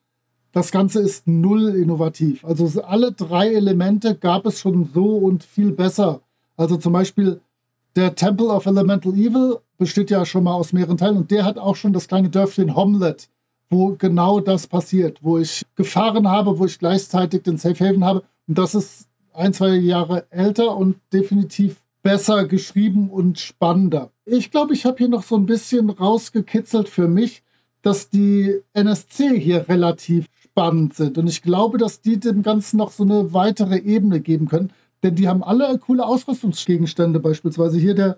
Das 0.53 0.71
Ganze 0.71 0.99
ist 0.99 1.27
null 1.27 1.75
innovativ. 1.75 2.43
Also 2.43 2.81
alle 2.81 3.11
drei 3.11 3.53
Elemente 3.53 4.15
gab 4.15 4.45
es 4.45 4.59
schon 4.59 4.89
so 4.93 5.15
und 5.17 5.43
viel 5.43 5.71
besser. 5.71 6.21
Also 6.57 6.77
zum 6.77 6.93
Beispiel 6.93 7.41
der 7.95 8.15
Temple 8.15 8.47
of 8.47 8.65
Elemental 8.65 9.13
Evil 9.13 9.57
besteht 9.77 10.09
ja 10.09 10.25
schon 10.25 10.43
mal 10.43 10.53
aus 10.53 10.73
mehreren 10.73 10.97
Teilen 10.97 11.17
und 11.17 11.31
der 11.31 11.45
hat 11.45 11.57
auch 11.57 11.75
schon 11.75 11.93
das 11.93 12.07
kleine 12.07 12.29
Dörfchen 12.29 12.75
Homlet, 12.75 13.29
wo 13.69 13.95
genau 13.97 14.39
das 14.39 14.67
passiert, 14.67 15.19
wo 15.21 15.37
ich 15.37 15.65
Gefahren 15.75 16.27
habe, 16.27 16.59
wo 16.59 16.65
ich 16.65 16.79
gleichzeitig 16.79 17.43
den 17.43 17.57
Safe 17.57 17.87
Haven 17.87 18.05
habe. 18.05 18.23
Und 18.47 18.57
das 18.57 18.75
ist 18.75 19.07
ein, 19.33 19.53
zwei 19.53 19.75
Jahre 19.75 20.25
älter 20.29 20.75
und 20.75 20.97
definitiv 21.13 21.81
besser 22.03 22.45
geschrieben 22.45 23.09
und 23.09 23.39
spannender. 23.39 24.11
Ich 24.25 24.51
glaube, 24.51 24.73
ich 24.73 24.85
habe 24.85 24.97
hier 24.97 25.09
noch 25.09 25.23
so 25.23 25.35
ein 25.35 25.45
bisschen 25.45 25.89
rausgekitzelt 25.89 26.89
für 26.89 27.07
mich, 27.07 27.43
dass 27.81 28.09
die 28.09 28.61
NSC 28.73 29.39
hier 29.39 29.67
relativ 29.69 30.27
spannend 30.43 30.95
sind. 30.95 31.17
Und 31.17 31.27
ich 31.27 31.41
glaube, 31.41 31.77
dass 31.77 32.01
die 32.01 32.19
dem 32.19 32.43
Ganzen 32.43 32.77
noch 32.77 32.91
so 32.91 33.03
eine 33.03 33.33
weitere 33.33 33.77
Ebene 33.77 34.19
geben 34.19 34.47
können. 34.47 34.71
Denn 35.03 35.15
die 35.15 35.27
haben 35.27 35.43
alle 35.43 35.77
coole 35.79 36.05
Ausrüstungsgegenstände. 36.05 37.19
Beispielsweise 37.19 37.79
hier 37.79 37.95
der 37.95 38.17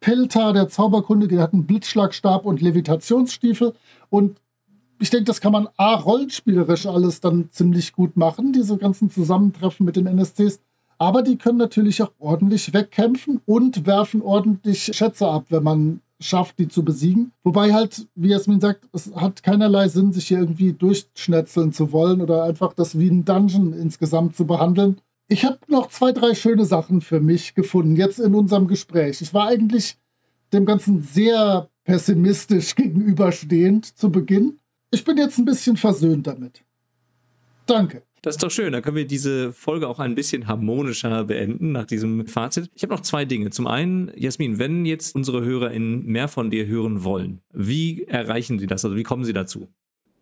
Pelta, 0.00 0.52
der 0.52 0.68
Zauberkundige, 0.68 1.36
der 1.36 1.44
hat 1.44 1.52
einen 1.52 1.66
Blitzschlagstab 1.66 2.44
und 2.44 2.60
Levitationsstiefel. 2.60 3.72
Und 4.10 4.38
ich 5.00 5.10
denke, 5.10 5.24
das 5.24 5.40
kann 5.40 5.52
man 5.52 5.68
A, 5.76 5.94
rollenspielerisch 5.94 6.86
alles 6.86 7.20
dann 7.20 7.50
ziemlich 7.50 7.92
gut 7.92 8.16
machen, 8.16 8.52
diese 8.52 8.76
ganzen 8.76 9.10
Zusammentreffen 9.10 9.84
mit 9.84 9.96
den 9.96 10.06
NSCs. 10.06 10.60
Aber 11.02 11.22
die 11.22 11.36
können 11.36 11.58
natürlich 11.58 12.00
auch 12.00 12.12
ordentlich 12.20 12.72
wegkämpfen 12.72 13.40
und 13.44 13.86
werfen 13.86 14.22
ordentlich 14.22 14.92
Schätze 14.94 15.26
ab, 15.26 15.46
wenn 15.48 15.64
man 15.64 16.00
schafft, 16.20 16.60
die 16.60 16.68
zu 16.68 16.84
besiegen. 16.84 17.32
Wobei 17.42 17.72
halt, 17.72 18.06
wie 18.14 18.28
Jasmin 18.28 18.60
sagt, 18.60 18.84
es 18.92 19.12
hat 19.16 19.42
keinerlei 19.42 19.88
Sinn, 19.88 20.12
sich 20.12 20.28
hier 20.28 20.38
irgendwie 20.38 20.72
durchschnetzeln 20.72 21.72
zu 21.72 21.90
wollen 21.90 22.20
oder 22.20 22.44
einfach 22.44 22.72
das 22.72 23.00
wie 23.00 23.10
ein 23.10 23.24
Dungeon 23.24 23.72
insgesamt 23.72 24.36
zu 24.36 24.46
behandeln. 24.46 25.00
Ich 25.26 25.44
habe 25.44 25.58
noch 25.66 25.88
zwei, 25.88 26.12
drei 26.12 26.36
schöne 26.36 26.66
Sachen 26.66 27.00
für 27.00 27.18
mich 27.18 27.56
gefunden, 27.56 27.96
jetzt 27.96 28.20
in 28.20 28.36
unserem 28.36 28.68
Gespräch. 28.68 29.20
Ich 29.22 29.34
war 29.34 29.48
eigentlich 29.48 29.96
dem 30.52 30.66
Ganzen 30.66 31.02
sehr 31.02 31.68
pessimistisch 31.82 32.74
gegenüberstehend 32.76 33.86
zu 33.98 34.12
Beginn. 34.12 34.60
Ich 34.92 35.04
bin 35.04 35.16
jetzt 35.16 35.36
ein 35.36 35.46
bisschen 35.46 35.76
versöhnt 35.76 36.28
damit. 36.28 36.62
Danke. 37.66 38.04
Das 38.22 38.36
ist 38.36 38.42
doch 38.42 38.52
schön. 38.52 38.72
Da 38.72 38.80
können 38.80 38.96
wir 38.96 39.06
diese 39.06 39.52
Folge 39.52 39.88
auch 39.88 39.98
ein 39.98 40.14
bisschen 40.14 40.46
harmonischer 40.46 41.24
beenden 41.24 41.72
nach 41.72 41.86
diesem 41.86 42.28
Fazit. 42.28 42.70
Ich 42.72 42.84
habe 42.84 42.94
noch 42.94 43.00
zwei 43.00 43.24
Dinge. 43.24 43.50
Zum 43.50 43.66
einen, 43.66 44.12
Jasmin, 44.14 44.60
wenn 44.60 44.86
jetzt 44.86 45.16
unsere 45.16 45.44
HörerInnen 45.44 46.06
mehr 46.06 46.28
von 46.28 46.48
dir 46.48 46.66
hören 46.66 47.02
wollen, 47.02 47.40
wie 47.52 48.04
erreichen 48.04 48.60
sie 48.60 48.68
das? 48.68 48.84
Also 48.84 48.96
wie 48.96 49.02
kommen 49.02 49.24
sie 49.24 49.32
dazu? 49.32 49.68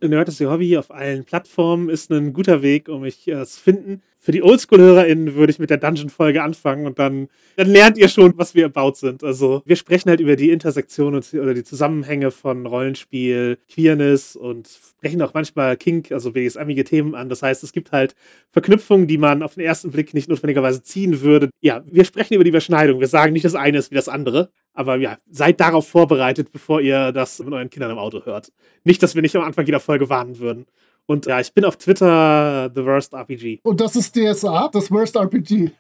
Nerd 0.01 0.31
ist 0.31 0.41
Ihr 0.41 0.51
Hobby 0.51 0.79
auf 0.79 0.91
allen 0.91 1.25
Plattformen 1.25 1.91
ist 1.91 2.11
ein 2.11 2.33
guter 2.33 2.63
Weg, 2.63 2.89
um 2.89 3.03
mich 3.03 3.29
äh, 3.29 3.45
zu 3.45 3.61
finden. 3.61 4.03
Für 4.23 4.33
die 4.33 4.43
Oldschool-HörerInnen 4.43 5.35
würde 5.35 5.51
ich 5.51 5.59
mit 5.59 5.71
der 5.71 5.79
Dungeon-Folge 5.79 6.43
anfangen 6.43 6.87
und 6.87 6.99
dann, 6.99 7.29
dann 7.57 7.69
lernt 7.69 7.97
ihr 7.97 8.09
schon, 8.09 8.37
was 8.37 8.55
wir 8.55 8.67
about 8.67 8.93
sind. 8.97 9.25
Also 9.25 9.63
wir 9.65 9.77
sprechen 9.77 10.11
halt 10.11 10.21
über 10.21 10.37
die 10.37 10.51
Intersektion 10.51 11.15
oder 11.15 11.55
die 11.55 11.65
Zusammenhänge 11.65 12.31
von 12.31 12.67
Rollenspiel, 12.67 13.57
Queerness 13.73 14.37
und 14.37 14.69
sprechen 14.69 15.23
auch 15.23 15.33
manchmal 15.33 15.79
Kink, 15.79 16.13
also 16.13 16.33
BDSMige 16.33 16.85
Themen 16.85 17.15
an. 17.15 17.31
Das 17.31 17.43
heißt, 17.43 17.65
es 17.65 17.73
gibt 17.73 17.93
halt 17.93 18.15
Verknüpfungen, 18.51 19.07
die 19.07 19.17
man 19.17 19.43
auf 19.43 19.55
den 19.55 19.65
ersten 19.65 19.91
Blick 19.91 20.13
nicht 20.13 20.29
notwendigerweise 20.29 20.83
ziehen 20.83 21.23
würde. 21.23 21.49
Ja, 21.63 21.83
wir 21.91 22.05
sprechen 22.05 22.35
über 22.35 22.45
die 22.45 22.51
Überschneidung. 22.51 23.01
Wir 23.01 23.09
sagen 23.09 23.33
nicht, 23.33 23.47
das 23.47 23.55
eine 23.55 23.79
ist 23.79 23.91
wie 23.91 23.95
das 23.95 24.11
andere. 24.11 24.51
Aber 24.75 24.97
ja, 24.97 25.17
seid 25.31 25.61
darauf 25.61 25.89
vorbereitet, 25.89 26.53
bevor 26.53 26.83
ihr 26.83 27.13
das 27.13 27.39
mit 27.39 27.55
euren 27.55 27.71
Kindern 27.71 27.93
im 27.93 27.99
Auto 27.99 28.27
hört. 28.27 28.53
Nicht, 28.85 29.03
dass 29.03 29.15
wir 29.15 29.23
nicht 29.23 29.35
am 29.35 29.45
Anfang 29.45 29.65
jeder 29.65 29.81
Folge 29.81 30.11
warnen 30.11 30.39
würden. 30.39 30.67
Und 31.11 31.27
ja, 31.27 31.41
ich 31.41 31.53
bin 31.53 31.65
auf 31.65 31.77
Twitter 31.77 32.71
The 32.73 32.85
Worst 32.85 33.15
RPG. 33.15 33.59
Und 33.65 33.81
das 33.81 33.97
ist 33.97 34.15
DSA, 34.15 34.69
das 34.69 34.93
Worst 34.93 35.17
RPG. 35.17 35.73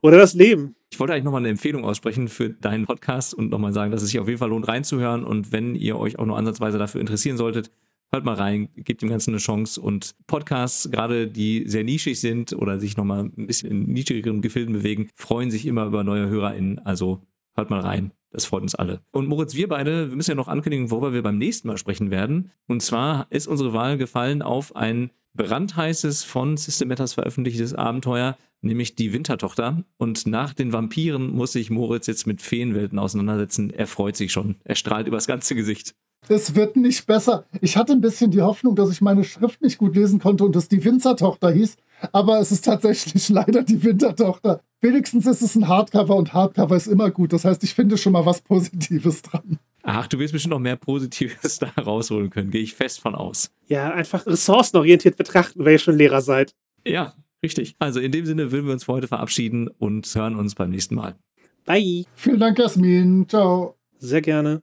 Oder 0.00 0.16
das 0.16 0.32
Leben. 0.32 0.76
Ich 0.90 0.98
wollte 0.98 1.12
eigentlich 1.12 1.24
nochmal 1.24 1.42
eine 1.42 1.50
Empfehlung 1.50 1.84
aussprechen 1.84 2.28
für 2.28 2.48
deinen 2.48 2.86
Podcast 2.86 3.34
und 3.34 3.50
nochmal 3.50 3.74
sagen, 3.74 3.92
dass 3.92 4.00
es 4.00 4.08
sich 4.08 4.18
auf 4.18 4.26
jeden 4.26 4.38
Fall 4.38 4.48
lohnt, 4.48 4.66
reinzuhören. 4.66 5.24
Und 5.24 5.52
wenn 5.52 5.74
ihr 5.74 5.98
euch 5.98 6.18
auch 6.18 6.24
nur 6.24 6.38
ansatzweise 6.38 6.78
dafür 6.78 7.02
interessieren 7.02 7.36
solltet, 7.36 7.70
hört 8.10 8.24
mal 8.24 8.34
rein, 8.34 8.70
gebt 8.76 9.02
dem 9.02 9.10
Ganzen 9.10 9.32
eine 9.32 9.40
Chance. 9.40 9.78
Und 9.78 10.14
Podcasts, 10.26 10.90
gerade 10.90 11.28
die 11.28 11.68
sehr 11.68 11.84
nischig 11.84 12.18
sind 12.18 12.54
oder 12.54 12.80
sich 12.80 12.96
nochmal 12.96 13.24
ein 13.24 13.46
bisschen 13.46 13.70
in 13.70 13.92
niedrigeren 13.92 14.40
Gefilden 14.40 14.72
bewegen, 14.72 15.10
freuen 15.16 15.50
sich 15.50 15.66
immer 15.66 15.84
über 15.84 16.02
neue 16.02 16.30
HörerInnen. 16.30 16.78
Also 16.78 17.20
hört 17.54 17.68
mal 17.68 17.80
rein. 17.80 18.12
Das 18.30 18.44
freut 18.44 18.62
uns 18.62 18.74
alle. 18.74 19.00
Und 19.10 19.26
Moritz, 19.26 19.54
wir 19.54 19.68
beide, 19.68 20.10
wir 20.10 20.16
müssen 20.16 20.32
ja 20.32 20.34
noch 20.34 20.48
ankündigen, 20.48 20.90
worüber 20.90 21.12
wir 21.12 21.22
beim 21.22 21.38
nächsten 21.38 21.68
Mal 21.68 21.78
sprechen 21.78 22.10
werden. 22.10 22.50
Und 22.66 22.82
zwar 22.82 23.26
ist 23.30 23.46
unsere 23.46 23.72
Wahl 23.72 23.96
gefallen 23.96 24.42
auf 24.42 24.76
ein 24.76 25.10
brandheißes, 25.34 26.24
von 26.24 26.56
Systematas 26.56 27.14
veröffentlichtes 27.14 27.74
Abenteuer, 27.74 28.36
nämlich 28.60 28.96
die 28.96 29.12
Wintertochter. 29.12 29.84
Und 29.96 30.26
nach 30.26 30.52
den 30.52 30.72
Vampiren 30.72 31.30
muss 31.30 31.52
sich 31.52 31.70
Moritz 31.70 32.06
jetzt 32.06 32.26
mit 32.26 32.42
Feenwelten 32.42 32.98
auseinandersetzen. 32.98 33.70
Er 33.70 33.86
freut 33.86 34.16
sich 34.16 34.32
schon. 34.32 34.56
Er 34.64 34.74
strahlt 34.74 35.06
übers 35.06 35.26
ganze 35.26 35.54
Gesicht. 35.54 35.94
Es 36.28 36.54
wird 36.54 36.76
nicht 36.76 37.06
besser. 37.06 37.46
Ich 37.60 37.76
hatte 37.76 37.92
ein 37.92 38.00
bisschen 38.00 38.30
die 38.30 38.42
Hoffnung, 38.42 38.74
dass 38.74 38.90
ich 38.90 39.00
meine 39.00 39.24
Schrift 39.24 39.62
nicht 39.62 39.78
gut 39.78 39.94
lesen 39.94 40.18
konnte 40.18 40.44
und 40.44 40.56
es 40.56 40.68
die 40.68 40.84
Winzertochter 40.84 41.50
hieß. 41.50 41.76
Aber 42.12 42.40
es 42.40 42.52
ist 42.52 42.64
tatsächlich 42.64 43.28
leider 43.30 43.62
die 43.62 43.82
Wintertochter. 43.82 44.60
Wenigstens 44.80 45.26
ist 45.26 45.42
es 45.42 45.56
ein 45.56 45.66
Hardcover 45.66 46.16
und 46.16 46.32
Hardcover 46.32 46.76
ist 46.76 46.86
immer 46.86 47.10
gut. 47.10 47.32
Das 47.32 47.44
heißt, 47.44 47.62
ich 47.64 47.74
finde 47.74 47.98
schon 47.98 48.12
mal 48.12 48.26
was 48.26 48.40
Positives 48.40 49.22
dran. 49.22 49.58
Ach, 49.82 50.06
du 50.06 50.18
wirst 50.18 50.32
bestimmt 50.32 50.52
noch 50.52 50.58
mehr 50.58 50.76
Positives 50.76 51.58
da 51.60 51.68
rausholen 51.80 52.30
können, 52.30 52.50
gehe 52.50 52.62
ich 52.62 52.74
fest 52.74 53.00
von 53.00 53.14
aus. 53.14 53.50
Ja, 53.66 53.90
einfach 53.90 54.26
ressourcenorientiert 54.26 55.16
betrachten, 55.16 55.64
wenn 55.64 55.72
ihr 55.72 55.78
schon 55.78 55.96
Lehrer 55.96 56.20
seid. 56.20 56.54
Ja, 56.86 57.14
richtig. 57.42 57.74
Also 57.78 58.00
in 58.00 58.12
dem 58.12 58.26
Sinne 58.26 58.52
würden 58.52 58.66
wir 58.66 58.72
uns 58.72 58.84
für 58.84 58.92
heute 58.92 59.08
verabschieden 59.08 59.68
und 59.78 60.12
hören 60.14 60.36
uns 60.36 60.54
beim 60.54 60.70
nächsten 60.70 60.94
Mal. 60.94 61.16
Bye. 61.64 62.04
Vielen 62.14 62.40
Dank, 62.40 62.58
Jasmin. 62.58 63.28
Ciao. 63.28 63.76
Sehr 63.98 64.22
gerne. 64.22 64.62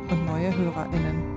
und 0.11 0.25
neue 0.25 0.55
HörerInnen. 0.55 1.30